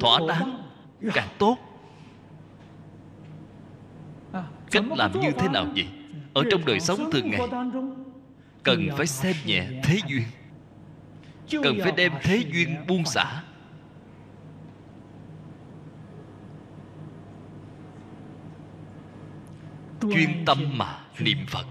thỏa 0.00 0.18
đáng, 0.28 0.62
càng 1.14 1.28
tốt. 1.38 1.56
Cách 4.70 4.84
làm 4.96 5.20
như 5.20 5.30
thế 5.38 5.48
nào 5.48 5.66
vậy? 5.74 5.86
Ở 6.34 6.42
trong 6.50 6.64
đời 6.64 6.80
sống 6.80 7.10
thường 7.12 7.30
ngày, 7.30 7.40
cần 8.62 8.88
phải 8.96 9.06
xem 9.06 9.34
nhẹ 9.46 9.66
thế 9.84 9.98
duyên 10.06 10.22
cần 11.50 11.78
phải 11.82 11.92
đem 11.92 12.12
thế 12.22 12.36
duyên 12.52 12.86
buông 12.88 13.04
xả. 13.04 13.42
chuyên 20.14 20.44
tâm 20.44 20.58
mà 20.78 21.00
niệm 21.18 21.38
phật. 21.48 21.66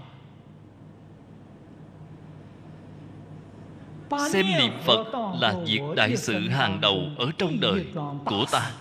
Xem 4.32 4.46
niệm 4.58 4.72
phật 4.84 5.06
là 5.40 5.54
việc 5.66 5.80
đại 5.96 6.16
sự 6.16 6.48
hàng 6.48 6.80
đầu 6.80 7.02
ở 7.18 7.30
trong 7.38 7.60
đời 7.60 7.86
của 8.24 8.44
ta. 8.52 8.72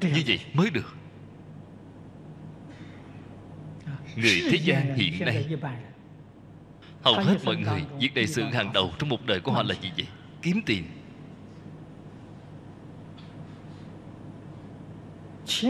như 0.00 0.22
vậy 0.26 0.40
mới 0.54 0.70
được. 0.70 0.94
Người 4.16 4.40
thế 4.50 4.58
gian 4.64 4.94
hiện 4.94 5.24
nay 5.24 5.46
hầu 7.06 7.14
hết 7.24 7.36
mọi 7.44 7.56
người 7.56 7.84
việc 8.00 8.14
đại 8.14 8.26
sự 8.26 8.42
hàng 8.42 8.72
đầu 8.72 8.92
trong 8.98 9.08
một 9.08 9.26
đời 9.26 9.40
của 9.40 9.52
họ 9.52 9.62
là 9.62 9.74
gì 9.82 9.90
vậy? 9.96 10.06
Kiếm 10.42 10.60
tiền. 10.66 10.84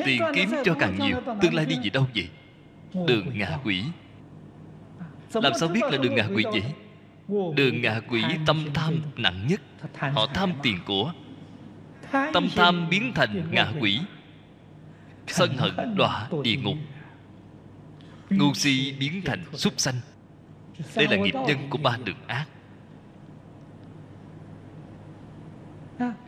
Tiền 0.04 0.22
kiếm 0.34 0.50
cho 0.64 0.74
càng 0.78 0.98
nhiều 1.00 1.20
tương 1.42 1.54
lai 1.54 1.66
đi 1.66 1.76
về 1.82 1.90
đâu 1.90 2.06
vậy? 2.14 2.28
Đường 3.06 3.38
ngạ 3.38 3.58
quỷ. 3.64 3.84
Làm 5.32 5.52
sao 5.60 5.68
biết 5.68 5.80
là 5.82 5.98
đường 5.98 6.14
ngạ 6.14 6.28
quỷ 6.34 6.44
vậy? 6.52 6.62
Đường 7.54 7.82
ngạ 7.82 8.00
quỷ 8.08 8.22
tâm 8.46 8.66
tham 8.74 8.94
nặng 9.16 9.46
nhất. 9.48 9.60
Họ 9.98 10.26
tham 10.34 10.52
tiền 10.62 10.78
của. 10.86 11.12
Tâm 12.12 12.48
tham 12.56 12.88
biến 12.90 13.12
thành 13.14 13.48
ngạ 13.50 13.72
quỷ. 13.80 14.00
sân 15.26 15.56
hận 15.56 15.94
đọa 15.96 16.28
địa 16.42 16.56
ngục. 16.56 16.76
ngu 18.30 18.54
si 18.54 18.94
biến 19.00 19.22
thành 19.24 19.44
súc 19.52 19.72
sanh 19.76 19.94
đây 20.96 21.06
là 21.08 21.16
nghiệp 21.16 21.34
nhân 21.46 21.58
của 21.70 21.78
ba 21.78 21.98
đường 22.04 22.16
ác. 22.26 22.46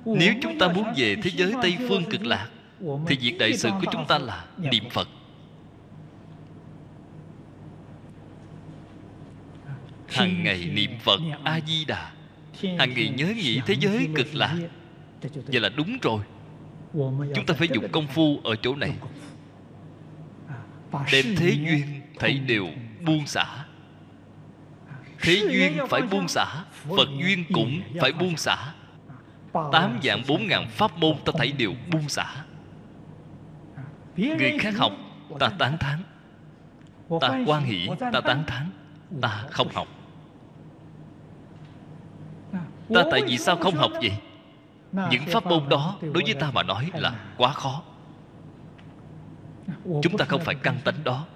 Nếu 0.04 0.34
chúng 0.42 0.58
ta 0.58 0.68
muốn 0.68 0.92
về 0.96 1.16
thế 1.22 1.30
giới 1.34 1.54
tây 1.62 1.76
phương 1.88 2.04
cực 2.10 2.26
lạc 2.26 2.48
thì 2.80 3.16
việc 3.16 3.36
đại 3.38 3.56
sự 3.56 3.70
của 3.70 3.92
chúng 3.92 4.06
ta 4.08 4.18
là 4.18 4.44
niệm 4.58 4.84
phật. 4.90 5.08
Hàng 10.08 10.42
ngày 10.44 10.70
niệm 10.72 10.90
phật 11.00 11.20
a 11.44 11.60
di 11.66 11.84
đà. 11.84 12.12
hàng 12.62 12.94
ngày 12.94 13.12
nhớ 13.16 13.26
nghĩ 13.26 13.60
thế 13.66 13.74
giới 13.80 14.08
cực 14.14 14.34
lạc. 14.34 14.56
vậy 15.22 15.60
là 15.60 15.68
đúng 15.68 15.98
rồi. 16.02 16.22
Chúng 17.34 17.46
ta 17.46 17.54
phải 17.54 17.68
dùng 17.74 17.88
công 17.92 18.06
phu 18.06 18.40
ở 18.44 18.56
chỗ 18.62 18.76
này. 18.76 18.92
Đem 21.12 21.24
thế 21.36 21.50
duyên 21.50 22.00
thảy 22.18 22.38
đều 22.38 22.66
buông 23.06 23.26
xả 23.26 23.64
thế 25.20 25.46
duyên 25.50 25.78
phải 25.88 26.02
buông 26.02 26.28
xả 26.28 26.64
phật 26.70 27.08
duyên 27.18 27.44
cũng 27.54 27.80
phải 28.00 28.12
buông 28.12 28.36
xả. 28.36 28.74
Tám 29.72 29.98
dạng 30.02 30.22
bốn 30.28 30.46
ngàn 30.46 30.68
pháp 30.70 30.98
môn 30.98 31.16
ta 31.24 31.32
thấy 31.38 31.52
đều 31.52 31.74
buông 31.92 32.08
xả. 32.08 32.44
Người 34.16 34.58
khác 34.60 34.74
học 34.76 34.92
ta 35.38 35.48
tán 35.58 35.78
thán. 35.78 36.02
Ta 37.20 37.40
quan 37.46 37.64
hỷ 37.64 37.88
ta 38.12 38.20
tán 38.20 38.44
thán. 38.46 38.70
Ta 39.22 39.44
không 39.50 39.68
học. 39.74 39.88
Ta 42.94 43.02
tại 43.10 43.22
vì 43.26 43.38
sao 43.38 43.56
không 43.56 43.74
học 43.74 43.90
vậy? 43.92 44.12
Những 45.10 45.22
pháp 45.26 45.46
môn 45.46 45.68
đó 45.68 45.98
đối 46.00 46.22
với 46.24 46.34
ta 46.34 46.50
mà 46.54 46.62
nói 46.62 46.90
là 46.94 47.14
quá 47.36 47.52
khó. 47.52 47.82
Chúng 49.84 50.16
ta 50.18 50.24
không 50.24 50.40
phải 50.40 50.54
căn 50.54 50.78
tánh 50.84 51.04
đó 51.04 51.26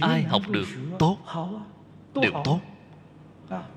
ai 0.00 0.22
học 0.22 0.42
được 0.48 0.68
tốt 0.98 1.18
đều 2.14 2.32
tốt. 2.44 2.60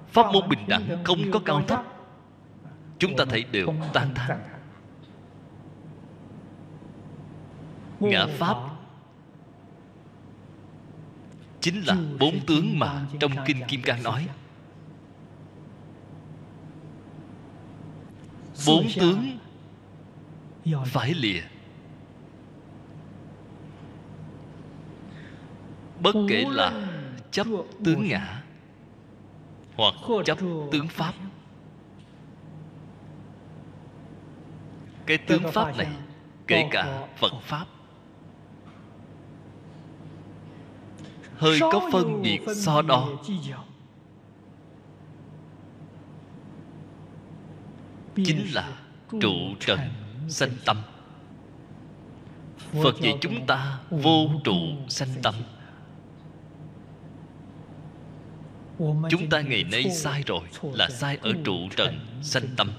Pháp 0.07 0.33
môn 0.33 0.49
bình 0.49 0.67
đẳng 0.67 1.03
không 1.03 1.31
có 1.31 1.39
cao 1.45 1.61
thấp. 1.67 1.83
Chúng 2.99 3.15
ta 3.17 3.25
thấy 3.29 3.43
đều 3.43 3.67
tan 3.93 4.13
thán. 4.15 4.39
ngã 7.99 8.27
pháp 8.37 8.57
chính 11.61 11.81
là 11.81 11.97
bốn 12.19 12.39
tướng 12.47 12.79
mà 12.79 13.05
trong 13.19 13.31
kinh 13.45 13.61
kim 13.67 13.81
cang 13.81 14.03
nói. 14.03 14.27
Bốn 18.67 18.87
tướng 18.99 19.37
phải 20.85 21.13
lìa 21.13 21.41
bất 26.01 26.15
kể 26.29 26.45
là 26.49 26.87
chấp 27.31 27.47
tướng 27.85 28.07
ngã 28.07 28.43
hoặc 29.75 29.93
chấp 30.25 30.37
tướng 30.71 30.87
pháp. 30.87 31.13
cái 35.07 35.17
tướng 35.17 35.51
pháp 35.51 35.77
này 35.77 35.87
kể 36.47 36.67
cả 36.71 37.07
phật 37.17 37.33
pháp. 37.41 37.65
Hơi 41.35 41.59
có 41.59 41.89
phân 41.91 42.21
biệt 42.21 42.39
so 42.55 42.81
đo. 42.81 43.09
chính 48.15 48.53
là 48.53 48.69
trụ 49.21 49.33
trần 49.59 49.79
sanh 50.29 50.51
tâm. 50.65 50.77
phật 52.83 52.95
dạy 53.01 53.17
chúng 53.21 53.45
ta 53.45 53.79
vô 53.89 54.27
trụ 54.43 54.55
sanh 54.89 55.09
tâm 55.23 55.35
chúng 59.09 59.29
ta 59.29 59.41
ngày 59.41 59.63
nay 59.63 59.91
sai 59.91 60.23
rồi 60.25 60.41
là 60.73 60.89
sai 60.89 61.17
ở 61.21 61.33
trụ 61.43 61.55
trần 61.75 61.99
sanh 62.21 62.43
tâm. 62.57 62.71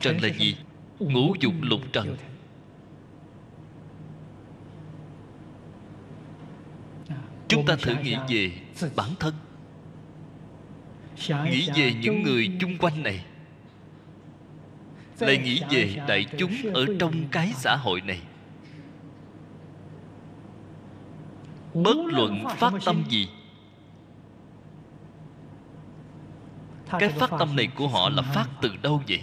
Trần 0.00 0.18
là 0.22 0.28
gì? 0.28 0.56
Ngũ 0.98 1.34
dục 1.40 1.54
lục 1.60 1.80
trần. 1.92 2.16
Chúng 7.48 7.66
ta 7.66 7.76
thử 7.82 7.94
nghĩ 8.02 8.16
về 8.28 8.52
bản 8.96 9.10
thân. 9.20 9.34
Nghĩ 11.28 11.68
về 11.74 11.92
những 12.02 12.22
người 12.22 12.50
chung 12.60 12.78
quanh 12.78 13.02
này. 13.02 13.24
Lại 15.18 15.38
nghĩ 15.38 15.62
về 15.70 15.96
đại 16.08 16.26
chúng 16.38 16.52
ở 16.74 16.86
trong 16.98 17.28
cái 17.30 17.52
xã 17.56 17.76
hội 17.76 18.00
này. 18.00 18.20
Bất 21.74 21.96
luận 22.06 22.44
phát 22.58 22.72
tâm 22.84 23.04
gì 23.08 23.28
cái 26.98 27.08
phát 27.08 27.30
tâm 27.38 27.56
này 27.56 27.66
của 27.66 27.88
họ 27.88 28.08
là 28.08 28.22
phát 28.22 28.48
từ 28.60 28.70
đâu 28.82 29.02
vậy? 29.08 29.20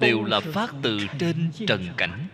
Đều 0.00 0.24
là 0.24 0.40
phát 0.40 0.74
từ 0.82 0.98
trên 1.18 1.50
trần 1.66 1.88
cảnh. 1.96 2.28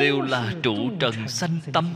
Đều 0.00 0.20
là 0.20 0.54
trụ 0.62 0.76
trần 1.00 1.28
sanh 1.28 1.58
tâm. 1.72 1.94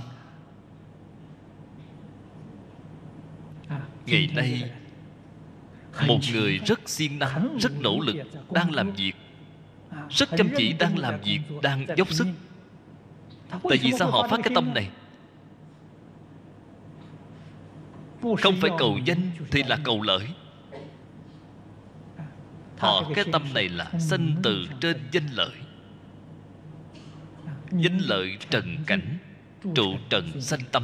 Ngày 4.06 4.30
nay 4.34 4.70
một 6.06 6.18
người 6.32 6.58
rất 6.58 6.88
siêng 6.88 7.18
năng 7.18 7.58
rất 7.60 7.72
nỗ 7.80 8.00
lực 8.00 8.16
đang 8.50 8.74
làm 8.74 8.92
việc. 8.92 9.12
Rất 10.10 10.28
chăm 10.38 10.48
chỉ 10.56 10.72
đang 10.72 10.98
làm 10.98 11.20
việc 11.20 11.40
đang 11.62 11.86
dốc 11.96 12.12
sức 12.12 12.26
tại 13.50 13.78
vì 13.82 13.92
sao 13.98 14.10
họ 14.10 14.28
phát 14.28 14.40
cái 14.44 14.54
tâm 14.54 14.74
này? 14.74 14.90
Không 18.20 18.54
phải 18.60 18.70
cầu 18.78 18.98
danh 19.04 19.30
thì 19.50 19.62
là 19.62 19.78
cầu 19.84 20.02
lợi. 20.02 20.28
Họ 22.78 23.02
cái 23.14 23.24
tâm 23.32 23.42
này 23.54 23.68
là 23.68 23.90
sanh 23.98 24.36
từ 24.42 24.66
trên 24.80 24.96
danh 25.12 25.26
lợi. 25.32 25.50
Danh 27.70 27.98
lợi 27.98 28.38
trần 28.50 28.76
cảnh 28.86 29.18
trụ 29.74 29.96
trần 30.10 30.40
sanh 30.40 30.60
tâm. 30.72 30.82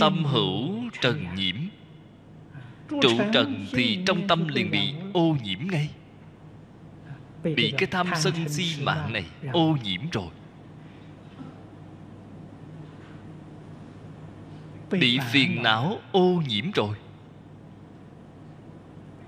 Tâm 0.00 0.24
hữu 0.24 0.74
trần 1.00 1.26
nhiễm 1.36 1.56
trụ 3.00 3.10
trần 3.32 3.66
thì 3.72 3.98
trong 4.06 4.28
tâm 4.28 4.48
liền 4.48 4.70
bị 4.70 4.94
ô 5.12 5.36
nhiễm 5.42 5.58
ngay. 5.70 5.90
Bị 7.42 7.74
cái 7.78 7.86
tham 7.86 8.08
sân 8.16 8.48
si 8.48 8.84
mạng 8.84 9.12
này 9.12 9.24
ô 9.52 9.76
nhiễm 9.84 10.00
rồi. 10.12 10.28
Bị 14.90 15.18
phiền 15.32 15.62
não 15.62 15.98
ô 16.12 16.42
nhiễm 16.48 16.70
rồi. 16.70 16.96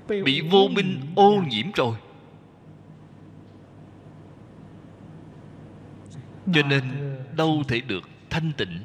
Bị 0.09 0.41
vô 0.41 0.69
minh 0.69 1.01
ô 1.15 1.43
nhiễm 1.49 1.67
rồi. 1.75 1.97
Cho 6.55 6.63
nên 6.63 6.83
đâu 7.37 7.63
thể 7.69 7.81
được 7.81 8.09
thanh 8.31 8.53
tịnh. 8.57 8.79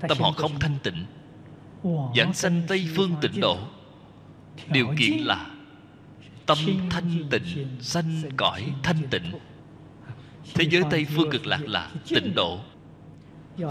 Tâm 0.00 0.18
họ 0.20 0.32
không 0.32 0.58
thanh 0.60 0.78
tịnh. 0.82 1.06
Giảng 2.16 2.34
sanh 2.34 2.62
tây 2.68 2.86
phương 2.96 3.12
tịnh 3.20 3.40
độ 3.40 3.58
điều 4.72 4.94
kiện 4.98 5.18
là 5.18 5.46
tâm 6.46 6.58
thanh 6.90 7.28
tịnh 7.30 7.66
sanh 7.80 8.22
cõi 8.36 8.72
thanh 8.82 9.08
tịnh. 9.10 9.32
thế 10.54 10.64
giới 10.70 10.82
tây 10.90 11.06
phương 11.16 11.30
cực 11.30 11.46
lạc 11.46 11.60
là 11.62 11.90
tịnh 12.08 12.34
độ. 12.34 12.60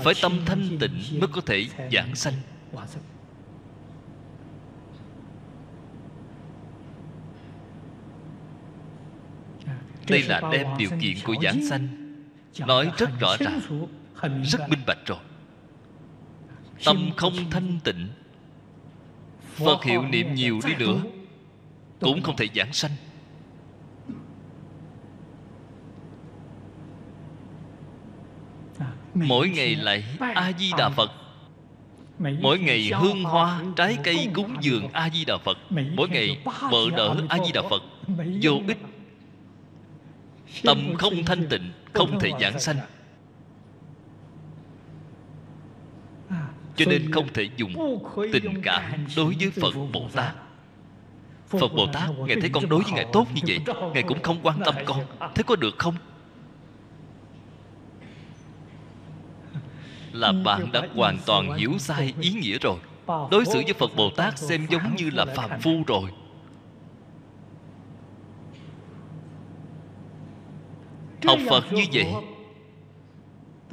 Phải 0.03 0.13
tâm 0.21 0.39
thanh 0.45 0.77
tịnh 0.79 1.19
mới 1.19 1.27
có 1.27 1.41
thể 1.45 1.67
giảng 1.91 2.15
sanh. 2.15 2.33
Đây 10.07 10.23
là 10.23 10.41
đem 10.51 10.67
điều 10.77 10.89
kiện 11.01 11.17
của 11.23 11.35
giảng 11.43 11.67
sanh. 11.69 11.87
Nói 12.59 12.91
rất 12.97 13.09
rõ 13.19 13.37
ràng. 13.39 13.59
rất 14.43 14.69
minh 14.69 14.79
bạch 14.87 15.05
rồi. 15.05 15.19
Tâm 16.85 17.11
không 17.17 17.33
thanh 17.51 17.79
tịnh 17.83 18.07
phật 19.53 19.83
hiệu 19.83 20.01
niệm 20.01 20.35
nhiều 20.35 20.59
đi 20.65 20.75
nữa. 20.75 21.01
Cũng 21.99 22.21
không 22.21 22.35
thể 22.35 22.47
giảng 22.55 22.73
sanh. 22.73 22.91
Mỗi 29.13 29.49
ngày 29.49 29.75
lại 29.75 30.03
a 30.19 30.51
di 30.59 30.71
đà 30.77 30.89
phật. 30.89 31.11
Mỗi 32.19 32.59
ngày 32.59 32.91
hương 32.95 33.23
hoa 33.23 33.61
trái 33.75 33.97
cây 34.03 34.27
cúng 34.33 34.55
dường 34.61 34.87
a 34.93 35.09
di 35.09 35.25
đà 35.25 35.37
phật. 35.37 35.57
Mỗi 35.95 36.09
ngày 36.09 36.37
vợ 36.71 36.89
đỡ 36.97 37.15
a 37.29 37.37
di 37.45 37.51
đà 37.51 37.61
phật. 37.61 37.83
Vô 38.41 38.61
ích. 38.67 38.77
tâm 40.63 40.95
không 40.97 41.13
thanh 41.25 41.47
tịnh 41.49 41.71
không 41.93 42.19
thể 42.19 42.31
giảng 42.41 42.59
sanh 42.59 42.77
cho 46.75 46.85
nên 46.85 47.11
không 47.11 47.27
thể 47.33 47.49
dùng 47.57 47.99
tình 48.33 48.61
cảm 48.63 49.05
đối 49.17 49.35
với 49.39 49.51
phật 49.61 49.73
bồ 49.93 50.07
tát. 50.13 50.35
Phật 51.47 51.73
bồ 51.75 51.87
tát 51.93 52.09
ngài 52.27 52.41
thấy 52.41 52.49
con 52.49 52.69
đối 52.69 52.83
với 52.83 52.91
ngài 52.91 53.05
tốt 53.13 53.27
như 53.33 53.41
vậy 53.47 53.59
ngài 53.93 54.03
cũng 54.03 54.21
không 54.21 54.37
quan 54.43 54.59
tâm 54.65 54.75
con. 54.85 54.99
Thế 55.35 55.43
có 55.47 55.55
được 55.55 55.75
không? 55.77 55.95
Là 60.11 60.31
bạn 60.45 60.71
đã 60.71 60.87
hoàn 60.95 61.17
toàn 61.25 61.53
hiểu 61.57 61.71
sai 61.77 62.13
ý 62.21 62.31
nghĩa 62.31 62.57
rồi. 62.61 62.77
Đối 63.07 63.45
xử 63.45 63.61
với 63.65 63.73
phật 63.73 63.95
bồ 63.95 64.09
tát 64.09 64.39
xem 64.39 64.67
giống 64.69 64.95
như 64.95 65.09
là 65.09 65.25
phàm 65.25 65.59
phu 65.61 65.83
rồi. 65.87 66.09
Học 71.27 71.39
phật 71.49 71.73
như 71.73 71.83
vậy 71.93 72.05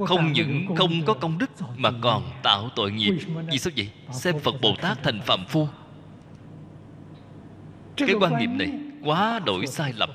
không 0.07 0.33
những 0.33 0.77
không 0.77 1.05
có 1.07 1.15
công 1.15 1.39
đức 1.39 1.51
mà 1.77 1.91
còn 2.01 2.23
tạo 2.43 2.69
tội 2.77 2.93
nghiệp. 2.93 3.19
Vì 3.53 3.59
sao 3.59 3.73
vậy? 3.77 3.91
Xem 4.13 4.39
phật 4.39 4.55
bồ 4.63 4.75
tát 4.83 5.03
thành 5.03 5.21
phạm 5.21 5.45
phu. 5.45 5.69
Cái 7.97 8.15
quan 8.21 8.39
niệm 8.39 8.59
này 8.59 8.69
quá 9.05 9.41
đổi 9.47 9.67
sai 9.67 9.93
lầm. 9.97 10.11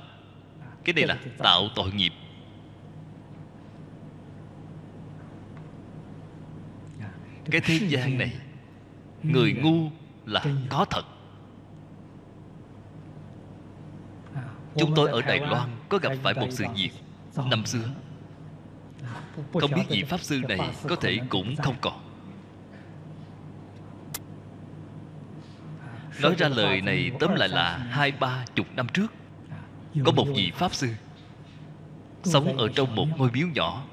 Cái 0.84 0.94
này 0.94 1.08
là 1.08 1.18
tạo 1.38 1.68
tội 1.76 1.92
nghiệp. 1.92 2.14
Cái 7.52 7.62
thế 7.62 7.80
gian 7.88 8.18
này 8.18 8.34
người 9.24 9.54
ngu 9.54 9.90
là 10.26 10.44
có 10.70 10.86
thật. 10.86 11.06
Chúng 14.78 14.96
tôi 14.96 15.10
ở 15.12 15.22
đài 15.22 15.40
loan 15.40 15.70
có 15.90 15.98
gặp 15.98 16.12
phải 16.24 16.34
một 16.34 16.48
sự 16.50 16.66
việc 16.76 16.92
năm 17.50 17.66
xưa 17.66 17.90
không 19.54 19.72
biết 19.76 19.84
vị 19.90 20.04
pháp 20.04 20.20
sư 20.20 20.42
này 20.50 20.60
có 20.88 20.96
thể 20.96 21.20
cũng 21.30 21.56
không 21.56 21.76
còn. 21.82 22.02
Nói 26.22 26.36
ra 26.38 26.50
lời 26.50 26.82
này 26.82 27.12
tóm 27.20 27.36
lại 27.36 27.50
là 27.50 27.78
hai 27.78 28.12
ba 28.12 28.46
chục 28.56 28.68
năm 28.76 28.88
trước, 28.94 29.14
có 30.06 30.12
một 30.12 30.26
vị 30.36 30.52
pháp 30.56 30.74
sư 30.74 30.90
sống 32.24 32.58
ở 32.58 32.70
trong 32.76 32.96
một 32.96 33.08
ngôi 33.18 33.32
miếu 33.32 33.48
nhỏ. 33.48 33.84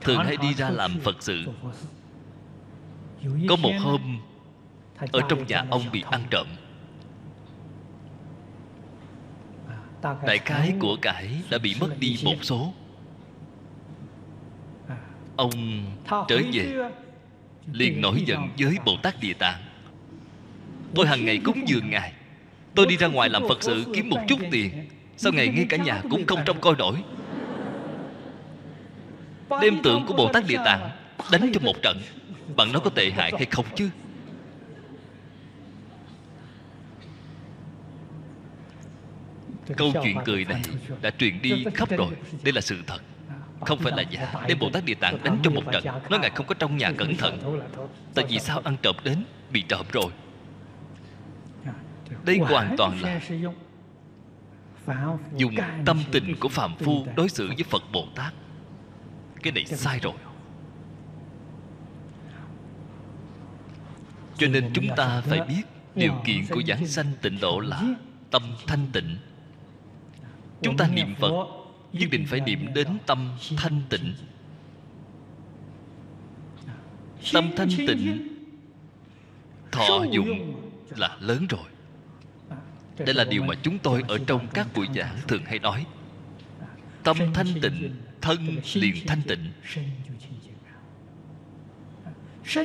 Thường 0.00 0.24
hay 0.24 0.36
đi 0.36 0.54
ra 0.54 0.70
làm 0.70 1.00
phật 1.00 1.16
sự. 1.20 1.44
Có 3.48 3.56
một 3.56 3.72
hôm, 3.80 4.18
ở 5.12 5.20
trong 5.28 5.46
nhà 5.46 5.64
ông 5.70 5.82
bị 5.92 6.04
ăn 6.10 6.24
trộm. 6.30 6.46
Đại 10.02 10.38
khái 10.38 10.74
của 10.80 10.96
cải 11.02 11.42
đã 11.50 11.58
bị 11.58 11.74
mất 11.80 11.98
đi 11.98 12.16
một 12.24 12.36
số 12.42 12.72
ông 15.40 15.84
trở 16.28 16.40
về 16.52 16.90
liền 17.72 18.00
nổi 18.00 18.22
giận 18.26 18.48
với 18.58 18.76
bồ 18.84 18.96
tát 19.02 19.20
địa 19.20 19.32
tạng. 19.32 19.60
Tôi 20.94 21.06
hàng 21.06 21.24
ngày 21.24 21.40
cúng 21.44 21.68
dường 21.68 21.90
ngài. 21.90 22.12
Tôi 22.74 22.86
đi 22.86 22.96
ra 22.96 23.06
ngoài 23.06 23.28
làm 23.28 23.42
phật 23.48 23.62
sự 23.62 23.84
kiếm 23.94 24.08
một 24.08 24.18
chút 24.28 24.38
tiền. 24.50 24.88
sao 25.16 25.32
ngày 25.32 25.48
ngay 25.48 25.66
cả 25.68 25.76
nhà 25.76 26.02
cũng 26.10 26.26
không 26.26 26.40
trông 26.46 26.60
coi 26.60 26.74
nổi. 26.78 27.02
Đem 29.62 29.82
tượng 29.82 30.06
của 30.06 30.14
bồ 30.14 30.32
tát 30.32 30.46
địa 30.46 30.58
tạng 30.64 30.90
đánh 31.32 31.50
cho 31.54 31.60
một 31.60 31.82
trận. 31.82 32.00
Bạn 32.56 32.72
nói 32.72 32.82
có 32.84 32.90
tệ 32.90 33.10
hại 33.10 33.32
hay 33.36 33.46
không 33.50 33.66
chứ? 33.74 33.90
Câu 39.76 39.92
chuyện 40.02 40.16
cười 40.24 40.44
này 40.44 40.62
đã 41.02 41.10
truyền 41.18 41.42
đi 41.42 41.64
khắp 41.74 41.88
rồi. 41.90 42.14
đây 42.44 42.52
là 42.52 42.60
sự 42.60 42.76
thật 42.86 43.00
không 43.60 43.78
phải 43.78 43.92
là 43.96 44.02
giả. 44.02 44.34
đem 44.48 44.58
bồ 44.58 44.70
tát 44.70 44.84
địa 44.84 44.94
tạng 44.94 45.18
đánh 45.24 45.38
cho 45.42 45.50
một 45.50 45.62
trận. 45.72 45.84
nói 46.10 46.20
ngài 46.20 46.30
không 46.30 46.46
có 46.46 46.54
trong 46.58 46.76
nhà 46.76 46.92
cẩn 46.98 47.16
thận. 47.16 47.60
tại 48.14 48.24
vì 48.28 48.38
sao 48.38 48.60
ăn 48.64 48.76
trộm 48.82 48.96
đến 49.04 49.24
bị 49.50 49.62
trộm 49.68 49.86
rồi? 49.92 50.10
Đây 52.24 52.38
hoàn 52.38 52.74
toàn 52.76 53.00
là 53.00 53.20
dùng 55.36 55.54
tâm 55.86 56.02
tình 56.12 56.36
của 56.40 56.48
phàm 56.48 56.76
phu 56.76 57.06
đối 57.16 57.28
xử 57.28 57.46
với 57.46 57.64
phật 57.70 57.82
bồ 57.92 58.06
tát. 58.14 58.32
Cái 59.42 59.52
này 59.52 59.64
sai 59.64 59.98
rồi. 60.02 60.14
Cho 64.36 64.46
nên 64.46 64.70
chúng 64.74 64.86
ta 64.96 65.20
phải 65.20 65.40
biết 65.40 65.62
điều 65.94 66.12
kiện 66.24 66.46
của 66.50 66.62
giảng 66.68 66.86
sanh 66.86 67.12
tịnh 67.22 67.40
độ 67.40 67.60
là 67.60 67.82
tâm 68.30 68.42
thanh 68.66 68.86
tịnh. 68.92 69.16
Chúng 70.62 70.76
ta 70.76 70.88
niệm 70.88 71.14
phật 71.20 71.59
nhất 71.92 72.08
định 72.10 72.26
phải 72.26 72.40
niệm 72.40 72.74
đến 72.74 72.88
tâm 73.06 73.32
thanh 73.56 73.82
tịnh. 73.88 74.14
Tâm 77.32 77.50
thanh 77.56 77.68
tịnh 77.68 78.28
thọ 79.72 80.04
dụng 80.12 80.60
là 80.96 81.16
lớn 81.20 81.46
rồi. 81.46 81.64
Đây 82.98 83.14
là 83.14 83.24
điều 83.24 83.42
mà 83.42 83.54
chúng 83.62 83.78
tôi 83.78 84.02
ở 84.08 84.18
trong 84.26 84.46
các 84.54 84.66
buổi 84.74 84.88
giảng 84.94 85.16
thường 85.28 85.44
hay 85.44 85.58
nói. 85.58 85.86
Tâm 87.02 87.16
thanh 87.34 87.46
tịnh, 87.62 87.94
thân 88.20 88.56
liền 88.74 89.06
thanh 89.06 89.22
tịnh. 89.22 89.52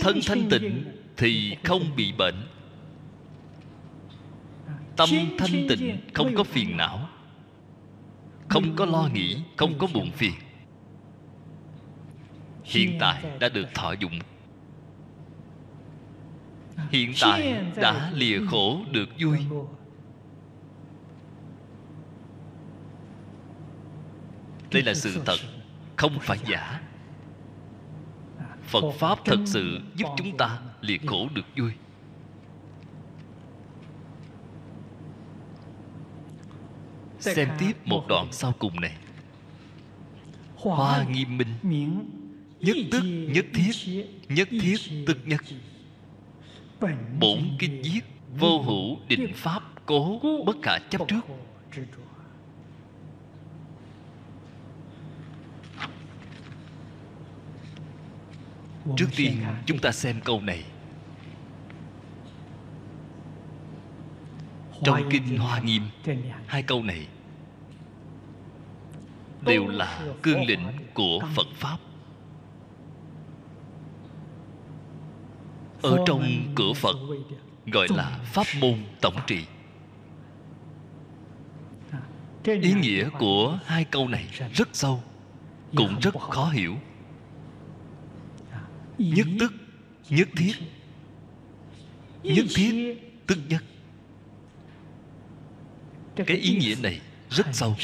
Thân 0.01 0.19
thanh 0.25 0.49
tịnh 0.49 0.85
thì 1.17 1.57
không 1.63 1.95
bị 1.95 2.11
bệnh. 2.11 2.35
Tâm 4.95 5.09
thanh 5.37 5.67
tịnh 5.69 5.97
không 6.13 6.35
có 6.35 6.43
phiền 6.43 6.77
não 6.77 7.04
không 8.49 8.75
có 8.75 8.85
lo 8.85 9.09
nghĩ 9.13 9.37
không 9.57 9.77
có 9.77 9.87
buồn 9.93 10.11
phiền. 10.11 10.33
Hiện 12.63 12.97
tại 12.99 13.23
đã 13.39 13.49
được 13.49 13.65
thọ 13.73 13.91
dụng. 13.91 14.19
Hiện 16.89 17.13
tại 17.21 17.65
đã 17.75 18.11
lìa 18.13 18.39
khổ 18.49 18.79
được 18.91 19.09
vui. 19.19 19.37
Đây 24.71 24.83
là 24.83 24.93
sự 24.93 25.21
thật 25.25 25.37
không 25.95 26.17
phải 26.21 26.37
giả. 26.47 26.81
Phật 28.63 28.91
pháp 28.99 29.19
thật 29.25 29.39
sự 29.45 29.79
giúp 29.95 30.07
chúng 30.17 30.37
ta 30.37 30.59
lìa 30.81 30.97
khổ 31.07 31.27
được 31.33 31.45
vui 31.57 31.71
xem 37.25 37.49
tiếp 37.59 37.73
một 37.85 38.05
đoạn 38.07 38.27
sau 38.31 38.53
cùng 38.59 38.81
này. 38.81 38.95
Hoa 40.55 41.03
nghiêm 41.03 41.37
minh. 41.37 42.05
nhất 42.59 42.77
tức 42.91 43.01
nhất 43.29 43.45
thiết 43.53 43.71
nhất 44.29 44.47
thiết 44.51 44.77
tức 45.07 45.17
nhất. 45.25 45.41
Bổn 47.19 47.39
kinh 47.59 47.81
viết 47.81 48.01
vô 48.39 48.61
hữu 48.61 48.97
định 49.07 49.33
pháp 49.35 49.63
cố 49.85 50.21
bất 50.45 50.55
khả 50.63 50.77
chấp 50.89 51.01
trước. 51.07 51.21
trước 58.97 59.07
tiên 59.15 59.43
chúng 59.65 59.79
ta 59.79 59.91
xem 59.91 60.21
câu 60.23 60.41
này. 60.41 60.63
Trong 64.83 65.09
kinh 65.09 65.37
hoa 65.37 65.59
nghiêm 65.59 65.83
hai 66.47 66.63
câu 66.63 66.83
này 66.83 67.07
đều 69.45 69.67
là 69.67 70.05
cương 70.21 70.45
lĩnh 70.45 70.67
của 70.93 71.19
phật 71.35 71.47
pháp. 71.55 71.77
Ở 75.81 75.97
trong 76.07 76.53
cửa 76.55 76.73
phật, 76.75 76.95
gọi 77.65 77.87
là 77.89 78.19
pháp 78.23 78.45
môn 78.59 78.79
tổng 79.01 79.15
trị 79.27 79.45
ý 82.53 82.73
nghĩa 82.73 83.09
của 83.19 83.59
hai 83.65 83.83
câu 83.83 84.07
này 84.07 84.27
rất 84.53 84.69
sâu, 84.73 85.03
cũng 85.75 85.99
rất 86.01 86.19
khó 86.19 86.49
hiểu. 86.49 86.75
Nhất 88.97 89.27
tức, 89.39 89.53
nhất 90.09 90.27
thiết. 90.37 90.53
Nhất 92.23 92.45
thiết 92.55 92.97
tức 93.27 93.37
nhất. 93.49 93.63
Cái 96.15 96.37
ý 96.37 96.57
nghĩa 96.57 96.75
này 96.83 97.01
rất 97.29 97.45
sâu, 97.51 97.75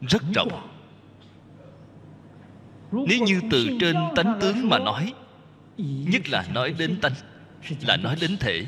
rất 0.00 0.22
rộng 0.34 0.67
nếu 2.92 3.22
như 3.26 3.40
từ 3.50 3.66
trên 3.80 3.96
tánh 4.16 4.38
tướng 4.40 4.68
mà 4.68 4.78
nói, 4.78 5.14
nhất 5.78 6.28
là 6.28 6.44
nói 6.54 6.74
đến 6.78 7.00
tánh, 7.00 7.12
là 7.80 7.96
nói 7.96 8.16
đến 8.20 8.36
thể 8.40 8.66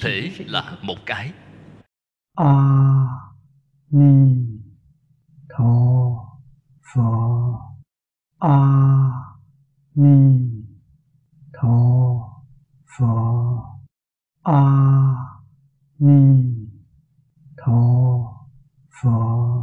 thể 0.00 0.32
là 0.46 0.78
một 0.82 0.98
cái. 1.06 1.32
A 2.34 3.06
ni 3.90 4.44
tho 5.48 5.74
phở 6.94 7.02
a 8.38 8.58
ni 9.94 10.50
tho 11.52 11.78
phở 12.98 13.06
a 14.42 14.62
ni 15.98 16.44
tho 17.56 17.82
phở 19.02 19.54